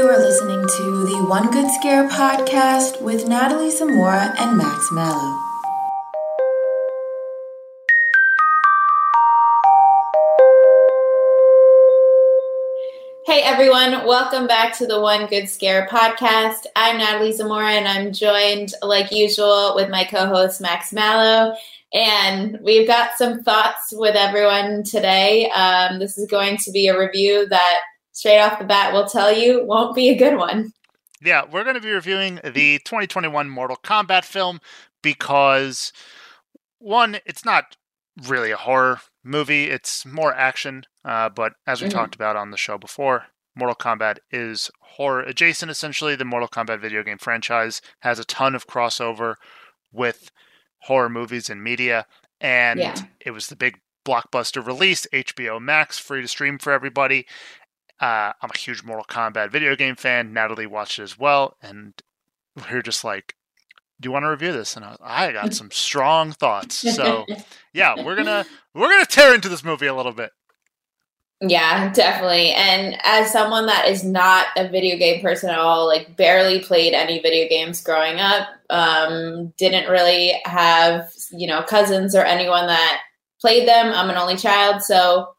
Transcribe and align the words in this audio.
You 0.00 0.08
are 0.08 0.18
listening 0.18 0.62
to 0.62 1.04
the 1.04 1.26
One 1.28 1.50
Good 1.50 1.70
Scare 1.72 2.08
podcast 2.08 3.02
with 3.02 3.28
Natalie 3.28 3.70
Zamora 3.70 4.34
and 4.38 4.56
Max 4.56 4.90
Mallow. 4.90 5.38
Hey 13.26 13.42
everyone, 13.42 14.06
welcome 14.06 14.46
back 14.46 14.74
to 14.78 14.86
the 14.86 14.98
One 14.98 15.26
Good 15.26 15.50
Scare 15.50 15.86
podcast. 15.90 16.64
I'm 16.74 16.96
Natalie 16.96 17.32
Zamora 17.32 17.72
and 17.72 17.86
I'm 17.86 18.14
joined, 18.14 18.72
like 18.80 19.12
usual, 19.12 19.74
with 19.74 19.90
my 19.90 20.04
co 20.04 20.24
host 20.24 20.62
Max 20.62 20.94
Mallow. 20.94 21.54
And 21.92 22.58
we've 22.62 22.86
got 22.86 23.18
some 23.18 23.42
thoughts 23.42 23.92
with 23.92 24.16
everyone 24.16 24.82
today. 24.82 25.50
Um, 25.50 25.98
this 25.98 26.16
is 26.16 26.26
going 26.26 26.56
to 26.58 26.70
be 26.70 26.86
a 26.86 26.98
review 26.98 27.46
that, 27.48 27.80
straight 28.20 28.38
off 28.38 28.58
the 28.58 28.64
bat, 28.66 28.92
will 28.92 29.06
tell 29.06 29.32
you 29.32 29.64
won't 29.64 29.94
be 29.94 30.10
a 30.10 30.16
good 30.16 30.36
one. 30.36 30.72
Yeah, 31.22 31.44
we're 31.50 31.64
going 31.64 31.74
to 31.74 31.80
be 31.80 31.90
reviewing 31.90 32.36
the 32.44 32.78
2021 32.84 33.48
Mortal 33.48 33.78
Kombat 33.82 34.24
film 34.24 34.60
because, 35.02 35.92
one, 36.78 37.18
it's 37.24 37.44
not 37.44 37.76
really 38.28 38.50
a 38.50 38.56
horror 38.58 39.00
movie, 39.24 39.64
it's 39.64 40.04
more 40.04 40.34
action. 40.34 40.84
Uh, 41.02 41.30
but 41.30 41.54
as 41.66 41.80
we 41.80 41.88
mm-hmm. 41.88 41.96
talked 41.96 42.14
about 42.14 42.36
on 42.36 42.50
the 42.50 42.56
show 42.58 42.76
before, 42.76 43.24
Mortal 43.56 43.74
Kombat 43.74 44.18
is 44.30 44.70
horror 44.80 45.22
adjacent 45.22 45.70
essentially. 45.70 46.14
The 46.14 46.24
Mortal 46.26 46.48
Kombat 46.48 46.80
video 46.80 47.02
game 47.02 47.18
franchise 47.18 47.80
has 48.00 48.18
a 48.18 48.24
ton 48.24 48.54
of 48.54 48.66
crossover 48.66 49.36
with 49.92 50.30
horror 50.82 51.08
movies 51.08 51.48
and 51.48 51.64
media. 51.64 52.06
And 52.40 52.80
yeah. 52.80 52.94
it 53.20 53.30
was 53.30 53.46
the 53.46 53.56
big 53.56 53.80
blockbuster 54.06 54.64
release, 54.64 55.06
HBO 55.12 55.60
Max, 55.60 55.98
free 55.98 56.22
to 56.22 56.28
stream 56.28 56.58
for 56.58 56.72
everybody. 56.72 57.26
Uh, 58.00 58.32
I'm 58.40 58.50
a 58.52 58.58
huge 58.58 58.82
Mortal 58.82 59.04
Kombat 59.04 59.50
video 59.50 59.76
game 59.76 59.94
fan. 59.94 60.32
Natalie 60.32 60.66
watched 60.66 60.98
it 60.98 61.02
as 61.02 61.18
well. 61.18 61.56
And 61.62 61.92
we 62.56 62.76
are 62.76 62.82
just 62.82 63.04
like, 63.04 63.34
do 64.00 64.06
you 64.06 64.12
want 64.12 64.24
to 64.24 64.30
review 64.30 64.52
this? 64.52 64.76
And 64.76 64.84
I, 64.84 64.96
I 65.02 65.32
got 65.32 65.52
some 65.54 65.70
strong 65.70 66.32
thoughts. 66.32 66.76
So 66.76 67.26
yeah, 67.74 68.02
we're 68.02 68.16
gonna 68.16 68.46
we're 68.74 68.88
gonna 68.88 69.06
tear 69.06 69.34
into 69.34 69.48
this 69.48 69.64
movie 69.64 69.86
a 69.86 69.94
little 69.94 70.12
bit. 70.12 70.30
Yeah, 71.42 71.90
definitely. 71.92 72.50
And 72.50 72.98
as 73.02 73.32
someone 73.32 73.64
that 73.66 73.88
is 73.88 74.04
not 74.04 74.48
a 74.56 74.68
video 74.68 74.98
game 74.98 75.22
person 75.22 75.48
at 75.48 75.58
all, 75.58 75.86
like 75.86 76.14
barely 76.14 76.60
played 76.60 76.92
any 76.92 77.18
video 77.18 77.48
games 77.48 77.82
growing 77.82 78.20
up, 78.20 78.48
um, 78.68 79.54
didn't 79.56 79.90
really 79.90 80.34
have, 80.44 81.10
you 81.30 81.46
know, 81.46 81.62
cousins 81.62 82.14
or 82.14 82.24
anyone 82.24 82.66
that 82.66 83.00
played 83.40 83.66
them. 83.66 83.86
I'm 83.86 84.10
an 84.10 84.18
only 84.18 84.36
child, 84.36 84.82
so 84.82 85.30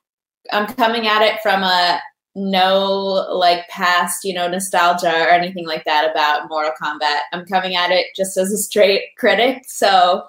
I'm 0.52 0.66
coming 0.74 1.06
at 1.06 1.22
it 1.22 1.40
from 1.44 1.62
a 1.62 2.02
no 2.36 2.86
like 3.32 3.68
past, 3.68 4.24
you 4.24 4.34
know, 4.34 4.48
nostalgia 4.48 5.12
or 5.12 5.30
anything 5.30 5.68
like 5.68 5.84
that 5.86 6.10
about 6.10 6.50
Mortal 6.50 6.72
Kombat. 6.82 7.20
I'm 7.34 7.46
coming 7.46 7.76
at 7.76 7.92
it 7.92 8.08
just 8.16 8.38
as 8.38 8.52
a 8.52 8.58
straight 8.58 9.04
critic, 9.18 9.64
so 9.68 10.24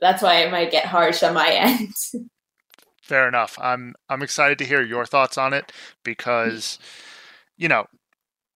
that's 0.00 0.22
why 0.22 0.40
it 0.40 0.50
might 0.50 0.70
get 0.70 0.86
harsh 0.86 1.22
on 1.22 1.34
my 1.34 1.48
end. 1.52 1.94
Fair 3.02 3.28
enough. 3.28 3.58
I'm 3.60 3.94
I'm 4.08 4.22
excited 4.22 4.58
to 4.58 4.64
hear 4.64 4.82
your 4.82 5.04
thoughts 5.06 5.36
on 5.36 5.52
it 5.52 5.72
because 6.02 6.78
you 7.56 7.68
know, 7.68 7.86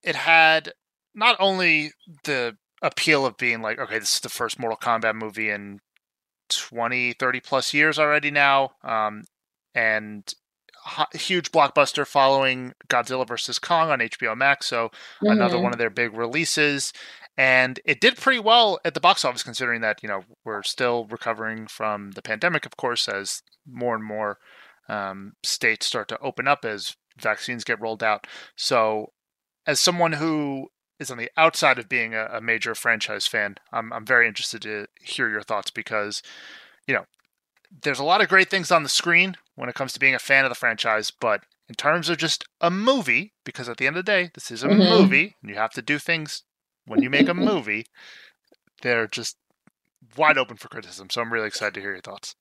it 0.02 0.16
had 0.16 0.72
not 1.14 1.36
only 1.40 1.92
the 2.24 2.56
appeal 2.82 3.26
of 3.26 3.36
being 3.36 3.62
like, 3.62 3.78
okay, 3.78 3.98
this 3.98 4.14
is 4.14 4.20
the 4.20 4.28
first 4.28 4.58
Mortal 4.58 4.78
Kombat 4.78 5.14
movie 5.14 5.50
in 5.50 5.80
20, 6.48 7.14
30 7.14 7.40
plus 7.40 7.74
years 7.74 7.98
already 7.98 8.30
now. 8.30 8.72
Um, 8.82 9.24
and 9.74 10.32
huge 11.14 11.52
blockbuster 11.52 12.06
following 12.06 12.74
Godzilla 12.88 13.26
vs. 13.26 13.58
Kong 13.58 13.90
on 13.90 14.00
HBO 14.00 14.36
Max. 14.36 14.66
So 14.66 14.88
mm-hmm. 14.88 15.28
another 15.28 15.58
one 15.58 15.72
of 15.72 15.78
their 15.78 15.90
big 15.90 16.14
releases. 16.14 16.92
And 17.36 17.78
it 17.84 18.00
did 18.00 18.16
pretty 18.16 18.40
well 18.40 18.80
at 18.84 18.94
the 18.94 19.00
box 19.00 19.24
office, 19.24 19.44
considering 19.44 19.80
that, 19.82 20.02
you 20.02 20.08
know, 20.08 20.24
we're 20.44 20.64
still 20.64 21.06
recovering 21.06 21.68
from 21.68 22.10
the 22.12 22.22
pandemic, 22.22 22.66
of 22.66 22.76
course, 22.76 23.08
as 23.08 23.42
more 23.64 23.94
and 23.94 24.04
more 24.04 24.38
um, 24.88 25.34
states 25.44 25.86
start 25.86 26.08
to 26.08 26.18
open 26.18 26.48
up 26.48 26.64
as 26.64 26.96
vaccines 27.16 27.62
get 27.62 27.80
rolled 27.80 28.02
out. 28.02 28.26
So, 28.56 29.12
as 29.66 29.78
someone 29.78 30.14
who 30.14 30.68
is 30.98 31.10
on 31.10 31.18
the 31.18 31.30
outside 31.36 31.78
of 31.78 31.88
being 31.88 32.14
a, 32.14 32.24
a 32.32 32.40
major 32.40 32.74
franchise 32.74 33.26
fan, 33.26 33.56
I'm, 33.72 33.92
I'm 33.92 34.04
very 34.04 34.26
interested 34.26 34.62
to 34.62 34.86
hear 35.00 35.28
your 35.28 35.42
thoughts 35.42 35.70
because, 35.70 36.22
you 36.88 36.94
know, 36.94 37.04
there's 37.82 38.00
a 38.00 38.04
lot 38.04 38.20
of 38.20 38.28
great 38.28 38.50
things 38.50 38.72
on 38.72 38.82
the 38.82 38.88
screen 38.88 39.36
when 39.58 39.68
it 39.68 39.74
comes 39.74 39.92
to 39.92 39.98
being 39.98 40.14
a 40.14 40.20
fan 40.20 40.44
of 40.44 40.50
the 40.50 40.54
franchise, 40.54 41.10
but 41.10 41.42
in 41.68 41.74
terms 41.74 42.08
of 42.08 42.16
just 42.16 42.44
a 42.60 42.70
movie, 42.70 43.32
because 43.44 43.68
at 43.68 43.76
the 43.76 43.88
end 43.88 43.96
of 43.96 44.04
the 44.04 44.10
day, 44.10 44.30
this 44.34 44.52
is 44.52 44.62
a 44.62 44.68
mm-hmm. 44.68 44.78
movie, 44.78 45.34
and 45.42 45.50
you 45.50 45.56
have 45.56 45.72
to 45.72 45.82
do 45.82 45.98
things 45.98 46.44
when 46.86 47.02
you 47.02 47.10
make 47.10 47.28
a 47.28 47.34
movie, 47.34 47.84
they're 48.82 49.08
just 49.08 49.36
wide 50.16 50.38
open 50.38 50.56
for 50.56 50.68
criticism. 50.68 51.10
So 51.10 51.20
I'm 51.20 51.32
really 51.32 51.48
excited 51.48 51.74
to 51.74 51.80
hear 51.80 51.90
your 51.90 52.00
thoughts. 52.00 52.36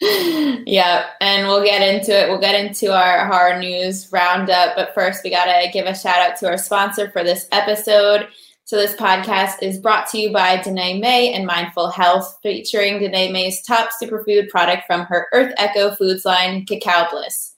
yeah, 0.00 1.06
and 1.20 1.46
we'll 1.46 1.64
get 1.64 1.80
into 1.80 2.10
it. 2.10 2.28
We'll 2.28 2.40
get 2.40 2.56
into 2.56 2.92
our 2.92 3.26
horror 3.28 3.60
news 3.60 4.10
roundup, 4.12 4.74
but 4.74 4.94
first 4.94 5.22
we 5.22 5.30
got 5.30 5.44
to 5.44 5.70
give 5.72 5.86
a 5.86 5.96
shout 5.96 6.28
out 6.28 6.36
to 6.38 6.48
our 6.48 6.58
sponsor 6.58 7.08
for 7.12 7.22
this 7.22 7.46
episode. 7.52 8.26
So 8.68 8.76
this 8.76 8.94
podcast 8.96 9.62
is 9.62 9.78
brought 9.78 10.08
to 10.10 10.18
you 10.18 10.30
by 10.30 10.58
Danette 10.58 11.00
May 11.00 11.32
and 11.32 11.46
Mindful 11.46 11.88
Health, 11.88 12.38
featuring 12.42 12.98
Danette 12.98 13.32
May's 13.32 13.62
top 13.62 13.88
superfood 13.98 14.50
product 14.50 14.82
from 14.86 15.06
her 15.06 15.26
Earth 15.32 15.54
Echo 15.56 15.94
Foods 15.94 16.26
line, 16.26 16.66
Cacao 16.66 17.08
Bliss. 17.10 17.54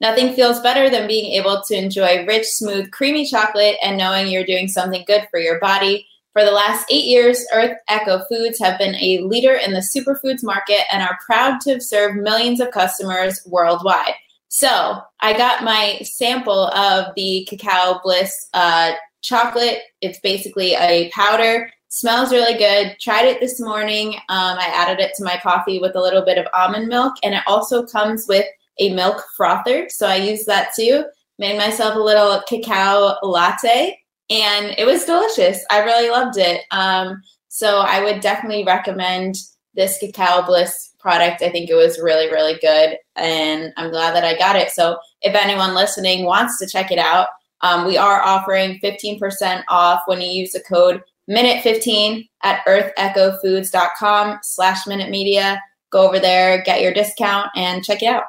Nothing 0.00 0.32
feels 0.32 0.60
better 0.60 0.88
than 0.88 1.06
being 1.06 1.32
able 1.32 1.62
to 1.68 1.76
enjoy 1.76 2.24
rich, 2.24 2.46
smooth, 2.46 2.90
creamy 2.92 3.26
chocolate 3.26 3.76
and 3.82 3.98
knowing 3.98 4.28
you're 4.28 4.46
doing 4.46 4.66
something 4.66 5.04
good 5.06 5.28
for 5.30 5.38
your 5.38 5.60
body. 5.60 6.06
For 6.32 6.46
the 6.46 6.50
last 6.50 6.86
eight 6.90 7.04
years, 7.04 7.44
Earth 7.52 7.76
Echo 7.88 8.24
Foods 8.24 8.58
have 8.58 8.78
been 8.78 8.94
a 8.94 9.18
leader 9.18 9.52
in 9.52 9.72
the 9.74 9.86
superfoods 9.94 10.42
market 10.42 10.90
and 10.90 11.02
are 11.02 11.18
proud 11.26 11.60
to 11.60 11.72
have 11.72 11.82
served 11.82 12.22
millions 12.22 12.60
of 12.60 12.70
customers 12.70 13.38
worldwide. 13.44 14.14
So 14.48 15.02
I 15.20 15.36
got 15.36 15.62
my 15.62 15.98
sample 16.04 16.68
of 16.68 17.14
the 17.16 17.46
Cacao 17.50 18.00
Bliss 18.02 18.48
uh, 18.54 18.92
chocolate. 19.24 19.80
It's 20.00 20.20
basically 20.20 20.74
a 20.74 21.10
powder. 21.10 21.70
Smells 21.88 22.32
really 22.32 22.56
good. 22.56 22.96
Tried 23.00 23.26
it 23.26 23.40
this 23.40 23.60
morning. 23.60 24.14
Um, 24.28 24.58
I 24.58 24.70
added 24.72 25.00
it 25.00 25.12
to 25.16 25.24
my 25.24 25.38
coffee 25.42 25.78
with 25.78 25.96
a 25.96 26.00
little 26.00 26.24
bit 26.24 26.38
of 26.38 26.46
almond 26.54 26.88
milk, 26.88 27.14
and 27.22 27.34
it 27.34 27.42
also 27.46 27.84
comes 27.86 28.26
with 28.28 28.46
a 28.78 28.94
milk 28.94 29.22
frother. 29.36 29.88
So 29.88 30.06
I 30.06 30.16
used 30.16 30.46
that 30.46 30.70
too. 30.76 31.04
Made 31.38 31.58
myself 31.58 31.96
a 31.96 32.00
little 32.00 32.42
cacao 32.48 33.16
latte 33.22 33.98
and 34.30 34.74
it 34.78 34.86
was 34.86 35.04
delicious. 35.04 35.64
I 35.70 35.84
really 35.84 36.10
loved 36.10 36.38
it. 36.38 36.62
Um, 36.70 37.22
so 37.48 37.80
I 37.80 38.02
would 38.02 38.20
definitely 38.20 38.64
recommend 38.64 39.36
this 39.74 39.98
Cacao 39.98 40.46
Bliss 40.46 40.92
product. 40.98 41.42
I 41.42 41.50
think 41.50 41.68
it 41.68 41.74
was 41.74 42.00
really, 42.00 42.30
really 42.30 42.58
good, 42.60 42.96
and 43.16 43.72
I'm 43.76 43.90
glad 43.90 44.14
that 44.14 44.24
I 44.24 44.36
got 44.38 44.56
it. 44.56 44.70
So 44.70 44.98
if 45.20 45.34
anyone 45.34 45.74
listening 45.74 46.24
wants 46.24 46.58
to 46.58 46.66
check 46.66 46.90
it 46.90 46.98
out, 46.98 47.28
um, 47.64 47.86
we 47.86 47.96
are 47.96 48.22
offering 48.22 48.78
15% 48.80 49.64
off 49.68 50.02
when 50.04 50.20
you 50.20 50.30
use 50.30 50.52
the 50.52 50.60
code 50.60 51.02
minute15 51.30 52.28
at 52.42 52.62
earthechofoods.com 52.66 54.38
slash 54.42 54.86
minute 54.86 55.08
media. 55.08 55.62
Go 55.90 56.06
over 56.06 56.20
there, 56.20 56.62
get 56.62 56.82
your 56.82 56.92
discount, 56.92 57.48
and 57.56 57.82
check 57.82 58.02
it 58.02 58.06
out. 58.06 58.24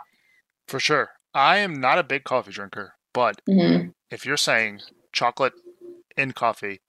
For 0.69 0.79
sure. 0.79 1.09
I 1.33 1.57
am 1.57 1.81
not 1.81 1.99
a 1.99 2.03
big 2.03 2.23
coffee 2.23 2.53
drinker, 2.53 2.93
but 3.13 3.41
mm-hmm. 3.47 3.89
if 4.09 4.25
you're 4.25 4.37
saying 4.37 4.79
chocolate 5.11 5.53
in 6.15 6.31
coffee 6.31 6.79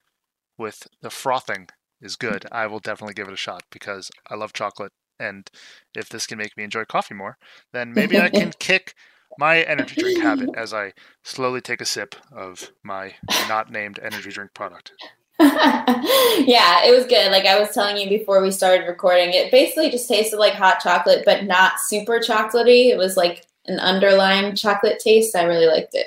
with 0.56 0.87
the 1.02 1.10
frothing 1.10 1.69
is 2.00 2.14
good, 2.14 2.46
I 2.52 2.69
will 2.69 2.78
definitely 2.78 3.14
give 3.14 3.26
it 3.26 3.34
a 3.34 3.37
shot 3.37 3.64
because 3.72 4.08
I 4.31 4.37
love 4.37 4.52
chocolate. 4.52 4.92
And 5.19 5.50
if 5.96 6.08
this 6.10 6.28
can 6.28 6.38
make 6.38 6.56
me 6.56 6.62
enjoy 6.62 6.84
coffee 6.84 7.14
more, 7.14 7.38
then 7.72 7.92
maybe 7.92 8.20
I 8.20 8.28
can 8.28 8.52
kick 8.60 8.94
my 9.38 9.62
energy 9.62 10.00
drink 10.00 10.22
habit 10.22 10.50
as 10.56 10.72
I 10.72 10.92
slowly 11.22 11.60
take 11.60 11.80
a 11.80 11.86
sip 11.86 12.14
of 12.32 12.70
my 12.82 13.14
not 13.48 13.70
named 13.70 13.98
energy 14.02 14.30
drink 14.30 14.54
product. 14.54 14.92
yeah, 15.40 16.84
it 16.84 16.96
was 16.96 17.06
good. 17.06 17.30
Like 17.30 17.44
I 17.44 17.58
was 17.58 17.70
telling 17.70 17.96
you 17.98 18.08
before 18.08 18.42
we 18.42 18.50
started 18.50 18.86
recording, 18.86 19.30
it 19.32 19.50
basically 19.50 19.90
just 19.90 20.08
tasted 20.08 20.38
like 20.38 20.54
hot 20.54 20.80
chocolate, 20.80 21.24
but 21.26 21.44
not 21.44 21.78
super 21.80 22.18
chocolatey. 22.18 22.86
It 22.86 22.96
was 22.96 23.16
like 23.16 23.44
an 23.66 23.78
underlying 23.78 24.54
chocolate 24.56 24.98
taste. 24.98 25.36
I 25.36 25.44
really 25.44 25.66
liked 25.66 25.94
it. 25.94 26.06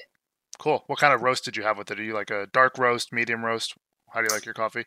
Cool. 0.57 0.83
What 0.87 0.99
kind 0.99 1.13
of 1.13 1.21
roast 1.21 1.45
did 1.45 1.55
you 1.55 1.63
have 1.63 1.77
with 1.77 1.91
it? 1.91 1.99
Are 1.99 2.03
you 2.03 2.13
like 2.13 2.31
a 2.31 2.47
dark 2.53 2.77
roast, 2.77 3.13
medium 3.13 3.45
roast? 3.45 3.75
How 4.09 4.21
do 4.21 4.27
you 4.27 4.33
like 4.33 4.45
your 4.45 4.55
coffee? 4.55 4.85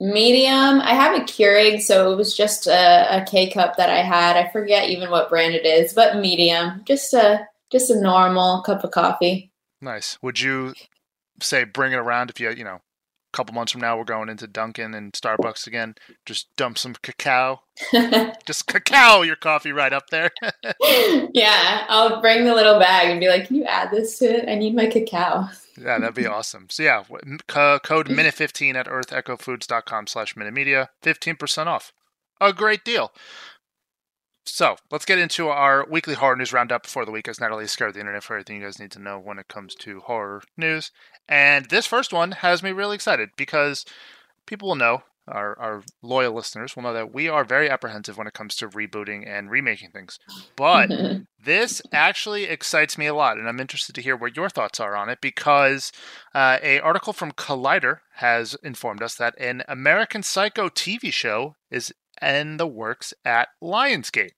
Medium. 0.00 0.80
I 0.80 0.94
have 0.94 1.14
a 1.14 1.24
Keurig, 1.24 1.82
so 1.82 2.12
it 2.12 2.16
was 2.16 2.36
just 2.36 2.66
a, 2.66 3.22
a 3.22 3.24
K 3.24 3.50
cup 3.50 3.76
that 3.76 3.90
I 3.90 4.02
had. 4.02 4.36
I 4.36 4.50
forget 4.50 4.88
even 4.88 5.10
what 5.10 5.28
brand 5.28 5.54
it 5.54 5.66
is, 5.66 5.92
but 5.92 6.16
medium. 6.16 6.82
Just 6.86 7.12
a 7.14 7.46
just 7.70 7.90
a 7.90 8.00
normal 8.00 8.62
cup 8.62 8.84
of 8.84 8.90
coffee. 8.90 9.52
Nice. 9.80 10.18
Would 10.22 10.40
you 10.40 10.74
say 11.40 11.64
bring 11.64 11.92
it 11.92 11.96
around 11.96 12.30
if 12.30 12.38
you 12.38 12.50
you 12.50 12.64
know 12.64 12.76
a 12.76 13.36
couple 13.36 13.54
months 13.54 13.72
from 13.72 13.80
now 13.80 13.96
we're 13.96 14.04
going 14.04 14.28
into 14.28 14.46
Dunkin' 14.46 14.94
and 14.94 15.12
Starbucks 15.12 15.66
again? 15.66 15.94
Just 16.26 16.54
dump 16.56 16.78
some 16.78 16.94
cacao. 17.02 17.62
just 18.46 18.66
cacao 18.66 19.22
your 19.22 19.36
coffee 19.36 19.72
right 19.72 19.92
up 19.92 20.10
there. 20.10 20.30
yeah, 21.32 21.86
I'll 21.88 22.20
bring 22.20 22.44
the 22.44 22.54
little 22.54 22.78
bag 22.78 23.10
and 23.10 23.20
be 23.20 23.28
like, 23.28 23.46
"Can 23.46 23.56
you 23.56 23.64
add 23.64 23.90
this 23.90 24.18
to 24.18 24.26
it? 24.26 24.48
I 24.48 24.54
need 24.56 24.74
my 24.74 24.86
cacao." 24.86 25.48
yeah, 25.80 25.98
that'd 25.98 26.14
be 26.14 26.26
awesome. 26.26 26.66
So 26.70 26.82
yeah, 26.82 27.04
code 27.46 28.08
minute15 28.08 28.74
at 28.74 28.86
earthechofoods.com 28.86 30.06
slash 30.06 30.34
minutemedia, 30.34 30.88
15% 31.02 31.66
off. 31.66 31.92
A 32.40 32.52
great 32.52 32.84
deal. 32.84 33.12
So 34.46 34.76
let's 34.90 35.04
get 35.04 35.18
into 35.18 35.48
our 35.48 35.86
weekly 35.88 36.14
horror 36.14 36.36
news 36.36 36.52
roundup 36.52 36.84
before 36.84 37.04
the 37.04 37.12
week, 37.12 37.28
as 37.28 37.40
Natalie 37.40 37.66
scared 37.66 37.94
the 37.94 38.00
internet 38.00 38.22
for 38.22 38.34
everything 38.34 38.56
you 38.56 38.64
guys 38.64 38.78
need 38.78 38.90
to 38.92 38.98
know 38.98 39.18
when 39.18 39.38
it 39.38 39.48
comes 39.48 39.74
to 39.76 40.00
horror 40.00 40.42
news. 40.56 40.90
And 41.28 41.66
this 41.66 41.86
first 41.86 42.12
one 42.12 42.32
has 42.32 42.62
me 42.62 42.72
really 42.72 42.94
excited 42.94 43.30
because 43.36 43.84
people 44.46 44.68
will 44.68 44.76
know 44.76 45.02
our, 45.28 45.58
our 45.58 45.82
loyal 46.02 46.34
listeners 46.34 46.74
will 46.74 46.82
know 46.82 46.92
that 46.92 47.14
we 47.14 47.28
are 47.28 47.44
very 47.44 47.70
apprehensive 47.70 48.18
when 48.18 48.26
it 48.26 48.32
comes 48.32 48.56
to 48.56 48.68
rebooting 48.68 49.26
and 49.26 49.50
remaking 49.50 49.90
things. 49.90 50.18
But 50.56 50.90
this 51.44 51.80
actually 51.92 52.44
excites 52.44 52.98
me 52.98 53.06
a 53.06 53.14
lot, 53.14 53.38
and 53.38 53.48
I'm 53.48 53.60
interested 53.60 53.94
to 53.94 54.02
hear 54.02 54.16
what 54.16 54.36
your 54.36 54.48
thoughts 54.48 54.80
are 54.80 54.96
on 54.96 55.08
it 55.08 55.20
because 55.20 55.92
uh, 56.34 56.58
a 56.62 56.80
article 56.80 57.12
from 57.12 57.32
Collider 57.32 57.98
has 58.16 58.56
informed 58.62 59.02
us 59.02 59.14
that 59.16 59.34
an 59.38 59.62
American 59.68 60.22
Psycho 60.22 60.68
TV 60.68 61.12
show 61.12 61.54
is 61.70 61.92
in 62.22 62.56
the 62.56 62.66
works 62.66 63.14
at 63.24 63.48
Lionsgate. 63.62 64.32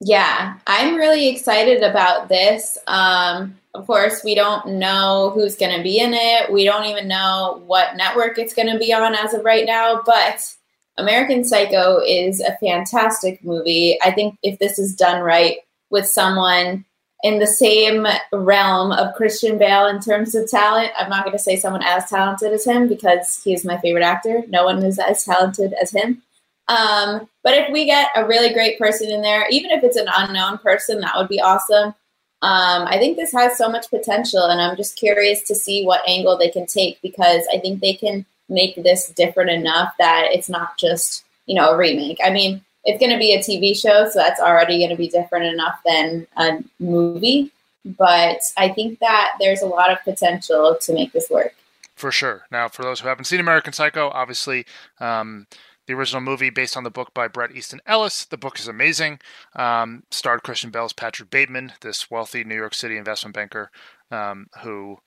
Yeah, 0.00 0.58
I'm 0.66 0.96
really 0.96 1.28
excited 1.28 1.82
about 1.82 2.28
this. 2.28 2.76
Um, 2.86 3.58
of 3.74 3.86
course, 3.86 4.22
we 4.24 4.34
don't 4.34 4.78
know 4.78 5.30
who's 5.34 5.56
going 5.56 5.76
to 5.76 5.82
be 5.82 5.98
in 5.98 6.12
it. 6.12 6.52
We 6.52 6.64
don't 6.64 6.86
even 6.86 7.08
know 7.08 7.62
what 7.66 7.96
network 7.96 8.38
it's 8.38 8.54
going 8.54 8.70
to 8.70 8.78
be 8.78 8.92
on 8.92 9.14
as 9.14 9.34
of 9.34 9.44
right 9.44 9.66
now. 9.66 10.02
But 10.04 10.54
American 10.98 11.44
Psycho 11.44 11.98
is 11.98 12.40
a 12.40 12.56
fantastic 12.58 13.44
movie. 13.44 13.98
I 14.02 14.10
think 14.10 14.38
if 14.42 14.58
this 14.58 14.78
is 14.78 14.94
done 14.94 15.22
right 15.22 15.58
with 15.90 16.06
someone 16.06 16.85
in 17.22 17.38
the 17.38 17.46
same 17.46 18.06
realm 18.32 18.92
of 18.92 19.14
Christian 19.14 19.58
Bale 19.58 19.86
in 19.86 20.00
terms 20.00 20.34
of 20.34 20.50
talent, 20.50 20.92
I'm 20.98 21.08
not 21.08 21.24
going 21.24 21.36
to 21.36 21.42
say 21.42 21.56
someone 21.56 21.82
as 21.82 22.08
talented 22.08 22.52
as 22.52 22.64
him 22.64 22.88
because 22.88 23.42
he 23.42 23.54
is 23.54 23.64
my 23.64 23.78
favorite 23.78 24.04
actor. 24.04 24.42
No 24.48 24.64
one 24.64 24.82
is 24.82 24.98
as 24.98 25.24
talented 25.24 25.72
as 25.80 25.90
him. 25.92 26.22
Um, 26.68 27.28
but 27.42 27.54
if 27.54 27.72
we 27.72 27.86
get 27.86 28.10
a 28.16 28.26
really 28.26 28.52
great 28.52 28.78
person 28.78 29.10
in 29.10 29.22
there, 29.22 29.46
even 29.50 29.70
if 29.70 29.82
it's 29.84 29.96
an 29.96 30.08
unknown 30.14 30.58
person, 30.58 31.00
that 31.00 31.14
would 31.16 31.28
be 31.28 31.40
awesome. 31.40 31.94
Um, 32.42 32.86
I 32.86 32.98
think 32.98 33.16
this 33.16 33.32
has 33.32 33.56
so 33.56 33.68
much 33.70 33.88
potential, 33.88 34.44
and 34.44 34.60
I'm 34.60 34.76
just 34.76 34.96
curious 34.96 35.42
to 35.44 35.54
see 35.54 35.84
what 35.84 36.06
angle 36.06 36.36
they 36.36 36.50
can 36.50 36.66
take 36.66 37.00
because 37.00 37.46
I 37.52 37.58
think 37.58 37.80
they 37.80 37.94
can 37.94 38.26
make 38.48 38.76
this 38.76 39.08
different 39.08 39.50
enough 39.50 39.94
that 39.98 40.28
it's 40.30 40.48
not 40.48 40.76
just 40.76 41.24
you 41.46 41.54
know 41.54 41.70
a 41.70 41.76
remake. 41.76 42.18
I 42.22 42.30
mean, 42.30 42.62
it's 42.86 43.00
going 43.00 43.12
to 43.12 43.18
be 43.18 43.34
a 43.34 43.40
TV 43.40 43.76
show, 43.76 44.08
so 44.08 44.18
that's 44.18 44.40
already 44.40 44.78
going 44.78 44.90
to 44.90 44.96
be 44.96 45.08
different 45.08 45.46
enough 45.46 45.78
than 45.84 46.26
a 46.36 46.62
movie. 46.80 47.52
But 47.84 48.38
I 48.56 48.70
think 48.70 49.00
that 49.00 49.32
there's 49.38 49.62
a 49.62 49.66
lot 49.66 49.92
of 49.92 50.02
potential 50.02 50.76
to 50.80 50.92
make 50.94 51.12
this 51.12 51.28
work. 51.28 51.54
For 51.96 52.10
sure. 52.10 52.46
Now, 52.50 52.68
for 52.68 52.82
those 52.82 53.00
who 53.00 53.08
haven't 53.08 53.24
seen 53.24 53.40
American 53.40 53.72
Psycho, 53.72 54.10
obviously. 54.10 54.64
Um, 55.00 55.46
the 55.86 55.94
original 55.94 56.20
movie, 56.20 56.50
based 56.50 56.76
on 56.76 56.82
the 56.82 56.90
book 56.90 57.14
by 57.14 57.28
Bret 57.28 57.54
Easton 57.54 57.80
Ellis. 57.86 58.24
The 58.24 58.36
book 58.36 58.58
is 58.58 58.66
amazing. 58.66 59.20
Um, 59.54 60.02
starred 60.10 60.42
Christian 60.42 60.70
Bale's 60.70 60.92
Patrick 60.92 61.30
Bateman, 61.30 61.74
this 61.80 62.10
wealthy 62.10 62.42
New 62.42 62.56
York 62.56 62.74
City 62.74 62.96
investment 62.96 63.34
banker 63.34 63.70
um, 64.10 64.48
who 64.62 64.98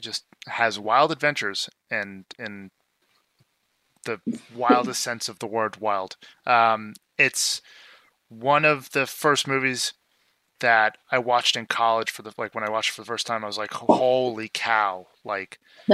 just 0.00 0.24
has 0.48 0.78
wild 0.78 1.12
adventures 1.12 1.68
and 1.90 2.24
in 2.38 2.70
the 4.04 4.20
wildest 4.54 5.00
sense 5.00 5.28
of 5.28 5.38
the 5.38 5.46
word 5.46 5.78
wild. 5.78 6.16
Um, 6.46 6.94
it's 7.18 7.62
one 8.28 8.64
of 8.64 8.90
the 8.92 9.06
first 9.06 9.46
movies 9.46 9.92
that 10.60 10.96
I 11.10 11.18
watched 11.18 11.56
in 11.56 11.66
college 11.66 12.10
for 12.10 12.22
the 12.22 12.32
like 12.38 12.54
when 12.54 12.64
I 12.64 12.70
watched 12.70 12.90
it 12.90 12.94
for 12.94 13.02
the 13.02 13.06
first 13.06 13.26
time. 13.26 13.44
I 13.44 13.48
was 13.48 13.58
like, 13.58 13.72
"Holy 13.72 14.48
cow!" 14.52 15.08
Like 15.24 15.58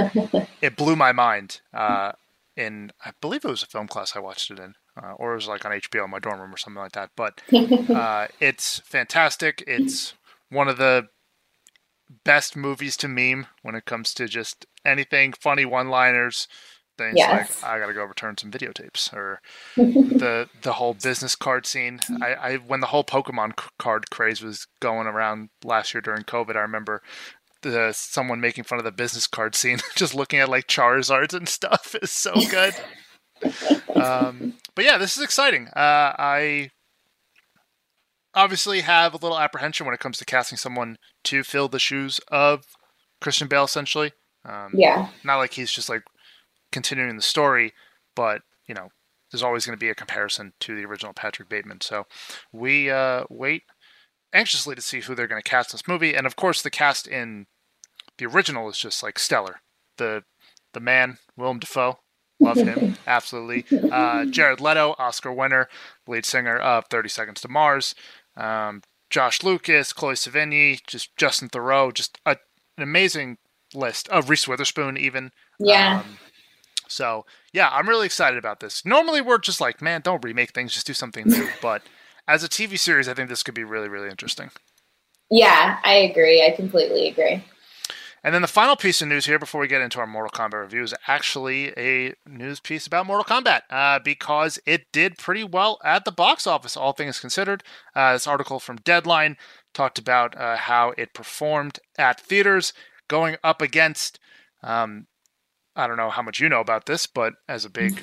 it 0.61 0.75
blew 0.75 0.95
my 0.95 1.11
mind. 1.11 1.61
Uh, 1.73 2.13
in 2.55 2.91
I 3.03 3.11
believe 3.21 3.43
it 3.43 3.49
was 3.49 3.63
a 3.63 3.67
film 3.67 3.87
class 3.87 4.15
I 4.15 4.19
watched 4.19 4.51
it 4.51 4.59
in, 4.59 4.75
uh, 5.01 5.13
or 5.13 5.33
it 5.33 5.35
was 5.35 5.47
like 5.47 5.65
on 5.65 5.71
HBO 5.71 6.05
in 6.05 6.11
my 6.11 6.19
dorm 6.19 6.39
room 6.39 6.53
or 6.53 6.57
something 6.57 6.81
like 6.81 6.91
that. 6.93 7.11
But 7.15 7.41
uh, 7.89 8.27
it's 8.39 8.79
fantastic. 8.79 9.63
It's 9.65 10.13
one 10.49 10.67
of 10.67 10.77
the 10.77 11.07
best 12.23 12.55
movies 12.55 12.97
to 12.97 13.07
meme 13.07 13.47
when 13.61 13.75
it 13.75 13.85
comes 13.85 14.13
to 14.15 14.27
just 14.27 14.65
anything 14.83 15.33
funny 15.33 15.65
one-liners. 15.65 16.47
Things 16.99 17.15
yes. 17.15 17.63
like 17.63 17.71
I 17.71 17.79
gotta 17.79 17.93
go 17.93 18.03
return 18.03 18.37
some 18.37 18.51
videotapes, 18.51 19.13
or 19.13 19.39
the 19.77 20.49
the 20.61 20.73
whole 20.73 20.93
business 20.93 21.33
card 21.33 21.65
scene. 21.65 22.01
I, 22.21 22.33
I 22.33 22.55
when 22.57 22.81
the 22.81 22.87
whole 22.87 23.05
Pokemon 23.05 23.57
card 23.79 24.09
craze 24.09 24.41
was 24.41 24.67
going 24.81 25.07
around 25.07 25.47
last 25.63 25.93
year 25.93 26.01
during 26.01 26.23
COVID, 26.23 26.57
I 26.57 26.59
remember 26.59 27.01
the 27.61 27.93
someone 27.93 28.41
making 28.41 28.65
fun 28.65 28.79
of 28.79 28.83
the 28.83 28.91
business 28.91 29.27
card 29.27 29.55
scene, 29.55 29.79
just 29.95 30.13
looking 30.13 30.39
at 30.39 30.49
like 30.49 30.67
Charizards 30.67 31.33
and 31.33 31.47
stuff 31.47 31.95
is 32.01 32.11
so 32.11 32.33
good. 32.49 32.73
um, 33.95 34.55
but 34.75 34.83
yeah, 34.83 34.97
this 34.97 35.15
is 35.15 35.23
exciting. 35.23 35.69
Uh, 35.69 36.13
I 36.19 36.71
obviously 38.35 38.81
have 38.81 39.13
a 39.13 39.17
little 39.17 39.39
apprehension 39.39 39.85
when 39.85 39.95
it 39.95 40.01
comes 40.01 40.17
to 40.17 40.25
casting 40.25 40.57
someone 40.57 40.97
to 41.23 41.43
fill 41.43 41.69
the 41.69 41.79
shoes 41.79 42.19
of 42.27 42.65
Christian 43.21 43.47
Bale, 43.47 43.63
essentially. 43.63 44.11
Um, 44.43 44.71
yeah. 44.73 45.09
Not 45.23 45.37
like 45.37 45.53
he's 45.53 45.71
just 45.71 45.89
like 45.89 46.03
continuing 46.71 47.15
the 47.15 47.21
story, 47.21 47.73
but 48.15 48.41
you 48.67 48.75
know, 48.75 48.89
there's 49.31 49.43
always 49.43 49.65
going 49.65 49.77
to 49.77 49.83
be 49.83 49.89
a 49.89 49.95
comparison 49.95 50.53
to 50.61 50.75
the 50.75 50.85
original 50.85 51.13
Patrick 51.13 51.49
Bateman. 51.49 51.81
So 51.81 52.05
we 52.51 52.89
uh, 52.89 53.23
wait 53.29 53.63
anxiously 54.33 54.75
to 54.75 54.81
see 54.81 55.01
who 55.01 55.15
they're 55.15 55.27
going 55.27 55.41
to 55.41 55.49
cast 55.49 55.73
in 55.73 55.77
this 55.77 55.87
movie. 55.87 56.15
And 56.15 56.25
of 56.25 56.35
course, 56.35 56.61
the 56.61 56.69
cast 56.69 57.07
in 57.07 57.47
the 58.17 58.25
original 58.25 58.69
is 58.69 58.77
just 58.77 59.03
like 59.03 59.19
stellar. 59.19 59.61
The 59.97 60.23
the 60.73 60.79
man 60.79 61.17
Willem 61.35 61.59
Dafoe, 61.59 61.99
love 62.39 62.57
him 62.57 62.95
absolutely. 63.07 63.65
Uh, 63.91 64.25
Jared 64.25 64.61
Leto, 64.61 64.95
Oscar 64.99 65.33
winner, 65.33 65.67
lead 66.07 66.25
singer 66.25 66.57
of 66.57 66.85
Thirty 66.89 67.09
Seconds 67.09 67.41
to 67.41 67.47
Mars. 67.47 67.95
Um, 68.37 68.81
Josh 69.09 69.43
Lucas, 69.43 69.91
Chloe 69.91 70.13
Sevigny, 70.13 70.79
just 70.85 71.15
Justin 71.17 71.49
Theroux, 71.49 71.93
just 71.93 72.19
a, 72.25 72.37
an 72.77 72.83
amazing 72.83 73.37
list 73.73 74.07
of 74.09 74.29
Reese 74.29 74.47
Witherspoon 74.47 74.97
even. 74.97 75.31
Yeah. 75.59 76.03
Um, 76.05 76.19
so 76.89 77.25
yeah, 77.53 77.69
I'm 77.71 77.87
really 77.87 78.05
excited 78.05 78.37
about 78.37 78.59
this. 78.59 78.85
Normally 78.85 79.21
we're 79.21 79.37
just 79.37 79.61
like, 79.61 79.81
man, 79.81 80.01
don't 80.01 80.23
remake 80.23 80.51
things, 80.51 80.73
just 80.73 80.87
do 80.87 80.93
something 80.93 81.25
new. 81.27 81.47
but 81.61 81.83
as 82.27 82.43
a 82.43 82.49
TV 82.49 82.77
series, 82.77 83.07
I 83.07 83.13
think 83.13 83.29
this 83.29 83.43
could 83.43 83.55
be 83.55 83.63
really, 83.63 83.89
really 83.89 84.09
interesting. 84.09 84.51
Yeah, 85.31 85.79
I 85.83 85.93
agree. 85.93 86.45
I 86.45 86.55
completely 86.55 87.07
agree. 87.07 87.43
And 88.23 88.35
then 88.35 88.41
the 88.41 88.47
final 88.47 88.75
piece 88.75 89.01
of 89.01 89.07
news 89.07 89.25
here 89.25 89.39
before 89.39 89.61
we 89.61 89.67
get 89.67 89.81
into 89.81 89.99
our 89.99 90.07
Mortal 90.07 90.31
Kombat 90.31 90.61
review 90.61 90.83
is 90.83 90.93
actually 91.07 91.69
a 91.77 92.13
news 92.27 92.59
piece 92.59 92.85
about 92.85 93.05
Mortal 93.05 93.23
Kombat 93.23 93.61
uh, 93.69 93.99
because 93.99 94.59
it 94.65 94.91
did 94.91 95.17
pretty 95.17 95.43
well 95.43 95.79
at 95.85 96.03
the 96.03 96.11
box 96.11 96.45
office, 96.45 96.75
all 96.75 96.91
things 96.91 97.19
considered. 97.19 97.63
Uh, 97.95 98.13
this 98.13 98.27
article 98.27 98.59
from 98.59 98.77
Deadline 98.77 99.37
talked 99.73 99.97
about 99.97 100.37
uh, 100.37 100.57
how 100.57 100.93
it 100.97 101.13
performed 101.13 101.79
at 101.97 102.19
theaters, 102.19 102.73
going 103.07 103.37
up 103.43 103.61
against. 103.61 104.19
Um, 104.63 105.07
I 105.79 105.87
don't 105.87 105.97
know 105.97 106.09
how 106.09 106.21
much 106.21 106.39
you 106.39 106.49
know 106.49 106.59
about 106.59 106.85
this, 106.85 107.05
but 107.05 107.33
as 107.47 107.65
a 107.65 107.69
big 107.69 108.01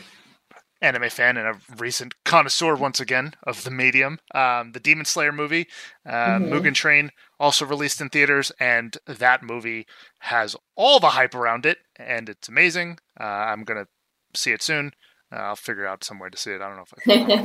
anime 0.81 1.09
fan 1.09 1.37
and 1.37 1.47
a 1.49 1.59
recent 1.77 2.15
connoisseur 2.25 2.75
once 2.75 3.01
again 3.01 3.35
of 3.45 3.65
the 3.65 3.71
medium. 3.71 4.19
Um, 4.35 4.73
the 4.73 4.81
Demon 4.81 5.05
Slayer 5.05 5.33
movie, 5.33 5.67
uh, 6.05 6.39
mm-hmm. 6.39 6.53
Mugen 6.53 6.75
Train, 6.75 7.11
also 7.41 7.65
released 7.65 8.01
in 8.01 8.09
theaters, 8.09 8.53
and 8.61 8.97
that 9.07 9.43
movie 9.43 9.87
has 10.21 10.57
all 10.75 11.01
the 11.01 11.11
hype 11.11 11.35
around 11.35 11.67
it, 11.67 11.79
and 11.97 12.29
it's 12.29 12.49
amazing. 12.49 12.99
Uh, 13.19 13.25
I'm 13.25 13.65
gonna 13.65 13.87
see 14.35 14.53
it 14.53 14.63
soon. 14.63 14.93
Uh, 15.33 15.37
I'll 15.37 15.57
figure 15.57 15.87
out 15.87 16.05
some 16.05 16.19
way 16.19 16.29
to 16.31 16.37
see 16.37 16.53
it. 16.53 16.61
I 16.61 16.69
don't 16.69 16.77
know 16.77 16.85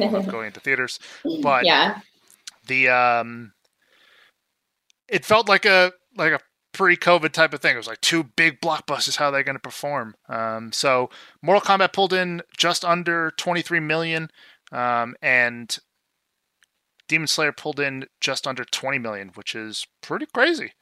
if 0.10 0.14
I'm 0.14 0.26
going 0.32 0.48
into 0.48 0.60
theaters, 0.60 1.00
but 1.42 1.66
yeah, 1.66 2.00
the 2.68 2.90
um, 2.90 3.54
it 5.08 5.26
felt 5.26 5.48
like 5.48 5.66
a 5.66 5.94
like 6.18 6.34
a 6.34 6.40
pre-COVID 6.74 7.32
type 7.32 7.54
of 7.54 7.62
thing. 7.62 7.74
It 7.74 7.78
was 7.78 7.88
like 7.88 8.02
two 8.02 8.24
big 8.24 8.62
blockbusters. 8.62 9.18
How 9.18 9.26
are 9.26 9.32
they 9.32 9.44
going 9.44 9.56
to 9.56 9.60
perform? 9.60 10.16
Um, 10.30 10.72
so 10.72 11.10
Mortal 11.42 11.62
Kombat 11.62 11.94
pulled 11.94 12.14
in 12.14 12.42
just 12.58 12.86
under 12.86 13.32
23 13.38 13.80
million, 13.80 14.30
um, 14.72 15.16
and 15.22 15.78
Demon 17.08 17.28
Slayer 17.28 17.52
pulled 17.52 17.80
in 17.80 18.06
just 18.20 18.48
under 18.48 18.64
20 18.64 19.00
million, 19.00 19.32
which 19.36 19.56
is 19.56 19.86
pretty 20.02 20.26
crazy. 20.26 20.74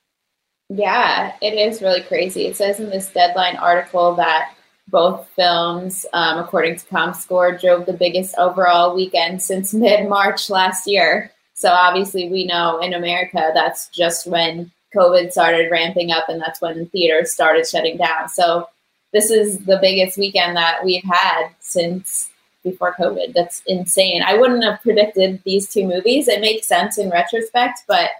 Yeah, 0.69 1.34
it 1.41 1.53
is 1.53 1.81
really 1.81 2.03
crazy. 2.03 2.46
It 2.46 2.55
says 2.55 2.79
in 2.79 2.91
this 2.91 3.12
deadline 3.12 3.55
article 3.55 4.13
that 4.15 4.53
both 4.88 5.27
films, 5.36 6.05
um, 6.13 6.38
according 6.38 6.77
to 6.77 6.86
ComScore, 6.86 7.60
drove 7.60 7.86
the 7.86 7.93
biggest 7.93 8.36
overall 8.38 8.96
weekend 8.96 9.41
since 9.41 9.74
mid 9.74 10.08
March 10.08 10.50
last 10.50 10.88
year. 10.88 11.31
So 11.53 11.69
obviously, 11.69 12.29
we 12.29 12.46
know 12.46 12.79
in 12.79 12.93
America 12.93 13.51
that's 13.53 13.89
just 13.89 14.27
when 14.27 14.72
COVID 14.96 15.31
started 15.31 15.72
ramping 15.72 16.12
up, 16.12 16.29
and 16.29 16.41
that's 16.41 16.62
when 16.62 16.88
theaters 16.88 17.31
started 17.31 17.67
shutting 17.67 17.98
down. 17.98 18.29
So 18.29 18.69
this 19.13 19.29
is 19.31 19.60
the 19.65 19.79
biggest 19.81 20.17
weekend 20.17 20.55
that 20.55 20.84
we've 20.84 21.03
had 21.03 21.50
since 21.60 22.29
before 22.63 22.93
COVID. 22.93 23.34
That's 23.34 23.62
insane. 23.67 24.22
I 24.25 24.36
wouldn't 24.36 24.63
have 24.63 24.81
predicted 24.81 25.41
these 25.46 25.72
two 25.72 25.88
movies. 25.88 26.27
It 26.27 26.41
makes 26.41 26.67
sense 26.67 26.98
in 26.98 27.10
retrospect, 27.10 27.84
but 27.88 28.12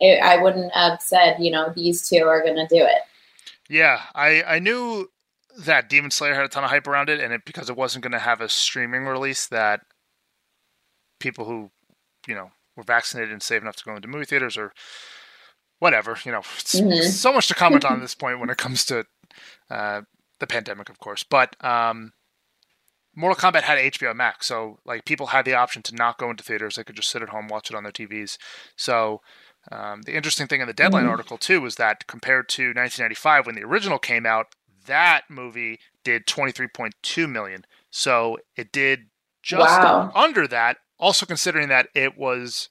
it, 0.00 0.22
I 0.22 0.40
wouldn't 0.40 0.72
have 0.72 1.02
said, 1.02 1.36
you 1.40 1.50
know, 1.50 1.72
these 1.74 2.08
two 2.08 2.24
are 2.24 2.42
going 2.42 2.56
to 2.56 2.66
do 2.68 2.82
it. 2.82 3.02
Yeah, 3.68 4.00
I 4.14 4.42
I 4.44 4.58
knew 4.58 5.10
that 5.58 5.88
Demon 5.88 6.10
Slayer 6.10 6.34
had 6.34 6.44
a 6.44 6.48
ton 6.48 6.64
of 6.64 6.70
hype 6.70 6.86
around 6.86 7.10
it, 7.10 7.20
and 7.20 7.32
it 7.32 7.44
because 7.44 7.68
it 7.68 7.76
wasn't 7.76 8.02
going 8.02 8.12
to 8.12 8.18
have 8.18 8.40
a 8.40 8.48
streaming 8.48 9.04
release, 9.04 9.46
that 9.48 9.80
people 11.18 11.44
who, 11.44 11.70
you 12.26 12.34
know, 12.34 12.52
were 12.76 12.84
vaccinated 12.84 13.32
and 13.32 13.42
safe 13.42 13.60
enough 13.60 13.76
to 13.76 13.84
go 13.84 13.96
into 13.96 14.08
movie 14.08 14.24
theaters 14.24 14.56
or 14.56 14.72
whatever, 15.78 16.16
you 16.24 16.32
know, 16.32 16.40
mm-hmm. 16.40 17.08
so 17.08 17.32
much 17.32 17.48
to 17.48 17.54
comment 17.54 17.84
on 17.84 17.92
at 17.96 18.00
this 18.00 18.14
point 18.14 18.40
when 18.40 18.50
it 18.50 18.58
comes 18.58 18.84
to 18.86 19.04
uh, 19.70 20.02
the 20.40 20.46
pandemic, 20.46 20.88
of 20.88 20.98
course. 20.98 21.22
But 21.22 21.56
um, 21.64 22.12
Mortal 23.14 23.50
Kombat 23.50 23.62
had 23.62 23.78
HBO 23.78 24.14
Max, 24.14 24.46
so 24.46 24.78
like 24.84 25.04
people 25.04 25.28
had 25.28 25.44
the 25.44 25.54
option 25.54 25.82
to 25.82 25.94
not 25.94 26.18
go 26.18 26.30
into 26.30 26.44
theaters; 26.44 26.76
they 26.76 26.84
could 26.84 26.96
just 26.96 27.10
sit 27.10 27.22
at 27.22 27.30
home, 27.30 27.48
watch 27.48 27.70
it 27.70 27.76
on 27.76 27.82
their 27.82 27.92
TVs. 27.92 28.38
So 28.76 29.20
um, 29.70 30.02
the 30.02 30.14
interesting 30.14 30.46
thing 30.46 30.60
in 30.60 30.66
the 30.66 30.72
Deadline 30.72 31.02
mm-hmm. 31.02 31.10
article 31.10 31.38
too 31.38 31.60
was 31.60 31.76
that 31.76 32.06
compared 32.06 32.48
to 32.50 32.68
1995 32.68 33.46
when 33.46 33.54
the 33.54 33.64
original 33.64 33.98
came 33.98 34.26
out, 34.26 34.46
that 34.86 35.24
movie 35.28 35.78
did 36.04 36.26
23.2 36.26 37.30
million. 37.30 37.64
So 37.90 38.38
it 38.56 38.72
did 38.72 39.10
just 39.42 39.80
wow. 39.80 40.10
under 40.14 40.46
that. 40.46 40.78
Also 40.98 41.26
considering 41.26 41.68
that 41.68 41.88
it 41.94 42.18
was 42.18 42.70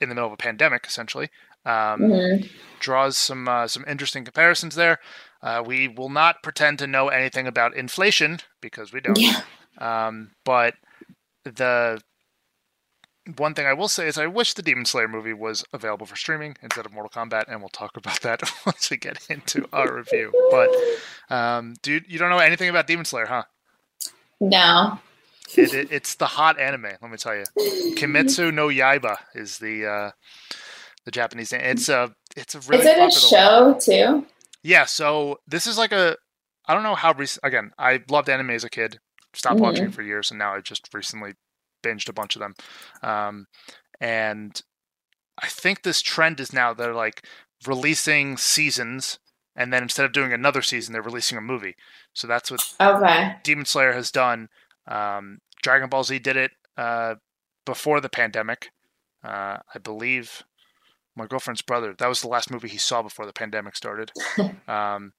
in 0.00 0.08
the 0.08 0.14
middle 0.14 0.28
of 0.28 0.32
a 0.32 0.38
pandemic, 0.38 0.86
essentially, 0.86 1.28
um, 1.64 2.00
mm-hmm. 2.00 2.46
draws 2.80 3.16
some 3.16 3.48
uh, 3.48 3.66
some 3.66 3.84
interesting 3.86 4.24
comparisons 4.24 4.74
there. 4.74 4.98
Uh, 5.42 5.62
we 5.64 5.88
will 5.88 6.08
not 6.08 6.42
pretend 6.42 6.78
to 6.78 6.86
know 6.86 7.08
anything 7.08 7.46
about 7.46 7.76
inflation 7.76 8.38
because 8.60 8.92
we 8.92 9.00
don't. 9.00 9.18
Yeah. 9.18 9.42
Um, 9.78 10.30
but 10.44 10.74
the 11.44 12.00
one 13.36 13.54
thing 13.54 13.66
I 13.66 13.72
will 13.72 13.88
say 13.88 14.06
is 14.06 14.18
I 14.18 14.26
wish 14.26 14.54
the 14.54 14.62
Demon 14.62 14.84
Slayer 14.84 15.08
movie 15.08 15.32
was 15.32 15.64
available 15.72 16.06
for 16.06 16.16
streaming 16.16 16.56
instead 16.62 16.86
of 16.86 16.92
Mortal 16.92 17.10
Kombat, 17.10 17.44
and 17.48 17.60
we'll 17.60 17.68
talk 17.70 17.96
about 17.96 18.20
that 18.20 18.42
once 18.66 18.90
we 18.90 18.96
get 18.96 19.26
into 19.30 19.66
our 19.72 19.94
review. 19.94 20.32
But 20.50 21.34
um, 21.34 21.74
dude, 21.82 22.04
you 22.08 22.18
don't 22.18 22.30
know 22.30 22.38
anything 22.38 22.68
about 22.68 22.86
Demon 22.86 23.04
Slayer, 23.04 23.26
huh? 23.26 23.44
No. 24.40 24.98
It, 25.56 25.72
it, 25.72 25.88
it's 25.90 26.14
the 26.16 26.26
hot 26.26 26.58
anime. 26.58 26.88
Let 27.00 27.10
me 27.10 27.16
tell 27.16 27.34
you, 27.34 27.44
Kimetsu 27.96 28.52
no 28.52 28.68
Yaiba 28.68 29.16
is 29.34 29.58
the 29.58 29.86
uh, 29.86 30.10
the 31.04 31.10
Japanese 31.10 31.52
name. 31.52 31.62
It's 31.62 31.88
a 31.88 32.14
it's 32.36 32.54
a 32.54 32.60
really. 32.60 32.84
Is 32.84 32.86
it 32.86 32.98
a 32.98 33.10
show 33.10 33.70
one. 33.70 33.80
too? 33.80 34.26
Yeah. 34.62 34.84
So 34.84 35.40
this 35.46 35.66
is 35.66 35.78
like 35.78 35.92
a 35.92 36.16
I 36.66 36.74
don't 36.74 36.82
know 36.82 36.94
how 36.94 37.12
recent. 37.12 37.44
Again, 37.44 37.72
I 37.78 38.02
loved 38.08 38.28
anime 38.28 38.50
as 38.50 38.64
a 38.64 38.70
kid. 38.70 39.00
Stopped 39.34 39.56
mm-hmm. 39.56 39.64
watching 39.64 39.90
for 39.90 40.02
years, 40.02 40.30
and 40.30 40.38
now 40.38 40.54
I 40.54 40.60
just 40.60 40.88
recently 40.94 41.34
binged 41.84 42.08
a 42.08 42.12
bunch 42.12 42.36
of 42.36 42.40
them. 42.40 42.54
Um, 43.02 43.46
and 44.00 44.60
I 45.40 45.48
think 45.48 45.82
this 45.82 46.00
trend 46.00 46.40
is 46.40 46.52
now 46.52 46.72
they're 46.72 46.94
like 46.94 47.26
releasing 47.66 48.36
seasons, 48.36 49.18
and 49.56 49.72
then 49.72 49.82
instead 49.82 50.06
of 50.06 50.12
doing 50.12 50.32
another 50.32 50.62
season, 50.62 50.92
they're 50.92 51.02
releasing 51.02 51.36
a 51.36 51.42
movie. 51.42 51.74
So 52.12 52.26
that's 52.26 52.50
what 52.50 52.62
okay. 52.80 53.36
Demon 53.42 53.66
Slayer 53.66 53.92
has 53.92 54.10
done. 54.10 54.48
Um, 54.86 55.38
Dragon 55.62 55.88
Ball 55.88 56.04
Z 56.04 56.18
did 56.20 56.36
it 56.36 56.52
uh, 56.76 57.16
before 57.66 58.00
the 58.00 58.08
pandemic. 58.08 58.70
Uh, 59.24 59.58
I 59.74 59.78
believe 59.82 60.42
my 61.16 61.26
girlfriend's 61.26 61.62
brother. 61.62 61.94
That 61.96 62.08
was 62.08 62.20
the 62.20 62.28
last 62.28 62.50
movie 62.50 62.68
he 62.68 62.78
saw 62.78 63.02
before 63.02 63.26
the 63.26 63.32
pandemic 63.32 63.76
started. 63.76 64.12
um, 64.68 65.12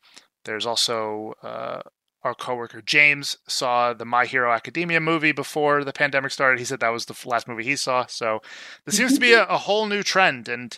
there's 0.44 0.66
also 0.66 1.34
uh, 1.42 1.82
our 2.24 2.34
coworker 2.34 2.82
James 2.82 3.38
saw 3.48 3.94
the 3.94 4.06
My 4.06 4.26
Hero 4.26 4.52
Academia 4.52 5.00
movie 5.00 5.32
before 5.32 5.84
the 5.84 5.94
pandemic 5.94 6.32
started. 6.32 6.60
He 6.60 6.66
said 6.66 6.80
that 6.80 6.90
was 6.90 7.06
the 7.06 7.16
last 7.26 7.48
movie 7.48 7.64
he 7.64 7.76
saw. 7.76 8.06
So 8.08 8.42
there 8.86 8.94
seems 8.94 9.14
to 9.14 9.20
be 9.20 9.34
a, 9.34 9.44
a 9.50 9.58
whole 9.58 9.86
new 9.86 10.04
trend, 10.04 10.50
and 10.50 10.78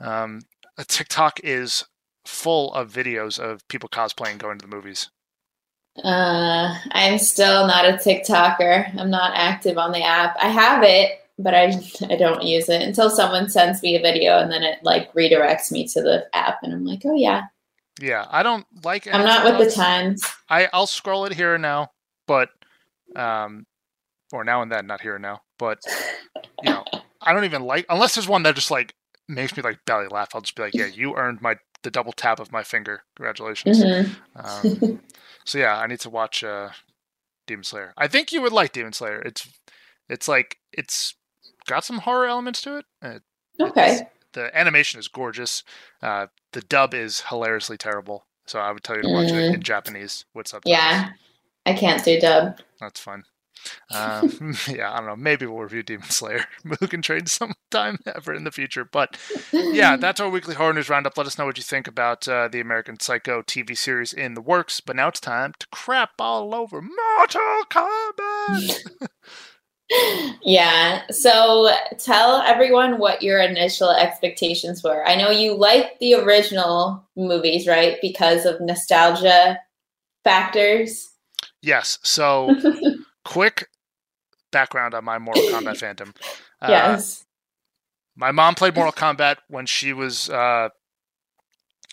um, 0.00 0.42
TikTok 0.78 1.40
is 1.42 1.84
full 2.24 2.72
of 2.74 2.92
videos 2.92 3.38
of 3.38 3.66
people 3.68 3.88
cosplaying 3.88 4.38
going 4.38 4.58
to 4.58 4.66
the 4.66 4.74
movies. 4.74 5.10
Uh, 6.02 6.76
I'm 6.90 7.18
still 7.18 7.66
not 7.66 7.84
a 7.84 7.92
TikToker. 7.92 8.98
I'm 8.98 9.10
not 9.10 9.32
active 9.34 9.78
on 9.78 9.92
the 9.92 10.02
app. 10.02 10.36
I 10.40 10.48
have 10.48 10.82
it, 10.82 11.23
but 11.38 11.54
I 11.54 11.66
I 12.08 12.16
don't 12.16 12.42
use 12.42 12.68
it 12.68 12.82
until 12.82 13.10
someone 13.10 13.48
sends 13.48 13.82
me 13.82 13.96
a 13.96 14.02
video 14.02 14.38
and 14.38 14.50
then 14.50 14.62
it 14.62 14.78
like 14.82 15.12
redirects 15.14 15.70
me 15.70 15.86
to 15.88 16.02
the 16.02 16.26
app, 16.34 16.58
and 16.62 16.72
I'm 16.72 16.84
like, 16.84 17.02
oh 17.04 17.14
yeah, 17.14 17.44
yeah, 18.00 18.26
I 18.30 18.42
don't 18.42 18.66
like. 18.84 19.06
I'm 19.12 19.24
not 19.24 19.44
with 19.44 19.54
else. 19.54 19.74
the 19.74 19.80
times. 19.80 20.24
I 20.48 20.68
I'll 20.72 20.86
scroll 20.86 21.26
it 21.26 21.32
here 21.32 21.54
and 21.54 21.62
now, 21.62 21.90
but 22.26 22.50
um, 23.14 23.66
or 24.32 24.44
now 24.44 24.62
and 24.62 24.70
then, 24.70 24.86
not 24.86 25.00
here 25.00 25.14
and 25.14 25.22
now. 25.22 25.42
But 25.58 25.78
you 26.62 26.70
know, 26.70 26.84
I 27.20 27.32
don't 27.32 27.44
even 27.44 27.62
like 27.62 27.86
unless 27.88 28.14
there's 28.14 28.28
one 28.28 28.42
that 28.42 28.56
just 28.56 28.70
like 28.70 28.94
makes 29.28 29.56
me 29.56 29.62
like 29.62 29.78
belly 29.86 30.08
laugh. 30.08 30.30
I'll 30.34 30.40
just 30.40 30.56
be 30.56 30.62
like, 30.62 30.74
yeah, 30.74 30.86
you 30.86 31.14
earned 31.16 31.40
my 31.40 31.56
the 31.82 31.90
double 31.90 32.12
tap 32.12 32.40
of 32.40 32.50
my 32.50 32.64
finger. 32.64 33.02
Congratulations. 33.16 33.82
Mm-hmm. 33.82 34.84
Um, 34.86 35.00
so 35.44 35.58
yeah, 35.58 35.78
I 35.78 35.86
need 35.86 36.00
to 36.00 36.10
watch 36.10 36.42
uh, 36.42 36.70
Demon 37.46 37.64
Slayer. 37.64 37.92
I 37.96 38.08
think 38.08 38.32
you 38.32 38.42
would 38.42 38.52
like 38.52 38.72
Demon 38.72 38.92
Slayer. 38.92 39.20
It's 39.20 39.48
it's 40.08 40.26
like 40.26 40.58
it's 40.72 41.14
got 41.66 41.84
some 41.84 41.98
horror 41.98 42.26
elements 42.26 42.62
to 42.62 42.78
it. 42.78 42.84
it 43.02 43.22
okay 43.60 44.06
the 44.34 44.56
animation 44.56 45.00
is 45.00 45.08
gorgeous. 45.08 45.64
Uh, 46.02 46.26
the 46.52 46.60
dub 46.60 46.92
is 46.92 47.22
hilariously 47.30 47.78
terrible. 47.78 48.26
So 48.46 48.58
I 48.58 48.70
would 48.70 48.84
tell 48.84 48.96
you 48.96 49.02
to 49.02 49.08
watch 49.08 49.28
mm. 49.28 49.50
it 49.50 49.54
in. 49.54 49.62
Japanese 49.62 50.26
What's 50.34 50.52
up? 50.52 50.62
Yeah, 50.66 51.10
I 51.64 51.72
can't 51.72 52.04
do 52.04 52.20
dub. 52.20 52.58
That's 52.78 53.00
fun. 53.00 53.24
Uh, 53.90 54.28
yeah, 54.68 54.92
I 54.92 54.98
don't 54.98 55.06
know. 55.06 55.16
Maybe 55.16 55.46
we'll 55.46 55.62
review 55.62 55.82
Demon 55.82 56.10
Slayer, 56.10 56.44
Mugen 56.66 57.02
Train 57.02 57.24
sometime 57.24 57.98
ever 58.06 58.34
in 58.34 58.44
the 58.44 58.50
future. 58.52 58.84
But 58.84 59.16
yeah, 59.52 59.96
that's 59.96 60.20
our 60.20 60.28
weekly 60.28 60.54
horror 60.54 60.74
news 60.74 60.90
roundup. 60.90 61.16
Let 61.16 61.26
us 61.26 61.38
know 61.38 61.46
what 61.46 61.56
you 61.56 61.62
think 61.62 61.88
about 61.88 62.28
uh, 62.28 62.48
the 62.48 62.60
American 62.60 63.00
Psycho 63.00 63.40
TV 63.40 63.78
series 63.78 64.12
in 64.12 64.34
the 64.34 64.42
works. 64.42 64.80
But 64.80 64.96
now 64.96 65.08
it's 65.08 65.20
time 65.20 65.54
to 65.58 65.66
crap 65.68 66.10
all 66.18 66.54
over 66.54 66.82
Mortal 66.82 67.62
Kombat. 67.70 69.08
Yeah. 70.42 71.02
So 71.10 71.70
tell 71.98 72.38
everyone 72.42 72.98
what 72.98 73.22
your 73.22 73.40
initial 73.40 73.90
expectations 73.90 74.82
were. 74.82 75.06
I 75.06 75.14
know 75.16 75.30
you 75.30 75.54
like 75.54 75.98
the 75.98 76.14
original 76.14 77.06
movies, 77.16 77.66
right? 77.66 77.98
Because 78.00 78.44
of 78.44 78.60
nostalgia 78.60 79.58
factors. 80.22 81.10
Yes. 81.62 81.98
So 82.02 82.54
quick 83.24 83.68
background 84.50 84.94
on 84.94 85.04
my 85.04 85.18
Mortal 85.18 85.44
Kombat 85.44 85.80
fandom. 85.80 86.14
Uh, 86.60 86.68
yes. 86.68 87.24
My 88.16 88.30
mom 88.30 88.54
played 88.54 88.74
Mortal 88.74 88.92
Kombat 88.92 89.38
when 89.48 89.66
she 89.66 89.92
was 89.92 90.30
uh, 90.30 90.68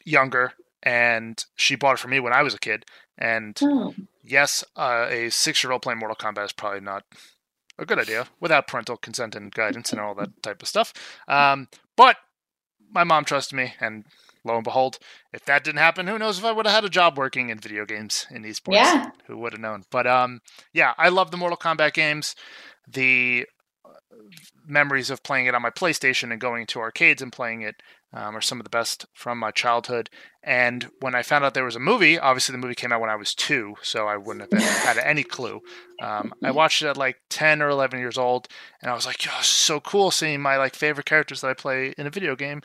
younger, 0.06 0.54
and 0.84 1.44
she 1.56 1.76
bought 1.76 1.96
it 1.96 2.00
for 2.00 2.08
me 2.08 2.20
when 2.20 2.34
I 2.34 2.44
was 2.44 2.54
a 2.54 2.60
kid. 2.60 2.86
And 3.18 3.58
oh. 3.64 3.94
yes, 4.24 4.64
uh, 4.76 5.08
a 5.10 5.30
six-year-old 5.30 5.82
playing 5.82 6.00
Mortal 6.00 6.16
Kombat 6.16 6.46
is 6.46 6.54
probably 6.54 6.82
not 6.82 7.04
a 7.78 7.86
good 7.86 8.00
idea 8.00 8.28
without 8.40 8.68
parental 8.68 8.98
consent 8.98 9.36
and 9.36 9.52
guidance 9.54 9.92
and 9.92 10.02
all 10.02 10.16
that 10.16 10.42
type 10.44 10.62
of 10.62 10.68
stuff. 10.68 10.94
Um, 11.28 11.68
but 11.96 12.18
my 12.92 13.04
mom 13.04 13.26
trusted 13.26 13.56
me, 13.58 13.74
and 13.80 14.06
lo 14.44 14.56
and 14.56 14.64
behold, 14.64 15.00
if 15.34 15.46
that 15.46 15.64
didn't 15.64 15.80
happen, 15.80 16.08
who 16.08 16.20
knows 16.20 16.38
if 16.38 16.46
I 16.46 16.52
would 16.52 16.66
have 16.66 16.76
had 16.76 16.86
a 16.86 16.90
job 16.90 17.18
working 17.18 17.50
in 17.50 17.60
video 17.60 17.86
games 17.86 18.28
in 18.30 18.44
esports? 18.44 18.74
Yeah, 18.74 19.12
who 19.28 19.38
would 19.38 19.54
have 19.54 19.62
known? 19.62 19.84
But 19.90 20.08
um, 20.08 20.42
yeah, 20.74 20.94
I 20.98 21.10
love 21.10 21.32
the 21.32 21.38
Mortal 21.38 21.58
Kombat 21.58 21.94
games. 21.94 22.36
The 22.88 23.46
memories 24.66 25.10
of 25.10 25.24
playing 25.24 25.46
it 25.46 25.56
on 25.56 25.62
my 25.62 25.70
PlayStation 25.70 26.32
and 26.32 26.40
going 26.40 26.66
to 26.68 26.80
arcades 26.80 27.22
and 27.22 27.32
playing 27.32 27.62
it 27.62 27.82
um, 28.14 28.36
are 28.36 28.42
some 28.42 28.60
of 28.60 28.64
the 28.64 28.70
best 28.70 29.06
from 29.14 29.38
my 29.38 29.52
childhood. 29.52 30.10
And 30.44 30.90
when 31.00 31.16
I 31.16 31.22
found 31.22 31.46
out 31.46 31.54
there 31.54 31.64
was 31.64 31.76
a 31.76 31.80
movie, 31.80 32.20
obviously 32.20 32.54
the 32.54 32.60
movie 32.60 32.76
came 32.76 32.92
out 32.92 33.00
when 33.00 33.10
I 33.10 33.16
was 33.16 33.34
two, 33.34 33.76
so 33.82 34.08
I 34.08 34.18
wouldn't 34.18 34.52
have 34.52 34.62
had 34.62 34.98
any 34.98 35.24
clue. 35.24 35.62
Um, 36.02 36.34
I 36.44 36.52
watched 36.60 36.82
it 36.82 36.88
at 36.88 36.98
like 36.98 37.18
10 37.30 37.62
or 37.62 37.70
11 37.70 38.00
years 38.00 38.18
old, 38.18 38.48
and 38.82 38.92
I 38.92 38.96
was 38.96 39.06
like, 39.06 39.26
"Oh, 39.28 39.40
so 39.42 39.80
cool 39.80 40.12
seeing 40.12 40.42
my 40.42 40.58
like 40.58 40.76
favorite 40.76 41.06
characters 41.06 41.42
that 41.42 41.50
I 41.50 41.54
play 41.54 41.94
in 41.98 42.08
a 42.08 42.12
video 42.12 42.36
game 42.36 42.62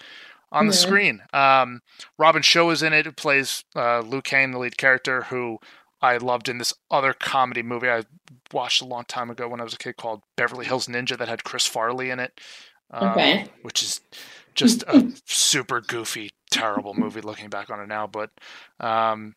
on 0.51 0.67
the 0.67 0.73
screen." 0.73 1.23
Um, 1.33 1.81
Robin 2.19 2.43
Shou 2.43 2.71
is 2.71 2.83
in 2.83 2.93
it, 2.93 3.07
who 3.07 3.13
plays 3.13 3.63
uh, 3.77 4.01
Liu 4.01 4.23
Kang, 4.23 4.53
the 4.53 4.59
lead 4.59 4.77
character, 4.79 5.23
who 5.25 5.59
I 6.01 6.17
loved 6.17 6.49
in 6.49 6.59
this 6.59 6.75
other 6.91 7.13
comedy 7.13 7.63
movie 7.63 7.89
I 7.89 8.05
watched 8.53 8.81
a 8.83 8.87
long 8.87 9.05
time 9.07 9.31
ago 9.31 9.49
when 9.49 9.61
I 9.61 9.65
was 9.65 9.75
a 9.75 9.79
kid 9.79 9.97
called 9.97 10.23
Beverly 10.37 10.67
Hills 10.67 10.87
Ninja 10.89 11.17
that 11.19 11.29
had 11.29 11.45
Chris 11.45 11.67
Farley 11.67 12.11
in 12.11 12.21
it. 12.21 12.41
Um, 12.91 13.09
Okay. 13.11 13.47
Which 13.63 13.83
is 13.83 14.01
just 14.57 14.83
a 14.85 15.13
super 15.27 15.81
goofy, 15.81 16.31
terrible 16.51 16.95
movie 16.95 17.21
looking 17.21 17.49
back 17.49 17.71
on 17.71 17.81
it 17.81 17.87
now. 17.87 18.07
But 18.07 18.31
um, 18.81 19.35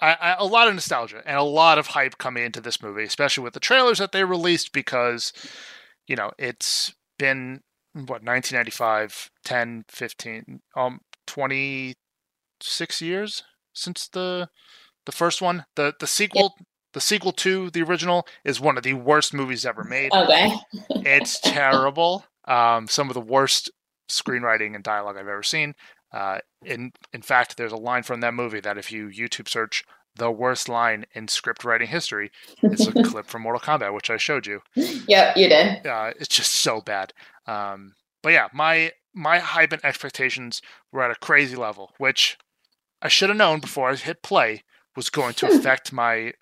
I, 0.00 0.12
I, 0.12 0.36
a 0.38 0.44
lot 0.44 0.68
of 0.68 0.74
nostalgia 0.74 1.22
and 1.24 1.36
a 1.36 1.42
lot 1.42 1.78
of 1.78 1.88
hype 1.88 2.18
coming 2.18 2.44
into 2.44 2.60
this 2.60 2.82
movie, 2.82 3.04
especially 3.04 3.44
with 3.44 3.54
the 3.54 3.60
trailers 3.60 3.98
that 3.98 4.12
they 4.12 4.24
released 4.24 4.72
because, 4.72 5.32
you 6.06 6.16
know, 6.16 6.30
it's 6.38 6.94
been 7.18 7.62
what 7.94 8.22
1995 8.22 9.30
10 9.44 9.84
15 9.88 10.60
um 10.76 11.00
26 11.26 13.02
years 13.02 13.42
since 13.72 14.06
the 14.08 14.48
the 15.06 15.10
first 15.12 15.42
one 15.42 15.64
the 15.74 15.94
the 15.98 16.06
sequel 16.06 16.54
the 16.92 17.00
sequel 17.00 17.32
to 17.32 17.70
the 17.70 17.82
original 17.82 18.26
is 18.44 18.60
one 18.60 18.76
of 18.76 18.84
the 18.84 18.92
worst 18.92 19.34
movies 19.34 19.66
ever 19.66 19.82
made 19.82 20.12
Okay. 20.12 20.54
it's 20.90 21.40
terrible 21.40 22.24
um 22.48 22.88
some 22.88 23.08
of 23.08 23.14
the 23.14 23.20
worst 23.20 23.70
screenwriting 24.10 24.74
and 24.74 24.82
dialogue 24.82 25.16
i've 25.16 25.28
ever 25.28 25.42
seen 25.42 25.74
uh 26.12 26.38
in 26.64 26.90
in 27.12 27.22
fact 27.22 27.56
there's 27.56 27.72
a 27.72 27.76
line 27.76 28.02
from 28.02 28.20
that 28.20 28.34
movie 28.34 28.60
that 28.60 28.78
if 28.78 28.90
you 28.90 29.06
youtube 29.08 29.48
search 29.48 29.84
the 30.16 30.30
worst 30.30 30.68
line 30.68 31.04
in 31.14 31.28
script 31.28 31.62
writing 31.62 31.88
history 31.88 32.30
it's 32.62 32.86
a 32.86 32.92
clip 33.04 33.26
from 33.26 33.42
mortal 33.42 33.60
kombat 33.60 33.94
which 33.94 34.10
i 34.10 34.16
showed 34.16 34.46
you 34.46 34.60
yep, 34.74 35.36
you 35.36 35.48
did. 35.48 35.86
uh, 35.86 36.12
it's 36.18 36.34
just 36.34 36.52
so 36.52 36.80
bad. 36.80 37.12
Um, 37.46 37.94
but 38.22 38.32
yeah, 38.32 38.48
my 38.52 38.92
my 39.14 39.38
hype 39.38 39.72
and 39.72 39.84
expectations 39.84 40.60
were 40.92 41.02
at 41.02 41.10
a 41.10 41.16
crazy 41.16 41.56
level, 41.56 41.92
which 41.98 42.36
I 43.02 43.08
should 43.08 43.30
have 43.30 43.38
known 43.38 43.60
before 43.60 43.90
I 43.90 43.96
hit 43.96 44.22
play 44.22 44.62
was 44.96 45.10
going 45.10 45.34
to 45.34 45.46
affect 45.52 45.92
my 45.92 46.32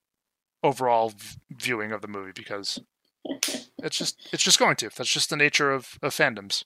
overall 0.62 1.10
v- 1.10 1.36
viewing 1.50 1.92
of 1.92 2.02
the 2.02 2.08
movie 2.08 2.32
because 2.34 2.80
it's 3.82 3.98
just 3.98 4.28
it's 4.32 4.42
just 4.42 4.58
going 4.58 4.76
to. 4.76 4.90
That's 4.96 5.12
just 5.12 5.30
the 5.30 5.36
nature 5.36 5.72
of, 5.72 5.98
of 6.02 6.14
fandoms. 6.14 6.64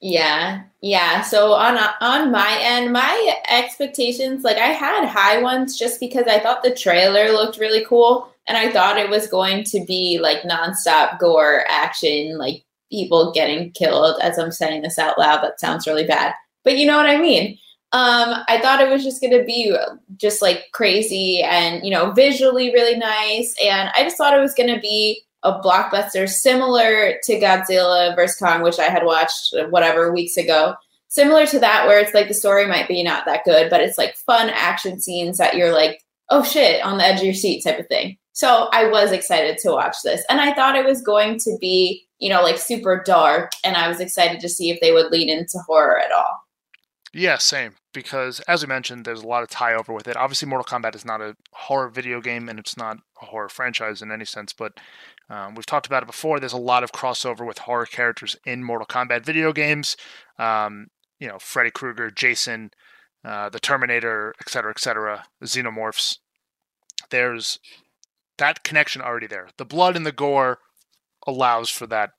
Yeah, 0.00 0.64
yeah. 0.80 1.22
So 1.22 1.52
on 1.52 1.78
on 2.00 2.32
my 2.32 2.58
end, 2.60 2.92
my 2.92 3.36
expectations, 3.48 4.42
like 4.42 4.56
I 4.56 4.68
had 4.68 5.06
high 5.06 5.40
ones 5.40 5.78
just 5.78 6.00
because 6.00 6.26
I 6.26 6.40
thought 6.40 6.64
the 6.64 6.74
trailer 6.74 7.30
looked 7.30 7.58
really 7.58 7.84
cool, 7.84 8.28
and 8.48 8.58
I 8.58 8.70
thought 8.72 8.98
it 8.98 9.08
was 9.08 9.28
going 9.28 9.62
to 9.64 9.84
be 9.86 10.18
like 10.20 10.42
nonstop 10.42 11.20
gore 11.20 11.64
action, 11.68 12.36
like 12.36 12.64
people 12.90 13.32
getting 13.32 13.70
killed. 13.70 14.20
As 14.20 14.38
I'm 14.38 14.50
saying 14.50 14.82
this 14.82 14.98
out 14.98 15.18
loud, 15.18 15.42
that 15.44 15.60
sounds 15.60 15.86
really 15.86 16.06
bad, 16.06 16.34
but 16.64 16.76
you 16.76 16.86
know 16.86 16.96
what 16.96 17.06
I 17.06 17.18
mean. 17.18 17.56
Um, 17.92 18.42
I 18.48 18.58
thought 18.60 18.80
it 18.80 18.88
was 18.88 19.04
just 19.04 19.20
going 19.20 19.38
to 19.38 19.44
be 19.44 19.76
just 20.16 20.40
like 20.42 20.64
crazy 20.72 21.42
and 21.42 21.84
you 21.84 21.92
know 21.92 22.10
visually 22.10 22.72
really 22.72 22.96
nice, 22.96 23.54
and 23.62 23.88
I 23.94 24.02
just 24.02 24.16
thought 24.16 24.36
it 24.36 24.40
was 24.40 24.54
going 24.54 24.74
to 24.74 24.80
be 24.80 25.22
a 25.42 25.58
blockbuster 25.60 26.28
similar 26.28 27.14
to 27.24 27.40
Godzilla 27.40 28.14
vs. 28.14 28.38
Kong, 28.38 28.62
which 28.62 28.78
I 28.78 28.84
had 28.84 29.04
watched 29.04 29.54
uh, 29.54 29.66
whatever 29.68 30.12
weeks 30.12 30.36
ago. 30.36 30.74
Similar 31.08 31.46
to 31.46 31.58
that, 31.58 31.86
where 31.86 32.00
it's 32.00 32.14
like 32.14 32.28
the 32.28 32.34
story 32.34 32.66
might 32.66 32.88
be 32.88 33.02
not 33.02 33.26
that 33.26 33.44
good, 33.44 33.68
but 33.68 33.80
it's 33.80 33.98
like 33.98 34.16
fun 34.16 34.48
action 34.50 35.00
scenes 35.00 35.36
that 35.38 35.56
you're 35.56 35.72
like, 35.72 36.02
oh 36.30 36.42
shit, 36.42 36.82
on 36.84 36.98
the 36.98 37.04
edge 37.04 37.18
of 37.18 37.24
your 37.24 37.34
seat 37.34 37.62
type 37.62 37.78
of 37.78 37.86
thing. 37.88 38.16
So 38.32 38.68
I 38.72 38.88
was 38.88 39.12
excited 39.12 39.58
to 39.58 39.72
watch 39.72 39.96
this. 40.02 40.24
And 40.30 40.40
I 40.40 40.54
thought 40.54 40.76
it 40.76 40.86
was 40.86 41.02
going 41.02 41.38
to 41.40 41.56
be, 41.60 42.06
you 42.18 42.30
know, 42.30 42.42
like 42.42 42.56
super 42.56 43.02
dark. 43.04 43.52
And 43.62 43.76
I 43.76 43.88
was 43.88 44.00
excited 44.00 44.40
to 44.40 44.48
see 44.48 44.70
if 44.70 44.80
they 44.80 44.92
would 44.92 45.12
lean 45.12 45.28
into 45.28 45.58
horror 45.66 46.00
at 46.00 46.12
all. 46.12 46.40
Yeah, 47.12 47.36
same. 47.36 47.74
Because 47.92 48.40
as 48.40 48.62
we 48.62 48.68
mentioned, 48.68 49.04
there's 49.04 49.22
a 49.22 49.26
lot 49.26 49.42
of 49.42 49.50
tie 49.50 49.74
over 49.74 49.92
with 49.92 50.08
it. 50.08 50.16
Obviously, 50.16 50.48
Mortal 50.48 50.64
Kombat 50.64 50.94
is 50.94 51.04
not 51.04 51.20
a 51.20 51.36
horror 51.52 51.90
video 51.90 52.22
game, 52.22 52.48
and 52.48 52.58
it's 52.58 52.76
not 52.76 52.96
a 53.20 53.26
horror 53.26 53.50
franchise 53.50 54.00
in 54.00 54.10
any 54.10 54.24
sense. 54.24 54.54
But 54.54 54.80
um, 55.32 55.54
we've 55.54 55.66
talked 55.66 55.86
about 55.86 56.02
it 56.02 56.06
before. 56.06 56.38
There's 56.38 56.52
a 56.52 56.58
lot 56.58 56.84
of 56.84 56.92
crossover 56.92 57.46
with 57.46 57.58
horror 57.58 57.86
characters 57.86 58.36
in 58.44 58.62
Mortal 58.62 58.86
Kombat 58.86 59.24
video 59.24 59.52
games. 59.52 59.96
Um, 60.38 60.88
you 61.18 61.28
know, 61.28 61.38
Freddy 61.38 61.70
Krueger, 61.70 62.10
Jason, 62.10 62.70
uh, 63.24 63.48
the 63.48 63.60
Terminator, 63.60 64.34
et 64.40 64.48
cetera, 64.48 64.70
et 64.70 64.80
cetera, 64.80 65.24
Xenomorphs. 65.42 66.18
There's 67.10 67.58
that 68.38 68.62
connection 68.62 69.02
already 69.02 69.26
there. 69.26 69.48
The 69.56 69.64
blood 69.64 69.96
and 69.96 70.06
the 70.06 70.12
gore 70.12 70.58
allows 71.26 71.70
for 71.70 71.86
that, 71.88 72.10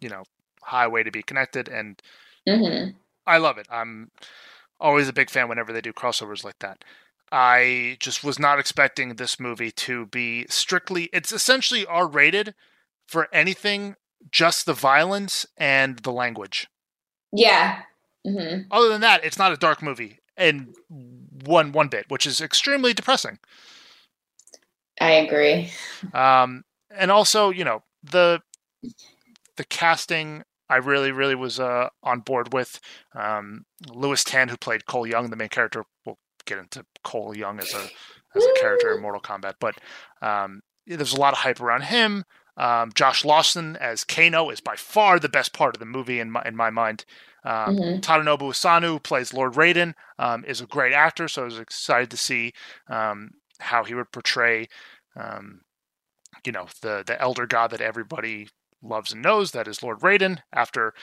you 0.00 0.08
know, 0.08 0.24
highway 0.62 1.02
to 1.02 1.10
be 1.10 1.22
connected, 1.22 1.68
and 1.68 2.00
Mm-hmm. 2.48 2.90
I 3.26 3.38
love 3.38 3.58
it. 3.58 3.66
I'm 3.70 4.10
always 4.80 5.08
a 5.08 5.12
big 5.12 5.28
fan 5.30 5.48
whenever 5.48 5.72
they 5.72 5.80
do 5.80 5.92
crossovers 5.92 6.44
like 6.44 6.58
that. 6.60 6.82
I 7.30 7.96
just 8.00 8.24
was 8.24 8.38
not 8.38 8.58
expecting 8.58 9.14
this 9.14 9.38
movie 9.38 9.70
to 9.72 10.06
be 10.06 10.46
strictly 10.48 11.08
it's 11.12 11.32
essentially 11.32 11.86
R 11.86 12.06
rated 12.06 12.54
for 13.06 13.28
anything 13.32 13.96
just 14.30 14.66
the 14.66 14.74
violence 14.74 15.46
and 15.56 15.98
the 16.00 16.12
language. 16.12 16.68
Yeah. 17.32 17.82
Mm-hmm. 18.26 18.62
Other 18.70 18.88
than 18.88 19.00
that, 19.00 19.24
it's 19.24 19.38
not 19.38 19.52
a 19.52 19.56
dark 19.56 19.82
movie 19.82 20.18
in 20.36 20.74
one 21.44 21.72
one 21.72 21.88
bit, 21.88 22.06
which 22.08 22.26
is 22.26 22.40
extremely 22.40 22.92
depressing. 22.92 23.38
I 25.00 25.12
agree. 25.12 25.70
Um, 26.12 26.64
and 26.90 27.10
also, 27.10 27.50
you 27.50 27.64
know, 27.64 27.82
the 28.02 28.40
the 29.56 29.64
casting 29.64 30.44
I 30.70 30.76
really, 30.76 31.12
really 31.12 31.34
was 31.34 31.58
uh, 31.58 31.88
on 32.02 32.20
board 32.20 32.52
with. 32.52 32.80
Um, 33.14 33.64
Lewis 33.88 34.22
Tan, 34.22 34.48
who 34.48 34.56
played 34.56 34.86
Cole 34.86 35.06
Young, 35.06 35.30
the 35.30 35.36
main 35.36 35.48
character. 35.48 35.84
We'll 36.04 36.18
get 36.44 36.58
into 36.58 36.84
Cole 37.04 37.36
Young 37.36 37.58
as 37.58 37.72
a 37.74 37.88
as 38.34 38.44
a 38.44 38.60
character 38.60 38.94
in 38.94 39.00
Mortal 39.02 39.20
Kombat, 39.20 39.54
but 39.60 39.74
um, 40.22 40.60
there's 40.86 41.14
a 41.14 41.20
lot 41.20 41.32
of 41.32 41.38
hype 41.40 41.60
around 41.60 41.82
him. 41.84 42.24
Um, 42.56 42.90
Josh 42.94 43.24
Lawson 43.24 43.76
as 43.76 44.04
Kano 44.04 44.50
is 44.50 44.60
by 44.60 44.74
far 44.76 45.18
the 45.18 45.28
best 45.28 45.52
part 45.52 45.74
of 45.76 45.80
the 45.80 45.86
movie 45.86 46.20
in 46.20 46.30
my 46.30 46.42
in 46.44 46.56
my 46.56 46.70
mind. 46.70 47.04
Um, 47.44 47.76
Mhm. 47.76 48.00
Tadanobu 48.00 48.50
Asano, 48.50 48.88
who 48.94 48.98
plays 49.00 49.32
Lord 49.32 49.54
Raiden, 49.54 49.94
um, 50.18 50.44
is 50.44 50.60
a 50.60 50.66
great 50.66 50.92
actor, 50.92 51.28
so 51.28 51.42
I 51.42 51.44
was 51.46 51.58
excited 51.58 52.10
to 52.10 52.16
see 52.16 52.52
um, 52.88 53.30
how 53.60 53.84
he 53.84 53.94
would 53.94 54.10
portray, 54.12 54.68
um, 55.16 55.60
you 56.44 56.52
know, 56.52 56.66
the 56.82 57.02
the 57.06 57.20
elder 57.20 57.46
god 57.46 57.70
that 57.70 57.80
everybody 57.80 58.48
loves 58.82 59.12
and 59.12 59.22
knows, 59.22 59.52
that 59.52 59.68
is 59.68 59.82
Lord 59.82 60.00
Raiden. 60.00 60.42
After 60.52 60.94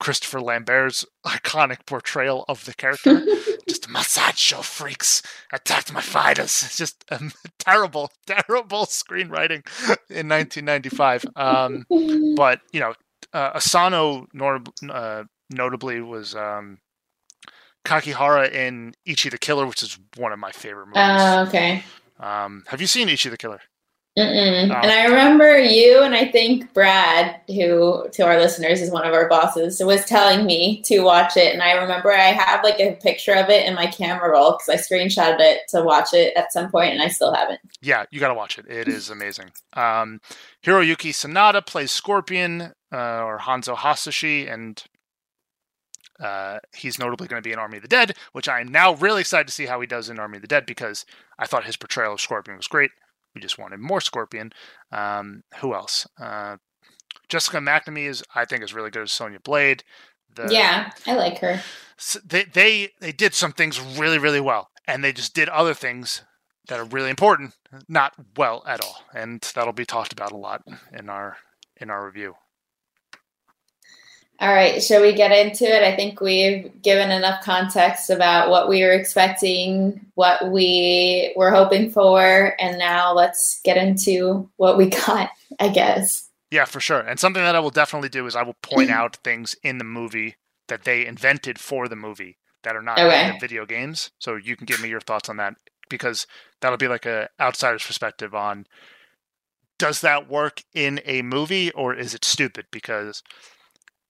Christopher 0.00 0.40
Lambert's 0.40 1.04
iconic 1.26 1.86
portrayal 1.86 2.44
of 2.48 2.64
the 2.64 2.74
character, 2.74 3.24
just 3.68 3.88
massage 3.88 4.36
show 4.36 4.62
freaks 4.62 5.22
attacked 5.52 5.92
my 5.92 6.00
fighters. 6.00 6.62
It's 6.64 6.76
just 6.84 7.04
um, 7.10 7.32
terrible, 7.58 8.10
terrible 8.26 8.86
screenwriting 8.86 9.66
in 10.10 10.28
1995. 10.28 11.26
Um, 11.36 11.86
but 12.36 12.60
you 12.72 12.80
know, 12.80 12.94
uh, 13.32 13.52
Asano 13.54 14.26
nor- 14.32 14.62
uh, 14.88 15.24
notably 15.50 16.00
was 16.00 16.34
um, 16.34 16.78
Kakihara 17.84 18.50
in 18.52 18.94
Ichi 19.04 19.28
the 19.28 19.38
Killer, 19.38 19.66
which 19.66 19.82
is 19.82 19.98
one 20.16 20.32
of 20.32 20.38
my 20.38 20.52
favorite 20.52 20.86
movies. 20.86 21.00
Uh, 21.02 21.44
okay. 21.48 21.84
um, 22.20 22.64
have 22.68 22.80
you 22.80 22.86
seen 22.86 23.08
Ichi 23.08 23.28
the 23.28 23.36
Killer? 23.36 23.60
Mm-mm. 24.16 24.70
Oh. 24.70 24.74
And 24.74 24.92
I 24.92 25.06
remember 25.06 25.58
you 25.58 26.02
and 26.02 26.14
I 26.14 26.30
think 26.30 26.72
Brad, 26.72 27.40
who 27.48 28.06
to 28.12 28.22
our 28.22 28.38
listeners 28.38 28.80
is 28.80 28.92
one 28.92 29.04
of 29.04 29.12
our 29.12 29.28
bosses, 29.28 29.82
was 29.84 30.04
telling 30.04 30.46
me 30.46 30.82
to 30.82 31.00
watch 31.00 31.36
it. 31.36 31.52
And 31.52 31.60
I 31.60 31.72
remember 31.72 32.12
I 32.12 32.32
have 32.32 32.62
like 32.62 32.78
a 32.78 32.94
picture 32.94 33.34
of 33.34 33.50
it 33.50 33.66
in 33.66 33.74
my 33.74 33.86
camera 33.86 34.30
roll 34.30 34.52
because 34.52 34.68
I 34.68 34.76
screenshotted 34.76 35.40
it 35.40 35.62
to 35.70 35.82
watch 35.82 36.14
it 36.14 36.32
at 36.36 36.52
some 36.52 36.70
point 36.70 36.92
and 36.92 37.02
I 37.02 37.08
still 37.08 37.34
haven't. 37.34 37.60
Yeah, 37.82 38.04
you 38.12 38.20
got 38.20 38.28
to 38.28 38.34
watch 38.34 38.56
it. 38.56 38.66
It 38.68 38.86
is 38.86 39.10
amazing. 39.10 39.50
Um, 39.72 40.20
Hiroyuki 40.64 41.10
Sanada 41.10 41.66
plays 41.66 41.90
Scorpion 41.90 42.72
uh, 42.92 43.24
or 43.24 43.40
Hanzo 43.40 43.76
Hasashi, 43.76 44.46
and 44.46 44.82
uh, 46.20 46.60
he's 46.72 47.00
notably 47.00 47.26
going 47.26 47.42
to 47.42 47.46
be 47.46 47.52
in 47.52 47.58
Army 47.58 47.78
of 47.78 47.82
the 47.82 47.88
Dead, 47.88 48.14
which 48.32 48.48
I 48.48 48.60
am 48.60 48.68
now 48.68 48.94
really 48.94 49.22
excited 49.22 49.48
to 49.48 49.52
see 49.52 49.66
how 49.66 49.80
he 49.80 49.88
does 49.88 50.08
in 50.08 50.20
Army 50.20 50.36
of 50.36 50.42
the 50.42 50.48
Dead 50.48 50.66
because 50.66 51.04
I 51.36 51.46
thought 51.46 51.64
his 51.64 51.76
portrayal 51.76 52.14
of 52.14 52.20
Scorpion 52.20 52.56
was 52.56 52.68
great. 52.68 52.92
We 53.34 53.40
just 53.40 53.58
wanted 53.58 53.80
more 53.80 54.00
Scorpion. 54.00 54.52
Um, 54.92 55.42
who 55.60 55.74
else? 55.74 56.06
Uh, 56.20 56.56
Jessica 57.28 57.58
McNamee 57.58 58.08
is, 58.08 58.22
I 58.34 58.44
think, 58.44 58.62
is 58.62 58.74
really 58.74 58.90
good 58.90 59.02
as 59.02 59.12
Sonya 59.12 59.40
Blade. 59.40 59.82
The, 60.34 60.48
yeah, 60.52 60.90
I 61.06 61.14
like 61.14 61.38
her. 61.38 61.60
they 62.24 62.44
they 62.44 62.90
they 63.00 63.12
did 63.12 63.34
some 63.34 63.52
things 63.52 63.80
really 63.80 64.18
really 64.18 64.40
well 64.40 64.68
and 64.86 65.02
they 65.02 65.12
just 65.12 65.34
did 65.34 65.48
other 65.48 65.74
things 65.74 66.22
that 66.68 66.78
are 66.80 66.84
really 66.84 67.10
important 67.10 67.54
not 67.88 68.14
well 68.36 68.62
at 68.66 68.80
all 68.80 69.04
and 69.14 69.40
that'll 69.54 69.72
be 69.72 69.84
talked 69.84 70.12
about 70.12 70.32
a 70.32 70.36
lot 70.36 70.62
in 70.92 71.08
our 71.08 71.36
in 71.76 71.90
our 71.90 72.04
review 72.04 72.34
All 74.40 74.52
right, 74.52 74.82
shall 74.82 75.00
we 75.00 75.12
get 75.12 75.30
into 75.32 75.64
it? 75.64 75.82
I 75.82 75.94
think 75.94 76.20
we've 76.20 76.82
given 76.82 77.10
enough 77.12 77.42
context 77.44 78.10
about 78.10 78.50
what 78.50 78.68
we 78.68 78.82
were 78.82 78.92
expecting, 78.92 80.04
what 80.16 80.50
we 80.50 81.32
were 81.36 81.50
hoping 81.50 81.90
for, 81.90 82.54
and 82.60 82.78
now 82.78 83.12
let's 83.14 83.60
get 83.62 83.76
into 83.76 84.50
what 84.56 84.76
we 84.76 84.90
got, 85.06 85.30
I 85.60 85.68
guess. 85.68 86.28
yeah 86.50 86.64
for 86.64 86.80
sure 86.80 87.00
and 87.00 87.18
something 87.18 87.42
that 87.42 87.54
i 87.56 87.60
will 87.60 87.70
definitely 87.70 88.08
do 88.08 88.26
is 88.26 88.36
i 88.36 88.42
will 88.42 88.56
point 88.62 88.90
out 88.90 89.16
things 89.24 89.54
in 89.62 89.78
the 89.78 89.84
movie 89.84 90.36
that 90.68 90.84
they 90.84 91.06
invented 91.06 91.58
for 91.58 91.88
the 91.88 91.96
movie 91.96 92.38
that 92.62 92.76
are 92.76 92.82
not 92.82 93.06
Okay. 93.06 93.20
in 93.20 93.26
the 93.26 93.34
video 93.34 93.66
games 93.66 94.10
so 94.18 94.36
you 94.36 94.56
can 94.56 94.66
give 94.66 94.80
me 94.80 94.88
your 94.88 95.00
thoughts 95.00 95.28
on 95.28 95.36
that 95.36 95.54
because 95.88 96.26
that'll 96.60 96.78
be 96.78 96.88
like 96.88 97.06
a 97.06 97.28
outsider's 97.40 97.84
perspective 97.84 98.34
on 98.34 98.66
does 99.78 100.00
that 100.00 100.28
work 100.28 100.62
in 100.74 101.00
a 101.04 101.22
movie 101.22 101.70
or 101.72 101.94
is 101.94 102.14
it 102.14 102.24
stupid 102.24 102.66
because 102.70 103.22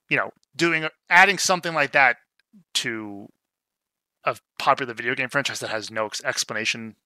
you 0.09 0.17
know 0.17 0.31
doing 0.57 0.87
adding 1.09 1.39
something 1.39 1.75
like 1.75 1.93
that 1.93 2.17
to 2.75 3.29
a 4.25 4.37
popular 4.59 4.95
video 4.95 5.15
game 5.15 5.29
franchise 5.29 5.61
that 5.61 5.71
has 5.71 5.91
no 5.91 6.09
explanation 6.25 6.97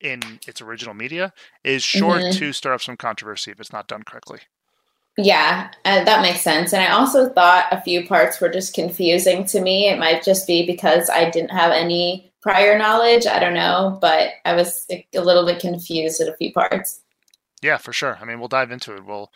in 0.00 0.20
its 0.46 0.60
original 0.60 0.94
media 0.94 1.32
is 1.64 1.82
sure 1.82 2.18
mm-hmm. 2.18 2.38
to 2.38 2.52
stir 2.52 2.74
up 2.74 2.82
some 2.82 2.96
controversy 2.96 3.50
if 3.50 3.60
it's 3.60 3.72
not 3.72 3.88
done 3.88 4.02
correctly. 4.02 4.40
Yeah, 5.18 5.70
uh, 5.86 6.04
that 6.04 6.20
makes 6.20 6.42
sense. 6.42 6.74
And 6.74 6.82
I 6.82 6.92
also 6.92 7.30
thought 7.30 7.72
a 7.72 7.80
few 7.80 8.06
parts 8.06 8.38
were 8.38 8.50
just 8.50 8.74
confusing 8.74 9.46
to 9.46 9.62
me. 9.62 9.88
It 9.88 9.98
might 9.98 10.22
just 10.22 10.46
be 10.46 10.66
because 10.66 11.08
I 11.08 11.30
didn't 11.30 11.52
have 11.52 11.72
any 11.72 12.30
prior 12.42 12.76
knowledge. 12.76 13.26
I 13.26 13.38
don't 13.38 13.54
know, 13.54 13.96
but 14.00 14.32
I 14.44 14.54
was 14.54 14.86
a 14.90 15.06
little 15.14 15.46
bit 15.46 15.58
confused 15.58 16.20
at 16.20 16.28
a 16.28 16.36
few 16.36 16.52
parts. 16.52 17.00
Yeah, 17.62 17.78
for 17.78 17.94
sure. 17.94 18.18
I 18.20 18.26
mean, 18.26 18.38
we'll 18.38 18.48
dive 18.48 18.70
into 18.70 18.94
it. 18.94 19.06
We'll 19.06 19.32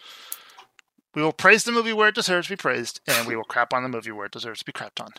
we 1.14 1.22
will 1.22 1.32
praise 1.32 1.64
the 1.64 1.72
movie 1.72 1.92
where 1.92 2.08
it 2.08 2.14
deserves 2.14 2.46
to 2.46 2.52
be 2.52 2.56
praised, 2.56 3.00
and 3.06 3.26
we 3.26 3.36
will 3.36 3.44
crap 3.44 3.72
on 3.72 3.82
the 3.82 3.88
movie 3.88 4.12
where 4.12 4.26
it 4.26 4.32
deserves 4.32 4.60
to 4.60 4.64
be 4.64 4.72
crapped 4.72 5.00
on. 5.00 5.10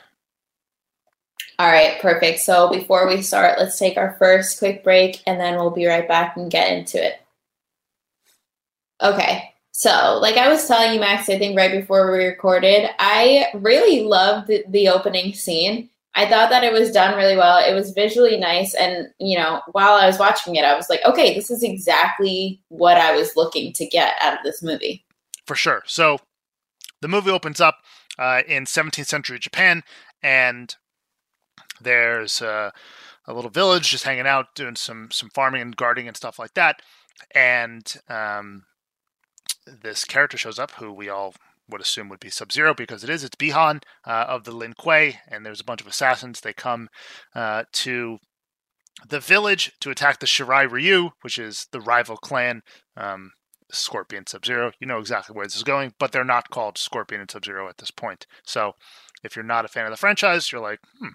All 1.60 1.71
right, 1.71 2.01
perfect. 2.01 2.39
So 2.39 2.69
before 2.69 3.08
we 3.08 3.21
start, 3.21 3.60
let's 3.60 3.77
take 3.77 3.97
our 3.97 4.15
first 4.17 4.60
quick 4.60 4.84
break, 4.84 5.21
and 5.27 5.39
then 5.39 5.56
we'll 5.56 5.71
be 5.71 5.86
right 5.86 6.08
back 6.08 6.38
and 6.38 6.51
get 6.51 6.71
into 6.71 7.04
it. 7.04 7.21
Okay, 9.01 9.51
so, 9.71 10.19
like 10.21 10.38
I 10.38 10.47
was 10.47 10.67
telling 10.67 10.93
you, 10.93 10.99
Max, 10.99 11.27
I 11.30 11.39
think 11.39 11.58
right 11.58 11.71
before 11.71 12.12
we 12.12 12.23
recorded, 12.25 12.89
I 12.99 13.47
really 13.56 14.04
loved 14.04 14.47
the, 14.47 14.63
the, 14.67 14.89
opening 14.89 15.34
scene. 15.34 15.89
I 16.13 16.30
thought 16.30 16.49
that 16.49 16.63
it 16.63 16.73
was 16.73 16.91
done 16.91 17.17
really 17.17 17.38
well. 17.38 17.58
It 17.58 17.73
was 17.73 17.91
visually 17.91 18.38
nice. 18.38 18.75
And, 18.75 19.08
you 19.17 19.38
know, 19.38 19.62
while 19.71 19.93
I 19.93 20.06
was 20.06 20.19
watching 20.19 20.56
it, 20.56 20.65
I 20.65 20.75
was 20.75 20.89
like, 20.89 20.99
okay, 21.06 21.34
this 21.34 21.49
is 21.49 21.63
exactly 21.63 22.62
what 22.67 22.97
I 22.97 23.15
was 23.15 23.36
looking 23.36 23.71
to 23.73 23.88
get 23.88 24.13
out 24.21 24.34
of 24.38 24.43
this 24.43 24.62
movie. 24.62 25.06
For 25.51 25.55
sure. 25.57 25.83
So, 25.85 26.19
the 27.01 27.09
movie 27.09 27.29
opens 27.29 27.59
up 27.59 27.79
uh, 28.17 28.41
in 28.47 28.63
17th 28.63 29.07
century 29.07 29.37
Japan, 29.37 29.83
and 30.23 30.73
there's 31.81 32.41
uh, 32.41 32.71
a 33.27 33.33
little 33.33 33.51
village 33.51 33.89
just 33.89 34.05
hanging 34.05 34.27
out, 34.27 34.55
doing 34.55 34.77
some 34.77 35.09
some 35.11 35.29
farming 35.29 35.61
and 35.61 35.75
gardening 35.75 36.07
and 36.07 36.15
stuff 36.15 36.39
like 36.39 36.53
that. 36.53 36.81
And 37.35 37.83
um, 38.07 38.63
this 39.67 40.05
character 40.05 40.37
shows 40.37 40.57
up 40.57 40.71
who 40.71 40.93
we 40.93 41.09
all 41.09 41.33
would 41.67 41.81
assume 41.81 42.07
would 42.07 42.21
be 42.21 42.29
Sub 42.29 42.53
Zero 42.53 42.73
because 42.73 43.03
it 43.03 43.09
is. 43.09 43.25
It's 43.25 43.35
Bi-Han 43.35 43.81
uh, 44.07 44.27
of 44.29 44.45
the 44.45 44.53
Lin 44.53 44.73
Kuei, 44.73 45.19
and 45.27 45.45
there's 45.45 45.59
a 45.59 45.65
bunch 45.65 45.81
of 45.81 45.87
assassins. 45.87 46.39
They 46.39 46.53
come 46.53 46.87
uh, 47.35 47.65
to 47.73 48.19
the 49.05 49.19
village 49.19 49.73
to 49.81 49.89
attack 49.89 50.21
the 50.21 50.27
Shirai 50.27 50.71
Ryu, 50.71 51.09
which 51.23 51.37
is 51.37 51.67
the 51.73 51.81
rival 51.81 52.15
clan. 52.15 52.61
Um, 52.95 53.31
Scorpion 53.71 54.27
Sub 54.27 54.45
Zero. 54.45 54.71
You 54.79 54.88
know 54.88 54.99
exactly 54.99 55.36
where 55.36 55.45
this 55.45 55.55
is 55.55 55.63
going, 55.63 55.93
but 55.99 56.12
they're 56.12 56.23
not 56.23 56.49
called 56.49 56.77
Scorpion 56.77 57.21
and 57.21 57.29
Sub 57.29 57.45
Zero 57.45 57.67
at 57.67 57.77
this 57.77 57.91
point. 57.91 58.27
So 58.43 58.73
if 59.23 59.36
you're 59.36 59.45
not 59.45 59.65
a 59.65 59.69
fan 59.69 59.86
of 59.86 59.91
the 59.91 59.97
franchise, 59.97 60.51
you're 60.51 60.62
like, 60.62 60.79
hmm, 60.99 61.10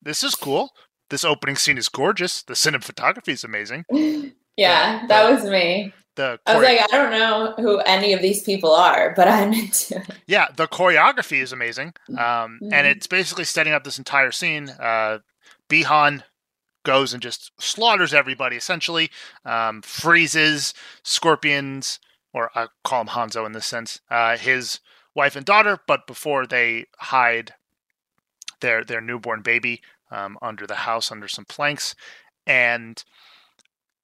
this 0.00 0.22
is 0.22 0.34
cool. 0.34 0.70
This 1.10 1.24
opening 1.24 1.56
scene 1.56 1.78
is 1.78 1.88
gorgeous. 1.88 2.42
The 2.42 2.54
cinematography 2.54 3.30
is 3.30 3.44
amazing. 3.44 3.84
yeah, 4.56 5.06
that 5.06 5.30
was 5.30 5.44
me 5.44 5.92
the 6.16 6.38
I 6.46 6.56
was 6.56 6.64
like, 6.64 6.80
I 6.80 6.96
don't 6.96 7.10
know 7.10 7.54
who 7.56 7.78
any 7.80 8.12
of 8.12 8.20
these 8.20 8.42
people 8.42 8.72
are, 8.72 9.12
but 9.16 9.28
I'm 9.28 9.52
into 9.52 9.96
it. 9.96 10.10
Yeah, 10.26 10.48
the 10.54 10.68
choreography 10.68 11.42
is 11.42 11.52
amazing, 11.52 11.94
um, 12.10 12.16
mm-hmm. 12.16 12.72
and 12.72 12.86
it's 12.86 13.06
basically 13.06 13.44
setting 13.44 13.72
up 13.72 13.84
this 13.84 13.98
entire 13.98 14.32
scene. 14.32 14.68
Uh, 14.68 15.18
Bi-Han 15.68 16.22
goes 16.82 17.12
and 17.12 17.22
just 17.22 17.50
slaughters 17.60 18.14
everybody, 18.14 18.56
essentially, 18.56 19.10
um, 19.44 19.82
freezes 19.82 20.74
scorpions, 21.02 21.98
or 22.32 22.50
I 22.54 22.68
call 22.84 23.02
him 23.02 23.08
Hanzo 23.08 23.46
in 23.46 23.52
this 23.52 23.66
sense, 23.66 24.00
uh, 24.10 24.36
his 24.36 24.80
wife 25.14 25.36
and 25.36 25.44
daughter. 25.44 25.78
But 25.86 26.06
before 26.06 26.46
they 26.46 26.86
hide 26.98 27.54
their 28.60 28.84
their 28.84 29.00
newborn 29.00 29.42
baby 29.42 29.80
um, 30.10 30.38
under 30.42 30.66
the 30.66 30.76
house, 30.76 31.12
under 31.12 31.28
some 31.28 31.44
planks, 31.44 31.94
and 32.46 33.02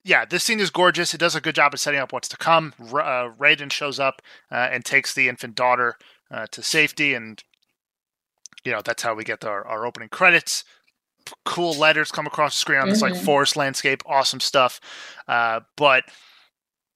yeah, 0.05 0.25
this 0.25 0.45
scene 0.45 0.61
is 0.61 0.71
gorgeous. 0.71 1.13
It 1.13 1.19
does 1.19 1.35
a 1.35 1.41
good 1.41 1.55
job 1.55 1.75
of 1.75 1.81
setting 1.81 2.01
up 2.01 2.13
what's 2.13 2.29
to 2.29 2.37
come. 2.37 2.73
Uh, 2.81 3.31
Raiden 3.39 3.71
shows 3.71 4.01
up 4.01 4.23
uh, 4.51 4.69
and 4.71 4.85
takes 4.85 5.13
the 5.13 5.29
infant 5.29 5.55
daughter 5.55 5.99
uh, 6.31 6.47
to 6.51 6.63
safety, 6.63 7.15
and 7.15 7.43
you 8.65 8.73
know 8.73 8.81
that's 8.83 9.03
how 9.03 9.15
we 9.15 9.25
get 9.25 9.45
our, 9.45 9.67
our 9.67 9.87
opening 9.87 10.09
credits. 10.09 10.65
P- 11.29 11.35
cool 11.45 11.75
letters 11.75 12.11
come 12.11 12.27
across 12.27 12.55
the 12.55 12.59
screen 12.59 12.81
on 12.81 12.89
this 12.89 13.03
mm-hmm. 13.03 13.15
like 13.15 13.23
forest 13.23 13.57
landscape, 13.57 14.03
awesome 14.07 14.41
stuff. 14.41 14.81
Uh, 15.27 15.61
but 15.77 16.05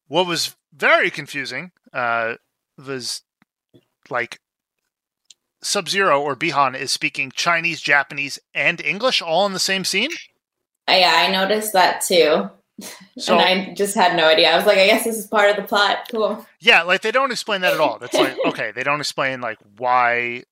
what 0.09 0.27
was 0.27 0.57
very 0.75 1.11
confusing 1.11 1.73
uh, 1.93 2.35
was 2.85 3.23
like 4.11 4.41
Sub 5.63 5.89
Zero 5.89 6.21
or 6.21 6.35
Bi-Han 6.35 6.75
is 6.75 6.93
speaking 6.93 7.31
Chinese, 7.31 7.81
Japanese, 7.81 8.39
and 8.55 8.81
English 8.81 9.23
all 9.23 9.47
in 9.47 9.53
the 9.53 9.59
same 9.59 9.85
scene. 9.85 10.11
Yeah, 10.89 11.13
I 11.15 11.31
noticed 11.31 11.73
that 11.73 12.03
too. 12.03 12.51
So, 13.19 13.39
and 13.39 13.71
I 13.71 13.75
just 13.75 13.95
had 13.95 14.17
no 14.17 14.27
idea. 14.27 14.51
I 14.51 14.57
was 14.57 14.65
like, 14.65 14.79
I 14.79 14.87
guess 14.87 15.05
this 15.05 15.19
is 15.19 15.27
part 15.27 15.51
of 15.51 15.57
the 15.57 15.63
plot. 15.63 16.09
Cool. 16.11 16.45
Yeah, 16.61 16.83
like 16.83 17.03
they 17.03 17.13
don't 17.13 17.31
explain 17.31 17.61
that 17.61 17.75
at 17.75 17.79
all. 17.79 17.99
That's 17.99 18.15
like, 18.15 18.37
okay, 18.47 18.73
they 18.75 18.83
don't 18.83 19.01
explain 19.01 19.43
like 19.43 19.59
why, 19.77 20.45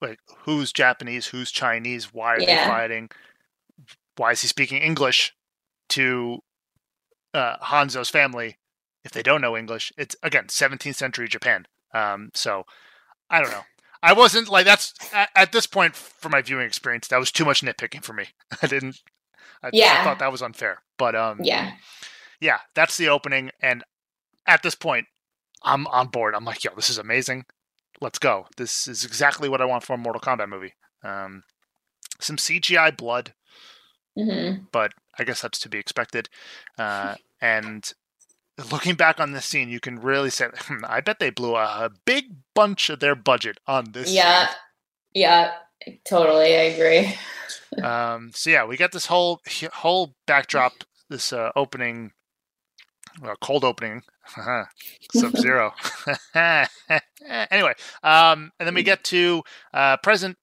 like 0.00 0.18
who's 0.40 0.72
Japanese, 0.72 1.26
who's 1.26 1.50
Chinese, 1.50 2.12
why 2.12 2.34
are 2.34 2.40
yeah. 2.40 2.64
they 2.64 2.70
fighting, 2.70 3.10
why 4.16 4.32
is 4.32 4.42
he 4.42 4.48
speaking 4.48 4.82
English 4.82 5.34
to 5.90 6.38
uh, 7.34 7.56
Hanzo's 7.62 8.10
family 8.10 8.58
if 9.04 9.12
they 9.12 9.22
don't 9.22 9.40
know 9.40 9.56
English? 9.56 9.92
It's 9.96 10.16
again 10.22 10.44
17th 10.46 10.94
century 10.94 11.28
Japan. 11.28 11.66
Um, 11.92 12.30
so 12.34 12.64
I 13.28 13.40
don't 13.40 13.50
know. 13.50 13.64
I 14.02 14.12
wasn't 14.12 14.48
like 14.48 14.64
that's 14.64 14.94
at, 15.12 15.28
at, 15.34 15.52
this 15.52 15.66
point 15.66 15.94
for 15.94 16.30
my 16.30 16.40
viewing 16.40 16.66
experience. 16.66 17.08
That 17.08 17.18
was 17.18 17.30
too 17.30 17.44
much 17.44 17.62
nitpicking 17.62 18.02
for 18.02 18.12
me. 18.12 18.28
I 18.62 18.66
didn't. 18.66 19.00
I, 19.62 19.70
yeah. 19.72 19.98
I 20.00 20.04
thought 20.04 20.18
that 20.20 20.32
was 20.32 20.42
unfair. 20.42 20.82
But 20.96 21.14
um, 21.14 21.40
yeah, 21.42 21.72
yeah, 22.40 22.58
that's 22.74 22.96
the 22.96 23.08
opening, 23.08 23.50
and 23.60 23.84
at 24.46 24.62
this 24.62 24.74
point, 24.74 25.06
I'm 25.62 25.86
on 25.88 26.08
board. 26.08 26.34
I'm 26.34 26.44
like, 26.44 26.64
yo, 26.64 26.70
this 26.74 26.90
is 26.90 26.98
amazing. 26.98 27.44
Let's 28.00 28.18
go. 28.18 28.46
This 28.56 28.88
is 28.88 29.04
exactly 29.04 29.48
what 29.48 29.60
I 29.60 29.66
want 29.66 29.84
for 29.84 29.94
a 29.94 29.98
Mortal 29.98 30.20
Kombat 30.20 30.48
movie. 30.48 30.74
Um, 31.02 31.42
some 32.18 32.36
CGI 32.36 32.96
blood, 32.96 33.34
mm-hmm. 34.18 34.64
but 34.72 34.92
I 35.18 35.24
guess 35.24 35.42
that's 35.42 35.58
to 35.60 35.68
be 35.68 35.78
expected. 35.78 36.28
Uh, 36.78 37.16
and 37.40 37.92
looking 38.70 38.94
back 38.94 39.20
on 39.20 39.32
this 39.32 39.46
scene, 39.46 39.68
you 39.68 39.80
can 39.80 40.00
really 40.00 40.30
say, 40.30 40.48
hmm, 40.56 40.84
I 40.86 41.00
bet 41.00 41.18
they 41.18 41.30
blew 41.30 41.56
a, 41.56 41.86
a, 41.86 41.90
big 42.04 42.36
bunch 42.54 42.90
of 42.90 43.00
their 43.00 43.14
budget 43.14 43.58
on 43.66 43.92
this. 43.92 44.12
Yeah, 44.12 44.46
scene. 44.46 44.56
yeah, 45.14 45.52
totally. 46.04 46.56
I 46.56 46.62
agree. 46.62 47.18
um, 47.82 48.30
so 48.34 48.50
yeah, 48.50 48.64
we 48.64 48.76
got 48.76 48.92
this 48.92 49.06
whole 49.06 49.40
whole 49.72 50.14
backdrop 50.26 50.84
this 51.08 51.32
uh, 51.32 51.50
opening, 51.56 52.12
well, 53.20 53.36
cold 53.40 53.64
opening, 53.64 54.02
Sub 55.14 55.36
Zero. 55.36 55.72
anyway, 56.34 57.74
um, 58.02 58.52
and 58.58 58.66
then 58.66 58.74
we 58.74 58.82
get 58.82 59.04
to 59.04 59.42
uh, 59.72 59.96
present 59.98 60.36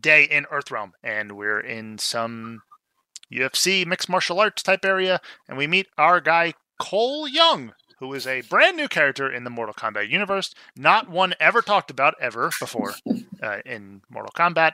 day 0.00 0.24
in 0.24 0.44
Earthrealm, 0.44 0.92
and 1.02 1.32
we're 1.32 1.60
in 1.60 1.98
some 1.98 2.62
UFC 3.32 3.86
mixed 3.86 4.08
martial 4.08 4.40
arts 4.40 4.62
type 4.62 4.84
area, 4.84 5.20
and 5.48 5.56
we 5.56 5.66
meet 5.66 5.86
our 5.98 6.20
guy 6.20 6.54
Cole 6.80 7.28
Young, 7.28 7.72
who 7.98 8.12
is 8.14 8.26
a 8.26 8.40
brand 8.42 8.76
new 8.76 8.88
character 8.88 9.30
in 9.30 9.44
the 9.44 9.50
Mortal 9.50 9.74
Kombat 9.74 10.08
universe, 10.08 10.54
not 10.76 11.10
one 11.10 11.34
ever 11.38 11.60
talked 11.62 11.90
about 11.90 12.14
ever 12.20 12.50
before 12.58 12.94
uh, 13.42 13.58
in 13.64 14.02
Mortal 14.08 14.32
Kombat, 14.34 14.72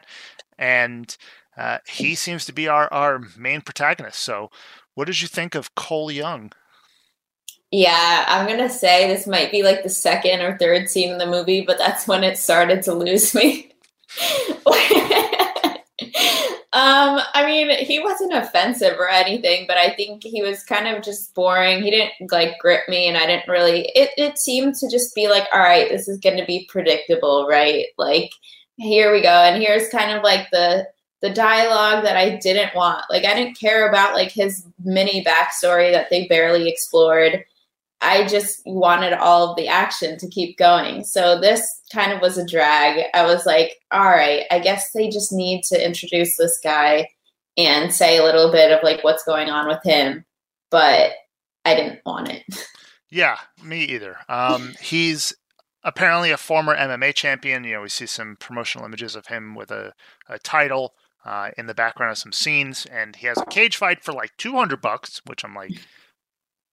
and 0.59 1.17
uh, 1.57 1.79
he 1.87 2.15
seems 2.15 2.45
to 2.45 2.53
be 2.53 2.69
our, 2.69 2.93
our 2.93 3.21
main 3.37 3.61
protagonist. 3.61 4.21
So, 4.21 4.51
what 4.95 5.07
did 5.07 5.21
you 5.21 5.29
think 5.29 5.55
of 5.55 5.75
Cole 5.75 6.11
Young? 6.11 6.53
Yeah, 7.73 8.25
I'm 8.29 8.47
gonna 8.47 8.71
say 8.71 9.09
this 9.09 9.27
might 9.27 9.51
be 9.51 9.63
like 9.63 9.83
the 9.83 9.89
second 9.89 10.41
or 10.41 10.57
third 10.57 10.89
scene 10.89 11.11
in 11.11 11.19
the 11.19 11.27
movie, 11.27 11.63
but 11.63 11.79
that's 11.79 12.07
when 12.07 12.23
it 12.23 12.39
started 12.39 12.83
to 12.85 12.95
lose 12.95 13.35
me. 13.35 13.73
um, 16.73 17.21
I 17.35 17.45
mean, 17.45 17.71
he 17.85 17.99
wasn't 18.01 18.35
offensive 18.35 18.95
or 18.99 19.09
anything, 19.09 19.67
but 19.67 19.77
I 19.77 19.95
think 19.95 20.23
he 20.23 20.43
was 20.43 20.63
kind 20.63 20.87
of 20.87 21.03
just 21.03 21.35
boring. 21.35 21.83
He 21.83 21.91
didn't 21.91 22.31
like 22.31 22.59
grip 22.61 22.89
me, 22.89 23.09
and 23.09 23.17
I 23.17 23.27
didn't 23.27 23.49
really. 23.49 23.91
It 23.97 24.11
it 24.17 24.39
seemed 24.39 24.77
to 24.77 24.89
just 24.91 25.15
be 25.15 25.29
like, 25.29 25.49
all 25.53 25.61
right, 25.61 25.89
this 25.89 26.07
is 26.09 26.19
going 26.21 26.39
to 26.39 26.47
be 26.47 26.69
predictable, 26.71 27.47
right? 27.49 27.87
Like, 27.99 28.31
here 28.77 29.13
we 29.13 29.23
go, 29.23 29.29
and 29.29 29.61
here's 29.61 29.89
kind 29.89 30.17
of 30.17 30.23
like 30.23 30.49
the 30.53 30.87
the 31.23 31.31
dialogue 31.31 32.05
that 32.05 32.17
I 32.17 32.37
didn't 32.37 32.75
want. 32.75 33.05
Like 33.11 33.25
I 33.25 33.35
didn't 33.35 33.59
care 33.59 33.89
about 33.89 34.15
like 34.15 34.31
his 34.31 34.67
mini 34.85 35.25
backstory 35.25 35.91
that 35.93 36.11
they 36.11 36.27
barely 36.29 36.69
explored. 36.69 37.45
I 38.01 38.27
just 38.27 38.61
wanted 38.67 39.15
all 39.15 39.51
of 39.51 39.57
the 39.57 39.69
action 39.69 40.19
to 40.19 40.29
keep 40.29 40.59
going. 40.59 41.05
So 41.05 41.41
this 41.41 41.81
kind 41.93 42.13
of 42.13 42.21
was 42.21 42.37
a 42.37 42.47
drag. 42.47 43.07
I 43.15 43.25
was 43.25 43.47
like, 43.47 43.77
all 43.91 44.05
right, 44.05 44.45
I 44.51 44.59
guess 44.59 44.93
they 44.93 45.09
just 45.09 45.33
need 45.33 45.63
to 45.65 45.85
introduce 45.85 46.37
this 46.37 46.59
guy 46.63 47.09
and 47.57 47.93
say 47.93 48.19
a 48.19 48.23
little 48.23 48.53
bit 48.53 48.71
of 48.71 48.83
like 48.83 49.03
what's 49.03 49.25
going 49.25 49.49
on 49.49 49.67
with 49.67 49.83
him, 49.83 50.25
but 50.71 51.13
I 51.65 51.75
didn't 51.75 52.01
want 52.05 52.29
it. 52.31 52.43
Yeah, 53.09 53.39
me 53.63 53.85
either. 53.85 54.17
Um, 54.29 54.75
he's 54.81 55.33
apparently 55.85 56.33
a 56.33 56.37
former 56.37 56.77
MMA 56.77 57.15
champion. 57.15 57.65
You 57.65 57.75
know, 57.75 57.83
we 57.83 57.89
see 57.89 58.07
some 58.07 58.37
promotional 58.39 58.85
images 58.85 59.15
of 59.15 59.29
him 59.29 59.55
with 59.55 59.71
a, 59.71 59.95
a 60.29 60.39
title 60.39 60.95
uh, 61.25 61.51
in 61.57 61.67
the 61.67 61.75
background 61.75 62.13
of 62.13 62.19
some 62.19 62.33
scenes, 62.33 62.87
and 62.87 63.17
he 63.17 63.27
has 63.27 63.39
a 63.39 63.47
cage 63.47 63.77
fight 63.77 64.03
for 64.03 64.13
like 64.13 64.37
200 64.39 64.81
bucks, 64.81 65.21
which 65.27 65.45
I'm 65.45 65.55
like, 65.55 65.73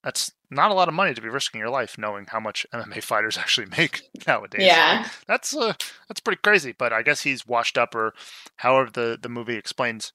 that's 0.04 0.32
not 0.50 0.70
a 0.70 0.74
lot 0.74 0.88
of 0.88 0.94
money 0.94 1.14
to 1.14 1.22
be 1.22 1.30
risking 1.30 1.60
your 1.60 1.70
life 1.70 1.98
knowing 1.98 2.26
how 2.28 2.40
much 2.40 2.66
MMA 2.74 3.02
fighters 3.12 3.38
actually 3.38 3.68
make 3.78 4.02
nowadays. 4.28 4.66
Yeah. 4.66 5.08
That's 5.28 5.56
uh, 5.56 5.74
that's 6.08 6.20
pretty 6.20 6.42
crazy, 6.44 6.74
but 6.78 6.92
I 6.94 7.02
guess 7.02 7.22
he's 7.22 7.48
washed 7.48 7.78
up 7.78 7.96
or 7.96 8.14
however 8.58 8.90
the 8.92 9.18
the 9.22 9.30
movie 9.30 9.56
explains 9.56 10.12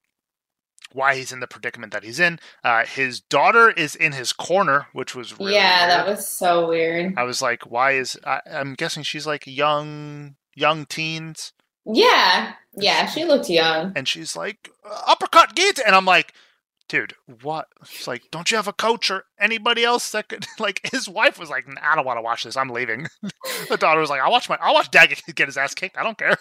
why 0.92 1.14
he's 1.16 1.33
in 1.33 1.40
the 1.40 1.46
predicament 1.46 1.92
that 1.92 2.03
he's 2.05 2.18
in. 2.18 2.38
Uh, 2.64 2.85
his 2.87 3.20
daughter 3.20 3.70
is 3.70 3.94
in 3.94 4.12
his 4.12 4.33
corner, 4.33 4.87
which 4.94 5.14
was 5.14 5.38
really 5.38 5.53
yeah, 5.53 5.81
weird. 5.87 5.90
that 5.90 6.07
was 6.07 6.27
so 6.27 6.66
weird. 6.68 7.12
I 7.18 7.24
was 7.24 7.42
like, 7.42 7.70
why 7.70 7.92
is 7.92 8.18
I, 8.24 8.40
I'm 8.51 8.74
guessing 8.74 9.03
she's 9.03 9.27
like 9.27 9.46
young 9.46 10.37
young 10.55 10.87
teens, 10.87 11.53
Yeah, 11.85 12.55
yeah, 12.77 13.07
she 13.07 13.24
looked 13.24 13.48
young. 13.51 13.92
and 13.94 14.09
she's 14.09 14.35
like 14.35 14.70
uppercut 15.07 15.55
get, 15.55 15.79
and 15.85 15.94
I'm 15.94 16.05
like, 16.07 16.33
dude, 16.88 17.14
what? 17.42 17.68
It's 17.83 18.07
like, 18.07 18.22
don't 18.31 18.51
you 18.51 18.57
have 18.57 18.68
a 18.68 18.72
coach 18.72 19.11
or 19.11 19.24
anybody 19.38 19.85
else 19.85 20.11
that 20.12 20.29
could 20.29 20.46
like? 20.59 20.81
His 20.90 21.09
wife 21.09 21.38
was 21.38 21.51
like, 21.51 21.66
I 21.81 21.94
don't 21.94 22.07
want 22.07 22.18
to 22.18 22.22
watch 22.22 22.44
this. 22.44 22.57
I'm 22.57 22.70
leaving. 22.70 23.07
the 23.68 23.77
daughter 23.77 24.01
was 24.01 24.11
like, 24.11 24.20
I'll 24.20 24.33
watch 24.33 24.48
my 24.48 24.59
I'll 24.61 24.74
watch 24.74 24.90
Dad 24.90 25.09
get, 25.09 25.22
get 25.35 25.48
his 25.48 25.57
ass 25.57 25.74
kicked. 25.74 25.98
I 25.98 26.03
don't 26.03 26.18
care. 26.18 26.37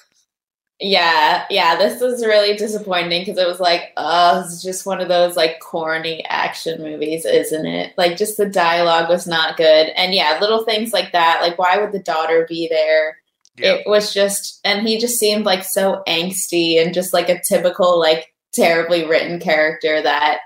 Yeah, 0.79 1.45
yeah, 1.49 1.75
this 1.75 1.99
was 1.99 2.23
really 2.23 2.55
disappointing 2.55 3.23
because 3.23 3.39
it 3.39 3.47
was 3.47 3.60
like, 3.60 3.93
oh, 3.97 4.43
it's 4.45 4.62
just 4.62 4.86
one 4.86 5.01
of 5.01 5.07
those 5.07 5.36
like 5.36 5.60
corny 5.60 6.23
action 6.25 6.83
movies, 6.83 7.25
isn't 7.25 7.65
it? 7.65 7.93
Like, 7.97 8.15
just 8.15 8.38
the 8.38 8.45
dialogue 8.47 9.10
was 9.10 9.25
not 9.25 9.57
good. 9.57 9.88
And 9.95 10.13
yeah, 10.13 10.38
little 10.39 10.65
things 10.65 10.93
like 10.93 11.13
that. 11.13 11.41
Like, 11.41 11.57
why 11.57 11.79
would 11.79 11.93
the 11.93 11.99
daughter 11.99 12.45
be 12.47 12.67
there? 12.69 13.17
Yeah. 13.57 13.73
It 13.73 13.88
was 13.88 14.13
just, 14.13 14.60
and 14.63 14.88
he 14.88 14.99
just 14.99 15.17
seemed 15.17 15.45
like 15.45 15.63
so 15.63 16.03
angsty 16.07 16.79
and 16.79 16.93
just 16.93 17.12
like 17.12 17.29
a 17.29 17.41
typical, 17.41 17.99
like, 17.99 18.31
terribly 18.53 19.05
written 19.05 19.39
character 19.39 20.01
that 20.01 20.39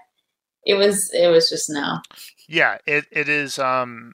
it 0.66 0.76
was, 0.76 1.10
it 1.14 1.28
was 1.28 1.50
just 1.50 1.70
no. 1.70 2.00
Yeah, 2.48 2.78
it, 2.86 3.06
it 3.12 3.28
is. 3.30 3.58
Um, 3.60 4.14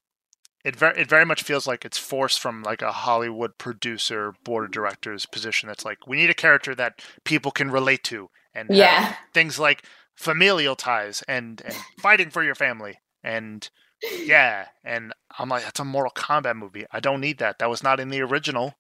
it 0.64 0.76
very 0.76 1.00
it 1.00 1.10
very 1.10 1.24
much 1.26 1.44
feels 1.44 1.66
like 1.66 1.86
it's 1.86 1.98
forced 1.98 2.40
from 2.42 2.62
like 2.62 2.82
a 2.82 2.92
Hollywood 2.92 3.58
producer 3.58 4.34
board 4.44 4.66
of 4.66 4.72
directors 4.72 5.26
position. 5.26 5.68
That's 5.68 5.86
like 5.86 6.06
we 6.08 6.18
need 6.18 6.30
a 6.30 6.34
character 6.34 6.76
that 6.76 7.02
people 7.24 7.52
can 7.52 7.72
relate 7.72 8.04
to, 8.06 8.30
and 8.54 8.70
Yeah. 8.72 9.16
things 9.34 9.60
like 9.60 9.84
familial 10.16 10.76
ties 10.76 11.24
and 11.28 11.62
and 11.64 11.76
fighting 12.00 12.30
for 12.30 12.44
your 12.44 12.56
family 12.56 13.00
and 13.24 13.70
yeah. 14.26 14.68
And 14.84 15.14
I'm 15.40 15.48
like, 15.50 15.64
that's 15.64 15.80
a 15.80 15.86
Mortal 15.86 16.12
Kombat 16.14 16.58
movie. 16.58 16.86
I 16.92 17.00
don't 17.00 17.22
need 17.22 17.38
that. 17.40 17.60
That 17.60 17.70
was 17.70 17.82
not 17.84 18.00
in 18.00 18.10
the 18.10 18.22
original. 18.22 18.76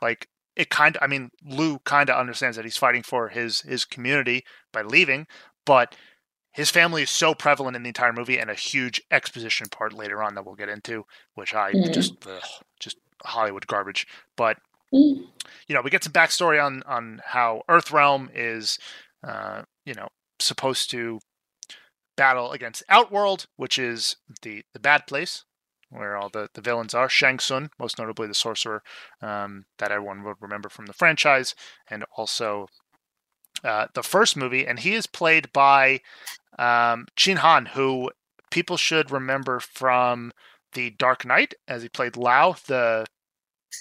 Like 0.00 0.28
it 0.56 0.70
kind 0.70 0.96
of. 0.96 1.02
I 1.02 1.06
mean, 1.06 1.30
Liu 1.44 1.78
kind 1.84 2.10
of 2.10 2.18
understands 2.18 2.56
that 2.56 2.64
he's 2.64 2.76
fighting 2.76 3.02
for 3.02 3.28
his 3.28 3.60
his 3.62 3.84
community 3.84 4.44
by 4.72 4.82
leaving, 4.82 5.26
but 5.64 5.94
his 6.52 6.70
family 6.70 7.02
is 7.02 7.10
so 7.10 7.34
prevalent 7.34 7.76
in 7.76 7.82
the 7.82 7.88
entire 7.90 8.12
movie 8.12 8.38
and 8.38 8.50
a 8.50 8.54
huge 8.54 9.00
exposition 9.10 9.68
part 9.68 9.92
later 9.92 10.22
on 10.22 10.34
that 10.34 10.44
we'll 10.46 10.54
get 10.54 10.70
into, 10.70 11.04
which 11.34 11.54
I 11.54 11.72
Mhm. 11.74 11.92
just 11.92 12.26
ugh, 12.26 12.42
just 12.80 12.96
Hollywood 13.22 13.66
garbage. 13.66 14.06
But 14.36 14.58
Mm. 14.92 15.26
you 15.68 15.74
know, 15.74 15.82
we 15.82 15.90
get 15.90 16.04
some 16.04 16.12
backstory 16.12 16.62
on 16.64 16.82
on 16.84 17.20
how 17.24 17.62
Earthrealm 17.68 18.30
is, 18.34 18.78
uh, 19.22 19.62
you 19.84 19.94
know, 19.94 20.08
supposed 20.38 20.90
to 20.90 21.20
battle 22.16 22.52
against 22.52 22.82
Outworld, 22.88 23.46
which 23.56 23.78
is 23.78 24.16
the 24.42 24.64
the 24.72 24.80
bad 24.80 25.06
place 25.06 25.44
where 25.90 26.16
all 26.16 26.28
the, 26.28 26.48
the 26.54 26.60
villains 26.60 26.94
are. 26.94 27.08
Shang 27.08 27.38
Tsung, 27.38 27.70
most 27.78 27.98
notably 27.98 28.26
the 28.26 28.34
sorcerer 28.34 28.82
um, 29.22 29.64
that 29.78 29.90
everyone 29.92 30.22
would 30.24 30.36
remember 30.40 30.68
from 30.68 30.86
the 30.86 30.92
franchise, 30.92 31.54
and 31.88 32.04
also 32.16 32.66
uh, 33.64 33.86
the 33.94 34.02
first 34.02 34.36
movie. 34.36 34.66
And 34.66 34.78
he 34.80 34.94
is 34.94 35.06
played 35.06 35.52
by 35.52 36.00
um, 36.58 37.06
Chin 37.16 37.38
Han, 37.38 37.66
who 37.66 38.10
people 38.50 38.76
should 38.76 39.10
remember 39.10 39.60
from 39.60 40.32
the 40.72 40.90
Dark 40.90 41.24
Knight, 41.24 41.54
as 41.66 41.82
he 41.82 41.88
played 41.88 42.16
Lau, 42.16 42.56
the 42.66 43.06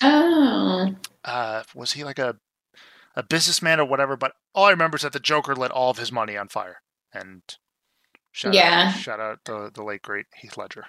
Oh, 0.01 0.95
uh, 1.23 1.63
was 1.73 1.93
he 1.93 2.03
like 2.03 2.19
a 2.19 2.37
a 3.15 3.23
businessman 3.23 3.79
or 3.79 3.85
whatever? 3.85 4.15
But 4.17 4.33
all 4.53 4.65
I 4.65 4.71
remember 4.71 4.97
is 4.97 5.03
that 5.03 5.13
the 5.13 5.19
Joker 5.19 5.55
lit 5.55 5.71
all 5.71 5.89
of 5.89 5.97
his 5.97 6.11
money 6.11 6.37
on 6.37 6.47
fire. 6.49 6.81
And 7.13 7.41
shout 8.31 8.55
Yeah. 8.55 8.85
out, 8.87 8.91
shout 8.91 9.19
out 9.19 9.39
the 9.45 9.71
the 9.73 9.83
late 9.83 10.01
great 10.01 10.25
Heath 10.35 10.57
Ledger. 10.57 10.85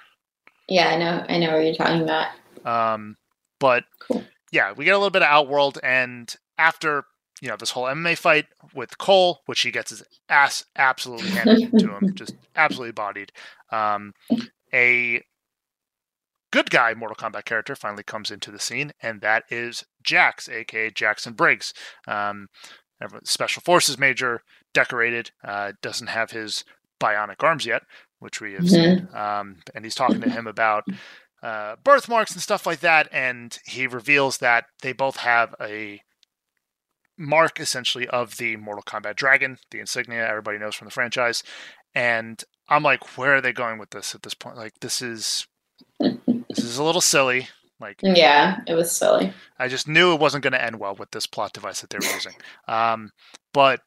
Yeah, 0.68 0.88
I 0.88 0.96
know, 0.98 1.24
I 1.28 1.38
know 1.38 1.52
what 1.56 1.64
you're 1.64 1.74
talking 1.74 2.02
about. 2.02 2.28
Um, 2.64 3.16
but 3.60 3.84
Cool. 4.00 4.24
yeah, 4.52 4.72
we 4.76 4.84
get 4.84 4.92
a 4.94 4.98
little 4.98 5.10
bit 5.10 5.22
of 5.22 5.28
Outworld, 5.28 5.78
and 5.82 6.34
after 6.58 7.04
you 7.40 7.48
know 7.48 7.56
this 7.56 7.70
whole 7.70 7.84
MMA 7.84 8.16
fight 8.18 8.46
with 8.74 8.98
Cole, 8.98 9.40
which 9.46 9.60
he 9.60 9.70
gets 9.70 9.90
his 9.90 10.02
ass 10.28 10.64
absolutely 10.76 11.28
handed 11.30 11.70
to 11.78 11.96
him, 11.96 12.14
just 12.14 12.34
absolutely 12.54 12.92
bodied. 12.92 13.30
Um, 13.70 14.12
a 14.72 15.22
good 16.52 16.70
guy 16.70 16.94
Mortal 16.94 17.16
Kombat 17.16 17.44
character 17.44 17.74
finally 17.76 18.02
comes 18.02 18.30
into 18.30 18.50
the 18.50 18.58
scene, 18.58 18.92
and 19.02 19.20
that 19.20 19.44
is 19.50 19.84
Jax, 20.02 20.48
aka 20.48 20.90
Jackson 20.90 21.34
Briggs. 21.34 21.72
Um, 22.08 22.46
special 23.24 23.60
forces 23.64 23.98
major, 23.98 24.40
decorated, 24.72 25.30
uh, 25.44 25.72
doesn't 25.82 26.06
have 26.08 26.30
his 26.30 26.64
bionic 26.98 27.42
arms 27.42 27.66
yet, 27.66 27.82
which 28.18 28.40
we 28.40 28.54
have 28.54 28.68
seen. 28.68 29.08
Um, 29.14 29.56
and 29.74 29.84
he's 29.84 29.94
talking 29.94 30.20
to 30.20 30.30
him 30.30 30.46
about 30.46 30.84
uh, 31.42 31.76
birthmarks 31.84 32.32
and 32.32 32.42
stuff 32.42 32.66
like 32.66 32.80
that, 32.80 33.08
and 33.12 33.58
he 33.66 33.86
reveals 33.86 34.38
that 34.38 34.64
they 34.82 34.92
both 34.92 35.16
have 35.16 35.54
a 35.60 36.00
mark 37.18 37.60
essentially 37.60 38.06
of 38.08 38.36
the 38.36 38.56
Mortal 38.56 38.82
Kombat 38.82 39.16
dragon, 39.16 39.58
the 39.70 39.80
insignia 39.80 40.26
everybody 40.28 40.58
knows 40.58 40.74
from 40.74 40.86
the 40.86 40.92
franchise. 40.92 41.42
And 41.94 42.42
I'm 42.68 42.82
like, 42.82 43.16
where 43.16 43.36
are 43.36 43.40
they 43.40 43.52
going 43.52 43.78
with 43.78 43.90
this 43.90 44.14
at 44.14 44.22
this 44.22 44.34
point? 44.34 44.56
Like, 44.56 44.74
this 44.80 45.00
is 45.00 45.46
this 46.00 46.58
is 46.58 46.78
a 46.78 46.84
little 46.84 47.00
silly. 47.00 47.48
Like, 47.80 47.98
Yeah, 48.02 48.60
it 48.66 48.74
was 48.74 48.90
silly. 48.92 49.32
I 49.58 49.68
just 49.68 49.88
knew 49.88 50.14
it 50.14 50.20
wasn't 50.20 50.42
going 50.42 50.52
to 50.52 50.62
end 50.62 50.78
well 50.78 50.94
with 50.94 51.10
this 51.10 51.26
plot 51.26 51.52
device 51.52 51.80
that 51.80 51.90
they 51.90 51.98
were 51.98 52.14
using. 52.14 52.34
Um, 52.68 53.10
but 53.52 53.80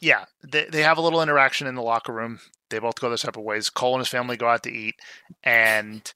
yeah, 0.00 0.24
they 0.42 0.66
they 0.66 0.82
have 0.82 0.98
a 0.98 1.02
little 1.02 1.22
interaction 1.22 1.66
in 1.66 1.74
the 1.74 1.82
locker 1.82 2.12
room. 2.12 2.40
They 2.72 2.80
both 2.80 3.00
go 3.00 3.08
their 3.08 3.16
separate 3.16 3.42
ways. 3.42 3.70
Cole 3.70 3.94
and 3.94 4.00
his 4.00 4.08
family 4.08 4.36
go 4.36 4.48
out 4.48 4.64
to 4.64 4.72
eat, 4.72 4.96
and 5.44 6.12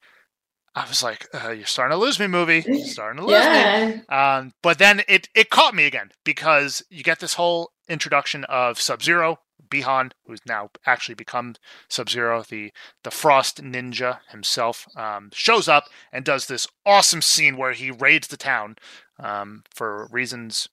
I 0.74 0.86
was 0.88 1.02
like, 1.02 1.28
uh, 1.32 1.50
"You're 1.50 1.66
starting 1.66 1.96
to 1.96 2.00
lose 2.02 2.18
me, 2.18 2.26
movie. 2.26 2.64
You're 2.66 2.84
starting 2.86 3.20
to 3.20 3.26
lose 3.26 3.44
me." 3.46 4.02
Um, 4.08 4.52
but 4.62 4.78
then 4.78 5.02
it 5.08 5.28
it 5.34 5.50
caught 5.50 5.74
me 5.74 5.86
again 5.86 6.10
because 6.24 6.82
you 6.90 7.02
get 7.04 7.20
this 7.20 7.34
whole 7.34 7.70
introduction 7.88 8.44
of 8.44 8.80
Sub 8.80 9.02
Zero, 9.02 9.38
Bihan, 9.68 10.12
who's 10.26 10.40
now 10.46 10.70
actually 10.84 11.14
become 11.14 11.54
Sub 11.88 12.10
Zero, 12.10 12.42
the 12.48 12.72
the 13.04 13.10
Frost 13.10 13.62
Ninja 13.62 14.20
himself, 14.30 14.86
um, 14.96 15.30
shows 15.32 15.68
up 15.68 15.84
and 16.12 16.24
does 16.24 16.46
this 16.46 16.66
awesome 16.84 17.22
scene 17.22 17.56
where 17.56 17.72
he 17.72 17.90
raids 17.90 18.28
the 18.28 18.36
town 18.36 18.76
um, 19.18 19.62
for 19.70 20.08
reasons 20.10 20.68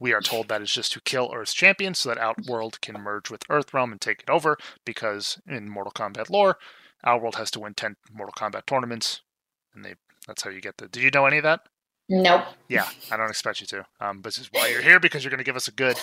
we 0.00 0.12
are 0.12 0.20
told 0.20 0.48
that 0.48 0.62
is 0.62 0.72
just 0.72 0.92
to 0.92 1.00
kill 1.00 1.30
Earth's 1.34 1.54
champion 1.54 1.94
so 1.94 2.08
that 2.08 2.18
Outworld 2.18 2.80
can 2.80 3.00
merge 3.00 3.30
with 3.30 3.46
Earthrealm 3.48 3.92
and 3.92 4.00
take 4.00 4.22
it 4.22 4.30
over. 4.30 4.56
Because 4.84 5.38
in 5.46 5.68
Mortal 5.68 5.92
Kombat 5.92 6.30
lore, 6.30 6.58
Outworld 7.04 7.36
has 7.36 7.50
to 7.52 7.60
win 7.60 7.74
ten 7.74 7.96
Mortal 8.12 8.34
Kombat 8.36 8.66
tournaments, 8.66 9.22
and 9.74 9.84
they 9.84 9.94
that's 10.26 10.42
how 10.42 10.50
you 10.50 10.60
get 10.60 10.78
the. 10.78 10.88
Did 10.88 11.02
you 11.02 11.10
know 11.10 11.26
any 11.26 11.38
of 11.38 11.44
that? 11.44 11.60
Nope. 12.08 12.44
Yeah, 12.68 12.88
I 13.10 13.16
don't 13.16 13.30
expect 13.30 13.60
you 13.60 13.66
to. 13.68 13.86
Um, 14.00 14.20
but 14.20 14.34
this 14.34 14.38
is 14.38 14.50
why 14.52 14.68
you're 14.68 14.82
here 14.82 15.00
because 15.00 15.24
you're 15.24 15.30
going 15.30 15.38
to 15.38 15.44
give 15.44 15.56
us 15.56 15.68
a 15.68 15.72
good 15.72 15.98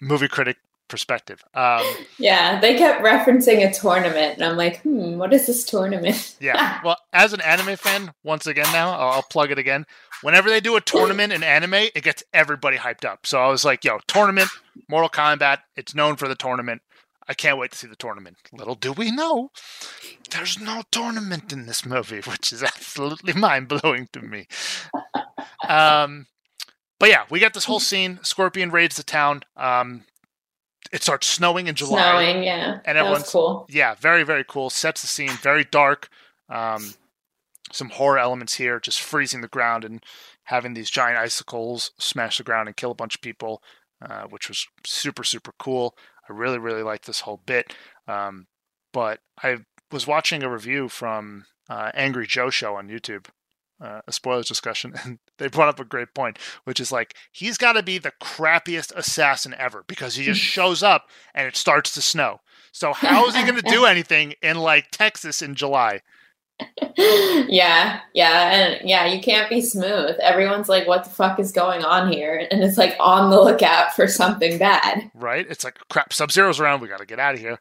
movie 0.00 0.28
critic 0.28 0.56
perspective. 0.88 1.42
Um, 1.54 1.82
Yeah, 2.18 2.60
they 2.60 2.76
kept 2.76 3.02
referencing 3.04 3.68
a 3.68 3.72
tournament, 3.72 4.34
and 4.34 4.44
I'm 4.44 4.56
like, 4.56 4.80
hmm, 4.82 5.18
what 5.18 5.32
is 5.32 5.46
this 5.46 5.64
tournament? 5.64 6.36
yeah. 6.40 6.80
Well, 6.84 6.96
as 7.12 7.32
an 7.32 7.40
anime 7.40 7.76
fan, 7.76 8.12
once 8.24 8.46
again 8.46 8.66
now, 8.72 8.90
I'll, 8.92 9.10
I'll 9.10 9.22
plug 9.22 9.50
it 9.50 9.58
again. 9.58 9.84
Whenever 10.22 10.48
they 10.48 10.60
do 10.60 10.76
a 10.76 10.80
tournament 10.80 11.32
in 11.32 11.42
anime, 11.42 11.74
it 11.74 12.02
gets 12.02 12.22
everybody 12.32 12.76
hyped 12.76 13.04
up. 13.04 13.26
So 13.26 13.38
I 13.40 13.48
was 13.48 13.64
like, 13.64 13.84
yo, 13.84 13.98
tournament, 14.06 14.48
Mortal 14.88 15.10
Kombat, 15.10 15.58
it's 15.76 15.94
known 15.94 16.16
for 16.16 16.28
the 16.28 16.34
tournament. 16.34 16.80
I 17.28 17.34
can't 17.34 17.58
wait 17.58 17.72
to 17.72 17.78
see 17.78 17.88
the 17.88 17.96
tournament. 17.96 18.36
Little 18.52 18.76
do 18.76 18.92
we 18.92 19.10
know, 19.10 19.50
there's 20.30 20.60
no 20.60 20.82
tournament 20.92 21.52
in 21.52 21.66
this 21.66 21.84
movie, 21.84 22.20
which 22.26 22.52
is 22.52 22.62
absolutely 22.62 23.32
mind 23.32 23.68
blowing 23.68 24.08
to 24.12 24.20
me. 24.22 24.46
Um, 25.68 26.26
but 26.98 27.08
yeah, 27.10 27.24
we 27.30 27.40
got 27.40 27.52
this 27.54 27.64
whole 27.64 27.80
scene. 27.80 28.20
Scorpion 28.22 28.70
raids 28.70 28.96
the 28.96 29.02
town. 29.02 29.42
Um, 29.56 30.04
it 30.92 31.02
starts 31.02 31.26
snowing 31.26 31.66
in 31.66 31.74
July. 31.74 32.00
Snowing, 32.02 32.42
yeah. 32.44 32.74
And 32.84 32.96
that 32.96 32.96
everyone's- 32.96 33.22
was 33.24 33.30
cool. 33.30 33.66
Yeah, 33.68 33.94
very 33.94 34.22
very 34.24 34.44
cool. 34.44 34.70
Sets 34.70 35.00
the 35.02 35.06
scene. 35.08 35.30
Very 35.30 35.64
dark. 35.64 36.08
Um, 36.48 36.94
some 37.72 37.90
horror 37.90 38.18
elements 38.18 38.54
here, 38.54 38.78
just 38.78 39.00
freezing 39.02 39.40
the 39.40 39.48
ground 39.48 39.84
and 39.84 40.02
having 40.44 40.74
these 40.74 40.88
giant 40.90 41.18
icicles 41.18 41.90
smash 41.98 42.38
the 42.38 42.44
ground 42.44 42.68
and 42.68 42.76
kill 42.76 42.92
a 42.92 42.94
bunch 42.94 43.14
of 43.16 43.20
people. 43.20 43.62
uh, 44.06 44.24
which 44.28 44.48
was 44.48 44.66
super 44.84 45.24
super 45.24 45.52
cool. 45.58 45.96
I 46.28 46.32
really 46.34 46.58
really 46.58 46.82
liked 46.82 47.06
this 47.06 47.20
whole 47.20 47.40
bit. 47.46 47.72
Um, 48.06 48.46
but 48.92 49.20
I 49.42 49.58
was 49.90 50.06
watching 50.06 50.42
a 50.42 50.50
review 50.50 50.88
from 50.90 51.46
uh, 51.70 51.90
Angry 51.94 52.26
Joe 52.26 52.50
Show 52.50 52.76
on 52.76 52.88
YouTube, 52.88 53.26
uh, 53.80 54.02
a 54.06 54.12
spoilers 54.12 54.48
discussion, 54.48 54.92
and 55.04 55.18
they 55.38 55.48
brought 55.48 55.68
up 55.68 55.80
a 55.80 55.84
great 55.84 56.14
point, 56.14 56.38
which 56.64 56.80
is 56.80 56.92
like 56.92 57.14
he's 57.32 57.58
got 57.58 57.72
to 57.72 57.82
be 57.82 57.98
the 57.98 58.12
crappiest 58.22 58.94
assassin 58.94 59.54
ever 59.58 59.84
because 59.86 60.16
he 60.16 60.24
just 60.24 60.40
shows 60.56 60.82
up 60.82 61.08
and 61.34 61.46
it 61.46 61.56
starts 61.56 61.92
to 61.94 62.02
snow. 62.02 62.40
So 62.72 62.92
how 62.92 63.26
is 63.26 63.34
he 63.34 63.42
going 63.42 63.56
to 63.56 63.62
do 63.62 63.84
anything 63.86 64.34
in 64.42 64.58
like 64.58 64.90
Texas 64.90 65.42
in 65.42 65.54
July? 65.54 66.02
yeah, 66.96 68.00
yeah, 68.14 68.50
and 68.50 68.88
yeah, 68.88 69.04
you 69.06 69.20
can't 69.20 69.50
be 69.50 69.60
smooth. 69.60 70.16
Everyone's 70.20 70.70
like, 70.70 70.86
"What 70.86 71.04
the 71.04 71.10
fuck 71.10 71.38
is 71.38 71.52
going 71.52 71.84
on 71.84 72.10
here?" 72.10 72.46
And 72.50 72.64
it's 72.64 72.78
like 72.78 72.96
on 72.98 73.30
the 73.30 73.38
lookout 73.38 73.94
for 73.94 74.06
something 74.06 74.56
bad. 74.56 75.10
Right? 75.14 75.46
It's 75.50 75.64
like 75.64 75.78
crap. 75.90 76.14
Sub 76.14 76.32
Zero's 76.32 76.58
around. 76.58 76.80
We 76.80 76.88
got 76.88 77.00
to 77.00 77.06
get 77.06 77.18
out 77.18 77.34
of 77.34 77.40
here. 77.40 77.58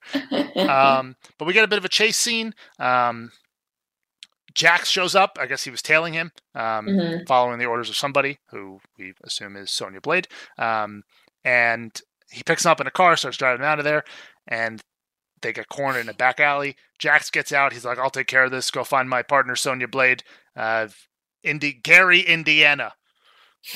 um, 0.70 1.18
but 1.38 1.46
we 1.46 1.54
get 1.54 1.66
a 1.66 1.68
bit 1.68 1.78
of 1.78 1.84
a 1.84 1.90
chase 1.90 2.16
scene. 2.18 2.56
Um, 2.80 3.32
Jax 4.56 4.89
shows 4.89 5.15
up. 5.15 5.38
I 5.39 5.46
guess 5.46 5.63
he 5.63 5.72
was 5.72 5.82
tailing 5.82 6.13
him, 6.13 6.32
um, 6.56 6.88
mm-hmm. 6.88 7.26
following 7.28 7.60
the 7.60 7.65
orders 7.65 7.89
of 7.89 7.98
somebody 7.98 8.39
who 8.52 8.80
we 8.98 9.13
assume 9.24 9.56
is 9.58 9.70
Sonya 9.70 10.02
Blade. 10.02 10.28
Um, 10.58 11.04
and 11.44 12.00
he 12.32 12.41
picks 12.41 12.65
him 12.65 12.72
up 12.72 12.82
in 12.82 12.88
a 12.88 12.91
car, 12.91 13.15
starts 13.18 13.38
driving 13.38 13.65
out 13.65 13.80
of 13.80 13.86
there, 13.86 14.04
and 14.48 14.82
they 15.41 15.54
get 15.54 15.70
cornered 15.70 16.00
in 16.00 16.10
a 16.10 16.13
back 16.13 16.39
alley. 16.39 16.78
Jax 16.98 17.30
gets 17.30 17.52
out. 17.52 17.74
He's 17.74 17.86
like, 17.86 18.00
I'll 18.00 18.10
take 18.10 18.28
care 18.28 18.46
of 18.46 18.52
this. 18.52 18.72
Go 18.72 18.84
find 18.84 19.10
my 19.10 19.22
partner, 19.22 19.56
Sonya 19.56 19.89
Blade, 19.89 20.24
uh, 20.56 20.88
Indi- 21.44 21.74
Gary, 21.74 22.22
Indiana. 22.22 22.94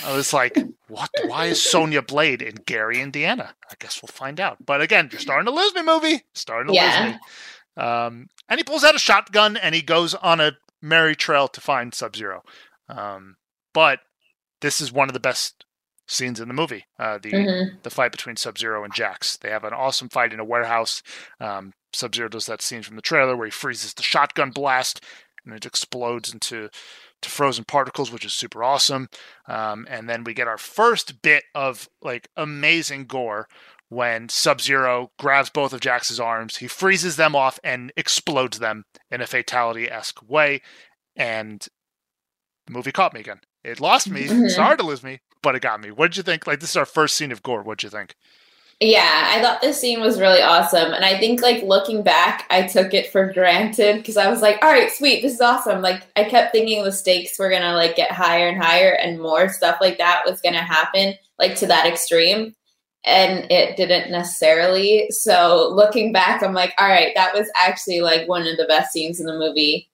I 0.06 0.16
was 0.16 0.34
like, 0.34 0.56
what? 0.88 1.10
Why 1.26 1.48
is 1.48 1.62
Sonya 1.62 2.04
Blade 2.04 2.42
in 2.42 2.56
Gary, 2.66 3.02
Indiana? 3.02 3.54
I 3.70 3.74
guess 3.80 4.02
we'll 4.02 4.08
find 4.08 4.40
out. 4.40 4.58
But 4.66 4.82
again, 4.82 5.10
you're 5.12 5.20
starting 5.20 5.46
to 5.46 5.52
lose 5.52 5.74
me, 5.74 5.84
movie. 5.84 6.22
Starting 6.34 6.68
to 6.68 6.74
yeah. 6.74 7.04
lose 7.04 7.14
me. 7.14 7.20
Um, 7.84 8.28
and 8.48 8.60
he 8.60 8.64
pulls 8.64 8.84
out 8.84 8.96
a 8.96 9.00
shotgun 9.00 9.58
and 9.58 9.74
he 9.74 9.82
goes 9.82 10.14
on 10.14 10.40
a 10.40 10.54
merry 10.82 11.16
trail 11.16 11.48
to 11.48 11.62
find 11.62 11.94
Sub 11.94 12.16
Zero. 12.16 12.44
Um, 12.88 13.38
but 13.74 14.00
this 14.62 14.82
is 14.82 14.92
one 14.92 15.10
of 15.10 15.14
the 15.14 15.20
best 15.20 15.66
scenes 16.08 16.40
in 16.40 16.48
the 16.48 16.54
movie. 16.54 16.86
Uh, 16.98 17.20
the 17.22 17.32
mm-hmm. 17.32 17.76
the 17.84 17.90
fight 17.90 18.12
between 18.12 18.36
Sub 18.36 18.58
Zero 18.58 18.84
and 18.84 18.94
Jax. 18.94 19.38
They 19.38 19.50
have 19.50 19.64
an 19.64 19.74
awesome 19.74 20.10
fight 20.10 20.34
in 20.34 20.40
a 20.40 20.46
warehouse. 20.46 21.04
Um, 21.40 21.74
Sub 21.94 22.16
Zero 22.16 22.30
does 22.30 22.46
that 22.48 22.62
scene 22.62 22.84
from 22.84 22.96
the 22.96 23.02
trailer 23.02 23.36
where 23.36 23.48
he 23.48 23.52
freezes 23.52 23.94
the 23.94 24.04
shotgun 24.04 24.52
blast 24.52 25.04
and 25.46 25.54
it 25.54 25.66
explodes 25.66 26.34
into 26.34 26.70
to 27.22 27.30
frozen 27.30 27.66
particles, 27.66 28.12
which 28.12 28.26
is 28.26 28.34
super 28.34 28.64
awesome. 28.64 29.10
Um, 29.48 29.86
and 29.90 30.10
then 30.10 30.24
we 30.24 30.34
get 30.34 30.48
our 30.48 30.58
first 30.58 31.22
bit 31.22 31.44
of 31.54 31.90
like 32.02 32.30
amazing 32.38 33.06
gore 33.06 33.48
when 33.90 34.30
Sub 34.30 34.62
Zero 34.62 35.12
grabs 35.18 35.50
both 35.50 35.74
of 35.74 35.82
Jax's 35.82 36.20
arms, 36.20 36.58
he 36.58 36.68
freezes 36.68 37.16
them 37.16 37.36
off 37.36 37.60
and 37.64 37.92
explodes 37.98 38.60
them 38.60 38.86
in 39.12 39.22
a 39.22 39.28
fatality 39.28 39.90
esque 39.90 40.22
way. 40.28 40.62
And 41.16 41.68
the 42.68 42.74
movie 42.74 42.92
caught 42.92 43.14
me 43.14 43.20
again. 43.20 43.42
It 43.64 43.82
lost 43.82 44.10
me. 44.10 44.26
Mm-hmm. 44.26 44.48
Sorry 44.50 44.78
to 44.78 44.84
lose 44.84 45.04
me, 45.04 45.20
but 45.42 45.56
it 45.56 45.62
got 45.62 45.82
me. 45.82 45.92
What 45.92 46.12
did 46.12 46.18
you 46.18 46.24
think? 46.24 46.48
Like 46.48 46.60
this 46.60 46.70
is 46.70 46.78
our 46.78 46.86
first 46.86 47.16
scene 47.16 47.32
of 47.32 47.44
gore. 47.44 47.64
What 47.64 47.80
did 47.80 47.86
you 47.86 47.90
think? 47.90 48.16
Yeah, 48.82 49.26
I 49.36 49.42
thought 49.42 49.60
this 49.60 49.82
scene 49.82 50.00
was 50.00 50.22
really 50.22 50.42
awesome. 50.42 50.94
And 50.94 51.04
I 51.04 51.20
think 51.20 51.42
like 51.42 51.64
looking 51.64 52.02
back, 52.02 52.46
I 52.50 52.66
took 52.66 52.94
it 52.94 53.12
for 53.12 53.34
granted 53.34 53.98
because 53.98 54.16
I 54.16 54.30
was 54.30 54.42
like, 54.42 54.64
all 54.64 54.72
right, 54.72 54.90
sweet, 54.90 55.22
this 55.22 55.34
is 55.34 55.42
awesome. 55.42 55.82
Like 55.82 56.08
I 56.16 56.24
kept 56.24 56.54
thinking 56.54 56.84
the 56.84 56.92
stakes 56.94 57.38
were 57.38 57.50
gonna 57.50 57.74
like 57.74 57.98
get 57.98 58.12
higher 58.12 58.48
and 58.48 58.62
higher 58.62 58.92
and 58.92 59.20
more 59.20 59.50
stuff 59.50 59.80
like 59.82 59.98
that 59.98 60.22
was 60.26 60.40
gonna 60.40 60.64
happen, 60.64 61.16
like 61.38 61.58
to 61.58 61.68
that 61.68 61.88
extreme. 61.88 62.56
And 63.06 63.50
it 63.50 63.78
didn't 63.78 64.12
necessarily. 64.12 65.08
So 65.10 65.72
looking 65.74 66.12
back, 66.12 66.44
I'm 66.44 66.54
like, 66.54 66.74
all 66.78 66.88
right, 66.88 67.14
that 67.16 67.34
was 67.34 67.50
actually 67.56 68.02
like 68.02 68.28
one 68.28 68.46
of 68.46 68.58
the 68.58 68.66
best 68.66 68.92
scenes 68.92 69.20
in 69.20 69.26
the 69.26 69.38
movie. 69.38 69.90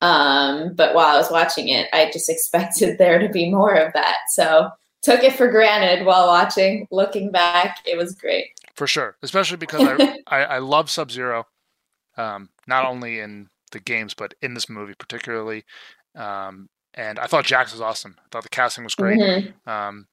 Um, 0.00 0.74
but 0.74 0.94
while 0.94 1.14
I 1.14 1.18
was 1.18 1.30
watching 1.30 1.68
it, 1.68 1.88
I 1.92 2.10
just 2.12 2.28
expected 2.28 2.98
there 2.98 3.18
to 3.18 3.28
be 3.28 3.50
more 3.50 3.74
of 3.74 3.92
that. 3.92 4.16
So 4.30 4.70
took 5.02 5.22
it 5.22 5.34
for 5.34 5.48
granted 5.48 6.04
while 6.04 6.26
watching. 6.26 6.86
Looking 6.90 7.30
back, 7.30 7.78
it 7.84 7.96
was 7.96 8.14
great. 8.14 8.48
For 8.74 8.86
sure, 8.86 9.16
especially 9.22 9.56
because 9.56 9.82
I, 9.82 10.18
I, 10.26 10.44
I 10.44 10.58
love 10.58 10.90
Sub 10.90 11.10
Zero, 11.10 11.46
um, 12.16 12.48
not 12.66 12.84
only 12.84 13.20
in 13.20 13.48
the 13.70 13.80
games 13.80 14.14
but 14.14 14.34
in 14.42 14.54
this 14.54 14.68
movie 14.68 14.94
particularly. 14.98 15.64
Um, 16.14 16.68
and 16.94 17.18
I 17.18 17.26
thought 17.26 17.44
Jax 17.44 17.72
was 17.72 17.80
awesome. 17.80 18.16
I 18.18 18.28
thought 18.30 18.42
the 18.42 18.48
casting 18.48 18.84
was 18.84 18.94
great. 18.94 19.18
Mm-hmm. 19.18 19.70
Um, 19.70 20.06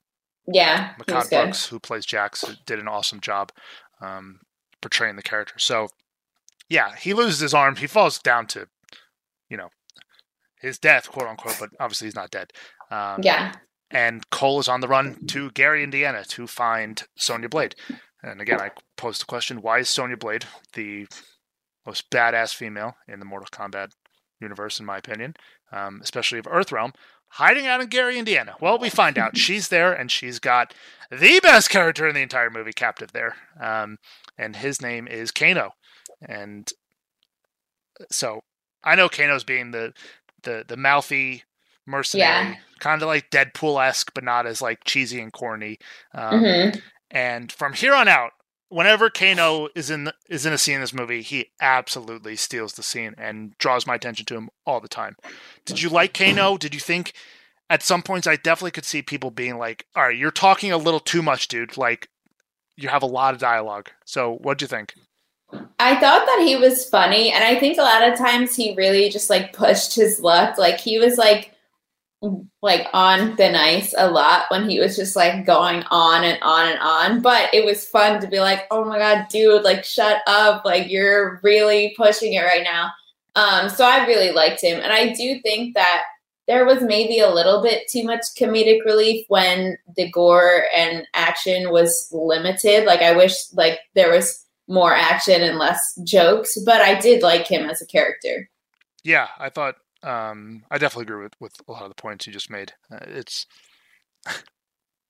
yeah, 0.47 0.93
Mehcad 0.99 1.29
Brooks, 1.29 1.67
who 1.67 1.79
plays 1.79 2.05
Jax, 2.05 2.43
did 2.65 2.79
an 2.79 2.87
awesome 2.87 3.19
job 3.19 3.51
um, 4.01 4.39
portraying 4.81 5.15
the 5.15 5.23
character. 5.23 5.55
So, 5.57 5.87
yeah, 6.69 6.95
he 6.95 7.13
loses 7.13 7.39
his 7.39 7.53
arm. 7.53 7.75
He 7.75 7.87
falls 7.87 8.19
down 8.19 8.47
to, 8.47 8.67
you 9.49 9.57
know, 9.57 9.69
his 10.59 10.77
death, 10.77 11.09
quote 11.09 11.27
unquote. 11.27 11.57
But 11.59 11.69
obviously, 11.79 12.07
he's 12.07 12.15
not 12.15 12.31
dead. 12.31 12.51
Um, 12.91 13.21
yeah 13.23 13.53
and 13.91 14.29
Cole 14.29 14.59
is 14.59 14.67
on 14.67 14.81
the 14.81 14.87
run 14.87 15.25
to 15.27 15.51
Gary, 15.51 15.83
Indiana, 15.83 16.23
to 16.25 16.47
find 16.47 17.03
Sonya 17.17 17.49
Blade. 17.49 17.75
And 18.23 18.41
again, 18.41 18.59
I 18.59 18.71
posed 18.97 19.21
the 19.21 19.25
question: 19.25 19.61
Why 19.61 19.79
is 19.79 19.89
Sonya 19.89 20.17
Blade 20.17 20.45
the 20.73 21.07
most 21.85 22.09
badass 22.09 22.53
female 22.53 22.95
in 23.07 23.19
the 23.19 23.25
Mortal 23.25 23.47
Kombat 23.51 23.91
universe, 24.41 24.79
in 24.79 24.85
my 24.85 24.97
opinion, 24.97 25.35
um, 25.71 25.99
especially 26.03 26.39
of 26.39 26.45
Earthrealm, 26.45 26.93
hiding 27.29 27.67
out 27.67 27.81
in 27.81 27.87
Gary, 27.87 28.17
Indiana? 28.17 28.55
Well, 28.59 28.77
we 28.77 28.89
find 28.89 29.17
out 29.17 29.37
she's 29.37 29.69
there, 29.69 29.93
and 29.93 30.11
she's 30.11 30.39
got 30.39 30.73
the 31.11 31.39
best 31.41 31.69
character 31.69 32.07
in 32.07 32.15
the 32.15 32.21
entire 32.21 32.49
movie 32.49 32.73
captive 32.73 33.11
there, 33.11 33.35
um, 33.59 33.97
and 34.37 34.55
his 34.55 34.81
name 34.81 35.07
is 35.07 35.31
Kano. 35.31 35.71
And 36.21 36.71
so 38.11 38.41
I 38.83 38.95
know 38.95 39.09
Kano's 39.09 39.43
being 39.43 39.71
the 39.71 39.93
the 40.43 40.63
the 40.67 40.77
mouthy 40.77 41.43
mercenary, 41.85 42.29
yeah. 42.29 42.55
kind 42.79 43.01
of 43.01 43.07
like 43.07 43.29
Deadpool 43.29 43.85
esque, 43.85 44.13
but 44.13 44.23
not 44.23 44.45
as 44.45 44.61
like 44.61 44.83
cheesy 44.85 45.21
and 45.21 45.33
corny. 45.33 45.77
Um, 46.13 46.41
mm-hmm. 46.41 46.79
And 47.11 47.51
from 47.51 47.73
here 47.73 47.93
on 47.93 48.07
out, 48.07 48.31
whenever 48.75 49.09
Kano 49.09 49.69
is 49.73 49.89
in 49.89 50.03
the, 50.03 50.13
is 50.27 50.45
in 50.45 50.51
a 50.51 50.57
scene 50.57 50.75
in 50.75 50.81
this 50.81 50.93
movie, 50.93 51.21
he 51.21 51.51
absolutely 51.61 52.35
steals 52.35 52.73
the 52.73 52.83
scene 52.83 53.15
and 53.17 53.57
draws 53.57 53.87
my 53.87 53.95
attention 53.95 54.25
to 54.25 54.35
him 54.35 54.49
all 54.65 54.81
the 54.81 54.89
time. 54.89 55.15
Did 55.63 55.81
you 55.81 55.87
like 55.87 56.13
Kano? 56.13 56.57
Did 56.57 56.73
you 56.73 56.81
think 56.81 57.13
at 57.69 57.81
some 57.81 58.01
points 58.01 58.27
I 58.27 58.35
definitely 58.35 58.71
could 58.71 58.83
see 58.83 59.01
people 59.01 59.31
being 59.31 59.57
like, 59.57 59.85
"All 59.95 60.03
right, 60.03 60.17
you're 60.17 60.29
talking 60.29 60.73
a 60.73 60.77
little 60.77 60.99
too 60.99 61.21
much, 61.21 61.47
dude. 61.47 61.77
Like 61.77 62.09
you 62.75 62.89
have 62.89 63.01
a 63.01 63.07
lot 63.07 63.33
of 63.33 63.39
dialogue." 63.39 63.91
So, 64.03 64.33
what'd 64.41 64.61
you 64.61 64.67
think? 64.67 64.93
I 65.79 65.95
thought 65.95 66.25
that 66.25 66.43
he 66.45 66.57
was 66.57 66.89
funny, 66.89 67.31
and 67.31 67.45
I 67.45 67.57
think 67.57 67.77
a 67.77 67.81
lot 67.81 68.05
of 68.05 68.17
times 68.17 68.57
he 68.57 68.75
really 68.75 69.09
just 69.09 69.29
like 69.29 69.53
pushed 69.53 69.95
his 69.95 70.19
luck. 70.19 70.57
Like 70.57 70.81
he 70.81 70.99
was 70.99 71.17
like 71.17 71.54
like 72.61 72.87
on 72.93 73.35
thin 73.35 73.55
ice 73.55 73.93
a 73.97 74.09
lot 74.09 74.45
when 74.49 74.69
he 74.69 74.79
was 74.79 74.95
just 74.95 75.15
like 75.15 75.45
going 75.45 75.83
on 75.91 76.23
and 76.23 76.41
on 76.41 76.69
and 76.69 76.79
on. 76.79 77.21
But 77.21 77.53
it 77.53 77.65
was 77.65 77.85
fun 77.85 78.21
to 78.21 78.27
be 78.27 78.39
like, 78.39 78.65
oh 78.71 78.85
my 78.85 78.97
god, 78.97 79.27
dude, 79.29 79.63
like 79.63 79.83
shut 79.83 80.21
up. 80.27 80.65
Like 80.65 80.89
you're 80.89 81.39
really 81.43 81.93
pushing 81.97 82.33
it 82.33 82.41
right 82.41 82.63
now. 82.63 82.91
Um, 83.35 83.69
so 83.69 83.85
I 83.85 84.05
really 84.05 84.31
liked 84.31 84.61
him. 84.61 84.79
And 84.79 84.91
I 84.91 85.13
do 85.13 85.39
think 85.41 85.75
that 85.75 86.03
there 86.47 86.65
was 86.65 86.81
maybe 86.81 87.19
a 87.19 87.33
little 87.33 87.61
bit 87.61 87.87
too 87.89 88.03
much 88.03 88.21
comedic 88.39 88.85
relief 88.85 89.25
when 89.29 89.77
the 89.95 90.09
gore 90.11 90.65
and 90.75 91.05
action 91.13 91.71
was 91.71 92.07
limited. 92.11 92.85
Like 92.85 93.01
I 93.01 93.15
wish 93.15 93.33
like 93.53 93.79
there 93.93 94.11
was 94.11 94.45
more 94.67 94.93
action 94.93 95.41
and 95.41 95.57
less 95.57 95.99
jokes, 96.03 96.57
but 96.65 96.81
I 96.81 96.99
did 96.99 97.21
like 97.21 97.47
him 97.47 97.69
as 97.69 97.81
a 97.81 97.85
character. 97.85 98.49
Yeah, 99.03 99.27
I 99.37 99.49
thought 99.49 99.75
um, 100.05 100.63
I 100.69 100.77
definitely 100.77 101.11
agree 101.11 101.23
with, 101.23 101.33
with 101.39 101.53
a 101.67 101.71
lot 101.71 101.83
of 101.83 101.89
the 101.89 102.01
points 102.01 102.27
you 102.27 102.33
just 102.33 102.49
made. 102.49 102.73
Uh, 102.91 102.99
it's 103.07 103.47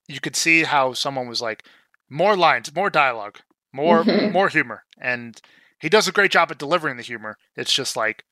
you 0.08 0.20
could 0.20 0.36
see 0.36 0.64
how 0.64 0.94
someone 0.94 1.28
was 1.28 1.42
like 1.42 1.64
more 2.10 2.36
lines, 2.38 2.74
more 2.74 2.90
dialogue, 2.90 3.40
more 3.74 4.04
mm-hmm. 4.04 4.32
more 4.34 4.50
humor, 4.50 4.84
and 5.00 5.42
he 5.80 5.90
does 5.90 6.08
a 6.08 6.12
great 6.12 6.32
job 6.32 6.50
at 6.52 6.58
delivering 6.58 6.98
the 6.98 7.04
humor. 7.04 7.38
It's 7.56 7.74
just 7.74 7.98
like 7.98 8.24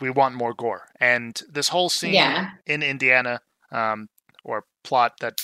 we 0.00 0.10
want 0.10 0.34
more 0.34 0.54
gore, 0.54 0.88
and 1.00 1.40
this 1.48 1.68
whole 1.68 1.88
scene 1.88 2.14
yeah. 2.14 2.50
in 2.66 2.82
Indiana, 2.82 3.40
um, 3.70 4.08
or 4.42 4.64
plot 4.82 5.14
that 5.20 5.38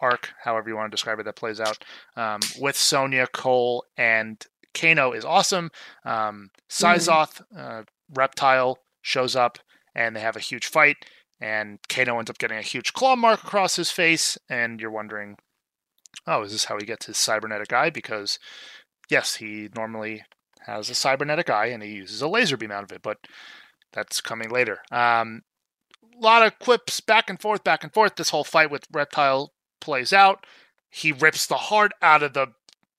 arc, 0.00 0.30
however 0.42 0.70
you 0.70 0.76
want 0.76 0.90
to 0.90 0.94
describe 0.94 1.18
it, 1.18 1.24
that 1.24 1.36
plays 1.36 1.60
out 1.60 1.84
um, 2.16 2.40
with 2.58 2.76
Sonya 2.76 3.26
Cole 3.26 3.84
and 3.98 4.42
Kano 4.72 5.12
is 5.12 5.24
awesome. 5.24 5.70
Um, 6.06 6.50
Syzoth, 6.70 7.42
mm-hmm. 7.52 7.58
uh, 7.58 7.82
Reptile 8.14 8.78
shows 9.02 9.34
up 9.36 9.58
and 9.94 10.14
they 10.14 10.20
have 10.20 10.36
a 10.36 10.40
huge 10.40 10.66
fight. 10.66 10.96
And 11.40 11.78
Kano 11.88 12.18
ends 12.18 12.30
up 12.30 12.38
getting 12.38 12.58
a 12.58 12.62
huge 12.62 12.92
claw 12.92 13.16
mark 13.16 13.42
across 13.42 13.76
his 13.76 13.90
face. 13.90 14.36
And 14.48 14.80
you're 14.80 14.90
wondering, 14.90 15.36
oh, 16.26 16.42
is 16.42 16.52
this 16.52 16.64
how 16.66 16.78
he 16.78 16.84
gets 16.84 17.06
his 17.06 17.16
cybernetic 17.16 17.72
eye? 17.72 17.90
Because, 17.90 18.38
yes, 19.08 19.36
he 19.36 19.68
normally 19.74 20.24
has 20.66 20.90
a 20.90 20.94
cybernetic 20.94 21.48
eye 21.48 21.66
and 21.66 21.82
he 21.82 21.90
uses 21.94 22.20
a 22.20 22.28
laser 22.28 22.56
beam 22.58 22.70
out 22.70 22.82
of 22.84 22.92
it, 22.92 23.00
but 23.02 23.16
that's 23.92 24.20
coming 24.20 24.50
later. 24.50 24.80
Um, 24.92 25.42
a 26.14 26.22
lot 26.22 26.46
of 26.46 26.58
quips 26.58 27.00
back 27.00 27.30
and 27.30 27.40
forth, 27.40 27.64
back 27.64 27.82
and 27.82 27.92
forth. 27.92 28.16
This 28.16 28.28
whole 28.28 28.44
fight 28.44 28.70
with 28.70 28.84
Reptile 28.92 29.52
plays 29.80 30.12
out. 30.12 30.44
He 30.90 31.12
rips 31.12 31.46
the 31.46 31.54
heart 31.56 31.92
out 32.02 32.22
of 32.22 32.34
the 32.34 32.48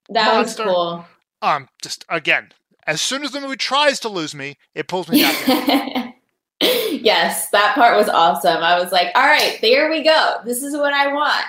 That 0.09 0.33
monster. 0.33 0.65
was 0.65 0.73
cool. 0.73 1.05
um 1.43 1.67
just 1.83 2.03
again. 2.09 2.49
As 2.87 3.01
soon 3.01 3.23
as 3.23 3.31
the 3.31 3.41
movie 3.41 3.55
tries 3.55 3.99
to 4.01 4.09
lose 4.09 4.33
me, 4.33 4.57
it 4.73 4.87
pulls 4.87 5.09
me 5.09 5.21
back. 5.21 6.15
yes, 6.61 7.49
that 7.49 7.75
part 7.75 7.97
was 7.97 8.09
awesome. 8.09 8.57
I 8.57 8.79
was 8.79 8.91
like, 8.91 9.07
all 9.15 9.25
right, 9.27 9.57
there 9.61 9.89
we 9.89 10.03
go. 10.03 10.37
This 10.45 10.63
is 10.63 10.75
what 10.75 10.93
I 10.93 11.13
want. 11.13 11.45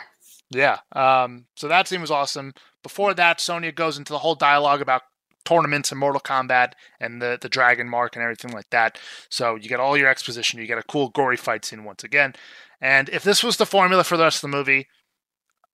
Yeah. 0.50 0.78
Um, 0.92 1.46
so 1.56 1.68
that 1.68 1.88
scene 1.88 2.00
was 2.00 2.10
awesome. 2.10 2.52
Before 2.82 3.14
that, 3.14 3.40
Sonya 3.40 3.72
goes 3.72 3.98
into 3.98 4.12
the 4.12 4.18
whole 4.18 4.34
dialogue 4.34 4.82
about 4.82 5.02
tournaments 5.44 5.90
and 5.90 5.98
Mortal 5.98 6.20
Kombat 6.20 6.72
and 7.00 7.20
the, 7.20 7.38
the 7.40 7.48
dragon 7.48 7.88
mark 7.88 8.14
and 8.14 8.22
everything 8.22 8.52
like 8.52 8.70
that. 8.70 8.98
So 9.28 9.56
you 9.56 9.68
get 9.68 9.80
all 9.80 9.96
your 9.96 10.08
exposition. 10.08 10.60
You 10.60 10.66
get 10.66 10.78
a 10.78 10.82
cool, 10.82 11.08
gory 11.08 11.36
fight 11.36 11.64
scene 11.64 11.84
once 11.84 12.04
again. 12.04 12.34
And 12.80 13.08
if 13.10 13.22
this 13.22 13.42
was 13.42 13.56
the 13.56 13.66
formula 13.66 14.04
for 14.04 14.16
the 14.16 14.24
rest 14.24 14.42
of 14.42 14.50
the 14.50 14.56
movie, 14.56 14.88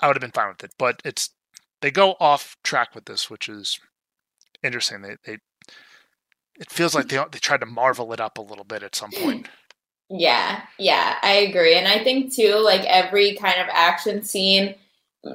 I 0.01 0.07
would 0.07 0.17
have 0.17 0.21
been 0.21 0.31
fine 0.31 0.49
with 0.49 0.65
it. 0.65 0.73
But 0.79 1.01
it's 1.05 1.31
they 1.81 1.91
go 1.91 2.17
off 2.21 2.57
track 2.63 2.95
with 2.95 3.07
this, 3.07 3.31
which 3.31 3.49
is 3.49 3.79
interesting. 4.63 5.03
They 5.03 5.17
they 5.25 5.39
it 6.59 6.71
feels 6.71 6.95
like 6.95 7.09
they 7.09 7.17
they 7.31 7.39
tried 7.39 7.61
to 7.61 7.67
marvel 7.67 8.13
it 8.13 8.21
up 8.21 8.39
a 8.39 8.43
little 8.43 8.65
bit 8.65 8.83
at 8.83 8.95
some 8.95 9.11
point. 9.11 9.49
Yeah, 10.11 10.63
yeah, 10.79 11.19
I 11.23 11.33
agree. 11.33 11.75
And 11.75 11.87
I 11.87 12.03
think 12.03 12.33
too, 12.33 12.55
like 12.55 12.81
every 12.87 13.37
kind 13.37 13.61
of 13.61 13.67
action 13.71 14.23
scene, 14.23 14.75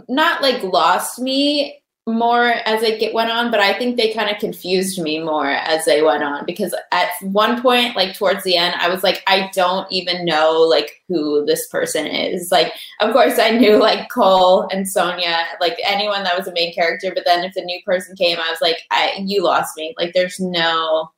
not 0.09 0.41
like 0.41 0.63
lost 0.63 1.19
me 1.19 1.82
more 2.05 2.47
as 2.65 2.83
it 2.83 3.13
went 3.13 3.31
on, 3.31 3.49
but 3.49 3.61
I 3.61 3.77
think 3.77 3.95
they 3.95 4.13
kind 4.13 4.29
of 4.29 4.37
confused 4.37 5.01
me 5.01 5.19
more 5.19 5.47
as 5.49 5.85
they 5.85 6.01
went 6.01 6.21
on 6.21 6.45
because 6.45 6.75
at 6.91 7.09
one 7.21 7.61
point, 7.61 7.95
like 7.95 8.17
towards 8.17 8.43
the 8.43 8.57
end, 8.57 8.75
I 8.77 8.89
was 8.89 9.03
like, 9.03 9.23
I 9.27 9.49
don't 9.53 9.89
even 9.89 10.25
know 10.25 10.51
like 10.69 11.01
who 11.07 11.45
this 11.45 11.65
person 11.69 12.05
is. 12.05 12.51
Like, 12.51 12.73
of 12.99 13.13
course, 13.13 13.39
I 13.39 13.51
knew 13.51 13.77
like 13.77 14.09
Cole 14.09 14.67
and 14.69 14.85
Sonya, 14.87 15.45
like 15.61 15.77
anyone 15.85 16.23
that 16.23 16.37
was 16.37 16.47
a 16.47 16.53
main 16.53 16.73
character, 16.73 17.13
but 17.15 17.23
then 17.25 17.45
if 17.45 17.53
the 17.53 17.61
new 17.61 17.79
person 17.85 18.15
came, 18.17 18.37
I 18.37 18.49
was 18.49 18.59
like, 18.61 18.79
I 18.91 19.13
you 19.25 19.41
lost 19.41 19.77
me. 19.77 19.95
Like, 19.97 20.13
there's 20.13 20.41
no, 20.41 21.11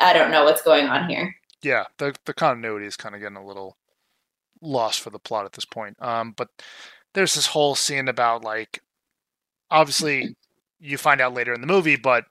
I 0.00 0.12
don't 0.12 0.30
know 0.30 0.44
what's 0.44 0.62
going 0.62 0.86
on 0.86 1.08
here. 1.08 1.34
yeah, 1.62 1.84
the 1.98 2.14
the 2.24 2.34
continuity 2.34 2.86
is 2.86 2.96
kind 2.96 3.14
of 3.14 3.20
getting 3.20 3.36
a 3.36 3.46
little 3.46 3.76
lost 4.60 5.00
for 5.00 5.10
the 5.10 5.18
plot 5.18 5.46
at 5.46 5.52
this 5.52 5.64
point. 5.64 5.96
Um, 6.02 6.32
but 6.36 6.48
there's 7.14 7.34
this 7.34 7.46
whole 7.46 7.74
scene 7.74 8.08
about 8.08 8.44
like, 8.44 8.82
obviously, 9.70 10.36
you 10.78 10.98
find 10.98 11.20
out 11.20 11.34
later 11.34 11.52
in 11.54 11.60
the 11.60 11.66
movie, 11.66 11.96
but 11.96 12.24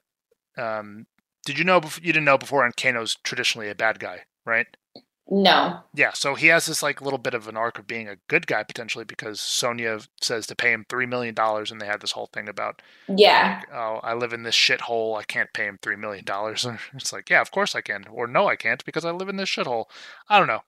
um, 0.57 1.05
did 1.45 1.57
you 1.57 1.65
know? 1.65 1.81
You 2.01 2.13
didn't 2.13 2.25
know 2.25 2.37
before, 2.37 2.65
and 2.65 2.75
Kano's 2.75 3.15
traditionally 3.23 3.69
a 3.69 3.75
bad 3.75 3.99
guy, 3.99 4.21
right? 4.45 4.67
No. 5.31 5.81
Yeah, 5.93 6.11
so 6.13 6.33
he 6.33 6.47
has 6.47 6.65
this 6.65 6.81
like 6.81 7.01
little 7.01 7.19
bit 7.19 7.35
of 7.35 7.47
an 7.47 7.55
arc 7.55 7.77
of 7.77 7.85
being 7.85 8.07
a 8.07 8.17
good 8.27 8.47
guy 8.47 8.63
potentially 8.63 9.05
because 9.05 9.39
Sonya 9.39 9.99
says 10.21 10.47
to 10.47 10.55
pay 10.55 10.71
him 10.71 10.85
three 10.89 11.05
million 11.05 11.35
dollars, 11.35 11.71
and 11.71 11.79
they 11.79 11.85
had 11.85 12.01
this 12.01 12.11
whole 12.13 12.29
thing 12.33 12.49
about 12.49 12.81
Yeah. 13.07 13.61
like, 13.61 13.73
oh, 13.73 13.99
I 14.03 14.15
live 14.15 14.33
in 14.33 14.41
this 14.43 14.55
shithole. 14.55 15.19
I 15.19 15.23
can't 15.23 15.53
pay 15.53 15.65
him 15.65 15.77
three 15.81 15.95
million 15.95 16.25
dollars. 16.25 16.65
It's 16.95 17.13
like, 17.13 17.29
yeah, 17.29 17.41
of 17.41 17.51
course 17.51 17.75
I 17.75 17.81
can, 17.81 18.05
or 18.09 18.25
no, 18.25 18.47
I 18.47 18.55
can't 18.55 18.83
because 18.85 19.05
I 19.05 19.11
live 19.11 19.29
in 19.29 19.35
this 19.37 19.49
shithole. 19.49 19.85
I 20.29 20.39
don't 20.39 20.47
know, 20.47 20.63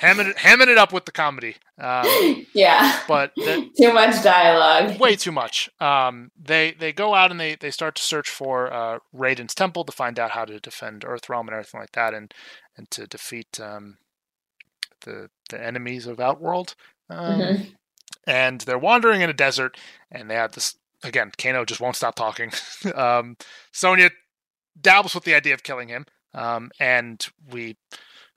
hamming 0.00 0.26
it, 0.30 0.36
hamming 0.36 0.68
it 0.68 0.78
up 0.78 0.92
with 0.92 1.04
the 1.04 1.12
comedy, 1.12 1.56
um, 1.78 2.06
yeah. 2.54 3.00
but 3.08 3.32
Too 3.76 3.92
much 3.92 4.22
dialogue. 4.22 4.98
way 4.98 5.16
too 5.16 5.32
much. 5.32 5.68
Um, 5.80 6.30
they 6.40 6.72
they 6.72 6.92
go 6.92 7.14
out 7.14 7.30
and 7.30 7.38
they 7.40 7.54
they 7.56 7.70
start 7.70 7.94
to 7.96 8.02
search 8.02 8.28
for 8.28 8.72
uh, 8.72 8.98
Raiden's 9.14 9.54
temple 9.54 9.84
to 9.84 9.92
find 9.92 10.18
out 10.18 10.30
how 10.32 10.44
to 10.44 10.58
defend 10.60 11.02
Earthrealm 11.02 11.42
and 11.42 11.50
everything 11.50 11.80
like 11.80 11.92
that, 11.92 12.14
and 12.14 12.32
and 12.76 12.90
to 12.92 13.06
defeat 13.06 13.60
um, 13.60 13.98
the 15.02 15.30
the 15.50 15.62
enemies 15.64 16.06
of 16.06 16.20
Outworld. 16.20 16.74
Um, 17.08 17.40
Mhm. 17.40 17.72
and 18.26 18.60
they're 18.62 18.78
wandering 18.78 19.20
in 19.22 19.30
a 19.30 19.32
desert 19.34 19.76
and 20.12 20.30
they 20.30 20.34
have 20.36 20.52
this 20.52 20.76
again 21.02 21.32
kano 21.36 21.64
just 21.64 21.80
won't 21.80 21.96
stop 21.96 22.14
talking 22.14 22.52
um, 22.94 23.36
sonya 23.72 24.10
dabbles 24.80 25.14
with 25.14 25.24
the 25.24 25.34
idea 25.34 25.54
of 25.54 25.64
killing 25.64 25.88
him 25.88 26.06
um, 26.34 26.70
and 26.78 27.26
we 27.50 27.76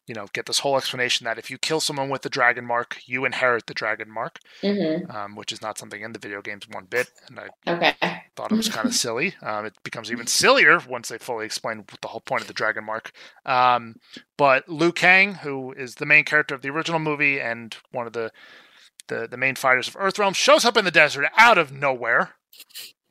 you 0.07 0.15
know 0.15 0.27
get 0.33 0.45
this 0.45 0.59
whole 0.59 0.77
explanation 0.77 1.25
that 1.25 1.37
if 1.37 1.49
you 1.51 1.57
kill 1.57 1.79
someone 1.79 2.09
with 2.09 2.21
the 2.21 2.29
dragon 2.29 2.65
mark 2.65 2.97
you 3.05 3.25
inherit 3.25 3.65
the 3.67 3.73
dragon 3.73 4.09
mark 4.11 4.39
Mhm. 4.63 5.13
um, 5.13 5.35
which 5.35 5.51
is 5.51 5.61
not 5.61 5.77
something 5.77 6.01
in 6.01 6.13
the 6.13 6.19
video 6.19 6.41
games 6.41 6.67
one 6.69 6.85
bit 6.85 7.07
and 7.27 7.39
i 7.39 7.47
Okay. 7.67 7.95
thought 8.35 8.51
it 8.51 8.57
was 8.57 8.69
kind 8.69 8.87
of 8.87 8.93
silly. 8.95 9.35
Um, 9.43 9.65
it 9.65 9.73
becomes 9.83 10.11
even 10.11 10.25
sillier 10.25 10.79
once 10.87 11.09
they 11.09 11.17
fully 11.19 11.45
explain 11.45 11.77
what 11.79 12.01
the 12.01 12.07
whole 12.07 12.19
point 12.21 12.41
of 12.41 12.47
the 12.47 12.53
dragon 12.53 12.83
mark. 12.83 13.11
Um, 13.45 13.95
but 14.37 14.67
Liu 14.67 14.91
Kang, 14.91 15.35
who 15.35 15.71
is 15.73 15.95
the 15.95 16.05
main 16.05 16.23
character 16.25 16.55
of 16.55 16.61
the 16.63 16.69
original 16.69 16.99
movie 16.99 17.39
and 17.39 17.75
one 17.91 18.07
of 18.07 18.13
the 18.13 18.31
the, 19.07 19.27
the 19.29 19.37
main 19.37 19.55
fighters 19.55 19.87
of 19.87 19.95
Earthrealm, 19.95 20.33
shows 20.33 20.65
up 20.65 20.77
in 20.77 20.85
the 20.85 20.91
desert 20.91 21.27
out 21.37 21.57
of 21.57 21.71
nowhere, 21.71 22.31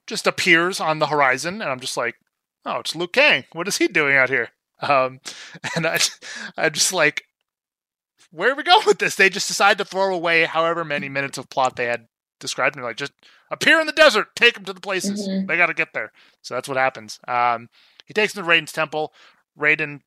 just 0.06 0.26
appears 0.26 0.80
on 0.80 0.98
the 0.98 1.06
horizon, 1.08 1.60
and 1.62 1.70
I'm 1.70 1.80
just 1.80 1.96
like, 1.96 2.16
oh, 2.64 2.80
it's 2.80 2.96
Liu 2.96 3.06
Kang. 3.08 3.44
What 3.52 3.68
is 3.68 3.76
he 3.78 3.88
doing 3.88 4.16
out 4.16 4.30
here? 4.30 4.50
Um, 4.82 5.20
and 5.76 5.86
I, 5.86 5.98
I 6.56 6.68
just 6.68 6.92
like, 6.92 7.24
where 8.30 8.52
are 8.52 8.56
we 8.56 8.62
going 8.62 8.86
with 8.86 8.98
this? 8.98 9.14
They 9.14 9.28
just 9.30 9.48
decide 9.48 9.78
to 9.78 9.84
throw 9.84 10.14
away 10.14 10.44
however 10.44 10.84
many 10.84 11.08
minutes 11.08 11.38
of 11.38 11.48
plot 11.50 11.76
they 11.76 11.86
had 11.86 12.06
described, 12.40 12.74
and 12.76 12.82
they're 12.82 12.90
like, 12.90 12.96
just 12.96 13.12
appear 13.50 13.80
in 13.80 13.86
the 13.86 13.92
desert, 13.92 14.34
take 14.34 14.54
them 14.54 14.64
to 14.64 14.72
the 14.72 14.80
places. 14.80 15.28
Mhm. 15.28 15.46
They 15.46 15.56
got 15.56 15.66
to 15.66 15.74
get 15.74 15.92
there. 15.92 16.12
So 16.40 16.54
that's 16.54 16.68
what 16.68 16.76
happens. 16.78 17.20
Um, 17.28 17.68
he 18.06 18.14
takes 18.14 18.32
them 18.32 18.44
to 18.44 18.50
Raiden's 18.50 18.72
temple. 18.72 19.12
Raiden 19.58 20.00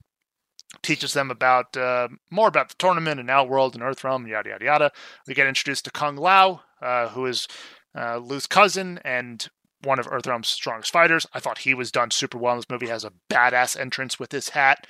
teaches 0.82 1.14
them 1.14 1.30
about 1.32 1.78
uh, 1.78 2.08
more 2.30 2.48
about 2.48 2.70
the 2.70 2.76
tournament 2.78 3.20
and 3.20 3.30
Outworld 3.30 3.76
and 3.76 3.84
Earthrealm 3.84 4.18
and 4.22 4.28
yada 4.28 4.50
yada 4.50 4.66
yada. 4.66 4.92
We 5.28 5.34
get 5.34 5.48
introduced 5.48 5.86
to 5.86 5.92
Kung 5.92 6.18
Lao, 6.18 6.62
uh, 6.82 7.10
who 7.10 7.26
is 7.28 7.48
uh, 7.96 8.18
Liu's 8.18 8.48
cousin 8.48 9.00
and 9.06 9.48
one 9.86 10.00
of 10.00 10.08
Earthrealm's 10.08 10.48
strongest 10.50 10.92
fighters. 10.92 11.26
I 11.34 11.40
thought 11.40 11.60
he 11.60 11.74
was 11.74 11.92
done 11.92 12.12
super 12.12 12.38
well 12.38 12.54
in 12.54 12.60
this 12.60 12.70
movie. 12.70 12.88
Has 12.88 13.06
a 13.06 13.14
badass 13.30 13.80
entrance 13.80 14.20
with 14.20 14.32
his 14.32 14.50
hat 14.50 14.88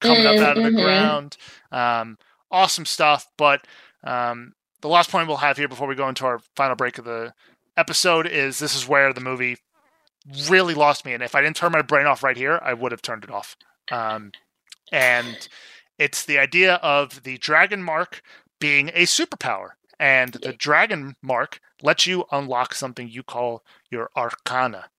coming 0.00 0.26
up 0.26 0.36
out 0.38 0.56
of 0.56 0.64
the 0.64 0.70
Mhm. 0.70 0.82
ground. 0.82 1.36
Um, 1.70 2.18
awesome 2.50 2.86
stuff. 2.86 3.26
But 3.36 3.66
um, 4.04 4.54
the 4.80 4.88
last 4.88 5.10
point 5.10 5.28
we'll 5.28 5.36
have 5.38 5.56
here 5.56 5.68
before 5.68 5.86
we 5.88 5.94
go 5.94 6.08
into 6.08 6.26
our 6.26 6.40
final 6.56 6.76
break 6.76 6.98
of 6.98 7.04
the 7.04 7.34
episode 7.76 8.26
is 8.26 8.58
this 8.58 8.74
is 8.74 8.88
where 8.88 9.12
the 9.12 9.20
movie 9.20 9.56
really 10.48 10.74
lost 10.74 11.04
me. 11.04 11.12
And 11.14 11.22
if 11.22 11.34
I 11.34 11.40
didn't 11.40 11.56
turn 11.56 11.72
my 11.72 11.82
brain 11.82 12.06
off 12.06 12.22
right 12.22 12.36
here, 12.36 12.58
I 12.62 12.74
would 12.74 12.92
have 12.92 13.02
turned 13.02 13.24
it 13.24 13.30
off. 13.30 13.56
Um, 13.90 14.32
and 14.90 15.48
it's 15.98 16.24
the 16.24 16.38
idea 16.38 16.74
of 16.76 17.22
the 17.22 17.38
dragon 17.38 17.82
mark 17.82 18.22
being 18.60 18.88
a 18.94 19.04
superpower. 19.04 19.70
And 19.98 20.34
the 20.34 20.52
dragon 20.52 21.16
mark 21.22 21.60
lets 21.82 22.06
you 22.06 22.24
unlock 22.32 22.74
something 22.74 23.08
you 23.08 23.22
call 23.22 23.64
your 23.90 24.10
arcana. 24.16 24.90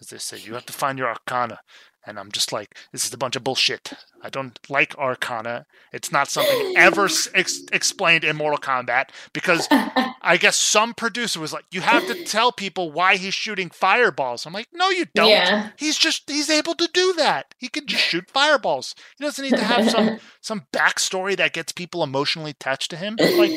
As 0.00 0.08
they 0.08 0.18
say, 0.18 0.38
you 0.38 0.54
have 0.54 0.66
to 0.66 0.72
find 0.72 0.98
your 0.98 1.08
arcana. 1.08 1.60
And 2.06 2.18
I'm 2.18 2.30
just 2.30 2.52
like, 2.52 2.76
this 2.92 3.06
is 3.06 3.14
a 3.14 3.18
bunch 3.18 3.34
of 3.34 3.44
bullshit. 3.44 3.92
I 4.22 4.28
don't 4.28 4.58
like 4.68 4.96
arcana. 4.98 5.64
It's 5.92 6.12
not 6.12 6.28
something 6.28 6.74
ever 6.76 7.08
ex- 7.34 7.62
explained 7.72 8.24
in 8.24 8.36
Mortal 8.36 8.58
Kombat 8.58 9.08
because 9.32 9.66
I 9.70 10.36
guess 10.38 10.56
some 10.56 10.92
producer 10.92 11.40
was 11.40 11.52
like, 11.52 11.64
you 11.70 11.80
have 11.80 12.06
to 12.06 12.24
tell 12.24 12.52
people 12.52 12.92
why 12.92 13.16
he's 13.16 13.34
shooting 13.34 13.70
fireballs. 13.70 14.44
I'm 14.44 14.52
like, 14.52 14.68
no, 14.72 14.90
you 14.90 15.06
don't. 15.14 15.30
Yeah. 15.30 15.70
He's 15.78 15.96
just 15.96 16.28
he's 16.28 16.50
able 16.50 16.74
to 16.74 16.88
do 16.92 17.14
that. 17.14 17.54
He 17.58 17.68
can 17.68 17.86
just 17.86 18.02
shoot 18.02 18.30
fireballs. 18.30 18.94
He 19.18 19.24
doesn't 19.24 19.42
need 19.42 19.56
to 19.56 19.64
have 19.64 19.90
some 19.90 20.18
some 20.42 20.66
backstory 20.72 21.36
that 21.36 21.54
gets 21.54 21.72
people 21.72 22.02
emotionally 22.02 22.50
attached 22.50 22.90
to 22.90 22.96
him. 22.96 23.16
Like, 23.18 23.50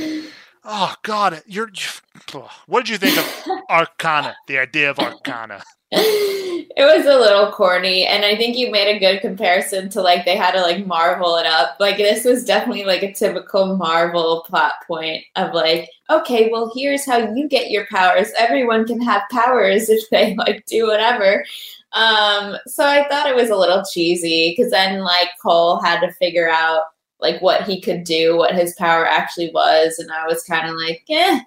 oh 0.63 0.93
god, 1.03 1.41
you're. 1.47 1.69
you 1.73 2.43
what 2.65 2.85
did 2.85 2.89
you 2.89 2.97
think 2.97 3.17
of 3.17 3.47
Arcana? 3.69 4.35
The 4.47 4.59
idea 4.59 4.89
of 4.89 4.99
Arcana. 4.99 5.63
it 5.91 6.97
was 6.97 7.05
a 7.05 7.17
little 7.17 7.49
corny 7.53 8.05
and 8.05 8.25
i 8.25 8.35
think 8.35 8.57
you 8.57 8.69
made 8.69 8.93
a 8.93 8.99
good 8.99 9.21
comparison 9.21 9.87
to 9.87 10.01
like 10.01 10.25
they 10.25 10.35
had 10.35 10.51
to 10.51 10.59
like 10.59 10.85
marvel 10.85 11.37
it 11.37 11.45
up 11.45 11.77
like 11.79 11.95
this 11.95 12.25
was 12.25 12.43
definitely 12.43 12.83
like 12.83 13.03
a 13.03 13.13
typical 13.13 13.77
marvel 13.77 14.43
plot 14.45 14.73
point 14.85 15.23
of 15.37 15.53
like 15.53 15.89
okay 16.09 16.49
well 16.51 16.69
here's 16.75 17.05
how 17.05 17.33
you 17.33 17.47
get 17.47 17.71
your 17.71 17.85
powers 17.87 18.33
everyone 18.37 18.85
can 18.85 19.01
have 19.01 19.21
powers 19.31 19.87
if 19.87 20.09
they 20.09 20.35
like 20.35 20.65
do 20.65 20.85
whatever 20.85 21.45
um 21.93 22.57
so 22.67 22.85
i 22.85 23.07
thought 23.07 23.29
it 23.29 23.35
was 23.35 23.49
a 23.49 23.55
little 23.55 23.81
cheesy 23.89 24.53
because 24.57 24.69
then 24.71 24.99
like 24.99 25.29
cole 25.41 25.79
had 25.79 26.01
to 26.01 26.11
figure 26.15 26.49
out 26.49 26.81
like 27.19 27.41
what 27.41 27.63
he 27.63 27.81
could 27.81 28.03
do 28.03 28.37
what 28.37 28.55
his 28.55 28.75
power 28.75 29.05
actually 29.05 29.51
was 29.53 29.97
and 29.99 30.11
i 30.11 30.25
was 30.27 30.43
kind 30.43 30.69
of 30.69 30.75
like 30.75 31.03
eh 31.09 31.39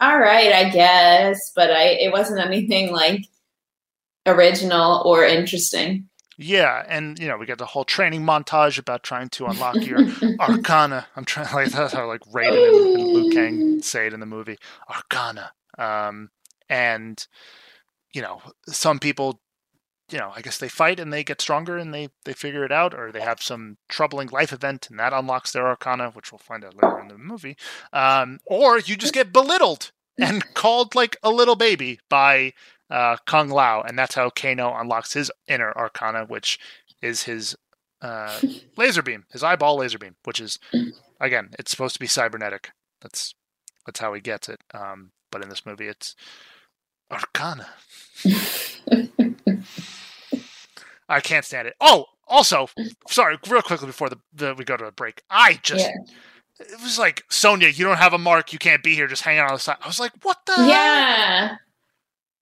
all 0.00 0.18
right 0.18 0.52
i 0.52 0.68
guess 0.70 1.52
but 1.54 1.70
i 1.70 1.82
it 1.82 2.12
wasn't 2.12 2.40
anything 2.40 2.92
like 2.92 3.24
original 4.26 5.02
or 5.04 5.24
interesting. 5.24 6.08
Yeah, 6.36 6.84
and 6.88 7.18
you 7.18 7.28
know 7.28 7.36
we 7.36 7.46
get 7.46 7.58
the 7.58 7.66
whole 7.66 7.84
training 7.84 8.22
montage 8.22 8.78
about 8.78 9.04
trying 9.04 9.28
to 9.30 9.46
unlock 9.46 9.76
your 9.86 10.00
Arcana. 10.40 11.06
I'm 11.16 11.24
trying 11.24 11.52
like 11.54 11.70
that's 11.70 11.92
how 11.92 12.08
like 12.08 12.22
Raiden 12.22 12.68
and, 12.68 13.00
and 13.00 13.12
Liu 13.12 13.30
Kang 13.30 13.82
say 13.82 14.08
it 14.08 14.12
in 14.12 14.20
the 14.20 14.26
movie. 14.26 14.58
Arcana. 14.90 15.52
Um, 15.78 16.30
and 16.68 17.24
you 18.12 18.20
know 18.20 18.42
some 18.66 18.98
people, 18.98 19.40
you 20.10 20.18
know, 20.18 20.32
I 20.34 20.42
guess 20.42 20.58
they 20.58 20.68
fight 20.68 21.00
and 21.00 21.12
they 21.12 21.24
get 21.24 21.40
stronger 21.40 21.78
and 21.78 21.92
they 21.94 22.08
they 22.24 22.32
figure 22.32 22.64
it 22.64 22.72
out, 22.72 22.94
or 22.94 23.10
they 23.10 23.20
have 23.20 23.42
some 23.42 23.78
troubling 23.88 24.28
life 24.28 24.52
event 24.52 24.88
and 24.90 24.98
that 24.98 25.12
unlocks 25.12 25.52
their 25.52 25.66
Arcana, 25.66 26.10
which 26.10 26.30
we'll 26.30 26.38
find 26.38 26.64
out 26.64 26.74
later 26.74 27.00
in 27.00 27.08
the 27.08 27.18
movie. 27.18 27.56
Um, 27.92 28.40
or 28.46 28.78
you 28.78 28.96
just 28.96 29.14
get 29.14 29.32
belittled 29.32 29.92
and 30.18 30.54
called 30.54 30.94
like 30.94 31.16
a 31.22 31.30
little 31.30 31.56
baby 31.56 32.00
by 32.08 32.52
uh, 32.90 33.16
Kung 33.26 33.48
Lao, 33.48 33.80
and 33.82 33.98
that's 33.98 34.14
how 34.14 34.30
Kano 34.30 34.74
unlocks 34.74 35.14
his 35.14 35.30
inner 35.48 35.72
arcana, 35.72 36.24
which 36.26 36.58
is 37.00 37.22
his 37.22 37.56
uh, 38.02 38.40
laser 38.76 39.02
beam, 39.02 39.24
his 39.32 39.42
eyeball 39.42 39.76
laser 39.76 39.98
beam, 39.98 40.16
which 40.24 40.40
is 40.40 40.58
again, 41.20 41.50
it's 41.58 41.70
supposed 41.70 41.94
to 41.94 42.00
be 42.00 42.06
cybernetic. 42.06 42.70
That's 43.00 43.34
that's 43.86 44.00
how 44.00 44.12
he 44.12 44.20
gets 44.20 44.48
it. 44.48 44.60
Um, 44.72 45.12
but 45.30 45.42
in 45.42 45.48
this 45.48 45.66
movie, 45.66 45.88
it's 45.88 46.14
arcana. 47.10 47.68
I 51.08 51.20
can't 51.20 51.44
stand 51.44 51.68
it. 51.68 51.74
Oh, 51.80 52.06
also, 52.26 52.68
sorry, 53.08 53.38
real 53.48 53.62
quickly 53.62 53.86
before 53.86 54.08
the, 54.08 54.18
the 54.32 54.54
we 54.54 54.64
go 54.64 54.76
to 54.76 54.86
a 54.86 54.92
break, 54.92 55.22
I 55.30 55.60
just. 55.62 55.86
Yeah. 55.86 55.94
It 56.60 56.80
was 56.82 56.98
like 56.98 57.24
Sonya, 57.30 57.68
you 57.68 57.84
don't 57.84 57.96
have 57.98 58.12
a 58.12 58.18
mark, 58.18 58.52
you 58.52 58.58
can't 58.58 58.82
be 58.82 58.94
here, 58.94 59.08
just 59.08 59.22
hang 59.22 59.38
out 59.38 59.48
on 59.48 59.56
the 59.56 59.60
side. 59.60 59.76
I 59.82 59.86
was 59.86 59.98
like, 59.98 60.12
what 60.22 60.38
the? 60.46 60.54
Yeah, 60.58 61.48
hell? 61.48 61.58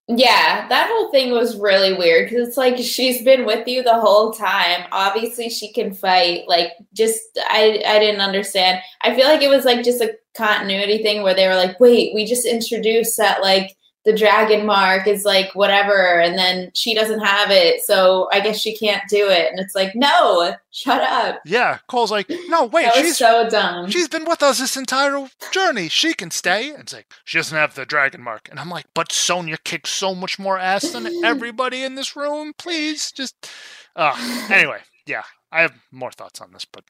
Yeah, 0.09 0.69
that 0.69 0.89
whole 0.91 1.11
thing 1.11 1.31
was 1.31 1.59
really 1.59 1.95
weird 1.95 2.29
because 2.29 2.49
it's 2.49 2.57
like 2.57 2.77
she's 2.77 3.23
been 3.23 3.47
with 3.47 3.67
you 3.69 3.83
the 3.83 4.01
whole 4.01 4.33
time. 4.33 4.87
Obviously, 4.91 5.49
she 5.49 5.73
can 5.73 5.95
fight. 5.95 6.47
Like, 6.49 6.73
just 6.93 7.21
I 7.39 7.83
I 7.87 7.99
didn't 7.99 8.21
understand. 8.21 8.81
I 9.03 9.15
feel 9.15 9.27
like 9.27 9.43
it 9.43 9.49
was 9.49 9.65
like 9.65 9.85
just 9.85 10.03
a 10.03 10.17
continuity 10.37 11.03
thing 11.03 11.23
where 11.23 11.35
they 11.35 11.47
were 11.47 11.55
like, 11.55 11.79
wait, 11.79 12.15
we 12.15 12.25
just 12.27 12.47
introduced 12.47 13.17
that 13.17 13.43
like 13.43 13.77
the 14.05 14.13
dragon 14.13 14.67
mark 14.67 15.07
is 15.07 15.25
like 15.25 15.55
whatever 15.55 16.21
and 16.21 16.37
then 16.37 16.71
she 16.75 16.95
doesn't 16.95 17.21
have 17.21 17.51
it 17.51 17.81
so 17.83 18.29
i 18.33 18.41
guess 18.41 18.59
she 18.59 18.77
can't 18.77 19.03
do 19.09 19.29
it. 19.29 19.51
And 19.51 19.61
it's 19.61 19.75
like 19.75 19.95
no 19.95 20.55
shut 20.71 21.03
up. 21.03 21.41
Yeah 21.45 21.79
cole's 21.87 22.11
like 22.11 22.31
no 22.49 22.67
wait 22.67 22.93
she's 22.95 23.19
so 23.19 23.49
dumb. 23.49 23.91
she's 23.91 24.09
been 24.09 24.25
with 24.25 24.43
us 24.43 24.59
this 24.59 24.77
entire 24.77 25.29
journey. 25.51 25.89
She 25.89 26.15
can 26.15 26.31
stay. 26.31 26.71
And 26.71 26.81
it's 26.81 26.93
like 26.93 27.07
she 27.25 27.39
doesn't 27.39 27.57
have 27.57 27.75
the 27.75 27.87
dragon 27.87 28.23
mark. 28.23 28.49
And 28.51 28.59
i'm 28.59 28.71
like 28.71 28.87
but 28.95 29.13
sonya 29.13 29.59
kicks 29.65 29.91
so 29.91 30.15
much 30.15 30.39
more 30.39 30.59
ass 30.59 30.91
than 30.91 31.07
everybody 31.25 31.83
in 31.83 31.95
this 31.95 32.17
room. 32.17 32.53
Please 32.57 33.13
just 33.13 33.49
uh 33.97 34.47
anyway 34.51 34.79
yeah 35.07 35.23
i 35.51 35.61
have 35.61 35.75
more 35.91 36.11
thoughts 36.11 36.41
on 36.41 36.53
this 36.53 36.65
but 36.65 36.85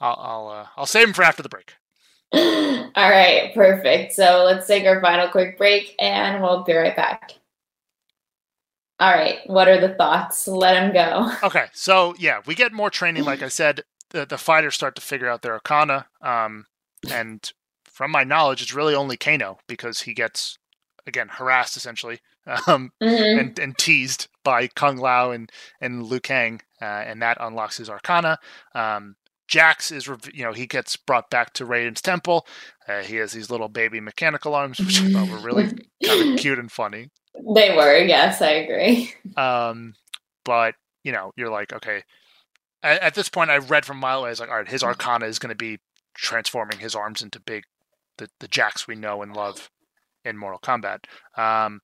i'll 0.00 0.18
i'll, 0.20 0.48
uh, 0.48 0.66
I'll 0.76 0.86
save 0.86 1.06
them 1.06 1.14
for 1.14 1.22
after 1.22 1.42
the 1.42 1.48
break 1.48 1.74
all 2.32 2.90
right, 3.10 3.52
perfect. 3.54 4.12
So 4.12 4.44
let's 4.44 4.66
take 4.66 4.84
our 4.84 5.00
final 5.00 5.28
quick 5.28 5.56
break 5.56 5.94
and 5.98 6.42
we'll 6.42 6.64
be 6.64 6.74
right 6.74 6.96
back. 6.96 7.34
All 9.00 9.12
right, 9.12 9.38
what 9.46 9.68
are 9.68 9.80
the 9.80 9.94
thoughts? 9.94 10.48
Let 10.48 10.74
them 10.74 10.92
go. 10.92 11.32
Okay, 11.44 11.66
so 11.72 12.14
yeah, 12.18 12.40
we 12.46 12.54
get 12.54 12.72
more 12.72 12.90
training. 12.90 13.24
Like 13.24 13.42
I 13.42 13.48
said, 13.48 13.82
the, 14.10 14.26
the 14.26 14.38
fighters 14.38 14.74
start 14.74 14.96
to 14.96 15.00
figure 15.00 15.28
out 15.28 15.42
their 15.42 15.52
arcana. 15.52 16.06
Um, 16.20 16.66
and 17.10 17.50
from 17.84 18.10
my 18.10 18.24
knowledge, 18.24 18.60
it's 18.60 18.74
really 18.74 18.94
only 18.94 19.16
Kano 19.16 19.58
because 19.68 20.02
he 20.02 20.14
gets, 20.14 20.58
again, 21.06 21.28
harassed 21.28 21.76
essentially 21.76 22.18
um, 22.66 22.90
mm-hmm. 23.00 23.38
and, 23.38 23.58
and 23.58 23.78
teased 23.78 24.28
by 24.42 24.66
Kung 24.66 24.96
Lao 24.96 25.30
and, 25.30 25.50
and 25.80 26.02
Liu 26.04 26.20
Kang, 26.20 26.60
uh, 26.82 26.84
and 26.84 27.22
that 27.22 27.38
unlocks 27.40 27.76
his 27.76 27.90
arcana. 27.90 28.38
Um, 28.74 29.14
Jax 29.48 29.90
is, 29.90 30.06
you 30.32 30.44
know, 30.44 30.52
he 30.52 30.66
gets 30.66 30.94
brought 30.96 31.30
back 31.30 31.54
to 31.54 31.64
Raiden's 31.64 32.02
temple. 32.02 32.46
Uh, 32.86 33.00
he 33.00 33.16
has 33.16 33.32
these 33.32 33.50
little 33.50 33.68
baby 33.68 33.98
mechanical 33.98 34.54
arms, 34.54 34.78
which 34.78 35.00
I 35.00 35.10
thought 35.10 35.30
were 35.30 35.38
really 35.38 35.64
kind 36.04 36.32
of 36.32 36.38
cute 36.38 36.58
and 36.58 36.70
funny. 36.70 37.10
They 37.34 37.74
were, 37.74 37.96
yes, 37.98 38.42
I 38.42 38.50
agree. 38.50 39.12
Um, 39.36 39.94
but 40.44 40.74
you 41.02 41.12
know, 41.12 41.32
you're 41.36 41.50
like, 41.50 41.72
okay. 41.72 42.02
At, 42.82 43.00
at 43.00 43.14
this 43.14 43.28
point, 43.28 43.50
I 43.50 43.58
read 43.58 43.86
from 43.86 43.98
mile 43.98 44.20
away. 44.20 44.28
I 44.28 44.30
was 44.30 44.40
like, 44.40 44.50
all 44.50 44.56
right, 44.56 44.68
his 44.68 44.84
Arcana 44.84 45.26
is 45.26 45.38
going 45.38 45.50
to 45.50 45.56
be 45.56 45.78
transforming 46.14 46.78
his 46.78 46.94
arms 46.94 47.22
into 47.22 47.40
big, 47.40 47.64
the 48.18 48.28
the 48.40 48.48
Jax 48.48 48.86
we 48.86 48.96
know 48.96 49.22
and 49.22 49.34
love 49.34 49.70
in 50.24 50.36
Mortal 50.36 50.60
Kombat. 50.60 51.00
Um, 51.36 51.80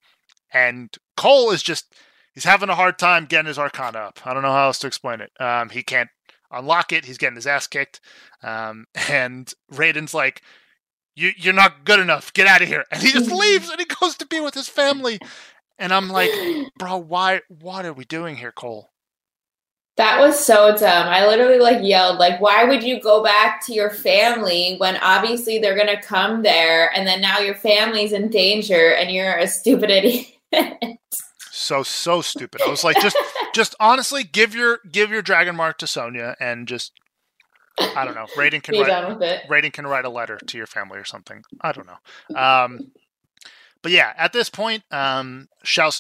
and 0.53 0.95
Cole 1.17 1.51
is 1.51 1.63
just 1.63 1.95
he's 2.35 2.45
having 2.45 2.69
a 2.69 2.75
hard 2.75 2.99
time 2.99 3.27
getting 3.27 3.47
his 3.47 3.59
Arcana 3.59 3.99
up. 3.99 4.21
I 4.25 4.35
don't 4.35 4.43
know 4.43 4.53
how 4.53 4.67
else 4.67 4.79
to 4.81 4.87
explain 4.87 5.21
it. 5.21 5.31
Um, 5.41 5.71
he 5.71 5.83
can't 5.83 6.11
unlock 6.51 6.93
it. 6.93 7.05
He's 7.05 7.19
getting 7.19 7.37
his 7.37 7.47
ass 7.47 7.67
kicked. 7.67 8.01
Um, 8.43 8.87
and 9.09 9.53
Raiden's 9.73 10.15
like, 10.15 10.43
you, 11.17 11.31
you're 11.37 11.55
not 11.55 11.85
good 11.85 12.01
enough. 12.01 12.33
Get 12.33 12.47
out 12.47 12.63
of 12.63 12.69
here. 12.69 12.85
And 12.91 13.03
he 13.03 13.13
just 13.13 13.31
leaves 13.31 13.71
and 13.71 13.79
he 13.79 13.87
goes 14.01 14.17
to 14.17 14.27
be 14.27 14.41
with 14.41 14.55
his 14.55 14.69
family. 14.69 15.19
And 15.79 15.93
I'm 15.93 16.09
like, 16.09 16.31
bro, 16.79 16.97
why, 16.99 17.41
what 17.49 17.85
are 17.85 17.93
we 17.93 18.05
doing 18.05 18.37
here, 18.37 18.53
Cole? 18.53 18.91
That 19.97 20.19
was 20.19 20.37
so 20.37 20.77
dumb. 20.77 21.07
I 21.07 21.25
literally 21.25 21.61
like 21.61 21.79
yelled, 21.83 22.19
like, 22.19 22.41
why 22.41 22.65
would 22.65 22.83
you 22.83 23.01
go 23.01 23.23
back 23.23 23.65
to 23.67 23.73
your 23.73 23.91
family 23.91 24.75
when 24.79 24.97
obviously 24.97 25.61
they're 25.61 25.77
gonna 25.77 26.03
come 26.03 26.43
there 26.43 26.91
and 26.97 27.07
then 27.07 27.21
now 27.21 27.39
your 27.39 27.55
family's 27.55 28.13
in 28.13 28.29
danger 28.29 28.95
and 28.95 29.13
you're 29.13 29.37
a 29.37 29.47
stupid 29.47 29.91
idiot 30.53 30.99
so 31.55 31.83
so 31.83 32.21
stupid. 32.21 32.61
I 32.63 32.69
was 32.69 32.85
like, 32.85 33.01
just 33.01 33.17
just 33.55 33.75
honestly, 33.81 34.25
give 34.25 34.55
your 34.55 34.81
give 34.91 35.11
your 35.11 35.23
dragon 35.23 35.57
mark 35.57 35.79
to 35.79 35.87
Sonya 35.87 36.37
and 36.41 36.67
just 36.69 36.93
I 37.79 38.05
don't 38.05 38.15
know. 38.15 38.27
Raiden 38.37 38.63
can 38.63 38.79
write 38.81 39.49
Raiden 39.49 39.73
can 39.73 39.87
write 39.87 40.05
a 40.05 40.11
letter 40.11 40.39
to 40.39 40.57
your 40.57 40.67
family 40.67 40.99
or 40.99 41.05
something. 41.05 41.43
I 41.61 41.73
don't 41.73 41.87
know. 41.87 42.39
Um, 42.39 42.93
but 43.83 43.93
yeah, 43.93 44.13
at 44.17 44.33
this 44.33 44.49
point, 44.49 44.83
um, 44.91 45.49
Shao 45.63 45.91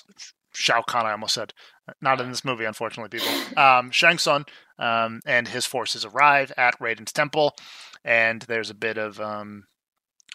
Shao 0.53 0.83
Kahn, 0.83 1.07
I 1.07 1.13
almost 1.13 1.35
said, 1.35 1.53
not 2.01 2.21
in 2.21 2.31
this 2.31 2.45
movie, 2.45 2.65
unfortunately, 2.65 3.19
people. 3.19 3.63
Um, 3.63 3.91
Shang 3.91 4.19
Tsung 4.19 4.47
um, 4.79 5.21
and 5.27 5.49
his 5.49 5.67
forces 5.67 6.05
arrive 6.05 6.53
at 6.57 6.79
Raiden's 6.79 7.13
temple, 7.13 7.55
and 8.05 8.43
there's 8.43 8.71
a 8.71 8.75
bit 8.75 8.97
of 8.97 9.21
um, 9.21 9.65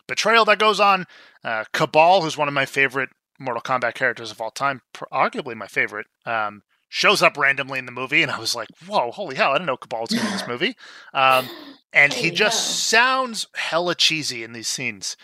betrayal 0.07 0.45
that 0.45 0.59
goes 0.59 0.79
on. 0.79 1.05
Uh, 1.43 1.63
Kabal, 1.73 2.21
who's 2.21 2.37
one 2.37 2.47
of 2.47 2.53
my 2.53 2.65
favorite 2.65 3.09
Mortal 3.39 3.61
Kombat 3.61 3.95
characters 3.95 4.31
of 4.31 4.41
all 4.41 4.51
time, 4.51 4.81
arguably 5.11 5.55
my 5.55 5.67
favorite, 5.67 6.07
um, 6.25 6.63
shows 6.89 7.21
up 7.21 7.37
randomly 7.37 7.79
in 7.79 7.85
the 7.85 7.91
movie, 7.91 8.21
and 8.21 8.31
I 8.31 8.39
was 8.39 8.55
like, 8.55 8.67
"Whoa, 8.85 9.11
holy 9.11 9.35
hell! 9.35 9.51
I 9.51 9.55
didn't 9.55 9.67
know 9.67 9.77
Kabal 9.77 10.01
was 10.01 10.11
in 10.11 10.17
this 10.17 10.47
movie." 10.47 10.75
Um, 11.13 11.49
and 11.93 12.13
he 12.13 12.31
just 12.31 12.87
sounds 12.87 13.47
hella 13.55 13.95
cheesy 13.95 14.43
in 14.43 14.53
these 14.53 14.67
scenes 14.67 15.15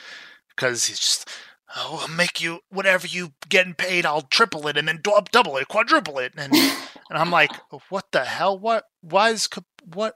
because 0.50 0.86
he's 0.86 1.00
just, 1.00 1.30
"Oh, 1.76 2.00
I'll 2.02 2.16
make 2.16 2.42
you 2.42 2.62
whatever 2.70 3.08
you 3.08 3.34
getting 3.50 3.74
paid. 3.74 4.06
I'll 4.06 4.22
triple 4.22 4.68
it 4.68 4.78
and 4.78 4.88
then 4.88 5.02
double 5.02 5.58
it, 5.58 5.68
quadruple 5.68 6.20
it," 6.20 6.34
and 6.38 6.54
and 6.54 7.18
I'm 7.18 7.32
like, 7.32 7.52
"What 7.90 8.12
the 8.12 8.26
hell? 8.26 8.58
What? 8.58 8.86
Why 9.02 9.32
is 9.32 9.50
what? 9.84 10.16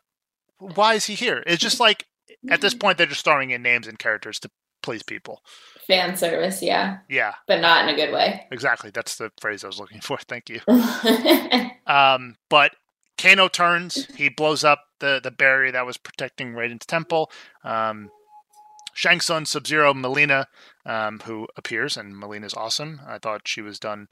Why 0.60 0.93
is 0.93 1.06
he 1.06 1.16
here?" 1.16 1.43
It's 1.45 1.62
just 1.62 1.80
like 1.80 2.06
at 2.50 2.62
this 2.62 2.74
point 2.74 2.97
they're 2.97 3.08
just 3.08 3.26
throwing 3.26 3.52
in 3.52 3.62
names 3.62 3.88
and 3.88 4.00
characters 4.00 4.39
to 4.39 4.52
please 4.82 5.04
people. 5.04 5.42
Fan 5.88 6.16
service, 6.16 6.62
yeah. 6.62 7.00
Yeah. 7.10 7.34
But 7.48 7.62
not 7.62 7.84
in 7.84 7.94
a 7.94 7.98
good 7.98 8.14
way. 8.14 8.48
Exactly. 8.52 8.92
That's 8.92 9.16
the 9.16 9.32
phrase 9.40 9.64
I 9.64 9.68
was 9.68 9.80
looking 9.80 10.02
for. 10.02 10.18
Thank 10.18 10.50
you. 10.50 10.62
um, 11.88 12.36
but 12.50 12.72
Kano 13.18 13.48
turns. 13.48 14.06
He 14.16 14.30
blows 14.30 14.64
up 14.64 14.86
the, 15.00 15.20
the 15.22 15.32
barrier 15.32 15.72
that 15.72 15.86
was 15.86 15.98
protecting 15.98 16.54
Raiden's 16.54 16.86
temple. 16.86 17.32
Um, 17.64 18.12
Shang 18.94 19.22
Tsung, 19.22 19.46
Sub 19.46 19.66
Zero, 19.66 19.94
Mileena, 19.94 20.46
um, 20.86 21.20
who 21.22 21.48
appears, 21.56 21.96
and 21.96 22.14
Mileena's 22.14 22.54
awesome. 22.54 23.02
I 23.08 23.18
thought 23.18 23.48
she 23.48 23.62
was 23.62 23.80
done 23.80 24.08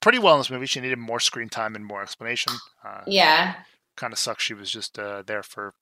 pretty 0.00 0.18
well 0.18 0.34
in 0.34 0.40
this 0.40 0.50
movie. 0.50 0.66
She 0.66 0.80
needed 0.80 0.98
more 0.98 1.20
screen 1.20 1.48
time 1.48 1.74
and 1.74 1.84
more 1.84 2.02
explanation. 2.02 2.54
Uh, 2.84 3.02
yeah. 3.06 3.54
Kind 3.96 4.12
of 4.12 4.18
sucks 4.18 4.42
she 4.42 4.54
was 4.54 4.70
just 4.70 4.98
uh, 4.98 5.22
there 5.24 5.42
for 5.42 5.74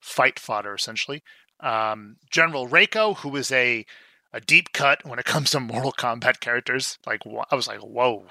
fight 0.00 0.38
fodder, 0.38 0.74
essentially. 0.74 1.22
Um, 1.62 2.16
General 2.30 2.68
Reiko, 2.68 3.16
who 3.18 3.34
is 3.36 3.50
a 3.52 3.86
a 4.32 4.40
deep 4.40 4.72
cut 4.72 5.04
when 5.06 5.18
it 5.18 5.24
comes 5.26 5.50
to 5.50 5.60
Mortal 5.60 5.92
Kombat 5.92 6.40
characters. 6.40 6.98
Like 7.06 7.22
I 7.50 7.54
was 7.54 7.68
like, 7.68 7.80
whoa, 7.80 8.26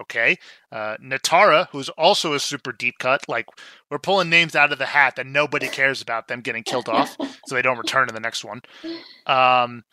okay. 0.00 0.38
Uh, 0.70 0.96
Nitara, 1.02 1.68
who's 1.70 1.88
also 1.90 2.34
a 2.34 2.40
super 2.40 2.72
deep 2.72 2.98
cut. 2.98 3.28
Like 3.28 3.46
we're 3.90 3.98
pulling 3.98 4.30
names 4.30 4.54
out 4.54 4.72
of 4.72 4.78
the 4.78 4.86
hat 4.86 5.16
that 5.16 5.26
nobody 5.26 5.68
cares 5.68 6.00
about 6.00 6.28
them 6.28 6.40
getting 6.40 6.62
killed 6.62 6.88
off, 6.88 7.16
so 7.46 7.54
they 7.54 7.62
don't 7.62 7.78
return 7.78 8.08
to 8.08 8.14
the 8.14 8.20
next 8.20 8.44
one. 8.44 8.62
Um, 9.26 9.84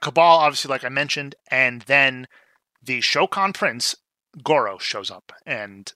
Kabal, 0.00 0.22
obviously, 0.22 0.68
like 0.68 0.84
I 0.84 0.90
mentioned, 0.90 1.34
and 1.50 1.82
then 1.82 2.28
the 2.82 3.00
Shokan 3.00 3.54
Prince 3.54 3.94
Goro 4.42 4.78
shows 4.78 5.10
up, 5.10 5.32
and 5.46 5.92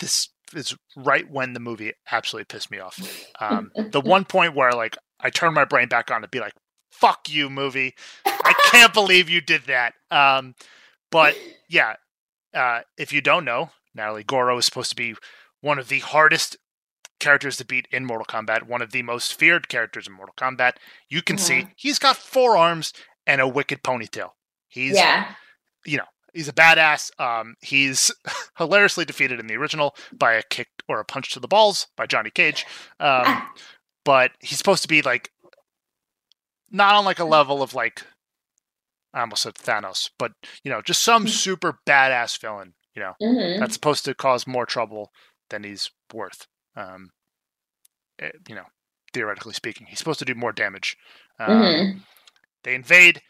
this 0.00 0.28
is 0.54 0.76
right 0.96 1.30
when 1.30 1.52
the 1.52 1.60
movie 1.60 1.92
absolutely 2.10 2.46
pissed 2.46 2.70
me 2.70 2.78
off. 2.78 2.98
Um, 3.40 3.70
the 3.90 4.00
one 4.04 4.24
point 4.24 4.54
where 4.54 4.72
like 4.72 4.96
I 5.20 5.30
turned 5.30 5.54
my 5.54 5.64
brain 5.64 5.88
back 5.88 6.10
on 6.10 6.22
to 6.22 6.28
be 6.28 6.40
like, 6.40 6.52
"Fuck 6.90 7.28
you, 7.28 7.50
movie! 7.50 7.94
I 8.24 8.54
can't 8.70 8.94
believe 8.94 9.28
you 9.28 9.40
did 9.40 9.62
that." 9.66 9.94
Um, 10.10 10.54
but 11.10 11.36
yeah, 11.68 11.94
uh, 12.54 12.80
if 12.96 13.12
you 13.12 13.20
don't 13.20 13.44
know, 13.44 13.70
Natalie 13.94 14.24
Goro 14.24 14.58
is 14.58 14.64
supposed 14.64 14.90
to 14.90 14.96
be 14.96 15.14
one 15.60 15.78
of 15.78 15.88
the 15.88 16.00
hardest 16.00 16.56
characters 17.20 17.56
to 17.56 17.64
beat 17.64 17.88
in 17.90 18.04
Mortal 18.04 18.26
Kombat, 18.26 18.64
one 18.64 18.82
of 18.82 18.92
the 18.92 19.02
most 19.02 19.34
feared 19.34 19.68
characters 19.68 20.06
in 20.06 20.12
Mortal 20.12 20.34
Kombat. 20.36 20.74
You 21.08 21.22
can 21.22 21.36
mm-hmm. 21.36 21.44
see 21.44 21.68
he's 21.76 21.98
got 21.98 22.16
four 22.16 22.56
arms 22.56 22.92
and 23.26 23.40
a 23.40 23.48
wicked 23.48 23.82
ponytail. 23.82 24.30
He's 24.68 24.94
yeah. 24.94 25.34
you 25.84 25.98
know, 25.98 26.04
he's 26.34 26.48
a 26.48 26.52
badass. 26.52 27.10
Um, 27.20 27.54
he's 27.60 28.10
hilariously 28.58 29.04
defeated 29.04 29.40
in 29.40 29.46
the 29.46 29.56
original 29.56 29.94
by 30.12 30.34
a 30.34 30.42
kick 30.42 30.68
or 30.88 31.00
a 31.00 31.04
punch 31.04 31.32
to 31.32 31.40
the 31.40 31.48
balls 31.48 31.86
by 31.96 32.06
Johnny 32.06 32.30
Cage. 32.30 32.64
Um, 33.00 33.22
ah. 33.26 33.52
but 34.04 34.32
he's 34.40 34.58
supposed 34.58 34.82
to 34.82 34.88
be 34.88 35.02
like 35.02 35.30
not 36.70 36.94
on 36.94 37.04
like 37.04 37.18
a 37.18 37.24
level 37.24 37.62
of 37.62 37.74
like 37.74 38.02
I 39.14 39.20
almost 39.20 39.42
said 39.42 39.54
Thanos, 39.54 40.10
but 40.18 40.32
you 40.64 40.70
know, 40.70 40.82
just 40.82 41.02
some 41.02 41.26
super 41.26 41.78
badass 41.86 42.38
villain, 42.40 42.74
you 42.94 43.02
know, 43.02 43.14
Mhm. 43.22 43.58
that's 43.58 43.74
supposed 43.74 44.04
to 44.04 44.14
cause 44.14 44.46
more 44.46 44.66
trouble 44.66 45.12
than 45.50 45.64
he's 45.64 45.90
worth. 46.12 46.46
Um, 46.76 47.10
eh, 48.18 48.30
you 48.48 48.54
know, 48.54 48.66
theoretically 49.14 49.54
speaking, 49.54 49.86
he's 49.86 49.98
supposed 49.98 50.18
to 50.18 50.24
do 50.26 50.34
more 50.34 50.52
damage. 50.52 50.96
Um, 51.38 51.48
Mhm. 51.62 52.00
They 52.64 52.74
invade. 52.74 53.22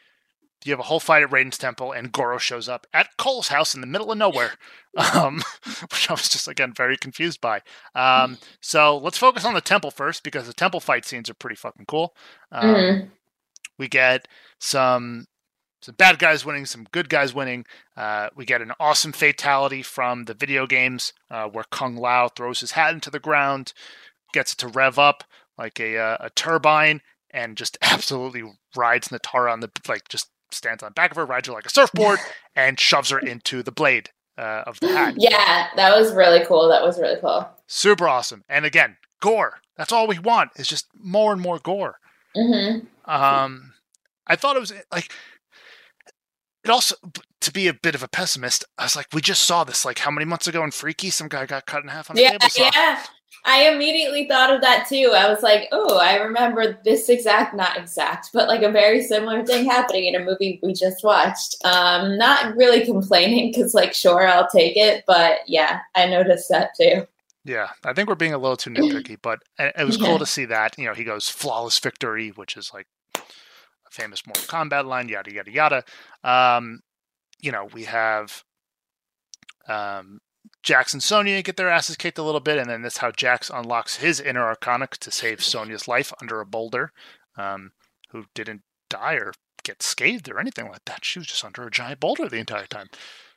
You 0.64 0.72
have 0.72 0.80
a 0.80 0.84
whole 0.84 1.00
fight 1.00 1.22
at 1.22 1.30
Raiden's 1.30 1.56
temple, 1.58 1.92
and 1.92 2.10
Goro 2.12 2.38
shows 2.38 2.68
up 2.68 2.86
at 2.92 3.16
Cole's 3.16 3.48
house 3.48 3.74
in 3.74 3.80
the 3.80 3.86
middle 3.86 4.10
of 4.10 4.18
nowhere, 4.18 4.52
um, 5.14 5.42
which 5.82 6.10
I 6.10 6.14
was 6.14 6.28
just 6.28 6.48
again 6.48 6.72
very 6.72 6.96
confused 6.96 7.40
by. 7.40 7.62
Um, 7.94 8.38
so 8.60 8.96
let's 8.98 9.18
focus 9.18 9.44
on 9.44 9.54
the 9.54 9.60
temple 9.60 9.90
first 9.92 10.22
because 10.24 10.46
the 10.46 10.52
temple 10.52 10.80
fight 10.80 11.04
scenes 11.04 11.30
are 11.30 11.34
pretty 11.34 11.56
fucking 11.56 11.86
cool. 11.86 12.14
Um, 12.50 12.74
Mhm. 12.74 13.10
We 13.78 13.86
get 13.88 14.26
some 14.58 15.26
some 15.80 15.94
bad 15.94 16.18
guys 16.18 16.44
winning, 16.44 16.66
some 16.66 16.88
good 16.90 17.08
guys 17.08 17.32
winning. 17.32 17.64
Uh, 17.96 18.28
we 18.34 18.44
get 18.44 18.60
an 18.60 18.72
awesome 18.80 19.12
fatality 19.12 19.80
from 19.80 20.24
the 20.24 20.34
video 20.34 20.66
games 20.66 21.12
uh, 21.30 21.46
where 21.46 21.64
Kung 21.70 21.94
Lao 21.96 22.26
throws 22.26 22.58
his 22.58 22.72
hat 22.72 22.92
into 22.94 23.10
the 23.10 23.20
ground, 23.20 23.72
gets 24.32 24.52
it 24.54 24.56
to 24.58 24.66
rev 24.66 24.98
up 24.98 25.22
like 25.56 25.78
a 25.78 25.96
uh, 25.96 26.16
a 26.18 26.30
turbine, 26.30 27.00
and 27.30 27.56
just 27.56 27.78
absolutely 27.82 28.42
rides 28.74 29.08
Nitara 29.08 29.52
on 29.52 29.60
the 29.60 29.70
like 29.86 30.08
just 30.08 30.30
stands 30.50 30.82
on 30.82 30.90
the 30.90 30.94
back 30.94 31.10
of 31.10 31.16
her, 31.16 31.26
rides 31.26 31.48
her 31.48 31.54
like 31.54 31.66
a 31.66 31.70
surfboard, 31.70 32.18
and 32.56 32.78
shoves 32.78 33.10
her 33.10 33.18
into 33.18 33.62
the 33.62 33.72
blade 33.72 34.10
uh, 34.36 34.62
of 34.66 34.80
the 34.80 34.88
hat. 34.88 35.14
Yeah, 35.16 35.68
that 35.76 35.96
was 35.96 36.12
really 36.12 36.44
cool. 36.46 36.68
That 36.68 36.82
was 36.82 36.98
really 36.98 37.20
cool. 37.20 37.48
Super 37.66 38.08
awesome. 38.08 38.44
And 38.48 38.64
again, 38.64 38.96
gore. 39.20 39.60
That's 39.76 39.92
all 39.92 40.06
we 40.06 40.18
want 40.18 40.50
is 40.56 40.66
just 40.68 40.86
more 40.98 41.32
and 41.32 41.40
more 41.40 41.58
gore. 41.58 41.98
hmm 42.34 42.78
Um, 43.04 43.74
I 44.26 44.36
thought 44.36 44.56
it 44.56 44.60
was 44.60 44.72
like 44.92 45.12
it 46.64 46.70
also 46.70 46.96
to 47.40 47.52
be 47.52 47.68
a 47.68 47.74
bit 47.74 47.94
of 47.94 48.02
a 48.02 48.08
pessimist. 48.08 48.64
I 48.76 48.84
was 48.84 48.96
like, 48.96 49.06
we 49.12 49.20
just 49.20 49.42
saw 49.42 49.64
this 49.64 49.84
like 49.84 50.00
how 50.00 50.10
many 50.10 50.24
months 50.24 50.46
ago 50.48 50.64
in 50.64 50.70
Freaky, 50.70 51.10
some 51.10 51.28
guy 51.28 51.46
got 51.46 51.66
cut 51.66 51.82
in 51.82 51.88
half 51.88 52.10
on 52.10 52.18
a 52.18 52.20
Yeah, 52.20 52.30
table 52.32 52.48
saw. 52.48 52.70
yeah. 52.74 53.02
I 53.50 53.70
immediately 53.70 54.28
thought 54.28 54.52
of 54.54 54.60
that 54.60 54.86
too. 54.86 55.12
I 55.16 55.26
was 55.30 55.42
like, 55.42 55.68
oh, 55.72 55.96
I 55.96 56.16
remember 56.16 56.78
this 56.84 57.08
exact, 57.08 57.54
not 57.54 57.78
exact, 57.78 58.28
but 58.34 58.46
like 58.46 58.62
a 58.62 58.70
very 58.70 59.02
similar 59.02 59.42
thing 59.46 59.64
happening 59.64 60.04
in 60.04 60.14
a 60.20 60.24
movie 60.24 60.60
we 60.62 60.74
just 60.74 61.02
watched. 61.02 61.56
Um, 61.64 62.18
not 62.18 62.54
really 62.56 62.84
complaining 62.84 63.50
because, 63.50 63.72
like, 63.72 63.94
sure, 63.94 64.28
I'll 64.28 64.48
take 64.48 64.76
it, 64.76 65.02
but 65.06 65.38
yeah, 65.46 65.80
I 65.94 66.06
noticed 66.06 66.50
that 66.50 66.70
too. 66.78 67.06
Yeah, 67.44 67.70
I 67.84 67.94
think 67.94 68.08
we're 68.08 68.16
being 68.16 68.34
a 68.34 68.38
little 68.38 68.56
too 68.58 68.70
nitpicky, 68.70 69.16
but 69.22 69.38
it 69.58 69.84
was 69.84 69.96
Yeah. 69.96 70.06
cool 70.06 70.18
to 70.18 70.26
see 70.26 70.44
that. 70.46 70.76
You 70.78 70.84
know, 70.86 70.94
he 70.94 71.04
goes 71.04 71.28
flawless 71.30 71.78
victory, 71.78 72.28
which 72.30 72.56
is 72.56 72.72
like 72.74 72.86
a 73.14 73.20
famous 73.90 74.26
Mortal 74.26 74.44
Kombat 74.46 74.84
line, 74.84 75.08
yada 75.08 75.32
yada 75.32 75.50
yada. 75.50 75.84
Um, 76.22 76.80
you 77.40 77.52
know, 77.52 77.66
we 77.72 77.84
have 77.84 78.44
um, 79.68 80.20
Jax 80.68 80.92
and 80.92 81.02
Sonya 81.02 81.40
get 81.40 81.56
their 81.56 81.70
asses 81.70 81.96
kicked 81.96 82.18
a 82.18 82.22
little 82.22 82.42
bit, 82.42 82.58
and 82.58 82.68
then 82.68 82.82
that's 82.82 82.98
how 82.98 83.10
Jax 83.10 83.48
unlocks 83.48 83.96
his 83.96 84.20
inner 84.20 84.44
arcana 84.44 84.86
to 85.00 85.10
save 85.10 85.42
Sonya's 85.42 85.88
life 85.88 86.12
under 86.20 86.42
a 86.42 86.46
boulder, 86.46 86.92
um, 87.38 87.72
who 88.10 88.26
didn't 88.34 88.60
die 88.90 89.14
or 89.14 89.32
get 89.64 89.82
scathed 89.82 90.28
or 90.28 90.38
anything 90.38 90.68
like 90.68 90.84
that. 90.84 91.06
She 91.06 91.18
was 91.18 91.26
just 91.26 91.42
under 91.42 91.62
a 91.66 91.70
giant 91.70 92.00
boulder 92.00 92.28
the 92.28 92.36
entire 92.36 92.66
time. 92.66 92.88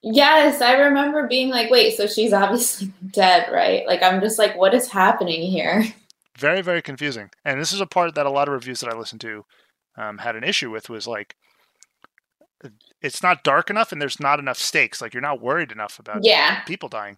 Yes, 0.04 0.60
I 0.62 0.74
remember 0.74 1.26
being 1.26 1.48
like, 1.48 1.70
wait, 1.72 1.96
so 1.96 2.06
she's 2.06 2.34
obviously 2.42 2.92
dead, 3.12 3.50
right? 3.50 3.88
Like, 3.88 4.04
I'm 4.04 4.20
just 4.20 4.38
like, 4.38 4.58
what 4.58 4.74
is 4.74 4.90
happening 4.90 5.42
here? 5.50 5.86
very 6.38 6.62
very 6.62 6.82
confusing 6.82 7.30
and 7.46 7.60
this 7.62 7.72
is 7.74 7.82
a 7.82 7.86
part 7.86 8.16
that 8.16 8.26
a 8.26 8.30
lot 8.30 8.48
of 8.48 8.54
reviews 8.54 8.80
that 8.80 8.92
i 8.92 8.98
listened 8.98 9.22
to 9.22 9.46
um, 9.98 10.18
had 10.18 10.36
an 10.36 10.44
issue 10.46 10.72
with 10.72 10.90
was 10.90 11.06
like 11.06 11.36
it's 13.02 13.22
not 13.22 13.44
dark 13.44 13.70
enough 13.70 13.92
and 13.92 14.02
there's 14.02 14.20
not 14.20 14.40
enough 14.40 14.58
stakes 14.58 15.02
like 15.02 15.14
you're 15.14 15.22
not 15.22 15.42
worried 15.42 15.72
enough 15.72 16.00
about 16.00 16.24
Yeah. 16.24 16.62
people 16.64 16.90
dying 16.90 17.18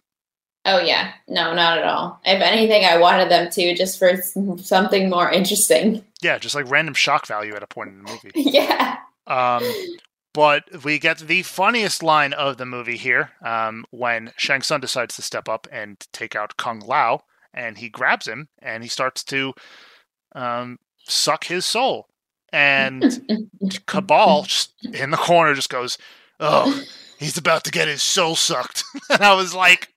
Oh, 0.66 0.78
yeah. 0.80 1.12
No, 1.28 1.52
not 1.54 1.78
at 1.78 1.84
all. 1.84 2.20
If 2.24 2.40
anything, 2.40 2.84
I 2.84 2.96
wanted 2.96 3.30
them 3.30 3.50
to 3.50 3.74
just 3.74 3.98
for 3.98 4.16
something 4.58 5.10
more 5.10 5.30
interesting. 5.30 6.04
yeah 6.22 6.38
just 6.38 6.54
like 6.54 6.70
random 6.70 6.94
shock 6.94 7.26
value 7.26 7.54
at 7.54 7.62
a 7.62 7.66
point 7.66 7.90
in 7.90 8.02
the 8.02 8.10
movie 8.10 8.30
yeah. 8.34 8.96
um, 9.26 9.62
but 10.32 10.64
we 10.82 10.98
get 10.98 11.18
the 11.18 11.42
funniest 11.42 12.02
line 12.02 12.32
of 12.32 12.56
the 12.56 12.66
movie 12.66 12.96
here 12.96 13.30
um, 13.44 13.84
when 13.90 14.32
Shang 14.36 14.62
Tsung 14.62 14.80
decides 14.80 15.14
to 15.16 15.22
step 15.22 15.48
up 15.48 15.66
and 15.70 15.96
take 16.12 16.34
out 16.34 16.56
Kung 16.56 16.80
Lao, 16.80 17.22
and 17.54 17.78
he 17.78 17.88
grabs 17.88 18.26
him 18.26 18.48
and 18.60 18.82
he 18.82 18.88
starts 18.88 19.22
to 19.24 19.54
um, 20.34 20.78
suck 21.04 21.44
his 21.44 21.64
soul. 21.64 22.08
And 22.52 23.48
Kabal 23.86 24.42
just 24.44 24.72
in 24.92 25.10
the 25.10 25.16
corner 25.16 25.54
just 25.54 25.70
goes, 25.70 25.98
"Oh, 26.40 26.82
he's 27.18 27.38
about 27.38 27.62
to 27.64 27.70
get 27.70 27.88
his 27.88 28.02
soul 28.02 28.34
sucked," 28.36 28.82
and 29.10 29.22
I 29.22 29.34
was 29.34 29.54
like, 29.54 29.88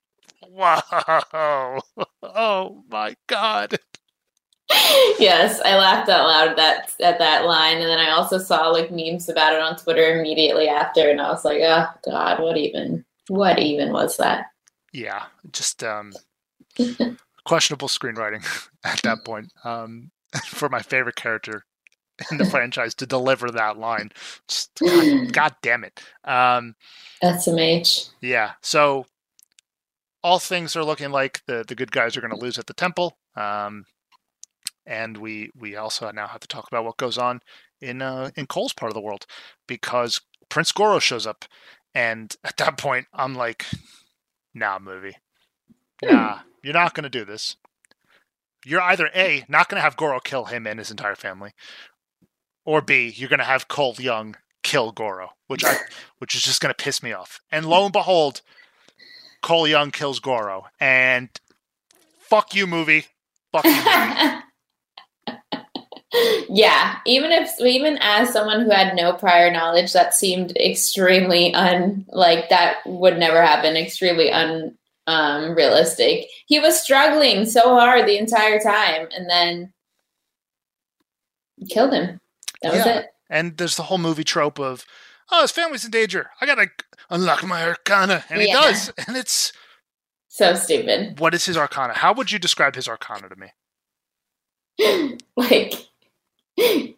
"Whoa, 0.57 1.79
oh 2.23 2.83
my 2.89 3.15
god!" 3.27 3.79
yes, 5.19 5.61
I 5.63 5.77
laughed 5.77 6.09
out 6.09 6.27
loud 6.27 6.47
at 6.49 6.55
that 6.57 6.93
at 7.01 7.19
that 7.19 7.45
line, 7.45 7.77
and 7.77 7.85
then 7.85 7.99
I 7.99 8.09
also 8.09 8.37
saw 8.37 8.69
like 8.69 8.91
memes 8.91 9.29
about 9.29 9.53
it 9.53 9.61
on 9.61 9.77
Twitter 9.77 10.19
immediately 10.19 10.67
after, 10.67 11.09
and 11.09 11.21
I 11.21 11.29
was 11.29 11.45
like, 11.45 11.61
oh 11.61 11.85
god, 12.03 12.41
what 12.41 12.57
even, 12.57 13.05
what 13.27 13.59
even 13.59 13.93
was 13.93 14.17
that? 14.17 14.47
Yeah, 14.91 15.25
just 15.51 15.83
um, 15.83 16.13
questionable 17.45 17.87
screenwriting 17.87 18.45
at 18.83 19.01
that 19.03 19.23
point. 19.23 19.51
Um, 19.63 20.11
for 20.45 20.69
my 20.69 20.81
favorite 20.81 21.15
character 21.15 21.65
in 22.31 22.37
the 22.37 22.45
franchise 22.45 22.95
to 22.95 23.05
deliver 23.05 23.51
that 23.51 23.77
line, 23.77 24.11
just, 24.47 24.71
god, 24.79 25.31
god 25.33 25.55
damn 25.61 25.83
it. 25.83 26.01
Um, 26.23 26.75
SMH. 27.23 28.09
Yeah. 28.21 28.53
So 28.61 29.05
all 30.23 30.39
things 30.39 30.75
are 30.75 30.83
looking 30.83 31.11
like 31.11 31.41
the 31.45 31.63
the 31.67 31.75
good 31.75 31.91
guys 31.91 32.17
are 32.17 32.21
going 32.21 32.33
to 32.33 32.39
lose 32.39 32.57
at 32.57 32.67
the 32.67 32.73
temple. 32.73 33.17
Um, 33.35 33.85
and 34.85 35.17
we 35.17 35.51
we 35.55 35.75
also 35.75 36.09
now 36.11 36.27
have 36.27 36.39
to 36.41 36.47
talk 36.47 36.67
about 36.67 36.85
what 36.85 36.97
goes 36.97 37.17
on 37.17 37.41
in 37.81 38.01
uh, 38.01 38.31
in 38.35 38.47
Cole's 38.47 38.73
part 38.73 38.89
of 38.89 38.93
the 38.95 39.01
world 39.01 39.25
because 39.67 40.21
Prince 40.49 40.71
Goro 40.71 40.99
shows 40.99 41.27
up, 41.27 41.45
and 41.93 42.35
at 42.43 42.57
that 42.57 42.77
point 42.77 43.07
I'm 43.13 43.35
like, 43.35 43.65
nah, 44.53 44.79
movie, 44.79 45.17
nah, 46.01 46.39
you're 46.63 46.73
not 46.73 46.93
going 46.93 47.03
to 47.03 47.09
do 47.09 47.25
this. 47.25 47.57
You're 48.65 48.81
either 48.81 49.09
a 49.13 49.45
not 49.47 49.69
going 49.69 49.77
to 49.77 49.83
have 49.83 49.97
Goro 49.97 50.19
kill 50.19 50.45
him 50.45 50.65
and 50.65 50.79
his 50.79 50.91
entire 50.91 51.15
family, 51.15 51.51
or 52.65 52.81
b 52.81 53.13
you're 53.15 53.29
going 53.29 53.39
to 53.39 53.45
have 53.45 53.67
Cole 53.67 53.95
Young 53.99 54.35
kill 54.63 54.91
Goro, 54.91 55.31
which 55.47 55.63
I 55.63 55.77
which 56.17 56.33
is 56.33 56.41
just 56.41 56.61
going 56.61 56.73
to 56.73 56.83
piss 56.83 57.03
me 57.03 57.11
off. 57.11 57.41
And 57.51 57.65
lo 57.65 57.83
and 57.83 57.93
behold, 57.93 58.41
Cole 59.47 59.65
Young 59.65 59.91
kills 59.91 60.19
Goro, 60.19 60.65
and 60.77 61.29
fuck 62.19 62.53
you, 62.53 62.67
movie. 62.67 63.05
Fuck 63.53 63.63
you, 63.63 63.71
movie. 63.71 64.43
yeah, 66.49 66.97
even 67.05 67.31
if 67.31 67.51
even 67.61 67.97
as 68.01 68.33
someone 68.33 68.59
who 68.65 68.71
had 68.71 68.93
no 68.93 69.13
prior 69.13 69.49
knowledge, 69.49 69.93
that 69.93 70.13
seemed 70.13 70.51
extremely 70.57 71.53
un 71.53 72.05
like 72.09 72.49
that 72.49 72.79
would 72.85 73.17
never 73.17 73.41
happen. 73.41 73.77
Extremely 73.77 74.29
un 74.31 74.77
um 75.07 75.55
realistic. 75.55 76.27
He 76.47 76.59
was 76.59 76.81
struggling 76.81 77.45
so 77.45 77.61
hard 77.69 78.05
the 78.05 78.17
entire 78.17 78.59
time, 78.59 79.07
and 79.15 79.29
then 79.29 79.71
killed 81.69 81.93
him. 81.93 82.19
That 82.63 82.73
was 82.73 82.85
Yeah. 82.85 82.97
it. 82.99 83.05
And 83.29 83.55
there's 83.55 83.77
the 83.77 83.83
whole 83.83 83.97
movie 83.97 84.25
trope 84.25 84.59
of, 84.59 84.85
oh, 85.31 85.41
his 85.43 85.51
family's 85.51 85.85
in 85.85 85.91
danger. 85.91 86.31
I 86.41 86.45
gotta 86.45 86.67
unlock 87.09 87.43
my 87.45 87.63
arcana, 87.65 88.23
and 88.29 88.41
he 88.41 88.51
does. 88.51 88.91
And 89.07 89.15
it's 89.17 89.53
So 90.27 90.55
stupid. 90.55 91.19
what 91.19 91.33
is 91.33 91.45
his 91.45 91.57
arcana? 91.57 91.93
How 91.93 92.13
would 92.13 92.31
you 92.31 92.39
describe 92.39 92.75
his 92.75 92.87
arcana 92.87 93.29
to 93.29 93.35
me? 93.35 95.17
like 95.35 95.73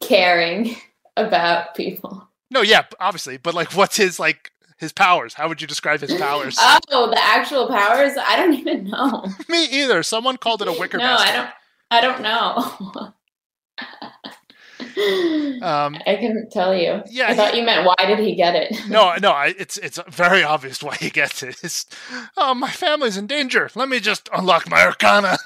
caring 0.02 0.76
about 1.18 1.76
people. 1.76 2.28
No, 2.52 2.62
yeah, 2.62 2.84
obviously, 3.00 3.38
but 3.38 3.54
like, 3.54 3.74
what's 3.74 3.98
his 3.98 4.20
like 4.20 4.52
his 4.78 4.92
powers? 4.92 5.34
How 5.34 5.48
would 5.48 5.62
you 5.62 5.68
describe 5.68 6.00
his 6.02 6.14
powers? 6.16 6.58
Oh, 6.92 7.10
the 7.10 7.22
actual 7.22 7.68
powers? 7.68 8.14
I 8.18 8.36
don't 8.36 8.54
even 8.56 8.86
know. 8.86 9.26
me 9.50 9.66
either. 9.66 10.02
Someone 10.04 10.38
called 10.38 10.62
it 10.62 10.68
a 10.68 10.72
wicker 10.72 10.98
no, 10.98 11.04
basket. 11.04 11.30
I 11.30 11.36
don't. 11.36 11.54
I 11.92 12.02
don't 12.02 12.22
know. 12.22 13.14
Um, 15.62 15.98
I 16.08 16.16
couldn't 16.16 16.52
tell 16.52 16.74
you. 16.74 17.02
Yeah, 17.10 17.28
I 17.28 17.32
he- 17.32 17.36
thought 17.36 17.56
you 17.56 17.64
meant 17.64 17.86
why 17.86 17.96
did 18.06 18.20
he 18.20 18.36
get 18.36 18.56
it? 18.56 18.76
no, 18.90 19.14
no, 19.22 19.32
I, 19.32 19.54
it's 19.58 19.78
it's 19.78 20.00
very 20.10 20.44
obvious 20.44 20.82
why 20.82 20.96
he 20.96 21.10
gets 21.10 21.44
it. 21.44 21.58
It's, 21.64 21.86
oh, 22.38 22.54
my 22.54 22.70
family's 22.72 23.18
in 23.18 23.28
danger. 23.28 23.70
Let 23.76 23.90
me 23.90 24.00
just 24.00 24.30
unlock 24.34 24.70
my 24.70 24.84
arcana. 24.86 25.38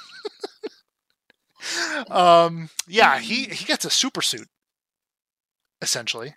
um, 2.10 2.70
yeah, 2.88 3.20
he 3.20 3.46
he 3.46 3.66
gets 3.66 3.86
a 3.86 3.89
super 3.89 4.22
suit. 4.22 4.48
Essentially, 5.82 6.36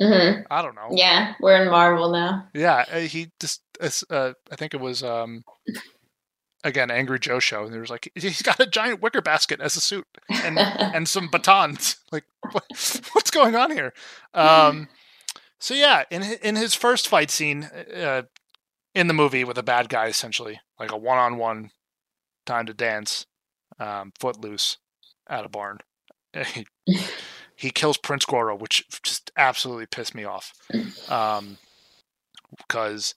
hmm 0.00 0.42
I 0.50 0.62
don't 0.62 0.74
know. 0.76 0.88
Yeah, 0.92 1.34
we're 1.40 1.62
in 1.62 1.70
Marvel 1.70 2.12
now. 2.12 2.46
Yeah, 2.54 2.84
uh, 2.92 2.98
he 3.00 3.30
just. 3.40 3.62
Uh, 4.10 4.34
I 4.50 4.56
think 4.56 4.74
it 4.74 4.80
was. 4.80 5.02
Um, 5.02 5.42
again 6.64 6.90
Angry 6.90 7.20
Joe 7.20 7.38
show, 7.38 7.64
and 7.64 7.72
there 7.72 7.80
was 7.80 7.90
like 7.90 8.10
he's 8.14 8.42
got 8.42 8.58
a 8.58 8.66
giant 8.66 9.00
wicker 9.00 9.20
basket 9.20 9.60
as 9.60 9.76
a 9.76 9.80
suit 9.80 10.06
and 10.28 10.58
and 10.78 11.08
some 11.08 11.28
batons. 11.28 11.96
Like 12.12 12.26
what, 12.52 12.64
what's 13.12 13.32
going 13.32 13.56
on 13.56 13.72
here? 13.72 13.92
Um, 14.34 14.86
so 15.58 15.74
yeah, 15.74 16.04
in 16.12 16.22
in 16.22 16.54
his 16.54 16.72
first 16.72 17.08
fight 17.08 17.28
scene 17.28 17.64
uh, 17.64 18.22
in 18.94 19.08
the 19.08 19.14
movie 19.14 19.42
with 19.42 19.58
a 19.58 19.64
bad 19.64 19.88
guy, 19.88 20.06
essentially 20.06 20.60
like 20.78 20.92
a 20.92 20.96
one 20.96 21.18
on 21.18 21.38
one 21.38 21.70
time 22.46 22.66
to 22.66 22.74
dance, 22.74 23.26
um, 23.80 24.12
footloose 24.16 24.76
at 25.28 25.44
a 25.44 25.48
barn. 25.48 25.78
He, 26.32 26.66
he 27.56 27.70
kills 27.70 27.96
Prince 27.96 28.26
Goro, 28.26 28.56
which 28.56 28.84
just 29.02 29.32
absolutely 29.36 29.86
pissed 29.86 30.14
me 30.14 30.22
off. 30.22 30.52
Um, 31.08 31.58
because 32.56 33.16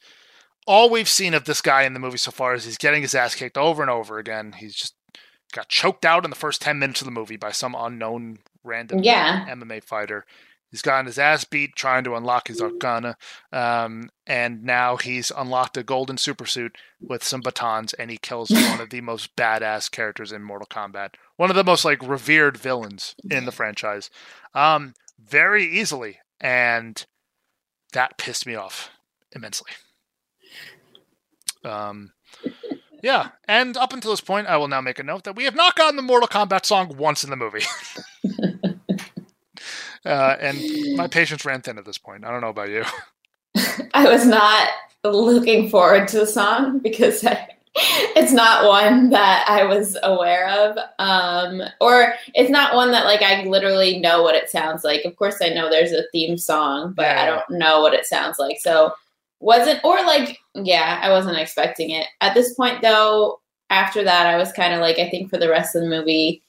all 0.67 0.89
we've 0.89 1.09
seen 1.09 1.33
of 1.33 1.45
this 1.45 1.61
guy 1.61 1.83
in 1.83 1.93
the 1.93 1.99
movie 1.99 2.17
so 2.17 2.29
far 2.31 2.53
is 2.53 2.65
he's 2.65 2.77
getting 2.77 3.01
his 3.01 3.15
ass 3.15 3.33
kicked 3.35 3.57
over 3.57 3.81
and 3.81 3.89
over 3.89 4.19
again. 4.19 4.51
He's 4.51 4.75
just 4.75 4.93
got 5.53 5.69
choked 5.69 6.05
out 6.05 6.25
in 6.25 6.29
the 6.29 6.35
first 6.35 6.61
10 6.61 6.77
minutes 6.77 7.01
of 7.01 7.05
the 7.05 7.11
movie 7.11 7.37
by 7.37 7.51
some 7.51 7.73
unknown 7.77 8.39
random 8.63 8.99
Yeah. 9.01 9.45
MMA 9.49 9.83
fighter. 9.83 10.25
He's 10.69 10.81
gotten 10.81 11.05
his 11.05 11.17
ass 11.17 11.45
beat 11.45 11.77
trying 11.77 12.03
to 12.03 12.15
unlock 12.15 12.49
his 12.49 12.61
arcana. 12.61 13.15
Um, 13.53 14.09
and 14.25 14.63
now 14.63 14.97
he's 14.97 15.31
unlocked 15.35 15.77
a 15.77 15.83
golden 15.83 16.17
supersuit 16.17 16.71
with 17.01 17.23
some 17.23 17.39
batons 17.39 17.93
and 17.93 18.11
he 18.11 18.17
kills 18.17 18.49
one 18.69 18.81
of 18.81 18.89
the 18.89 18.99
most 18.99 19.33
badass 19.37 19.89
characters 19.89 20.33
in 20.33 20.43
Mortal 20.43 20.67
Kombat. 20.67 21.11
One 21.37 21.49
of 21.49 21.55
the 21.55 21.63
most 21.63 21.85
like 21.85 22.05
revered 22.05 22.57
villains 22.57 23.15
in 23.31 23.45
the 23.45 23.53
franchise. 23.53 24.09
Um, 24.53 24.93
very 25.17 25.63
easily. 25.65 26.19
And 26.41 27.05
that 27.93 28.17
pissed 28.17 28.45
me 28.45 28.55
off 28.55 28.89
immensely. 29.33 29.71
Um, 31.63 32.11
yeah, 33.03 33.29
and 33.47 33.77
up 33.77 33.93
until 33.93 34.11
this 34.11 34.21
point, 34.21 34.47
I 34.47 34.57
will 34.57 34.67
now 34.67 34.81
make 34.81 34.99
a 34.99 35.03
note 35.03 35.23
that 35.25 35.35
we 35.35 35.43
have 35.43 35.55
not 35.55 35.75
gotten 35.75 35.95
the 35.95 36.01
Mortal 36.01 36.27
Kombat 36.27 36.65
song 36.65 36.95
once 36.97 37.23
in 37.23 37.29
the 37.29 37.35
movie. 37.35 37.63
uh, 40.05 40.35
and 40.39 40.59
my 40.95 41.07
patience 41.07 41.45
ran 41.45 41.61
thin 41.61 41.77
at 41.77 41.85
this 41.85 41.97
point. 41.97 42.25
I 42.25 42.31
don't 42.31 42.41
know 42.41 42.49
about 42.49 42.69
you. 42.69 42.83
I 43.93 44.09
was 44.09 44.25
not 44.25 44.69
looking 45.03 45.69
forward 45.69 46.07
to 46.09 46.19
the 46.19 46.27
song 46.27 46.79
because 46.79 47.23
I, 47.23 47.47
it's 48.15 48.31
not 48.31 48.65
one 48.65 49.11
that 49.11 49.45
I 49.47 49.63
was 49.63 49.97
aware 50.01 50.49
of, 50.49 50.77
um, 50.99 51.61
or 51.79 52.13
it's 52.33 52.49
not 52.49 52.75
one 52.75 52.91
that 52.91 53.05
like 53.05 53.21
I 53.21 53.43
literally 53.43 53.99
know 53.99 54.23
what 54.23 54.35
it 54.35 54.49
sounds 54.49 54.83
like. 54.83 55.05
Of 55.05 55.15
course, 55.15 55.37
I 55.41 55.49
know 55.49 55.69
there's 55.69 55.91
a 55.91 56.07
theme 56.11 56.37
song, 56.37 56.93
but 56.93 57.03
Yeah. 57.05 57.21
I 57.21 57.25
don't 57.27 57.59
know 57.59 57.81
what 57.81 57.93
it 57.93 58.05
sounds 58.05 58.39
like. 58.39 58.57
So 58.59 58.93
wasn't 59.39 59.83
or 59.83 59.97
like 59.97 60.39
yeah, 60.65 60.99
I 61.01 61.09
wasn't 61.09 61.37
expecting 61.37 61.91
it. 61.91 62.07
At 62.21 62.33
this 62.33 62.53
point, 62.53 62.81
though, 62.81 63.39
after 63.69 64.03
that, 64.03 64.27
I 64.27 64.37
was 64.37 64.51
kind 64.53 64.73
of 64.73 64.79
like 64.79 64.99
I 64.99 65.09
think 65.09 65.29
for 65.29 65.37
the 65.37 65.49
rest 65.49 65.75
of 65.75 65.81
the 65.81 65.89
movie. 65.89 66.43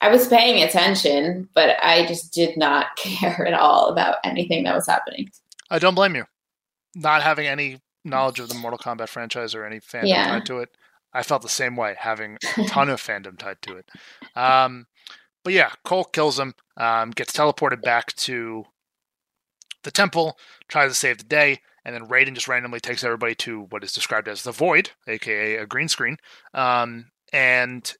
I 0.00 0.08
was 0.08 0.26
paying 0.26 0.64
attention, 0.64 1.48
but 1.54 1.76
I 1.80 2.06
just 2.06 2.32
did 2.32 2.56
not 2.56 2.86
care 2.96 3.46
at 3.46 3.54
all 3.54 3.86
about 3.88 4.16
anything 4.24 4.64
that 4.64 4.74
was 4.74 4.86
happening. 4.86 5.30
I 5.70 5.78
don't 5.78 5.94
blame 5.94 6.16
you. 6.16 6.24
Not 6.96 7.22
having 7.22 7.46
any 7.46 7.80
knowledge 8.04 8.40
of 8.40 8.48
the 8.48 8.54
Mortal 8.56 8.78
Kombat 8.78 9.08
franchise 9.08 9.54
or 9.54 9.64
any 9.64 9.78
fandom 9.78 10.08
Yeah. 10.08 10.26
tied 10.26 10.46
to 10.46 10.58
it, 10.58 10.70
I 11.14 11.22
felt 11.22 11.42
the 11.42 11.48
same 11.48 11.76
way, 11.76 11.94
having 11.96 12.36
a 12.58 12.66
ton 12.66 12.88
of 12.88 13.00
fandom 13.00 13.38
tied 13.38 13.62
to 13.62 13.76
it. 13.76 13.88
Um, 14.34 14.86
but 15.44 15.52
yeah, 15.52 15.70
Cole 15.84 16.04
kills 16.04 16.38
him, 16.38 16.54
um, 16.76 17.10
gets 17.10 17.32
teleported 17.32 17.82
back 17.82 18.12
to 18.16 18.64
the 19.84 19.90
temple, 19.90 20.36
tries 20.68 20.90
to 20.90 20.94
save 20.96 21.18
the 21.18 21.24
day, 21.24 21.60
and 21.84 21.94
then 21.94 22.08
Raiden 22.08 22.34
just 22.34 22.48
randomly 22.48 22.80
takes 22.80 23.04
everybody 23.04 23.34
to 23.36 23.62
what 23.70 23.84
is 23.84 23.92
described 23.92 24.28
as 24.28 24.42
the 24.42 24.52
Void, 24.52 24.90
aka 25.06 25.56
a 25.56 25.66
green 25.66 25.88
screen. 25.88 26.16
Um, 26.54 27.06
and 27.32 27.94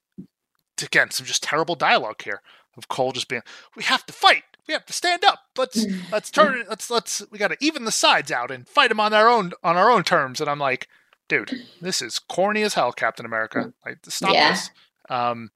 again, 0.82 1.10
some 1.10 1.26
just 1.26 1.42
terrible 1.42 1.74
dialogue 1.74 2.22
here 2.22 2.42
of 2.76 2.88
Cole 2.88 3.12
just 3.12 3.28
being, 3.28 3.42
"We 3.76 3.82
have 3.84 4.04
to 4.06 4.12
fight. 4.12 4.44
We 4.68 4.74
have 4.74 4.86
to 4.86 4.92
stand 4.92 5.24
up. 5.24 5.40
Let's 5.56 5.84
let's 6.12 6.30
turn 6.30 6.60
it. 6.60 6.66
Let's 6.68 6.90
let's 6.90 7.22
we 7.30 7.38
got 7.38 7.48
to 7.48 7.56
even 7.60 7.84
the 7.84 7.92
sides 7.92 8.30
out 8.32 8.50
and 8.50 8.68
fight 8.68 8.88
them 8.88 9.00
on 9.00 9.12
our 9.12 9.28
own 9.28 9.52
on 9.62 9.76
our 9.76 9.90
own 9.90 10.04
terms." 10.04 10.40
And 10.40 10.48
I'm 10.48 10.58
like, 10.58 10.88
dude, 11.28 11.50
this 11.80 12.00
is 12.02 12.18
corny 12.18 12.62
as 12.62 12.74
hell, 12.74 12.92
Captain 12.92 13.26
America. 13.26 13.72
Like, 13.84 13.98
stop 14.08 14.34
Yeah. 14.34 14.50
this. 14.50 14.70
Um, 15.10 15.50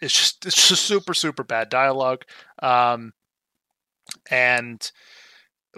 it's 0.00 0.12
just 0.18 0.46
it's 0.46 0.68
just 0.68 0.82
super 0.84 1.14
super 1.14 1.44
bad 1.44 1.68
dialogue. 1.68 2.24
Um, 2.62 3.12
and 4.30 4.90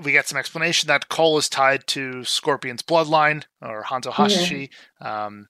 we 0.02 0.12
get 0.12 0.28
some 0.28 0.38
explanation 0.38 0.88
that 0.88 1.08
Cole 1.08 1.38
is 1.38 1.48
tied 1.48 1.86
to 1.88 2.24
Scorpion's 2.24 2.82
bloodline 2.82 3.44
or 3.62 3.82
Hanzo 3.82 4.12
Hashi. 4.12 4.70
Um, 5.00 5.48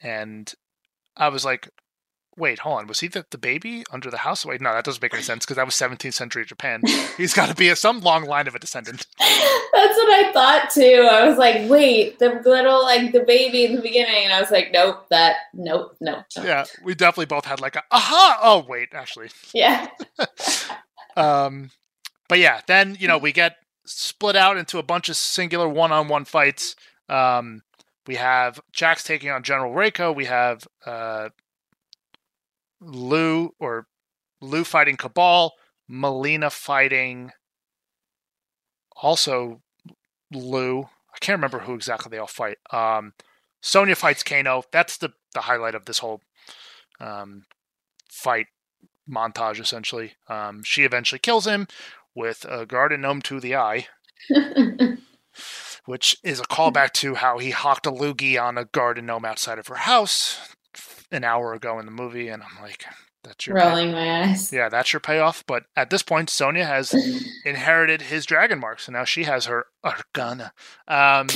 and 0.00 0.52
I 1.16 1.28
was 1.28 1.44
like, 1.44 1.68
wait, 2.36 2.60
hold 2.60 2.78
on. 2.78 2.86
Was 2.86 3.00
he 3.00 3.08
the, 3.08 3.26
the 3.30 3.38
baby 3.38 3.84
under 3.90 4.10
the 4.10 4.18
house? 4.18 4.46
Wait, 4.46 4.60
no, 4.60 4.72
that 4.72 4.84
doesn't 4.84 5.02
make 5.02 5.12
any 5.12 5.22
sense 5.22 5.44
because 5.44 5.56
that 5.56 5.66
was 5.66 5.74
17th 5.74 6.14
century 6.14 6.44
Japan. 6.44 6.82
He's 7.16 7.34
got 7.34 7.48
to 7.48 7.54
be 7.54 7.68
a, 7.68 7.76
some 7.76 8.00
long 8.00 8.24
line 8.24 8.48
of 8.48 8.54
a 8.54 8.58
descendant. 8.58 9.06
That's 9.18 9.96
what 9.96 10.12
I 10.12 10.30
thought 10.32 10.70
too. 10.70 11.08
I 11.10 11.28
was 11.28 11.38
like, 11.38 11.68
wait, 11.68 12.18
the 12.18 12.40
little 12.44 12.82
like 12.82 13.12
the 13.12 13.20
baby 13.20 13.64
in 13.64 13.76
the 13.76 13.82
beginning, 13.82 14.24
and 14.24 14.32
I 14.32 14.40
was 14.40 14.50
like, 14.50 14.70
nope, 14.72 15.06
that 15.10 15.36
nope, 15.54 15.96
nope. 16.00 16.24
nope. 16.36 16.46
Yeah, 16.46 16.64
we 16.82 16.94
definitely 16.94 17.26
both 17.26 17.44
had 17.44 17.60
like 17.60 17.76
a 17.76 17.82
aha. 17.90 18.38
Oh, 18.42 18.64
wait, 18.68 18.90
actually. 18.92 19.30
Yeah. 19.52 19.88
Um, 21.14 21.70
but 22.28 22.38
yeah, 22.38 22.62
then 22.66 22.96
you 22.98 23.06
know 23.06 23.18
we 23.18 23.32
get 23.32 23.56
split 23.84 24.36
out 24.36 24.56
into 24.56 24.78
a 24.78 24.82
bunch 24.82 25.08
of 25.08 25.16
singular 25.16 25.68
one-on-one 25.68 26.24
fights. 26.24 26.76
Um, 27.08 27.62
we 28.06 28.16
have 28.16 28.60
Jax 28.72 29.04
taking 29.04 29.30
on 29.30 29.42
General 29.42 29.72
Reiko. 29.72 30.14
We 30.14 30.24
have 30.26 30.66
uh, 30.84 31.28
Lou 32.80 33.54
or 33.58 33.86
Lou 34.40 34.64
fighting 34.64 34.96
Kabal. 34.96 35.52
Mileena 35.90 36.50
fighting 36.50 37.32
also 38.96 39.60
Lou. 40.32 40.82
I 41.14 41.18
can't 41.20 41.36
remember 41.36 41.60
who 41.60 41.74
exactly 41.74 42.10
they 42.10 42.18
all 42.18 42.26
fight. 42.26 42.58
Um, 42.72 43.12
Sonya 43.60 43.94
fights 43.94 44.22
Kano. 44.22 44.62
That's 44.72 44.96
the 44.96 45.12
the 45.34 45.42
highlight 45.42 45.74
of 45.74 45.84
this 45.84 45.98
whole 45.98 46.20
um, 47.00 47.44
fight 48.08 48.46
montage. 49.08 49.60
Essentially, 49.60 50.14
um, 50.28 50.62
she 50.64 50.84
eventually 50.84 51.18
kills 51.18 51.46
him 51.46 51.68
with 52.14 52.44
a 52.48 52.66
garden 52.66 53.00
gnome 53.02 53.22
to 53.22 53.40
the 53.40 53.56
eye, 53.56 53.86
which 55.84 56.16
is 56.22 56.40
a 56.40 56.44
callback 56.44 56.92
to 56.92 57.14
how 57.16 57.38
he 57.38 57.50
hawked 57.50 57.86
a 57.86 57.90
loogie 57.92 58.40
on 58.42 58.56
a 58.58 58.64
garden 58.64 59.06
gnome 59.06 59.24
outside 59.24 59.58
of 59.58 59.66
her 59.68 59.76
house 59.76 60.38
an 61.10 61.24
hour 61.24 61.52
ago 61.54 61.78
in 61.78 61.86
the 61.86 61.92
movie. 61.92 62.28
And 62.28 62.42
I'm 62.42 62.62
like, 62.62 62.84
that's 63.24 63.46
your 63.46 63.56
Rolling 63.56 63.92
my 63.92 64.22
eyes. 64.24 64.52
yeah, 64.52 64.68
that's 64.68 64.92
your 64.92 65.00
payoff. 65.00 65.44
But 65.46 65.64
at 65.76 65.90
this 65.90 66.02
point, 66.02 66.30
Sonya 66.30 66.64
has 66.64 66.92
inherited 67.44 68.02
his 68.02 68.26
dragon 68.26 68.58
mark, 68.60 68.80
so 68.80 68.92
now 68.92 69.04
she 69.04 69.24
has 69.24 69.46
her 69.46 69.66
arcana. 69.84 70.52
Um, 70.88 71.28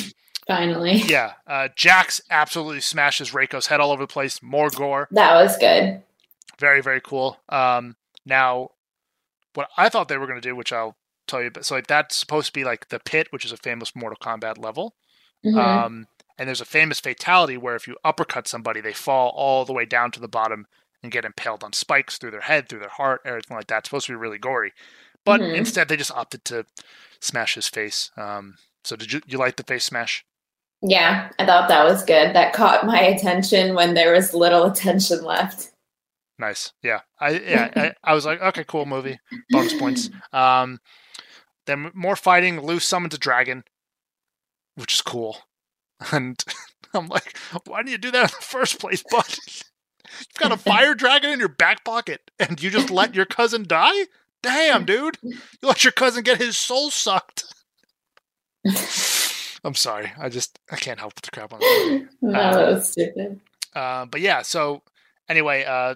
Finally. 0.47 1.03
yeah, 1.07 1.33
uh, 1.47 1.68
Jax 1.74 2.20
absolutely 2.31 2.81
smashes 2.81 3.31
Reiko's 3.33 3.66
head 3.66 3.81
all 3.81 3.91
over 3.93 4.03
the 4.05 4.07
place. 4.12 4.41
More 4.43 4.70
gore, 4.70 5.09
That 5.11 5.35
was 5.35 5.57
good. 5.59 6.03
very 6.59 6.81
very 6.81 7.01
cool. 7.01 7.39
Um, 7.49 7.97
now, 8.24 8.70
what 9.57 9.69
I 9.77 9.89
thought 9.89 10.09
they 10.09 10.19
were 10.19 10.27
going 10.27 10.41
to 10.41 10.49
do, 10.49 10.55
which 10.57 10.73
I'll 10.73 10.97
tell 11.27 11.43
you, 11.43 11.51
but 11.51 11.65
so 11.67 11.75
like 11.75 11.87
that's 11.89 12.15
supposed 12.17 12.47
to 12.49 12.53
be 12.53 12.65
like 12.65 12.89
the 12.89 13.01
pit, 13.01 13.29
which 13.31 13.45
is 13.45 13.53
a 13.53 13.57
famous 13.57 13.97
Mortal 13.97 14.19
Kombat 14.23 14.59
level. 14.59 14.95
Mhm. 15.45 15.59
Um, 15.59 16.07
and 16.39 16.47
there's 16.49 16.61
a 16.61 16.67
famous 16.67 17.01
fatality 17.01 17.57
where 17.57 17.75
if 17.77 17.89
you 17.89 17.97
uppercut 18.05 18.47
somebody, 18.47 18.81
they 18.81 18.93
fall 18.93 19.31
all 19.31 19.65
the 19.65 19.73
way 19.73 19.85
down 19.87 20.11
to 20.13 20.21
the 20.21 20.29
bottom 20.29 20.67
and 21.03 21.13
get 21.13 21.25
impaled 21.25 21.65
on 21.65 21.73
spikes 21.73 22.19
through 22.19 22.33
their 22.33 22.43
head, 22.43 22.69
through 22.69 22.81
their 22.81 22.89
heart, 22.91 23.23
everything 23.25 23.57
like 23.57 23.67
that. 23.69 23.79
It's 23.79 23.89
supposed 23.89 24.07
to 24.07 24.13
be 24.13 24.17
really 24.17 24.39
gory. 24.39 24.73
But 25.25 25.41
Mhm. 25.41 25.55
instead, 25.57 25.89
they 25.89 25.97
just 25.97 26.13
opted 26.13 26.45
to 26.47 26.67
smash 27.21 27.55
his 27.55 27.69
face. 27.69 28.11
Um, 28.17 28.59
so 28.85 28.97
did 28.97 29.13
you 29.13 29.21
you 29.27 29.39
like 29.39 29.57
the 29.57 29.65
face 29.65 29.85
smash? 29.85 30.25
yeah, 30.83 31.31
I 31.39 31.47
thought 31.47 31.69
that 31.69 31.85
was 31.85 32.05
good. 32.05 32.35
That 32.35 32.53
caught 32.53 32.87
my 32.87 33.01
attention 33.01 33.75
when 33.75 33.95
there 33.95 34.13
was 34.13 34.35
little 34.35 34.65
attention 34.65 35.25
left. 35.25 35.71
Nice. 36.39 36.72
Yeah. 36.82 37.01
I 37.18 37.30
yeah. 37.30 37.70
I, 37.76 37.93
I 38.11 38.14
was 38.14 38.26
like, 38.26 38.41
okay, 38.41 38.64
cool 38.64 38.87
movie. 38.87 39.18
Bonus 39.51 39.74
points. 39.74 40.11
Um, 40.32 40.78
then 41.66 41.91
more 41.95 42.16
fighting. 42.16 42.62
Liu 42.62 42.78
summons 42.78 43.14
a 43.14 43.18
dragon, 43.18 43.64
which 44.74 44.95
is 44.95 45.03
cool. 45.03 45.39
And 46.12 46.39
I'm 46.95 47.09
like, 47.09 47.39
why 47.66 47.78
didn't 47.78 47.93
you 47.93 47.99
do 47.99 48.11
that 48.11 48.30
in 48.30 48.37
the 48.39 48.45
first 48.45 48.78
place, 48.78 49.03
bud? 49.11 49.24
You've 49.49 50.34
got 50.39 50.53
a 50.53 50.59
fire 50.59 50.95
dragon 50.95 51.30
in 51.30 51.39
your 51.39 51.49
back 51.49 51.84
pocket, 51.87 52.20
and 52.39 52.62
you 52.62 52.68
just 52.68 52.91
let 52.91 53.14
your 53.14 53.24
cousin 53.24 53.64
die? 53.66 54.05
Damn, 54.43 54.84
dude! 54.84 55.16
You 55.22 55.39
let 55.62 55.84
your 55.84 55.93
cousin 55.93 56.22
get 56.22 56.37
his 56.39 56.59
soul 56.59 56.91
sucked. 56.91 57.45
I'm 59.64 59.74
sorry. 59.74 60.12
I 60.18 60.28
just 60.28 60.59
I 60.70 60.76
can't 60.76 60.99
help 61.01 61.14
but 61.14 61.32
crap 61.32 61.53
on 61.53 61.61
movie. 61.61 62.07
No, 62.22 62.39
Uh, 62.39 62.57
that 62.57 62.74
was 62.74 62.91
stupid. 62.93 63.41
Uh, 63.74 64.05
but 64.07 64.20
yeah, 64.20 64.43
so 64.43 64.82
anyway, 65.28 65.64
uh, 65.64 65.95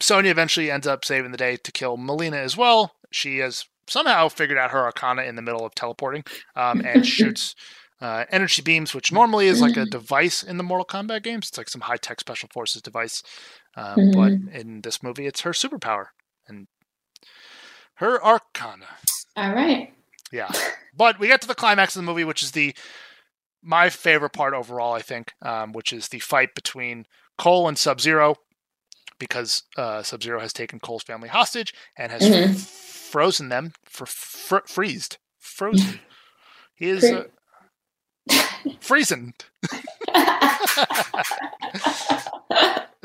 Sonya 0.00 0.30
eventually 0.30 0.70
ends 0.70 0.86
up 0.86 1.04
saving 1.04 1.32
the 1.32 1.38
day 1.38 1.56
to 1.56 1.72
kill 1.72 1.96
Mileena 1.96 2.36
as 2.38 2.56
well. 2.56 2.94
She 3.10 3.38
has 3.38 3.64
somehow 3.88 4.28
figured 4.28 4.58
out 4.58 4.70
her 4.70 4.84
arcana 4.84 5.22
in 5.22 5.36
the 5.36 5.42
middle 5.42 5.64
of 5.64 5.74
teleporting 5.74 6.24
um, 6.54 6.82
and 6.84 7.06
shoots 7.06 7.54
uh, 8.00 8.24
energy 8.30 8.62
beams, 8.62 8.94
which 8.94 9.12
normally 9.12 9.48
is 9.48 9.60
like 9.60 9.76
a 9.76 9.84
device 9.84 10.42
in 10.42 10.56
the 10.56 10.62
Mortal 10.62 10.84
Kombat 10.84 11.22
games. 11.22 11.48
It's 11.48 11.58
like 11.58 11.68
some 11.68 11.80
high 11.82 11.96
tech 11.96 12.20
special 12.20 12.48
forces 12.52 12.82
device, 12.82 13.22
um, 13.76 13.96
mm-hmm. 13.96 14.10
but 14.12 14.58
in 14.60 14.82
this 14.82 15.02
movie, 15.02 15.26
it's 15.26 15.40
her 15.40 15.50
superpower 15.50 16.06
and 16.46 16.68
her 17.94 18.24
arcana. 18.24 18.86
All 19.36 19.52
right. 19.52 19.92
Yeah, 20.30 20.50
but 20.96 21.18
we 21.18 21.26
get 21.26 21.40
to 21.40 21.48
the 21.48 21.54
climax 21.54 21.96
of 21.96 22.02
the 22.02 22.06
movie, 22.06 22.24
which 22.24 22.42
is 22.42 22.52
the 22.52 22.74
my 23.62 23.90
favorite 23.90 24.32
part 24.32 24.54
overall, 24.54 24.92
I 24.92 25.02
think, 25.02 25.32
um, 25.42 25.72
which 25.72 25.92
is 25.92 26.08
the 26.08 26.20
fight 26.20 26.54
between 26.54 27.06
Cole 27.36 27.66
and 27.66 27.76
Sub 27.76 28.00
Zero, 28.00 28.36
because 29.18 29.64
uh, 29.76 30.02
Sub 30.02 30.22
Zero 30.22 30.40
has 30.40 30.52
taken 30.52 30.80
Cole's 30.80 31.02
family 31.02 31.28
hostage 31.28 31.74
and 31.96 32.12
has 32.12 32.22
mm-hmm. 32.22 32.52
f- 32.52 32.58
frozen 32.58 33.48
them 33.48 33.72
for 33.84 34.06
fr- 34.06 34.66
freezed, 34.66 35.18
frozen. 35.38 36.00
He 36.74 36.88
is 36.88 37.04
uh, 37.04 37.24
freezing. 38.80 39.34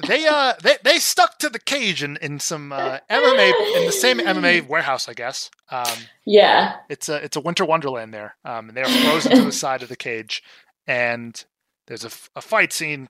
they 0.07 0.27
uh 0.27 0.53
they, 0.61 0.77
they 0.83 0.99
stuck 0.99 1.37
to 1.39 1.49
the 1.49 1.59
cage 1.59 2.03
in, 2.03 2.17
in 2.17 2.39
some 2.39 2.71
uh, 2.71 2.99
MMA 3.09 3.77
in 3.77 3.85
the 3.85 3.91
same 3.91 4.19
MMA 4.19 4.67
warehouse, 4.69 5.07
I 5.07 5.13
guess. 5.13 5.49
Um, 5.69 5.97
yeah, 6.25 6.75
it's 6.89 7.09
a 7.09 7.23
it's 7.23 7.37
a 7.37 7.41
winter 7.41 7.65
wonderland 7.65 8.13
there, 8.13 8.35
um, 8.45 8.69
and 8.69 8.77
they 8.77 8.81
are 8.81 8.89
frozen 8.89 9.31
to 9.37 9.45
the 9.45 9.51
side 9.63 9.83
of 9.83 9.89
the 9.89 9.95
cage, 9.95 10.43
and 10.87 11.43
there's 11.87 12.05
a, 12.05 12.11
a 12.35 12.41
fight 12.41 12.73
scene. 12.73 13.07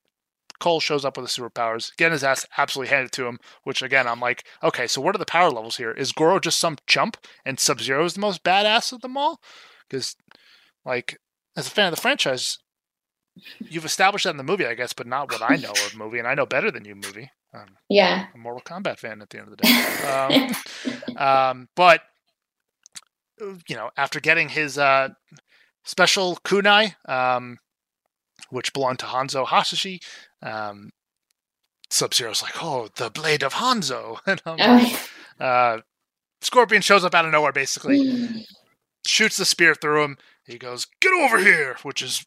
Cole 0.64 0.80
shows 0.80 1.04
up 1.04 1.18
with 1.18 1.26
the 1.26 1.42
superpowers, 1.42 1.94
getting 1.98 2.14
his 2.14 2.24
ass 2.24 2.46
absolutely 2.58 2.96
handed 2.96 3.12
to 3.12 3.28
him. 3.28 3.38
Which 3.64 3.82
again, 3.82 4.08
I'm 4.08 4.22
like, 4.22 4.46
okay, 4.64 4.88
so 4.88 5.02
what 5.02 5.14
are 5.14 5.20
the 5.20 5.26
power 5.26 5.50
levels 5.50 5.76
here? 5.76 5.92
Is 5.92 6.14
Goro 6.14 6.40
just 6.40 6.58
some 6.58 6.78
chump, 6.88 7.18
and 7.44 7.60
Sub 7.60 7.82
Zero 7.82 8.06
is 8.06 8.14
the 8.14 8.22
most 8.22 8.46
badass 8.46 8.94
of 8.94 9.02
them 9.02 9.18
all? 9.18 9.42
Because, 9.90 10.16
like, 10.86 11.20
as 11.58 11.68
a 11.68 11.70
fan 11.70 11.88
of 11.88 11.96
the 11.96 12.02
franchise, 12.02 12.60
you've 13.60 13.84
established 13.84 14.24
that 14.24 14.32
in 14.32 14.38
the 14.38 14.44
movie, 14.44 14.66
I 14.66 14.74
guess, 14.74 14.94
but 14.94 15.06
not 15.06 15.30
what 15.30 15.42
I 15.42 15.58
know 15.58 15.72
of 15.72 15.98
movie, 15.98 16.20
and 16.20 16.28
I 16.30 16.34
know 16.34 16.46
better 16.46 16.72
than 16.72 16.86
you, 16.86 16.96
movie. 16.96 17.30
Um, 17.54 17.76
yeah, 17.90 18.28
I'm 18.34 18.40
a 18.40 18.44
Mortal 18.44 18.62
Kombat 18.62 19.00
fan 19.00 19.22
at 19.22 19.30
the 19.32 19.40
end 19.40 19.50
of 19.50 19.58
the 19.58 19.64
day. 19.64 21.18
Um, 21.18 21.18
um, 21.18 21.70
but 21.76 22.04
you 23.68 23.76
know, 23.76 23.90
after 23.98 24.22
getting 24.22 24.48
his 24.48 24.78
uh, 24.78 25.10
special 25.84 26.38
kunai, 26.46 26.96
um, 27.10 27.60
which 28.50 28.74
belonged 28.74 29.00
to 29.00 29.06
Hanzo 29.06 29.48
Hasashi, 29.48 30.02
um, 30.42 30.92
Sub 31.90 32.14
Zero's 32.14 32.42
like, 32.42 32.62
"Oh, 32.62 32.90
the 32.96 33.10
blade 33.10 33.44
of 33.44 33.56
Hanzo," 33.56 34.20
and 34.26 34.42
oh. 34.46 35.10
uh, 35.40 35.82
Scorpion 36.42 36.82
shows 36.82 37.06
up 37.06 37.16
out 37.16 37.26
of 37.26 37.32
nowhere, 37.32 37.52
basically, 37.52 38.46
shoots 39.06 39.38
the 39.38 39.46
spear 39.46 39.76
through 39.76 40.04
him. 40.04 40.18
He 40.46 40.58
goes, 40.58 40.88
"Get 41.02 41.14
over 41.14 41.40
here," 41.40 41.78
which 41.84 42.02
is 42.02 42.26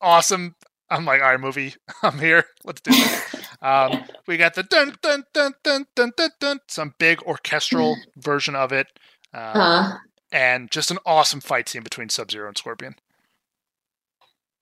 awesome. 0.00 0.54
I'm 0.90 1.04
like, 1.04 1.22
all 1.22 1.30
right, 1.30 1.40
movie, 1.40 1.74
I'm 2.02 2.18
here. 2.18 2.44
Let's 2.64 2.80
do 2.80 2.92
this. 2.92 3.36
Um, 3.62 4.04
we 4.26 4.36
got 4.36 4.52
the 4.52 4.62
dun 4.62 4.94
dun 5.00 5.24
dun 5.32 5.54
dun 5.62 5.86
dun 5.96 6.12
dun 6.18 6.30
dun, 6.38 6.58
some 6.68 6.92
big 6.98 7.22
orchestral 7.22 7.96
version 8.14 8.54
of 8.54 8.72
it, 8.72 8.88
um, 9.32 9.52
uh 9.54 9.92
and 10.30 10.70
just 10.70 10.90
an 10.90 10.98
awesome 11.06 11.40
fight 11.40 11.70
scene 11.70 11.82
between 11.82 12.10
Sub 12.10 12.30
Zero 12.30 12.46
and 12.46 12.58
Scorpion. 12.58 12.96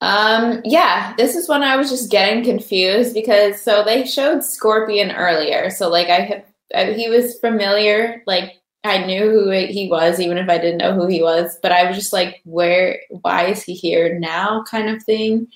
Um, 0.02 0.60
yeah, 0.64 1.14
this 1.16 1.34
is 1.36 1.48
when 1.48 1.62
I 1.62 1.76
was 1.76 1.88
just 1.88 2.10
getting 2.10 2.44
confused 2.44 3.14
because 3.14 3.62
so 3.62 3.84
they 3.84 4.04
showed 4.04 4.44
Scorpion 4.44 5.12
earlier, 5.12 5.70
so 5.70 5.88
like 5.88 6.08
I 6.08 6.20
had 6.20 6.44
I, 6.74 6.92
he 6.92 7.08
was 7.08 7.38
familiar, 7.38 8.22
like 8.26 8.60
I 8.84 9.04
knew 9.04 9.30
who 9.30 9.50
he 9.50 9.88
was, 9.88 10.18
even 10.18 10.38
if 10.38 10.48
I 10.48 10.58
didn't 10.58 10.78
know 10.78 10.94
who 10.94 11.06
he 11.06 11.22
was. 11.22 11.58
But 11.62 11.72
I 11.72 11.86
was 11.86 11.96
just 11.96 12.12
like, 12.12 12.40
where, 12.44 13.00
why 13.08 13.46
is 13.46 13.62
he 13.62 13.74
here 13.74 14.18
now 14.18 14.64
kind 14.68 14.88
of 14.88 15.02
thing. 15.02 15.46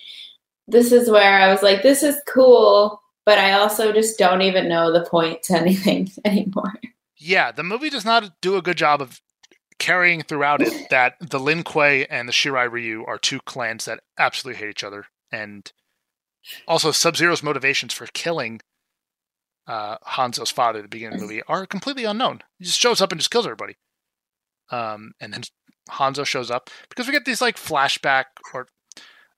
This 0.69 0.93
is 0.93 1.11
where 1.11 1.41
I 1.41 1.51
was 1.51 1.63
like, 1.63 1.83
this 1.83 2.03
is 2.03 2.21
cool, 2.29 3.01
but 3.25 3.39
I 3.39 3.53
also 3.53 3.93
just 3.93 4.19
don't 4.19 4.43
even 4.43 4.69
know 4.69 4.93
the 4.93 5.09
point 5.09 5.43
to 5.45 5.55
anything 5.57 6.11
anymore. 6.25 6.75
Yeah, 7.17 7.51
the 7.51 7.65
movie 7.65 7.91
does 7.91 8.05
not 8.05 8.41
do 8.41 8.57
a 8.57 8.63
good 8.63 8.77
job 8.77 9.01
of 9.01 9.21
carrying 9.79 10.23
throughout 10.23 10.63
it 10.63 10.89
that 10.91 11.15
the 11.21 11.41
Lin 11.41 11.63
Kuei 11.63 12.07
and 12.07 12.29
the 12.29 12.33
Shirai 12.33 12.71
Ryu 12.71 13.05
are 13.07 13.19
two 13.19 13.41
clans 13.41 13.85
that 13.85 14.01
absolutely 14.19 14.61
hate 14.61 14.71
each 14.71 14.85
other. 14.85 15.07
And 15.31 15.71
also, 16.69 16.93
Sub 16.93 17.17
Zero's 17.17 17.43
motivations 17.43 17.93
for 17.93 18.07
killing 18.15 18.61
uh, 19.67 19.99
Hanzo's 19.99 20.51
father 20.51 20.79
at 20.79 20.83
the 20.83 20.89
beginning 20.89 21.15
of 21.15 21.21
the 21.21 21.27
movie 21.27 21.43
are 21.49 21.67
completely 21.67 22.05
unknown. 22.05 22.43
He 22.59 22.65
just 22.65 22.79
shows 22.79 23.01
up 23.01 23.13
and 23.13 23.21
just 23.21 23.31
kills 23.31 23.47
everybody. 23.47 23.77
Um, 24.71 25.13
and 25.21 25.33
then 25.33 25.43
Hanzo 25.91 26.25
shows 26.25 26.51
up 26.51 26.71
because 26.89 27.07
we 27.07 27.13
get 27.13 27.25
these 27.25 27.41
like 27.41 27.57
flashback 27.57 28.25
or 28.55 28.69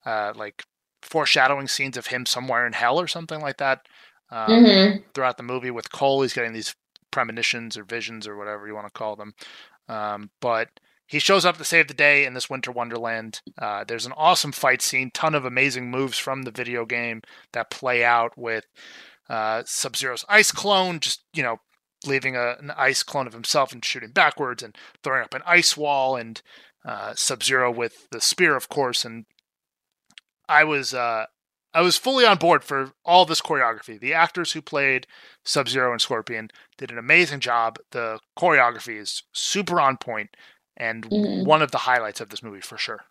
uh, 0.04 0.32
like 0.36 0.64
foreshadowing 1.02 1.68
scenes 1.68 1.96
of 1.96 2.08
him 2.08 2.26
somewhere 2.26 2.66
in 2.66 2.72
hell 2.72 3.00
or 3.00 3.08
something 3.08 3.40
like 3.40 3.58
that 3.58 3.86
um, 4.30 4.50
mm-hmm. 4.50 4.98
throughout 5.14 5.36
the 5.36 5.42
movie. 5.42 5.70
With 5.70 5.92
Cole, 5.92 6.22
he's 6.22 6.32
getting 6.32 6.52
these 6.52 6.74
premonitions 7.10 7.76
or 7.76 7.84
visions 7.84 8.26
or 8.26 8.36
whatever 8.36 8.66
you 8.66 8.74
want 8.74 8.86
to 8.86 8.98
call 8.98 9.16
them. 9.16 9.34
Um, 9.88 10.30
but 10.40 10.68
he 11.06 11.18
shows 11.18 11.46
up 11.46 11.56
to 11.56 11.64
save 11.64 11.88
the 11.88 11.94
day 11.94 12.26
in 12.26 12.34
this 12.34 12.50
winter 12.50 12.70
wonderland. 12.70 13.40
Uh, 13.60 13.82
there's 13.84 14.06
an 14.06 14.12
awesome 14.16 14.52
fight 14.52 14.82
scene, 14.82 15.10
ton 15.12 15.34
of 15.34 15.44
amazing 15.44 15.90
moves 15.90 16.18
from 16.18 16.42
the 16.42 16.50
video 16.50 16.84
game 16.84 17.22
that 17.52 17.70
play 17.70 18.04
out 18.04 18.36
with 18.36 18.66
uh, 19.30 19.62
Sub 19.64 19.96
Zero's 19.96 20.24
ice 20.28 20.52
clone, 20.52 21.00
just 21.00 21.24
you 21.32 21.42
know, 21.42 21.60
leaving 22.06 22.36
a, 22.36 22.56
an 22.60 22.70
ice 22.76 23.02
clone 23.02 23.26
of 23.26 23.32
himself 23.32 23.72
and 23.72 23.84
shooting 23.84 24.10
backwards 24.10 24.62
and 24.62 24.76
throwing 25.02 25.22
up 25.22 25.34
an 25.34 25.42
ice 25.46 25.76
wall, 25.76 26.14
and 26.14 26.42
uh, 26.84 27.14
Sub 27.14 27.42
Zero 27.42 27.70
with 27.70 28.08
the 28.10 28.20
spear, 28.20 28.54
of 28.54 28.68
course. 28.68 29.04
And 29.04 29.24
I 30.46 30.64
was 30.64 30.92
uh, 30.92 31.26
I 31.74 31.82
was 31.82 31.98
fully 31.98 32.24
on 32.24 32.38
board 32.38 32.64
for 32.64 32.92
all 33.04 33.24
this 33.24 33.42
choreography. 33.42 34.00
The 34.00 34.14
actors 34.14 34.52
who 34.52 34.62
played 34.62 35.06
Sub 35.44 35.68
Zero 35.68 35.92
and 35.92 36.00
Scorpion 36.00 36.50
did 36.76 36.90
an 36.90 36.98
amazing 36.98 37.40
job. 37.40 37.78
The 37.90 38.20
choreography 38.38 38.98
is 38.98 39.22
super 39.32 39.80
on 39.80 39.96
point 39.96 40.30
and 40.76 41.08
mm-hmm. 41.08 41.44
one 41.44 41.62
of 41.62 41.70
the 41.70 41.78
highlights 41.78 42.20
of 42.20 42.30
this 42.30 42.42
movie 42.42 42.60
for 42.60 42.78
sure. 42.78 43.04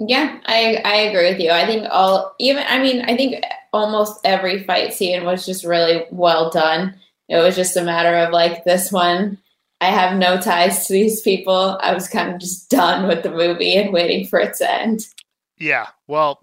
Yeah, 0.00 0.40
I 0.46 0.82
I 0.84 0.96
agree 0.96 1.30
with 1.30 1.40
you. 1.40 1.50
I 1.50 1.64
think 1.64 1.86
all 1.88 2.34
even 2.40 2.64
I 2.66 2.82
mean 2.82 3.02
I 3.02 3.16
think 3.16 3.44
almost 3.72 4.20
every 4.24 4.64
fight 4.64 4.92
scene 4.92 5.24
was 5.24 5.46
just 5.46 5.64
really 5.64 6.06
well 6.10 6.50
done. 6.50 6.96
It 7.28 7.36
was 7.36 7.54
just 7.54 7.76
a 7.76 7.84
matter 7.84 8.16
of 8.16 8.32
like 8.32 8.64
this 8.64 8.90
one 8.90 9.38
I 9.80 9.86
have 9.86 10.16
no 10.16 10.40
ties 10.40 10.86
to 10.86 10.92
these 10.92 11.20
people. 11.22 11.76
I 11.82 11.92
was 11.92 12.08
kind 12.08 12.32
of 12.32 12.40
just 12.40 12.70
done 12.70 13.08
with 13.08 13.24
the 13.24 13.30
movie 13.32 13.76
and 13.76 13.92
waiting 13.92 14.28
for 14.28 14.38
it 14.38 14.54
to 14.58 14.72
end. 14.72 15.06
Yeah, 15.62 15.86
well, 16.08 16.42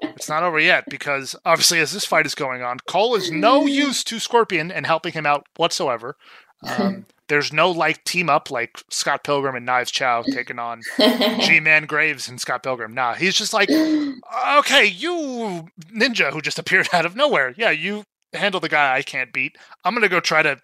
it's 0.00 0.30
not 0.30 0.42
over 0.42 0.58
yet 0.58 0.84
because 0.88 1.36
obviously, 1.44 1.80
as 1.80 1.92
this 1.92 2.06
fight 2.06 2.24
is 2.24 2.34
going 2.34 2.62
on, 2.62 2.78
Cole 2.88 3.14
is 3.14 3.30
no 3.30 3.66
use 3.66 4.02
to 4.04 4.18
Scorpion 4.18 4.72
and 4.72 4.86
helping 4.86 5.12
him 5.12 5.26
out 5.26 5.46
whatsoever. 5.56 6.16
Um, 6.66 7.04
there's 7.28 7.52
no 7.52 7.70
like 7.70 8.02
team 8.04 8.30
up 8.30 8.50
like 8.50 8.82
Scott 8.88 9.22
Pilgrim 9.22 9.54
and 9.54 9.66
Knives 9.66 9.90
Chow 9.90 10.22
taking 10.22 10.58
on 10.58 10.80
G 11.40 11.60
Man 11.60 11.84
Graves 11.84 12.26
and 12.26 12.40
Scott 12.40 12.62
Pilgrim. 12.62 12.94
Nah, 12.94 13.12
he's 13.12 13.34
just 13.34 13.52
like, 13.52 13.68
okay, 13.68 14.86
you 14.86 15.68
ninja 15.92 16.32
who 16.32 16.40
just 16.40 16.58
appeared 16.58 16.88
out 16.94 17.04
of 17.04 17.16
nowhere. 17.16 17.52
Yeah, 17.58 17.70
you 17.70 18.04
handle 18.32 18.60
the 18.60 18.70
guy 18.70 18.96
I 18.96 19.02
can't 19.02 19.30
beat. 19.30 19.58
I'm 19.84 19.92
gonna 19.92 20.08
go 20.08 20.20
try 20.20 20.40
to 20.40 20.58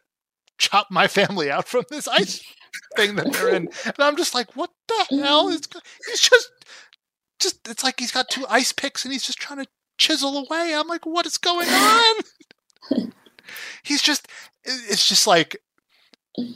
chop 0.56 0.86
my 0.90 1.06
family 1.06 1.50
out 1.50 1.68
from 1.68 1.84
this 1.90 2.08
ice 2.08 2.42
thing 2.96 3.16
that 3.16 3.32
they're 3.32 3.54
in. 3.54 3.68
And 3.84 3.98
I'm 3.98 4.16
just 4.16 4.34
like, 4.34 4.54
what 4.56 4.70
the 4.88 5.18
hell 5.22 5.48
is? 5.48 5.62
He's 6.06 6.20
just, 6.20 6.50
just 7.40 7.68
it's 7.68 7.84
like 7.84 8.00
he's 8.00 8.12
got 8.12 8.28
two 8.28 8.46
ice 8.48 8.72
picks 8.72 9.04
and 9.04 9.12
he's 9.12 9.24
just 9.24 9.38
trying 9.38 9.62
to 9.62 9.70
chisel 9.98 10.36
away. 10.38 10.74
I'm 10.74 10.88
like, 10.88 11.06
what 11.06 11.26
is 11.26 11.38
going 11.38 11.68
on? 11.68 12.14
he's 13.82 14.02
just, 14.02 14.28
it's 14.64 15.08
just 15.08 15.26
like 15.26 15.56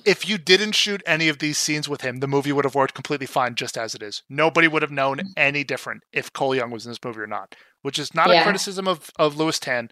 if 0.05 0.28
you 0.28 0.39
didn't 0.39 0.72
shoot 0.72 1.03
any 1.07 1.28
of 1.28 1.39
these 1.39 1.59
scenes 1.59 1.89
with 1.89 2.01
him, 2.01 2.18
the 2.18 2.28
movie 2.28 2.53
would 2.53 2.64
have 2.64 2.74
worked 2.74 2.95
completely 2.95 3.26
fine 3.26 3.55
just 3.55 3.76
as 3.76 3.95
it 3.95 4.03
is. 4.03 4.22
Nobody 4.28 4.68
would 4.68 4.82
have 4.82 4.91
known 4.91 5.18
mm. 5.18 5.24
any 5.37 5.64
different 5.64 6.03
if 6.12 6.32
Cole 6.32 6.55
Young 6.55 6.70
was 6.70 6.87
in 6.87 6.91
this 6.91 7.03
movie 7.05 7.20
or 7.20 7.26
not, 7.26 7.55
which 7.82 7.99
is 7.99 8.14
not 8.14 8.28
yeah. 8.28 8.41
a 8.41 8.45
criticism 8.45 8.87
of, 8.87 9.11
of 9.18 9.37
Lewis 9.37 9.59
Tan. 9.59 9.91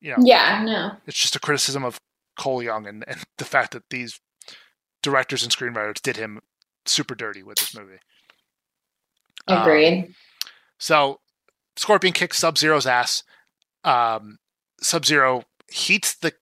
You 0.00 0.10
know, 0.12 0.18
yeah, 0.20 0.62
no. 0.64 0.92
It's 1.06 1.18
just 1.18 1.36
a 1.36 1.40
criticism 1.40 1.84
of 1.84 2.00
Cole 2.38 2.62
Young 2.62 2.86
and, 2.86 3.04
and 3.08 3.22
the 3.38 3.44
fact 3.44 3.72
that 3.72 3.84
these 3.90 4.20
directors 5.02 5.42
and 5.42 5.52
screenwriters 5.52 6.00
did 6.00 6.16
him 6.16 6.40
super 6.86 7.14
dirty 7.14 7.42
with 7.42 7.58
this 7.58 7.74
movie. 7.74 7.98
Agreed. 9.48 10.04
Um, 10.04 10.14
so 10.78 11.20
Scorpion 11.76 12.12
kicks 12.12 12.38
Sub 12.38 12.58
Zero's 12.58 12.86
ass. 12.86 13.22
Um, 13.84 14.38
Sub 14.80 15.04
Zero 15.04 15.44
heats 15.70 16.14
the 16.14 16.34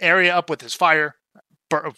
area 0.00 0.34
up 0.34 0.50
with 0.50 0.60
his 0.60 0.74
fire 0.74 1.16
bur- 1.70 1.92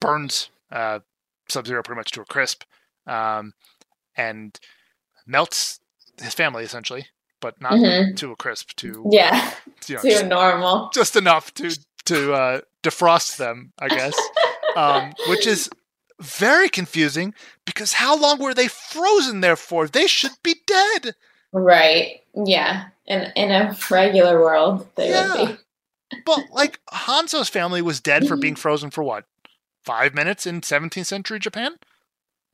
burns 0.00 0.50
uh, 0.70 1.00
Sub 1.48 1.66
Zero 1.66 1.82
pretty 1.82 1.98
much 1.98 2.10
to 2.12 2.20
a 2.20 2.24
crisp, 2.24 2.64
um, 3.06 3.52
and 4.16 4.58
melts 5.26 5.80
his 6.20 6.34
family 6.34 6.64
essentially, 6.64 7.06
but 7.40 7.60
not 7.60 7.72
mm-hmm. 7.72 8.14
to 8.14 8.32
a 8.32 8.36
crisp. 8.36 8.74
To 8.76 9.08
yeah, 9.10 9.52
you 9.86 9.96
know, 9.96 10.02
to 10.02 10.10
just, 10.10 10.26
normal, 10.26 10.90
just 10.92 11.16
enough 11.16 11.52
to 11.54 11.78
to 12.06 12.32
uh, 12.32 12.60
defrost 12.82 13.36
them, 13.36 13.72
I 13.78 13.88
guess. 13.88 14.16
um, 14.76 15.12
which 15.28 15.46
is 15.46 15.70
very 16.20 16.68
confusing 16.68 17.34
because 17.64 17.94
how 17.94 18.16
long 18.18 18.38
were 18.40 18.54
they 18.54 18.68
frozen 18.68 19.40
there 19.40 19.56
for? 19.56 19.86
They 19.86 20.06
should 20.06 20.32
be 20.42 20.56
dead. 20.66 21.14
Right. 21.52 22.20
Yeah. 22.34 22.88
In 23.06 23.32
in 23.36 23.50
a 23.50 23.76
regular 23.90 24.38
world, 24.40 24.86
they 24.96 25.10
Yeah. 25.10 25.34
would 25.36 25.58
be. 26.10 26.18
But 26.24 26.40
like 26.52 26.80
Hanzo's 26.90 27.48
family 27.48 27.82
was 27.82 28.00
dead 28.00 28.26
for 28.26 28.36
being 28.36 28.56
frozen 28.64 28.90
for 28.90 29.02
what? 29.04 29.24
Five 29.84 30.14
minutes 30.14 30.46
in 30.46 30.60
17th 30.60 31.06
century 31.06 31.38
Japan? 31.38 31.76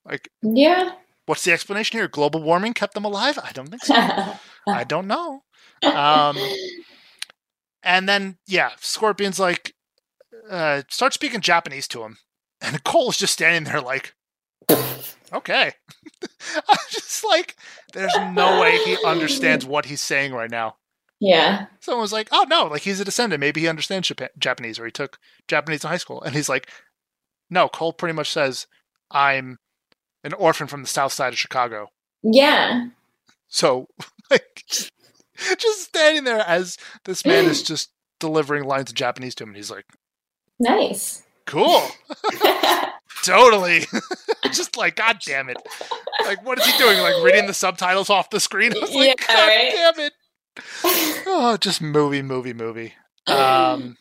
Like, 0.04 0.28
Yeah. 0.42 0.92
what's 1.26 1.42
the 1.44 1.52
explanation 1.52 1.98
here? 1.98 2.06
Global 2.08 2.42
warming 2.42 2.74
kept 2.74 2.94
them 2.94 3.04
alive? 3.04 3.38
I 3.42 3.50
don't 3.52 3.68
think 3.68 3.84
so. 3.84 3.94
I 4.68 4.84
don't 4.84 5.06
know. 5.06 5.42
Um, 5.82 6.36
and 7.82 8.08
then, 8.08 8.36
yeah, 8.46 8.70
Scorpion's 8.80 9.40
like, 9.40 9.74
uh, 10.50 10.82
start 10.88 11.12
speaking 11.14 11.40
Japanese 11.40 11.88
to 11.88 12.02
him. 12.04 12.18
And 12.60 12.82
Cole's 12.84 13.18
just 13.18 13.32
standing 13.34 13.64
there 13.70 13.80
like, 13.80 14.14
okay. 15.32 15.72
I'm 16.68 16.78
just 16.90 17.24
like, 17.24 17.56
there's 17.92 18.14
no 18.32 18.60
way 18.60 18.78
he 18.84 18.96
understands 19.04 19.64
what 19.66 19.86
he's 19.86 20.00
saying 20.00 20.32
right 20.32 20.50
now. 20.50 20.76
yeah. 21.20 21.66
Someone 21.80 22.00
was 22.02 22.12
like, 22.12 22.28
"Oh 22.32 22.46
no, 22.48 22.64
like 22.66 22.82
he's 22.82 23.00
a 23.00 23.04
descendant. 23.04 23.40
Maybe 23.40 23.60
he 23.60 23.68
understands 23.68 24.08
Japa- 24.08 24.30
Japanese, 24.38 24.78
or 24.78 24.86
he 24.86 24.90
took 24.90 25.18
Japanese 25.48 25.84
in 25.84 25.90
high 25.90 25.98
school." 25.98 26.22
And 26.22 26.34
he's 26.34 26.48
like, 26.48 26.70
"No." 27.50 27.68
Cole 27.68 27.92
pretty 27.92 28.14
much 28.14 28.30
says, 28.30 28.66
"I'm 29.10 29.58
an 30.22 30.32
orphan 30.32 30.66
from 30.66 30.80
the 30.82 30.88
south 30.88 31.12
side 31.12 31.32
of 31.34 31.38
Chicago." 31.38 31.90
Yeah. 32.22 32.86
So, 33.48 33.88
like, 34.30 34.62
just 34.66 35.82
standing 35.82 36.24
there 36.24 36.40
as 36.40 36.78
this 37.04 37.24
man 37.26 37.44
is 37.44 37.62
just 37.72 37.90
delivering 38.18 38.64
lines 38.64 38.90
of 38.90 38.96
Japanese 38.96 39.34
to 39.36 39.44
him, 39.44 39.50
and 39.50 39.56
he's 39.56 39.70
like, 39.70 39.86
Nice. 40.58 41.22
"Cool, 41.46 41.82
totally." 43.24 43.84
just 44.52 44.76
like, 44.76 44.96
God 44.96 45.18
damn 45.24 45.48
it! 45.48 45.56
Like, 46.24 46.44
what 46.44 46.58
is 46.58 46.66
he 46.66 46.78
doing? 46.78 46.98
Like 47.00 47.22
reading 47.22 47.46
the 47.46 47.54
subtitles 47.54 48.10
off 48.10 48.30
the 48.30 48.40
screen? 48.40 48.72
I 48.76 48.80
was 48.80 48.94
like, 48.94 49.08
Yeah, 49.08 49.26
God 49.26 49.48
right? 49.48 49.72
damn 49.72 50.06
it! 50.06 50.12
oh, 51.26 51.56
just 51.60 51.82
movie, 51.82 52.22
movie, 52.22 52.52
movie. 52.52 52.94
Um, 53.26 53.96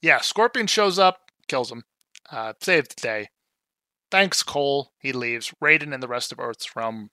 yeah, 0.00 0.20
Scorpion 0.20 0.66
shows 0.66 0.98
up, 0.98 1.18
kills 1.48 1.70
him, 1.70 1.84
uh, 2.30 2.54
saves 2.60 2.88
the 2.88 3.00
day. 3.00 3.28
Thanks, 4.10 4.42
Cole. 4.42 4.92
He 4.98 5.12
leaves. 5.12 5.52
Raiden 5.62 5.94
and 5.94 6.02
the 6.02 6.08
rest 6.08 6.32
of 6.32 6.40
Earth's 6.40 6.74
realm 6.76 7.10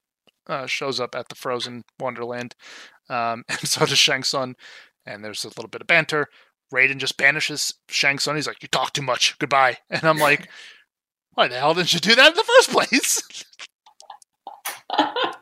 uh, 0.48 0.66
shows 0.66 1.00
up 1.00 1.14
at 1.14 1.28
the 1.28 1.34
frozen 1.34 1.82
Wonderland, 1.98 2.54
um, 3.08 3.44
and 3.48 3.60
so 3.60 3.86
does 3.86 3.98
Shang 3.98 4.22
Tsung. 4.24 4.54
And 5.06 5.24
there's 5.24 5.44
a 5.44 5.48
little 5.48 5.68
bit 5.68 5.80
of 5.80 5.86
banter. 5.86 6.26
Raiden 6.72 6.98
just 6.98 7.16
banishes 7.16 7.74
Shang 7.88 8.18
Tsung. 8.18 8.36
He's 8.36 8.46
like, 8.46 8.62
"You 8.62 8.68
talk 8.68 8.92
too 8.92 9.02
much. 9.02 9.38
Goodbye." 9.38 9.78
And 9.90 10.04
I'm 10.04 10.18
like, 10.18 10.48
"Why 11.34 11.48
the 11.48 11.58
hell 11.58 11.74
didn't 11.74 11.92
you 11.92 12.00
do 12.00 12.14
that 12.14 12.30
in 12.30 12.34
the 12.34 12.44
first 12.44 12.70
place?" 12.70 13.44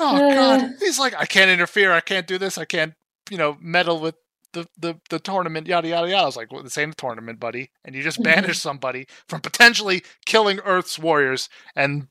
Oh 0.00 0.34
god. 0.34 0.74
He's 0.80 0.98
like, 0.98 1.14
I 1.16 1.26
can't 1.26 1.50
interfere, 1.50 1.92
I 1.92 2.00
can't 2.00 2.26
do 2.26 2.38
this, 2.38 2.56
I 2.58 2.64
can't, 2.64 2.94
you 3.30 3.36
know, 3.36 3.58
meddle 3.60 4.00
with 4.00 4.14
the, 4.52 4.66
the, 4.78 4.98
the 5.10 5.18
tournament, 5.18 5.66
yada 5.66 5.88
yada 5.88 6.08
yada. 6.08 6.22
I 6.22 6.26
was 6.26 6.36
like, 6.36 6.50
well, 6.50 6.62
this 6.62 6.78
ain't 6.78 6.92
a 6.92 6.96
tournament, 6.96 7.38
buddy. 7.38 7.70
And 7.84 7.94
you 7.94 8.02
just 8.02 8.20
mm-hmm. 8.20 8.40
banish 8.40 8.58
somebody 8.58 9.06
from 9.28 9.40
potentially 9.40 10.02
killing 10.24 10.58
Earth's 10.64 10.98
warriors 10.98 11.48
and 11.76 12.08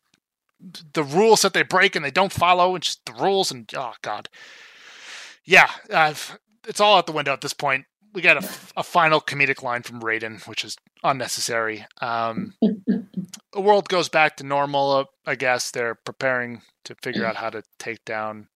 the 0.93 1.03
rules 1.03 1.41
that 1.41 1.53
they 1.53 1.63
break 1.63 1.95
and 1.95 2.05
they 2.05 2.11
don't 2.11 2.31
follow 2.31 2.75
and 2.75 2.83
just 2.83 3.05
the 3.05 3.13
rules 3.13 3.51
and 3.51 3.69
oh 3.75 3.93
god. 4.01 4.29
Yeah, 5.43 5.69
I've, 5.93 6.37
it's 6.67 6.79
all 6.79 6.97
out 6.97 7.05
the 7.05 7.11
window 7.11 7.33
at 7.33 7.41
this 7.41 7.53
point. 7.53 7.85
We 8.13 8.21
got 8.21 8.43
a, 8.43 8.49
a 8.77 8.83
final 8.83 9.21
comedic 9.21 9.61
line 9.61 9.83
from 9.83 10.01
Raiden, 10.01 10.45
which 10.47 10.63
is 10.63 10.75
unnecessary. 11.03 11.85
Um, 12.01 12.53
the 12.61 13.61
world 13.61 13.87
goes 13.87 14.09
back 14.09 14.37
to 14.37 14.43
normal. 14.43 14.91
Uh, 14.91 15.05
I 15.25 15.35
guess 15.35 15.69
they're 15.71 15.95
preparing 15.95 16.61
to 16.85 16.95
figure 16.95 17.25
out 17.25 17.35
how 17.35 17.51
to 17.51 17.63
take 17.77 18.03
down 18.05 18.47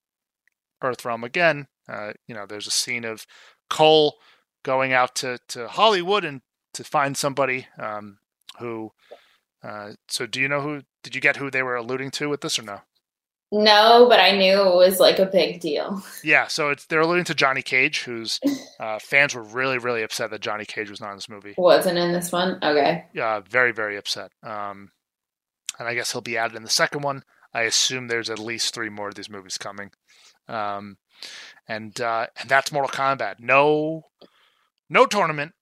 Earthrealm 0.82 1.22
again. 1.22 1.68
Uh, 1.88 2.14
you 2.26 2.34
know, 2.34 2.46
there's 2.46 2.66
a 2.66 2.72
scene 2.72 3.04
of 3.04 3.26
Cole 3.70 4.16
going 4.64 4.92
out 4.92 5.14
to, 5.16 5.38
to 5.48 5.68
Hollywood 5.68 6.24
and 6.24 6.40
to 6.72 6.82
find 6.82 7.16
somebody 7.16 7.68
um, 7.78 8.18
who. 8.58 8.90
Uh, 9.62 9.92
so, 10.08 10.26
do 10.26 10.40
you 10.40 10.48
know 10.48 10.60
who? 10.60 10.82
Did 11.02 11.14
you 11.14 11.20
get 11.20 11.36
who 11.36 11.50
they 11.50 11.62
were 11.62 11.76
alluding 11.76 12.10
to 12.12 12.28
with 12.28 12.40
this 12.40 12.58
or 12.58 12.62
no? 12.62 12.80
No, 13.54 14.06
but 14.08 14.18
I 14.18 14.32
knew 14.32 14.60
it 14.60 14.74
was 14.74 14.98
like 14.98 15.20
a 15.20 15.26
big 15.26 15.60
deal. 15.60 16.02
Yeah, 16.24 16.46
so 16.46 16.70
it's 16.70 16.86
they're 16.86 17.02
alluding 17.02 17.24
to 17.24 17.34
Johnny 17.34 17.60
Cage, 17.60 18.02
whose 18.02 18.40
uh, 18.80 18.98
fans 18.98 19.34
were 19.34 19.42
really, 19.42 19.76
really 19.78 20.02
upset 20.02 20.30
that 20.30 20.40
Johnny 20.40 20.64
Cage 20.64 20.88
was 20.88 21.00
not 21.00 21.10
in 21.10 21.16
this 21.16 21.28
movie. 21.28 21.54
Wasn't 21.58 21.98
in 21.98 22.12
this 22.12 22.32
one. 22.32 22.58
Okay. 22.62 23.04
Yeah, 23.12 23.40
very, 23.48 23.72
very 23.72 23.98
upset. 23.98 24.32
Um, 24.42 24.90
and 25.78 25.86
I 25.86 25.94
guess 25.94 26.12
he'll 26.12 26.22
be 26.22 26.38
added 26.38 26.56
in 26.56 26.62
the 26.62 26.70
second 26.70 27.02
one. 27.02 27.24
I 27.52 27.62
assume 27.62 28.08
there's 28.08 28.30
at 28.30 28.38
least 28.38 28.74
three 28.74 28.88
more 28.88 29.08
of 29.08 29.16
these 29.16 29.28
movies 29.28 29.58
coming. 29.58 29.90
Um, 30.48 30.96
and 31.68 32.00
uh, 32.00 32.26
and 32.40 32.48
that's 32.48 32.72
Mortal 32.72 32.90
Kombat. 32.90 33.36
No, 33.38 34.06
no 34.88 35.06
tournament. 35.06 35.52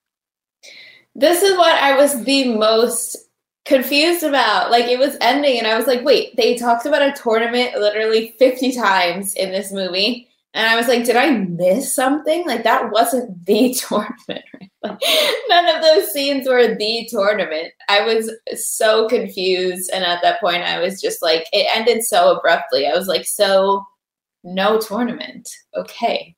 This 1.14 1.42
is 1.42 1.58
what 1.58 1.74
I 1.74 1.96
was 1.96 2.24
the 2.24 2.56
most 2.56 3.16
confused 3.64 4.22
about. 4.22 4.70
Like 4.70 4.86
it 4.86 4.98
was 4.98 5.16
ending, 5.20 5.58
and 5.58 5.66
I 5.66 5.76
was 5.76 5.86
like, 5.86 6.04
wait, 6.04 6.36
they 6.36 6.56
talked 6.56 6.86
about 6.86 7.02
a 7.02 7.12
tournament 7.12 7.74
literally 7.74 8.34
50 8.38 8.72
times 8.72 9.34
in 9.34 9.50
this 9.50 9.72
movie. 9.72 10.28
And 10.54 10.66
I 10.66 10.76
was 10.76 10.86
like, 10.86 11.04
did 11.04 11.16
I 11.16 11.30
miss 11.30 11.94
something? 11.94 12.46
Like 12.46 12.64
that 12.64 12.90
wasn't 12.90 13.44
the 13.46 13.74
tournament. 13.74 14.44
Like, 14.82 15.00
none 15.48 15.74
of 15.74 15.82
those 15.82 16.12
scenes 16.12 16.48
were 16.48 16.74
the 16.74 17.08
tournament. 17.10 17.72
I 17.88 18.00
was 18.00 18.30
so 18.54 19.08
confused. 19.08 19.90
And 19.94 20.04
at 20.04 20.22
that 20.22 20.40
point, 20.40 20.62
I 20.62 20.80
was 20.80 21.00
just 21.00 21.22
like, 21.22 21.46
it 21.52 21.68
ended 21.74 22.02
so 22.02 22.36
abruptly. 22.36 22.86
I 22.86 22.96
was 22.96 23.06
like, 23.06 23.24
so 23.24 23.84
no 24.44 24.80
tournament. 24.80 25.48
Okay. 25.74 26.36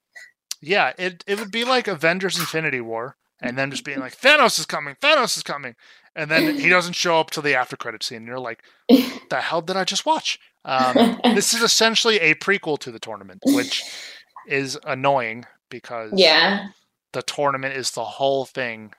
Yeah, 0.61 0.93
it 0.99 1.23
it 1.27 1.39
would 1.39 1.51
be 1.51 1.65
like 1.65 1.89
Avengers: 1.89 2.39
Infinity 2.39 2.81
War, 2.81 3.17
and 3.41 3.59
then 3.59 3.71
just 3.71 3.85
being 3.85 4.01
like 4.01 4.17
Thanos 4.19 4.59
is 4.59 4.65
coming, 4.65 4.95
Thanos 4.95 5.37
is 5.37 5.43
coming, 5.43 5.75
and 6.17 6.31
then 6.31 6.59
he 6.59 6.69
doesn't 6.71 6.95
show 6.95 7.19
up 7.19 7.31
till 7.31 7.43
the 7.43 7.55
after 7.55 7.77
credit 7.77 8.03
scene. 8.03 8.19
And 8.19 8.27
you're 8.27 8.39
like, 8.39 8.63
the 8.89 9.41
hell 9.41 9.63
did 9.63 9.77
I 9.77 9.85
just 9.85 10.07
watch? 10.07 10.39
Um, 10.65 11.21
this 11.25 11.53
is 11.53 11.63
essentially 11.63 12.19
a 12.21 12.35
prequel 12.35 12.79
to 12.81 12.91
the 12.91 12.99
tournament, 12.99 13.43
which 13.47 13.83
is 14.49 14.79
annoying 14.85 15.47
because 15.71 16.13
yeah. 16.15 16.69
the 17.13 17.23
tournament 17.23 17.77
is 17.77 17.93
the 17.93 18.05
whole 18.05 18.45
thing 18.45 18.93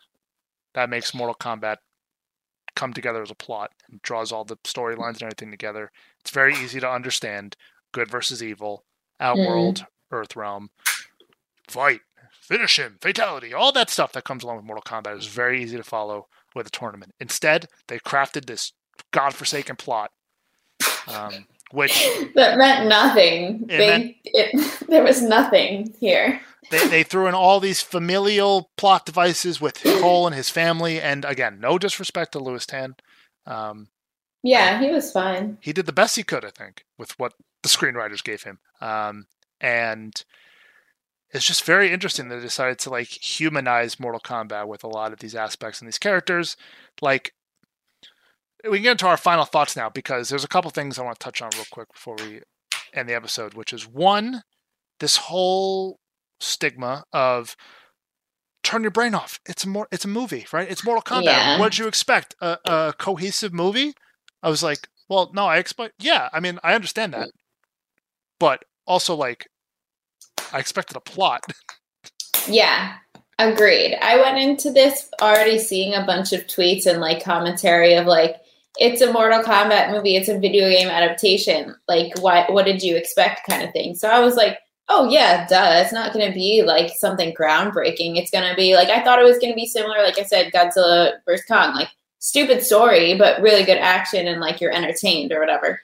that 0.73 0.89
makes 0.89 1.13
Mortal 1.13 1.35
Kombat 1.35 1.77
come 2.75 2.93
together 2.93 3.21
as 3.21 3.31
a 3.31 3.35
plot 3.35 3.71
and 3.89 4.01
draws 4.01 4.31
all 4.31 4.43
the 4.43 4.57
storylines 4.57 5.13
and 5.13 5.23
everything 5.23 5.51
together. 5.51 5.91
It's 6.19 6.31
very 6.31 6.53
easy 6.53 6.79
to 6.81 6.89
understand. 6.89 7.55
Good 7.93 8.11
versus 8.11 8.43
evil, 8.43 8.83
Outworld, 9.21 9.85
Earthrealm, 10.11 10.67
fight, 11.69 12.01
finish 12.41 12.77
him, 12.77 12.97
fatality, 13.01 13.53
all 13.53 13.71
that 13.71 13.89
stuff 13.89 14.11
that 14.11 14.25
comes 14.25 14.43
along 14.43 14.57
with 14.57 14.65
Mortal 14.65 14.83
Kombat 14.83 15.17
is 15.17 15.27
very 15.27 15.63
easy 15.63 15.77
to 15.77 15.83
follow 15.83 16.27
with 16.55 16.67
a 16.67 16.71
tournament. 16.71 17.13
Instead, 17.19 17.67
they 17.87 17.99
crafted 17.99 18.45
this 18.45 18.73
godforsaken 19.11 19.75
plot, 19.75 20.11
um, 21.07 21.45
which 21.71 22.07
That 22.35 22.57
meant 22.57 22.87
nothing. 22.87 23.65
They, 23.67 23.77
meant- 23.89 24.15
it, 24.23 24.87
there 24.87 25.03
was 25.03 25.21
nothing 25.21 25.93
here. 25.99 26.41
they, 26.71 26.87
they 26.87 27.03
threw 27.03 27.27
in 27.27 27.35
all 27.35 27.59
these 27.59 27.81
familial 27.81 28.71
plot 28.77 29.05
devices 29.05 29.59
with 29.61 29.81
Cole 29.83 30.25
and 30.27 30.35
his 30.35 30.49
family. 30.49 30.99
And 31.01 31.25
again, 31.25 31.59
no 31.59 31.77
disrespect 31.77 32.31
to 32.33 32.39
Lewis 32.39 32.65
Tan. 32.65 32.95
Um, 33.45 33.89
Yeah, 34.43 34.79
he 34.79 34.89
was 34.91 35.11
fine. 35.11 35.57
he 35.61 35.73
did 35.73 35.85
the 35.85 35.93
best 35.93 36.15
he 36.15 36.23
could, 36.23 36.45
I 36.45 36.49
think, 36.51 36.85
with 36.97 37.17
what 37.19 37.33
the 37.63 37.69
screenwriters 37.69 38.23
gave 38.23 38.43
him. 38.43 38.59
Um, 38.81 39.27
and 39.61 40.13
it's 41.31 41.45
just 41.45 41.65
very 41.65 41.91
interesting 41.91 42.29
that 42.29 42.35
they 42.35 42.41
decided 42.41 42.79
to 42.79 42.89
like 42.89 43.07
humanize 43.07 43.99
Mortal 43.99 44.21
Kombat 44.21 44.67
with 44.67 44.83
a 44.83 44.87
lot 44.87 45.11
of 45.11 45.19
these 45.19 45.35
aspects 45.35 45.81
and 45.81 45.87
these 45.87 45.97
characters. 45.97 46.55
Like, 47.01 47.33
we 48.63 48.77
can 48.77 48.83
get 48.83 48.91
into 48.91 49.07
our 49.07 49.17
final 49.17 49.45
thoughts 49.45 49.75
now 49.75 49.89
because 49.89 50.29
there's 50.29 50.43
a 50.43 50.49
couple 50.49 50.71
things 50.71 50.97
I 50.97 51.03
want 51.03 51.19
to 51.19 51.23
touch 51.23 51.41
on 51.41 51.49
real 51.55 51.65
quick 51.71 51.91
before 51.93 52.15
we 52.15 52.41
end 52.93 53.09
the 53.09 53.15
episode, 53.15 53.53
which 53.53 53.73
is 53.73 53.87
one, 53.87 54.43
this 54.99 55.17
whole 55.17 55.99
stigma 56.39 57.03
of 57.13 57.55
turn 58.63 58.81
your 58.81 58.91
brain 58.91 59.13
off. 59.13 59.39
It's 59.45 59.63
a 59.65 59.69
more 59.69 59.87
it's 59.91 60.05
a 60.05 60.09
movie, 60.09 60.47
right? 60.51 60.69
It's 60.69 60.83
Mortal 60.83 61.03
Kombat. 61.03 61.25
Yeah. 61.25 61.59
What 61.59 61.73
did 61.73 61.79
you 61.79 61.87
expect? 61.87 62.35
A, 62.41 62.57
a 62.65 62.93
cohesive 62.97 63.53
movie? 63.53 63.93
I 64.41 64.49
was 64.49 64.63
like, 64.63 64.87
well, 65.09 65.31
no, 65.33 65.45
I 65.45 65.57
expect. 65.57 65.95
Yeah, 65.99 66.29
I 66.33 66.39
mean, 66.39 66.59
I 66.63 66.73
understand 66.73 67.13
that, 67.13 67.29
but 68.39 68.63
also 68.87 69.15
like, 69.15 69.47
I 70.55 70.59
expected 70.59 70.97
a 70.97 71.01
plot. 71.01 71.43
Yeah, 72.47 72.93
agreed. 73.39 73.97
I 74.03 74.17
went 74.17 74.37
into 74.37 74.69
this 74.69 75.09
already 75.19 75.57
seeing 75.57 75.95
a 75.95 76.05
bunch 76.05 76.31
of 76.31 76.45
tweets 76.45 76.85
and 76.85 77.01
like 77.01 77.23
commentary 77.23 77.95
of 77.95 78.05
like, 78.05 78.35
it's 78.77 79.01
a 79.01 79.11
Mortal 79.11 79.41
Kombat 79.41 79.89
movie, 79.89 80.15
it's 80.15 80.29
a 80.29 80.37
video 80.37 80.69
game 80.69 80.89
adaptation. 80.89 81.75
Like, 81.87 82.13
what 82.19 82.53
what 82.53 82.67
did 82.67 82.83
you 82.83 82.95
expect, 82.95 83.47
kind 83.49 83.63
of 83.63 83.71
thing. 83.71 83.95
So 83.95 84.09
I 84.09 84.19
was 84.19 84.35
like, 84.35 84.59
oh 84.89 85.09
yeah, 85.09 85.47
duh. 85.47 85.81
It's 85.83 85.91
not 85.91 86.13
going 86.13 86.27
to 86.27 86.35
be 86.35 86.61
like 86.61 86.91
something 86.99 87.33
groundbreaking. 87.33 88.15
It's 88.17 88.29
going 88.29 88.47
to 88.47 88.55
be 88.55 88.75
like 88.75 88.89
I 88.89 89.03
thought 89.03 89.19
it 89.19 89.25
was 89.25 89.39
going 89.39 89.51
to 89.51 89.57
be 89.57 89.65
similar. 89.65 90.03
Like 90.03 90.19
I 90.19 90.23
said, 90.23 90.53
Godzilla 90.53 91.13
vs 91.25 91.47
Kong. 91.47 91.73
Like 91.73 91.89
stupid 92.19 92.61
story, 92.61 93.17
but 93.17 93.41
really 93.41 93.63
good 93.63 93.79
action 93.79 94.27
and 94.27 94.39
like 94.39 94.61
you're 94.61 94.71
entertained 94.71 95.31
or 95.31 95.39
whatever. 95.39 95.81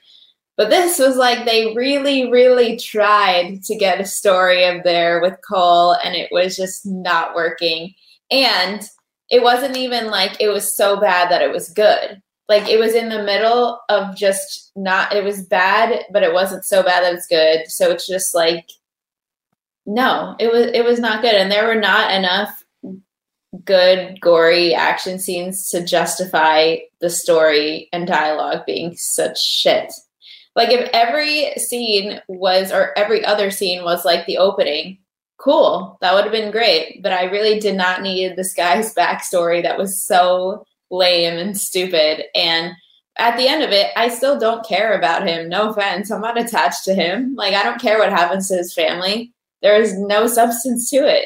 But 0.57 0.69
this 0.69 0.99
was 0.99 1.15
like 1.15 1.45
they 1.45 1.73
really, 1.75 2.29
really 2.29 2.77
tried 2.77 3.63
to 3.63 3.75
get 3.75 4.01
a 4.01 4.05
story 4.05 4.65
of 4.65 4.83
there 4.83 5.21
with 5.21 5.39
Cole, 5.47 5.93
and 6.03 6.15
it 6.15 6.29
was 6.31 6.55
just 6.55 6.85
not 6.85 7.35
working. 7.35 7.93
And 8.29 8.81
it 9.29 9.41
wasn't 9.41 9.77
even 9.77 10.07
like 10.07 10.39
it 10.39 10.49
was 10.49 10.75
so 10.75 10.99
bad 10.99 11.31
that 11.31 11.41
it 11.41 11.51
was 11.51 11.69
good. 11.69 12.21
Like 12.49 12.67
it 12.67 12.77
was 12.77 12.93
in 12.95 13.07
the 13.07 13.23
middle 13.23 13.79
of 13.87 14.15
just 14.15 14.73
not, 14.75 15.13
it 15.13 15.23
was 15.23 15.41
bad, 15.41 16.03
but 16.11 16.21
it 16.21 16.33
wasn't 16.33 16.65
so 16.65 16.83
bad 16.83 17.01
that 17.01 17.13
it's 17.13 17.27
good. 17.27 17.71
So 17.71 17.91
it's 17.91 18.05
just 18.05 18.35
like, 18.35 18.69
no, 19.85 20.35
it 20.37 20.51
was, 20.51 20.67
it 20.73 20.83
was 20.83 20.99
not 20.99 21.21
good. 21.21 21.33
And 21.33 21.49
there 21.49 21.65
were 21.65 21.79
not 21.79 22.11
enough 22.11 22.61
good, 23.63 24.19
gory 24.19 24.73
action 24.73 25.17
scenes 25.17 25.69
to 25.69 25.81
justify 25.81 26.77
the 26.99 27.09
story 27.09 27.87
and 27.93 28.05
dialogue 28.05 28.65
being 28.65 28.97
such 28.97 29.41
shit. 29.41 29.93
Like 30.55 30.69
if 30.69 30.89
every 30.93 31.53
scene 31.55 32.21
was, 32.27 32.71
or 32.71 32.97
every 32.97 33.23
other 33.23 33.51
scene 33.51 33.83
was 33.83 34.05
like 34.05 34.25
the 34.25 34.37
opening, 34.37 34.99
cool, 35.37 35.97
that 36.01 36.13
would 36.13 36.23
have 36.23 36.33
been 36.33 36.51
great. 36.51 37.01
But 37.01 37.13
I 37.13 37.25
really 37.25 37.59
did 37.59 37.75
not 37.75 38.01
need 38.01 38.35
this 38.35 38.53
guy's 38.53 38.93
backstory 38.95 39.63
that 39.63 39.77
was 39.77 40.03
so 40.03 40.65
lame 40.89 41.37
and 41.37 41.57
stupid. 41.57 42.25
And 42.35 42.73
at 43.17 43.37
the 43.37 43.47
end 43.47 43.63
of 43.63 43.71
it, 43.71 43.87
I 43.95 44.09
still 44.09 44.39
don't 44.39 44.65
care 44.65 44.97
about 44.97 45.27
him. 45.27 45.49
No 45.49 45.69
offense. 45.69 46.11
I'm 46.11 46.21
not 46.21 46.39
attached 46.39 46.85
to 46.85 46.93
him. 46.93 47.35
Like, 47.35 47.53
I 47.53 47.63
don't 47.63 47.81
care 47.81 47.97
what 47.97 48.11
happens 48.11 48.47
to 48.47 48.55
his 48.55 48.73
family. 48.73 49.33
There 49.61 49.79
is 49.79 49.97
no 49.97 50.27
substance 50.27 50.89
to 50.89 50.97
it. 50.97 51.25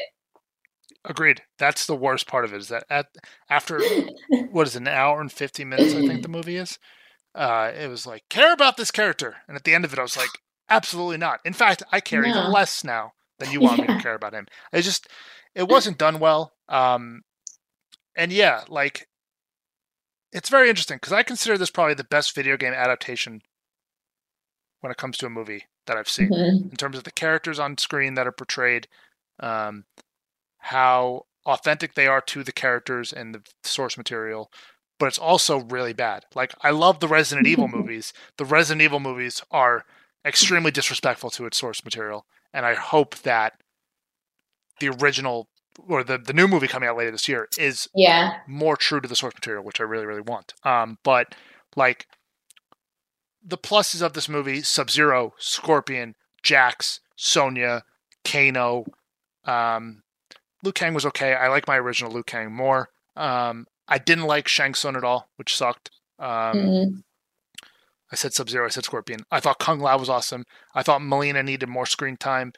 Agreed. 1.04 1.42
That's 1.58 1.86
the 1.86 1.94
worst 1.94 2.26
part 2.26 2.44
of 2.44 2.52
it 2.52 2.58
is 2.58 2.68
that 2.68 2.84
at 2.90 3.06
after 3.48 3.80
what 4.50 4.66
is 4.66 4.74
it, 4.74 4.80
an 4.80 4.88
hour 4.88 5.20
and 5.20 5.30
fifty 5.30 5.64
minutes, 5.64 5.94
I 5.94 6.06
think 6.06 6.22
the 6.22 6.28
movie 6.28 6.56
is. 6.56 6.78
Uh, 7.36 7.70
it 7.78 7.88
was 7.88 8.06
like 8.06 8.24
care 8.30 8.52
about 8.52 8.78
this 8.78 8.90
character, 8.90 9.36
and 9.46 9.56
at 9.56 9.64
the 9.64 9.74
end 9.74 9.84
of 9.84 9.92
it, 9.92 9.98
I 9.98 10.02
was 10.02 10.16
like, 10.16 10.30
absolutely 10.70 11.18
not. 11.18 11.40
In 11.44 11.52
fact, 11.52 11.82
I 11.92 12.00
care 12.00 12.22
no. 12.22 12.28
even 12.28 12.50
less 12.50 12.82
now 12.82 13.12
than 13.38 13.50
you 13.52 13.60
want 13.62 13.78
yeah. 13.78 13.88
me 13.88 13.94
to 13.94 14.02
care 14.02 14.14
about 14.14 14.32
him. 14.32 14.46
It 14.72 14.82
just 14.82 15.06
it 15.54 15.68
wasn't 15.68 15.98
done 15.98 16.18
well. 16.18 16.54
Um, 16.68 17.22
and 18.16 18.32
yeah, 18.32 18.64
like 18.68 19.08
it's 20.32 20.48
very 20.48 20.68
interesting 20.68 20.96
because 20.96 21.12
I 21.12 21.22
consider 21.22 21.58
this 21.58 21.70
probably 21.70 21.94
the 21.94 22.04
best 22.04 22.34
video 22.34 22.56
game 22.56 22.72
adaptation 22.72 23.42
when 24.80 24.90
it 24.90 24.96
comes 24.96 25.16
to 25.18 25.26
a 25.26 25.30
movie 25.30 25.64
that 25.86 25.96
I've 25.96 26.08
seen 26.08 26.30
mm-hmm. 26.30 26.68
in 26.70 26.76
terms 26.76 26.96
of 26.96 27.04
the 27.04 27.10
characters 27.10 27.58
on 27.58 27.78
screen 27.78 28.14
that 28.14 28.26
are 28.26 28.32
portrayed, 28.32 28.88
um, 29.40 29.84
how 30.58 31.26
authentic 31.44 31.94
they 31.94 32.06
are 32.06 32.20
to 32.20 32.42
the 32.42 32.52
characters 32.52 33.12
and 33.12 33.34
the 33.34 33.42
source 33.62 33.96
material, 33.96 34.50
but 34.98 35.06
it's 35.06 35.18
also 35.18 35.60
really 35.60 35.92
bad. 35.92 36.24
Like 36.34 36.54
I 36.62 36.70
love 36.70 37.00
the 37.00 37.08
Resident 37.08 37.46
Evil 37.46 37.68
movies. 37.72 38.12
The 38.36 38.44
Resident 38.44 38.82
Evil 38.82 39.00
movies 39.00 39.42
are 39.50 39.84
extremely 40.24 40.70
disrespectful 40.70 41.30
to 41.30 41.46
its 41.46 41.58
source 41.58 41.84
material, 41.84 42.26
and 42.52 42.66
I 42.66 42.74
hope 42.74 43.16
that 43.18 43.60
the 44.80 44.88
original 44.88 45.48
or 45.88 46.02
the 46.02 46.18
the 46.18 46.32
new 46.32 46.48
movie 46.48 46.68
coming 46.68 46.88
out 46.88 46.96
later 46.96 47.10
this 47.10 47.28
year 47.28 47.48
is 47.58 47.88
yeah 47.94 48.38
more 48.46 48.76
true 48.76 49.00
to 49.00 49.08
the 49.08 49.16
source 49.16 49.34
material, 49.34 49.64
which 49.64 49.80
I 49.80 49.84
really 49.84 50.06
really 50.06 50.22
want. 50.22 50.54
Um, 50.64 50.98
but 51.02 51.34
like 51.74 52.06
the 53.44 53.58
pluses 53.58 54.02
of 54.02 54.14
this 54.14 54.28
movie: 54.28 54.62
Sub 54.62 54.90
Zero, 54.90 55.34
Scorpion, 55.38 56.14
Jax, 56.42 57.00
Sonya, 57.16 57.82
Kano. 58.24 58.84
Um, 59.44 60.02
Liu 60.62 60.72
Kang 60.72 60.94
was 60.94 61.06
okay. 61.06 61.34
I 61.34 61.48
like 61.48 61.68
my 61.68 61.76
original 61.78 62.12
Liu 62.12 62.24
Kang 62.24 62.52
more. 62.52 62.88
Um, 63.14 63.66
I 63.88 63.98
didn't 63.98 64.24
like 64.24 64.48
Shang 64.48 64.74
Tsung 64.74 64.96
at 64.96 65.04
all, 65.04 65.28
which 65.36 65.56
sucked. 65.56 65.90
Um, 66.18 66.28
mm-hmm. 66.28 66.98
I 68.12 68.16
said 68.16 68.32
Sub 68.32 68.48
Zero. 68.48 68.66
I 68.66 68.70
said 68.70 68.84
Scorpion. 68.84 69.20
I 69.30 69.40
thought 69.40 69.58
Kung 69.58 69.80
Lao 69.80 69.98
was 69.98 70.08
awesome. 70.08 70.44
I 70.74 70.82
thought 70.82 71.00
Mileena 71.00 71.44
needed 71.44 71.68
more 71.68 71.86
screen 71.86 72.16
time. 72.16 72.52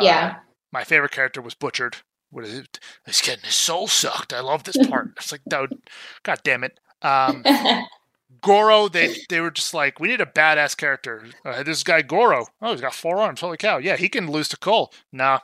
Yeah. 0.00 0.36
Uh, 0.36 0.40
my 0.72 0.84
favorite 0.84 1.12
character 1.12 1.40
was 1.40 1.54
Butchered 1.54 1.96
what 2.30 2.44
is 2.44 2.58
it? 2.58 2.78
He's 3.06 3.20
getting 3.20 3.44
his 3.44 3.54
soul 3.54 3.88
sucked. 3.88 4.32
I 4.32 4.40
love 4.40 4.64
this 4.64 4.76
part. 4.88 5.10
It's 5.16 5.32
like, 5.32 5.42
dude, 5.48 5.82
god 6.22 6.40
damn 6.44 6.64
it. 6.64 6.78
Um, 7.02 7.44
Goro, 8.42 8.88
they 8.88 9.16
they 9.28 9.40
were 9.40 9.50
just 9.50 9.74
like, 9.74 10.00
we 10.00 10.08
need 10.08 10.20
a 10.20 10.26
badass 10.26 10.76
character. 10.76 11.26
Uh, 11.44 11.62
this 11.62 11.82
guy 11.82 12.02
Goro, 12.02 12.46
oh, 12.62 12.72
he's 12.72 12.80
got 12.80 12.94
four 12.94 13.18
arms. 13.18 13.40
Holy 13.40 13.56
cow! 13.56 13.78
Yeah, 13.78 13.96
he 13.96 14.08
can 14.08 14.30
lose 14.30 14.48
to 14.48 14.56
Cole. 14.56 14.92
Nah, 15.12 15.40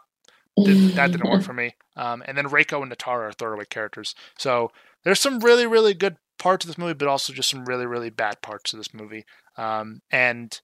that 0.56 1.10
didn't 1.10 1.30
work 1.30 1.42
for 1.42 1.52
me. 1.52 1.74
Um, 1.96 2.22
and 2.26 2.38
then 2.38 2.48
Reiko 2.48 2.82
and 2.82 2.92
Nitara 2.92 3.28
are 3.28 3.32
throwaway 3.32 3.64
characters. 3.68 4.14
So 4.38 4.70
there's 5.06 5.20
some 5.20 5.38
really 5.38 5.66
really 5.66 5.94
good 5.94 6.16
parts 6.38 6.64
of 6.64 6.68
this 6.68 6.76
movie, 6.76 6.92
but 6.92 7.08
also 7.08 7.32
just 7.32 7.48
some 7.48 7.64
really 7.64 7.86
really 7.86 8.10
bad 8.10 8.42
parts 8.42 8.72
of 8.72 8.78
this 8.78 8.92
movie. 8.92 9.24
Um, 9.56 10.00
and 10.10 10.60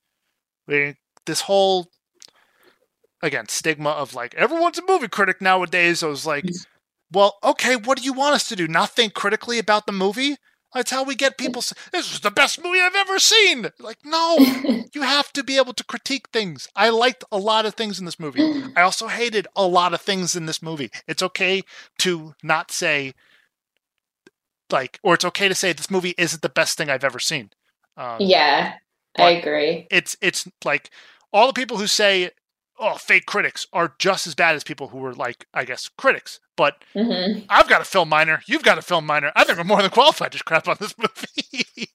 we, 0.67 0.97
this 1.25 1.43
whole 1.43 1.89
again 3.23 3.49
stigma 3.49 3.91
of 3.91 4.15
like 4.15 4.35
everyone's 4.35 4.79
a 4.79 4.87
movie 4.87 5.09
critic 5.09 5.41
nowadays. 5.41 6.03
I 6.03 6.09
was 6.09 6.27
like, 6.27 6.45
well, 7.13 7.39
okay, 7.45 7.77
what 7.77 7.99
do 7.99 8.05
you 8.05 8.13
want 8.13 8.35
us 8.35 8.49
to 8.49 8.57
do? 8.57 8.67
Not 8.67 8.91
think 8.91 9.15
critically 9.15 9.61
about 9.61 9.87
the 9.87 9.93
movie? 9.93 10.37
That's 10.75 10.91
how 10.91 11.05
we 11.05 11.15
get 11.15 11.39
people. 11.39 11.63
Say, 11.63 11.77
this 11.93 12.13
is 12.13 12.21
the 12.21 12.31
best 12.31 12.63
movie 12.65 12.81
I've 12.81 12.97
ever 12.97 13.19
seen. 13.21 13.71
Like, 13.79 13.99
no, 14.05 14.39
you 14.95 15.03
have 15.03 15.33
to 15.35 15.45
be 15.45 15.57
able 15.57 15.75
to 15.75 15.85
critique 15.85 16.31
things. 16.33 16.67
I 16.75 16.89
liked 16.89 17.25
a 17.31 17.39
lot 17.39 17.67
of 17.67 17.75
things 17.75 18.01
in 18.01 18.07
this 18.07 18.19
movie. 18.19 18.65
I 18.75 18.81
also 18.81 19.07
hated 19.07 19.47
a 19.55 19.67
lot 19.67 19.93
of 19.95 20.01
things 20.01 20.35
in 20.35 20.47
this 20.47 20.63
movie. 20.63 20.91
It's 21.07 21.23
okay 21.23 21.63
to 21.99 22.35
not 22.43 22.71
say, 22.71 23.13
like, 24.73 24.99
or 25.03 25.15
it's 25.15 25.25
okay 25.25 25.49
to 25.49 25.55
say 25.55 25.73
this 25.73 25.91
movie 25.91 26.15
isn't 26.19 26.43
the 26.43 26.49
best 26.49 26.77
thing 26.77 26.91
I've 26.91 27.05
ever 27.05 27.19
seen. 27.19 27.51
Um, 27.97 28.17
yeah, 28.21 28.75
I 29.19 29.31
agree. 29.31 29.87
It's 29.91 30.17
it's 30.21 30.49
like 30.65 30.91
all 31.33 31.47
the 31.47 31.53
people 31.53 31.77
who 31.77 31.87
say 31.87 32.31
oh, 32.83 32.97
fake 32.97 33.27
critics 33.27 33.67
are 33.73 33.95
just 33.99 34.27
as 34.27 34.35
bad 34.35 34.57
as 34.57 34.65
people 34.65 34.89
who 34.89 34.99
were 34.99 35.15
like, 35.15 35.47
I 35.55 35.65
guess, 35.65 35.89
critics. 35.97 36.41
But 36.57 36.83
mm-hmm. 36.95 37.45
I've 37.49 37.69
got 37.69 37.81
a 37.81 37.85
film 37.85 38.09
minor. 38.09 38.43
You've 38.47 38.65
got 38.65 38.79
a 38.79 38.83
film 38.83 39.07
minor. 39.07 39.33
I 39.37 39.45
think 39.45 39.59
I'm 39.59 39.69
more 39.69 39.81
than 39.81 39.91
qualified 39.91 40.33
to 40.33 40.45
crap 40.45 40.69
on 40.69 40.77
this 40.81 40.95
movie. 40.99 41.89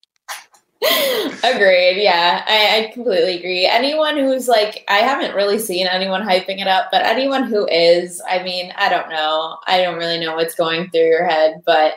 Agreed. 1.43 2.01
Yeah, 2.01 2.43
I, 2.47 2.87
I, 2.87 2.91
completely 2.93 3.37
agree. 3.37 3.65
Anyone 3.65 4.15
who's 4.15 4.47
like, 4.47 4.85
I 4.87 4.99
haven't 4.99 5.35
really 5.35 5.59
seen 5.59 5.87
anyone 5.87 6.21
hyping 6.21 6.61
it 6.61 6.67
up, 6.67 6.89
but 6.91 7.03
anyone 7.03 7.43
who 7.43 7.67
is, 7.67 8.21
I 8.29 8.43
mean, 8.43 8.71
I 8.77 8.87
don't 8.87 9.09
know. 9.09 9.57
I 9.67 9.81
don't 9.81 9.97
really 9.97 10.19
know 10.19 10.35
what's 10.35 10.55
going 10.55 10.89
through 10.89 11.07
your 11.07 11.25
head, 11.25 11.61
but 11.65 11.95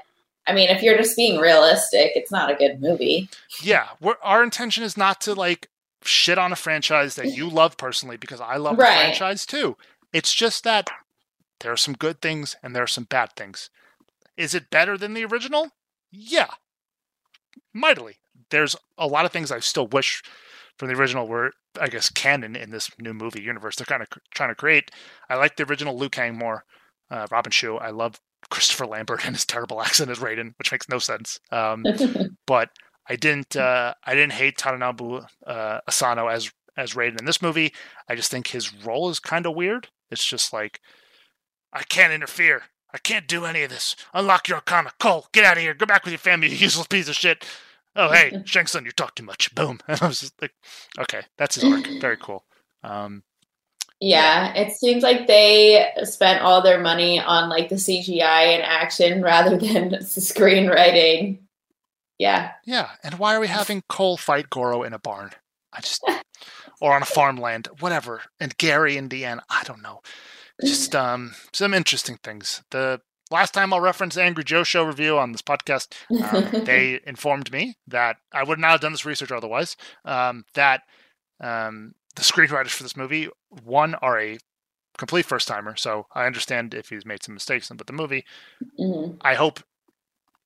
I 0.50 0.52
mean, 0.52 0.68
if 0.68 0.82
you're 0.82 0.96
just 0.96 1.16
being 1.16 1.38
realistic, 1.38 2.12
it's 2.16 2.32
not 2.32 2.50
a 2.50 2.56
good 2.56 2.80
movie. 2.80 3.28
Yeah, 3.62 3.86
our 4.20 4.42
intention 4.42 4.82
is 4.82 4.96
not 4.96 5.20
to 5.22 5.34
like 5.34 5.68
shit 6.02 6.38
on 6.38 6.50
a 6.50 6.56
franchise 6.56 7.14
that 7.14 7.36
you 7.36 7.48
love 7.48 7.76
personally 7.76 8.16
because 8.16 8.40
I 8.40 8.56
love 8.56 8.76
right. 8.76 8.90
the 8.90 8.96
franchise 8.96 9.46
too. 9.46 9.76
It's 10.12 10.34
just 10.34 10.64
that 10.64 10.90
there 11.60 11.70
are 11.70 11.76
some 11.76 11.94
good 11.94 12.20
things 12.20 12.56
and 12.64 12.74
there 12.74 12.82
are 12.82 12.88
some 12.88 13.04
bad 13.04 13.36
things. 13.36 13.70
Is 14.36 14.52
it 14.52 14.70
better 14.70 14.98
than 14.98 15.14
the 15.14 15.24
original? 15.24 15.68
Yeah, 16.10 16.50
mightily. 17.72 18.16
There's 18.50 18.74
a 18.98 19.06
lot 19.06 19.24
of 19.24 19.30
things 19.30 19.52
I 19.52 19.60
still 19.60 19.86
wish 19.86 20.20
from 20.76 20.88
the 20.88 20.96
original 20.96 21.28
were, 21.28 21.52
I 21.80 21.86
guess, 21.86 22.08
canon 22.08 22.56
in 22.56 22.70
this 22.70 22.90
new 22.98 23.14
movie 23.14 23.42
universe. 23.42 23.76
They're 23.76 23.86
kind 23.86 24.02
of 24.02 24.08
trying 24.34 24.48
to 24.48 24.56
create. 24.56 24.90
I 25.28 25.36
like 25.36 25.56
the 25.56 25.64
original 25.64 25.96
Liu 25.96 26.08
Kang 26.08 26.36
more. 26.36 26.64
Uh, 27.08 27.26
Robin 27.30 27.50
Shou. 27.50 27.76
I 27.76 27.90
love 27.90 28.20
Christopher 28.48 28.86
Lambert 28.86 29.24
and 29.24 29.34
his 29.34 29.44
terrible 29.44 29.82
accent 29.82 30.10
as 30.10 30.18
Raiden, 30.18 30.54
which 30.58 30.72
makes 30.72 30.88
no 30.88 30.98
sense. 30.98 31.38
Um, 31.50 31.84
but 32.46 32.70
I 33.08 33.16
didn't 33.16 33.56
uh, 33.56 33.94
I 34.04 34.14
didn't 34.14 34.32
hate 34.32 34.56
Tadanobu 34.56 35.26
uh, 35.46 35.80
Asano 35.88 36.28
as 36.28 36.50
as 36.76 36.94
Raiden 36.94 37.18
in 37.18 37.26
this 37.26 37.42
movie. 37.42 37.72
I 38.08 38.14
just 38.14 38.30
think 38.30 38.48
his 38.48 38.72
role 38.84 39.10
is 39.10 39.18
kind 39.18 39.46
of 39.46 39.54
weird. 39.54 39.88
It's 40.10 40.24
just 40.24 40.52
like 40.52 40.80
I 41.72 41.82
can't 41.82 42.12
interfere. 42.12 42.62
I 42.92 42.98
can't 42.98 43.28
do 43.28 43.44
any 43.44 43.62
of 43.62 43.70
this. 43.70 43.94
Unlock 44.14 44.48
your 44.48 44.56
arcana. 44.56 44.90
Cole, 44.98 45.28
get 45.32 45.44
out 45.44 45.56
of 45.56 45.62
here. 45.62 45.74
Go 45.74 45.86
back 45.86 46.04
with 46.04 46.12
your 46.12 46.18
family, 46.18 46.48
you 46.48 46.56
useless 46.56 46.86
piece 46.88 47.08
of 47.08 47.14
shit. 47.14 47.44
Oh, 47.96 48.10
hey, 48.10 48.42
Shang 48.44 48.66
Tsung, 48.66 48.84
you 48.84 48.92
talk 48.92 49.14
too 49.14 49.24
much. 49.24 49.54
Boom. 49.54 49.78
And 49.86 50.00
I 50.02 50.06
was 50.06 50.20
just 50.20 50.40
like, 50.40 50.52
okay, 50.98 51.22
that's 51.36 51.56
his 51.56 51.64
arc. 51.64 51.86
Very 52.00 52.16
cool. 52.16 52.44
Um, 52.82 53.22
yeah, 54.00 54.54
it 54.54 54.72
seems 54.72 55.02
like 55.02 55.26
they 55.26 55.92
spent 56.04 56.42
all 56.42 56.62
their 56.62 56.80
money 56.80 57.20
on 57.20 57.48
like 57.48 57.68
the 57.68 57.76
CGI 57.76 58.54
and 58.54 58.62
action 58.62 59.22
rather 59.22 59.56
than 59.56 59.90
the 59.90 59.98
screenwriting 59.98 61.38
yeah. 62.20 62.52
Yeah. 62.66 62.90
And 63.02 63.18
why 63.18 63.34
are 63.34 63.40
we 63.40 63.46
having 63.46 63.82
Cole 63.88 64.18
fight 64.18 64.50
Goro 64.50 64.82
in 64.82 64.92
a 64.92 64.98
barn? 64.98 65.30
I 65.72 65.80
just 65.80 66.04
or 66.80 66.92
on 66.92 67.02
a 67.02 67.06
farmland, 67.06 67.68
whatever. 67.80 68.20
And 68.38 68.56
Gary, 68.58 68.98
Indiana. 68.98 69.42
I 69.48 69.62
don't 69.64 69.82
know. 69.82 70.02
Just 70.62 70.94
um 71.06 71.34
some 71.54 71.72
interesting 71.72 72.18
things. 72.22 72.62
The 72.70 73.00
last 73.30 73.54
time 73.54 73.72
I'll 73.72 73.80
reference 73.80 74.16
the 74.16 74.22
Angry 74.22 74.44
Joe 74.44 74.64
Show 74.64 74.84
review 74.84 75.18
on 75.18 75.32
this 75.32 75.40
podcast, 75.40 75.94
um, 76.22 76.64
they 76.64 77.00
informed 77.06 77.50
me 77.50 77.76
that 77.88 78.18
I 78.32 78.44
would 78.44 78.58
not 78.58 78.72
have 78.72 78.80
done 78.80 78.92
this 78.92 79.06
research 79.06 79.32
otherwise. 79.32 79.78
Um, 80.04 80.44
that 80.52 80.82
um, 81.40 81.94
the 82.16 82.22
screenwriters 82.22 82.70
for 82.70 82.82
this 82.82 82.96
movie, 82.96 83.28
one, 83.64 83.94
are 83.96 84.18
a 84.20 84.38
complete 84.98 85.26
first 85.26 85.48
timer. 85.48 85.76
So 85.76 86.06
I 86.14 86.26
understand 86.26 86.74
if 86.74 86.88
he's 86.88 87.06
made 87.06 87.22
some 87.22 87.34
mistakes, 87.34 87.70
but 87.74 87.86
the 87.86 87.92
movie, 87.92 88.24
mm-hmm. 88.78 89.16
I 89.20 89.34
hope 89.34 89.60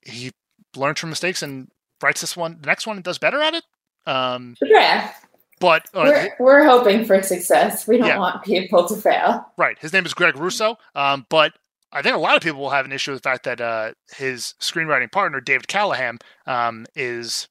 he 0.01 0.31
learns 0.75 0.99
from 0.99 1.09
mistakes 1.09 1.41
and 1.41 1.69
writes 2.01 2.21
this 2.21 2.37
one, 2.37 2.57
the 2.61 2.67
next 2.67 2.85
one, 2.87 2.97
and 2.97 3.03
does 3.03 3.17
better 3.17 3.41
at 3.41 3.53
it. 3.53 3.63
Um, 4.05 4.55
yeah. 4.61 5.11
But 5.59 5.87
uh, 5.93 6.03
we're, 6.03 6.35
we're 6.39 6.65
hoping 6.65 7.05
for 7.05 7.21
success. 7.23 7.87
We 7.87 7.97
don't 7.97 8.07
yeah. 8.07 8.19
want 8.19 8.43
people 8.43 8.87
to 8.87 8.95
fail. 8.95 9.45
Right. 9.57 9.79
His 9.79 9.93
name 9.93 10.05
is 10.05 10.13
Greg 10.13 10.37
Russo. 10.37 10.77
Um, 10.95 11.25
but 11.29 11.53
I 11.91 12.01
think 12.01 12.15
a 12.15 12.19
lot 12.19 12.35
of 12.35 12.43
people 12.43 12.59
will 12.59 12.71
have 12.71 12.85
an 12.85 12.91
issue 12.91 13.11
with 13.11 13.23
the 13.23 13.29
fact 13.29 13.45
that 13.45 13.61
uh, 13.61 13.93
his 14.15 14.53
screenwriting 14.59 15.11
partner, 15.11 15.39
David 15.39 15.67
Callaham, 15.67 16.19
um, 16.45 16.85
is 16.93 17.47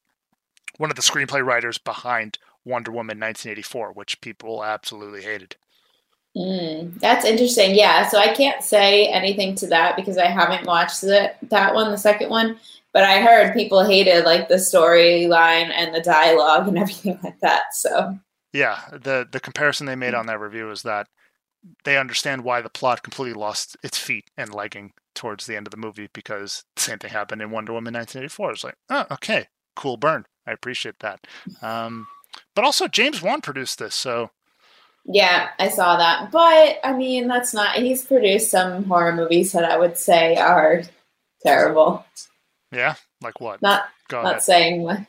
one 0.76 0.90
of 0.90 0.96
the 0.96 1.02
screenplay 1.02 1.44
writers 1.44 1.78
behind 1.78 2.38
Wonder 2.64 2.90
Woman 2.90 3.18
1984, 3.20 3.92
which 3.92 4.20
people 4.20 4.64
absolutely 4.64 5.22
hated. 5.22 5.56
Mm, 6.36 6.98
that's 6.98 7.24
interesting. 7.24 7.74
Yeah. 7.74 8.08
So 8.08 8.18
I 8.18 8.34
can't 8.34 8.62
say 8.62 9.06
anything 9.06 9.54
to 9.56 9.66
that 9.68 9.96
because 9.96 10.18
I 10.18 10.26
haven't 10.26 10.66
watched 10.66 11.00
the, 11.00 11.32
that 11.42 11.74
one, 11.74 11.90
the 11.90 11.98
second 11.98 12.30
one. 12.30 12.58
But 12.92 13.04
I 13.04 13.20
heard 13.20 13.54
people 13.54 13.84
hated 13.84 14.24
like 14.24 14.48
the 14.48 14.54
storyline 14.54 15.70
and 15.74 15.94
the 15.94 16.00
dialogue 16.00 16.68
and 16.68 16.78
everything 16.78 17.18
like 17.22 17.38
that. 17.40 17.74
So 17.74 18.18
yeah, 18.52 18.80
the 18.92 19.28
the 19.30 19.40
comparison 19.40 19.86
they 19.86 19.96
made 19.96 20.14
on 20.14 20.26
that 20.26 20.40
review 20.40 20.70
is 20.70 20.82
that 20.82 21.08
they 21.84 21.98
understand 21.98 22.44
why 22.44 22.60
the 22.60 22.70
plot 22.70 23.02
completely 23.02 23.38
lost 23.38 23.76
its 23.82 23.98
feet 23.98 24.30
and 24.36 24.54
legging 24.54 24.92
towards 25.14 25.46
the 25.46 25.56
end 25.56 25.66
of 25.66 25.72
the 25.72 25.76
movie 25.76 26.08
because 26.12 26.64
the 26.76 26.82
same 26.82 26.98
thing 26.98 27.10
happened 27.10 27.42
in 27.42 27.50
Wonder 27.50 27.72
Woman 27.72 27.94
1984. 27.94 28.52
It's 28.52 28.64
like, 28.64 28.76
oh, 28.90 29.06
okay, 29.12 29.48
cool 29.74 29.96
burn. 29.96 30.24
I 30.46 30.52
appreciate 30.52 30.98
that. 31.00 31.26
Um, 31.62 32.06
but 32.54 32.64
also, 32.64 32.88
James 32.88 33.22
Wan 33.22 33.40
produced 33.40 33.78
this, 33.78 33.94
so. 33.94 34.30
Yeah, 35.04 35.50
I 35.58 35.68
saw 35.68 35.96
that. 35.96 36.30
But, 36.30 36.78
I 36.82 36.92
mean, 36.92 37.28
that's 37.28 37.52
not. 37.52 37.76
He's 37.76 38.04
produced 38.04 38.50
some 38.50 38.84
horror 38.84 39.14
movies 39.14 39.52
that 39.52 39.64
I 39.64 39.76
would 39.76 39.98
say 39.98 40.36
are 40.36 40.82
terrible. 41.44 42.04
Yeah? 42.72 42.94
Like 43.20 43.40
what? 43.40 43.60
Not, 43.62 43.84
Go 44.08 44.22
not 44.22 44.30
ahead. 44.30 44.42
saying 44.42 44.82
what. 44.82 45.00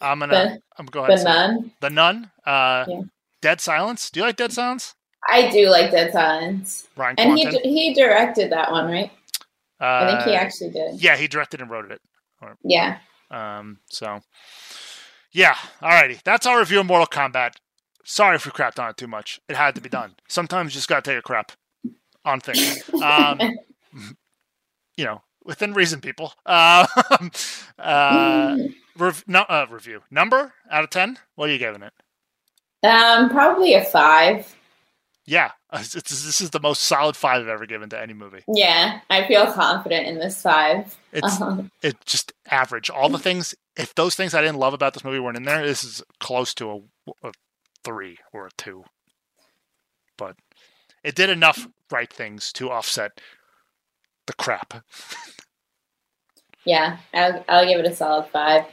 I'm 0.00 0.18
gonna. 0.18 0.32
The, 0.32 0.62
I'm 0.78 0.86
going. 0.86 1.16
The 1.16 1.22
Nun. 1.22 1.72
The 1.80 1.90
Nun. 1.90 2.30
Uh, 2.44 2.84
yeah. 2.88 3.02
Dead 3.40 3.60
Silence. 3.60 4.10
Do 4.10 4.20
you 4.20 4.26
like 4.26 4.36
Dead 4.36 4.52
Silence? 4.52 4.94
I 5.30 5.50
do 5.50 5.68
like 5.68 5.90
Dead 5.90 6.12
Silence. 6.12 6.88
Ryan 6.96 7.14
and 7.18 7.38
he 7.38 7.46
he 7.60 7.94
directed 7.94 8.50
that 8.50 8.72
one, 8.72 8.86
right? 8.86 9.12
Uh, 9.80 9.84
I 9.84 10.10
think 10.10 10.22
he 10.28 10.36
uh, 10.36 10.40
actually 10.40 10.70
did. 10.70 11.00
Yeah, 11.00 11.16
he 11.16 11.28
directed 11.28 11.60
and 11.60 11.70
wrote 11.70 11.90
it. 11.90 12.00
Or, 12.40 12.56
yeah. 12.64 12.98
Um. 13.30 13.78
So. 13.90 14.20
Yeah. 15.32 15.56
Alrighty. 15.80 16.22
That's 16.22 16.46
our 16.46 16.58
review 16.58 16.80
of 16.80 16.86
Mortal 16.86 17.06
Kombat. 17.06 17.54
Sorry 18.04 18.36
if 18.36 18.44
we 18.44 18.52
crapped 18.52 18.78
on 18.78 18.90
it 18.90 18.96
too 18.96 19.06
much. 19.06 19.40
It 19.48 19.56
had 19.56 19.74
to 19.76 19.80
be 19.80 19.88
done. 19.88 20.14
Sometimes 20.28 20.72
you 20.72 20.78
just 20.78 20.88
gotta 20.88 21.02
take 21.02 21.18
a 21.18 21.22
crap 21.22 21.52
on 22.24 22.40
things. 22.40 22.88
Um. 23.02 23.38
you 24.96 25.04
know, 25.04 25.22
within 25.44 25.72
reason, 25.72 26.00
people. 26.00 26.32
Uh, 26.44 26.86
uh, 27.78 28.56
rev- 28.96 29.24
no, 29.26 29.40
uh, 29.42 29.66
review 29.70 30.02
number 30.10 30.52
out 30.70 30.84
of 30.84 30.90
ten. 30.90 31.18
What 31.34 31.48
are 31.48 31.52
you 31.52 31.58
giving 31.58 31.82
it? 31.82 31.92
Um, 32.86 33.30
probably 33.30 33.74
a 33.74 33.84
five. 33.84 34.54
Yeah, 35.24 35.52
this 35.72 36.40
is 36.40 36.50
the 36.50 36.60
most 36.60 36.82
solid 36.82 37.16
five 37.16 37.42
I've 37.42 37.48
ever 37.48 37.66
given 37.66 37.88
to 37.90 38.00
any 38.00 38.12
movie. 38.12 38.42
Yeah, 38.48 39.00
I 39.08 39.26
feel 39.26 39.50
confident 39.52 40.06
in 40.06 40.18
this 40.18 40.42
five. 40.42 40.96
It's 41.12 41.40
uh-huh. 41.40 41.62
it's 41.82 42.04
just 42.04 42.32
average. 42.50 42.90
All 42.90 43.08
the 43.08 43.18
things, 43.18 43.54
if 43.76 43.94
those 43.94 44.14
things 44.14 44.34
I 44.34 44.40
didn't 44.40 44.58
love 44.58 44.74
about 44.74 44.94
this 44.94 45.04
movie 45.04 45.18
weren't 45.18 45.36
in 45.36 45.44
there, 45.44 45.66
this 45.66 45.84
is 45.84 46.02
close 46.20 46.54
to 46.54 46.70
a, 46.70 47.28
a 47.28 47.32
three 47.84 48.18
or 48.32 48.46
a 48.46 48.50
two. 48.56 48.84
But 50.16 50.36
it 51.02 51.14
did 51.14 51.30
enough 51.30 51.66
right 51.90 52.12
things 52.12 52.52
to 52.52 52.70
offset 52.70 53.20
the 54.26 54.34
crap. 54.34 54.84
yeah, 56.64 56.98
I'll, 57.14 57.44
I'll 57.48 57.66
give 57.66 57.80
it 57.80 57.90
a 57.90 57.94
solid 57.94 58.28
five. 58.28 58.64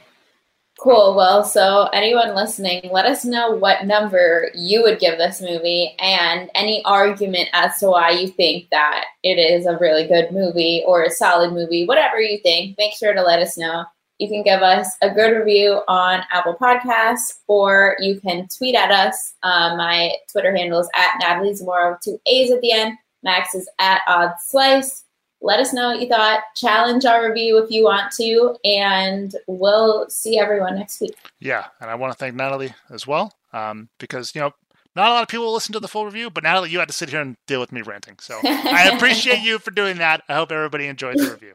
Cool. 0.78 1.14
Well, 1.14 1.44
so 1.44 1.88
anyone 1.92 2.34
listening, 2.34 2.88
let 2.90 3.04
us 3.04 3.22
know 3.22 3.50
what 3.50 3.84
number 3.84 4.50
you 4.54 4.82
would 4.82 4.98
give 4.98 5.18
this 5.18 5.42
movie 5.42 5.94
and 5.98 6.48
any 6.54 6.82
argument 6.86 7.50
as 7.52 7.78
to 7.80 7.90
why 7.90 8.12
you 8.12 8.28
think 8.28 8.70
that 8.70 9.04
it 9.22 9.38
is 9.38 9.66
a 9.66 9.76
really 9.76 10.06
good 10.06 10.32
movie 10.32 10.82
or 10.86 11.02
a 11.02 11.10
solid 11.10 11.52
movie, 11.52 11.84
whatever 11.86 12.18
you 12.18 12.38
think, 12.42 12.78
make 12.78 12.94
sure 12.94 13.12
to 13.12 13.22
let 13.22 13.40
us 13.40 13.58
know. 13.58 13.84
You 14.20 14.28
can 14.28 14.42
give 14.42 14.62
us 14.62 14.86
a 15.02 15.10
good 15.10 15.36
review 15.36 15.80
on 15.88 16.22
Apple 16.30 16.54
Podcasts 16.54 17.38
or 17.46 17.96
you 18.00 18.20
can 18.20 18.46
tweet 18.56 18.74
at 18.74 18.90
us. 18.90 19.34
Uh, 19.42 19.74
my 19.76 20.12
Twitter 20.30 20.54
handle 20.54 20.80
is 20.80 20.90
at 20.94 21.16
Natalie 21.20 21.54
Zamora 21.54 21.92
with 21.92 22.00
two 22.02 22.20
A's 22.26 22.50
at 22.50 22.60
the 22.60 22.70
end. 22.70 22.98
Max 23.22 23.54
is 23.54 23.68
at 23.78 24.02
Odd 24.06 24.34
Slice 24.38 25.04
let 25.42 25.58
us 25.58 25.72
know 25.72 25.88
what 25.88 26.00
you 26.00 26.08
thought. 26.08 26.40
Challenge 26.54 27.04
our 27.04 27.26
review 27.28 27.58
if 27.58 27.70
you 27.70 27.84
want 27.84 28.12
to, 28.12 28.56
and 28.64 29.34
we'll 29.46 30.08
see 30.10 30.38
everyone 30.38 30.76
next 30.76 31.00
week. 31.00 31.16
Yeah, 31.38 31.66
and 31.80 31.90
I 31.90 31.94
want 31.94 32.12
to 32.12 32.18
thank 32.18 32.34
Natalie 32.34 32.74
as 32.90 33.06
well, 33.06 33.32
um, 33.52 33.88
because 33.98 34.34
you 34.34 34.40
know 34.40 34.52
not 34.94 35.08
a 35.08 35.12
lot 35.12 35.22
of 35.22 35.28
people 35.28 35.52
listen 35.52 35.72
to 35.72 35.80
the 35.80 35.88
full 35.88 36.04
review, 36.04 36.30
but 36.30 36.42
Natalie, 36.42 36.70
you 36.70 36.78
had 36.78 36.88
to 36.88 36.94
sit 36.94 37.10
here 37.10 37.20
and 37.20 37.36
deal 37.46 37.60
with 37.60 37.72
me 37.72 37.82
ranting, 37.82 38.16
so 38.20 38.38
I 38.44 38.90
appreciate 38.94 39.40
you 39.40 39.58
for 39.58 39.70
doing 39.70 39.98
that. 39.98 40.22
I 40.28 40.34
hope 40.34 40.52
everybody 40.52 40.86
enjoyed 40.86 41.18
the 41.18 41.30
review. 41.30 41.54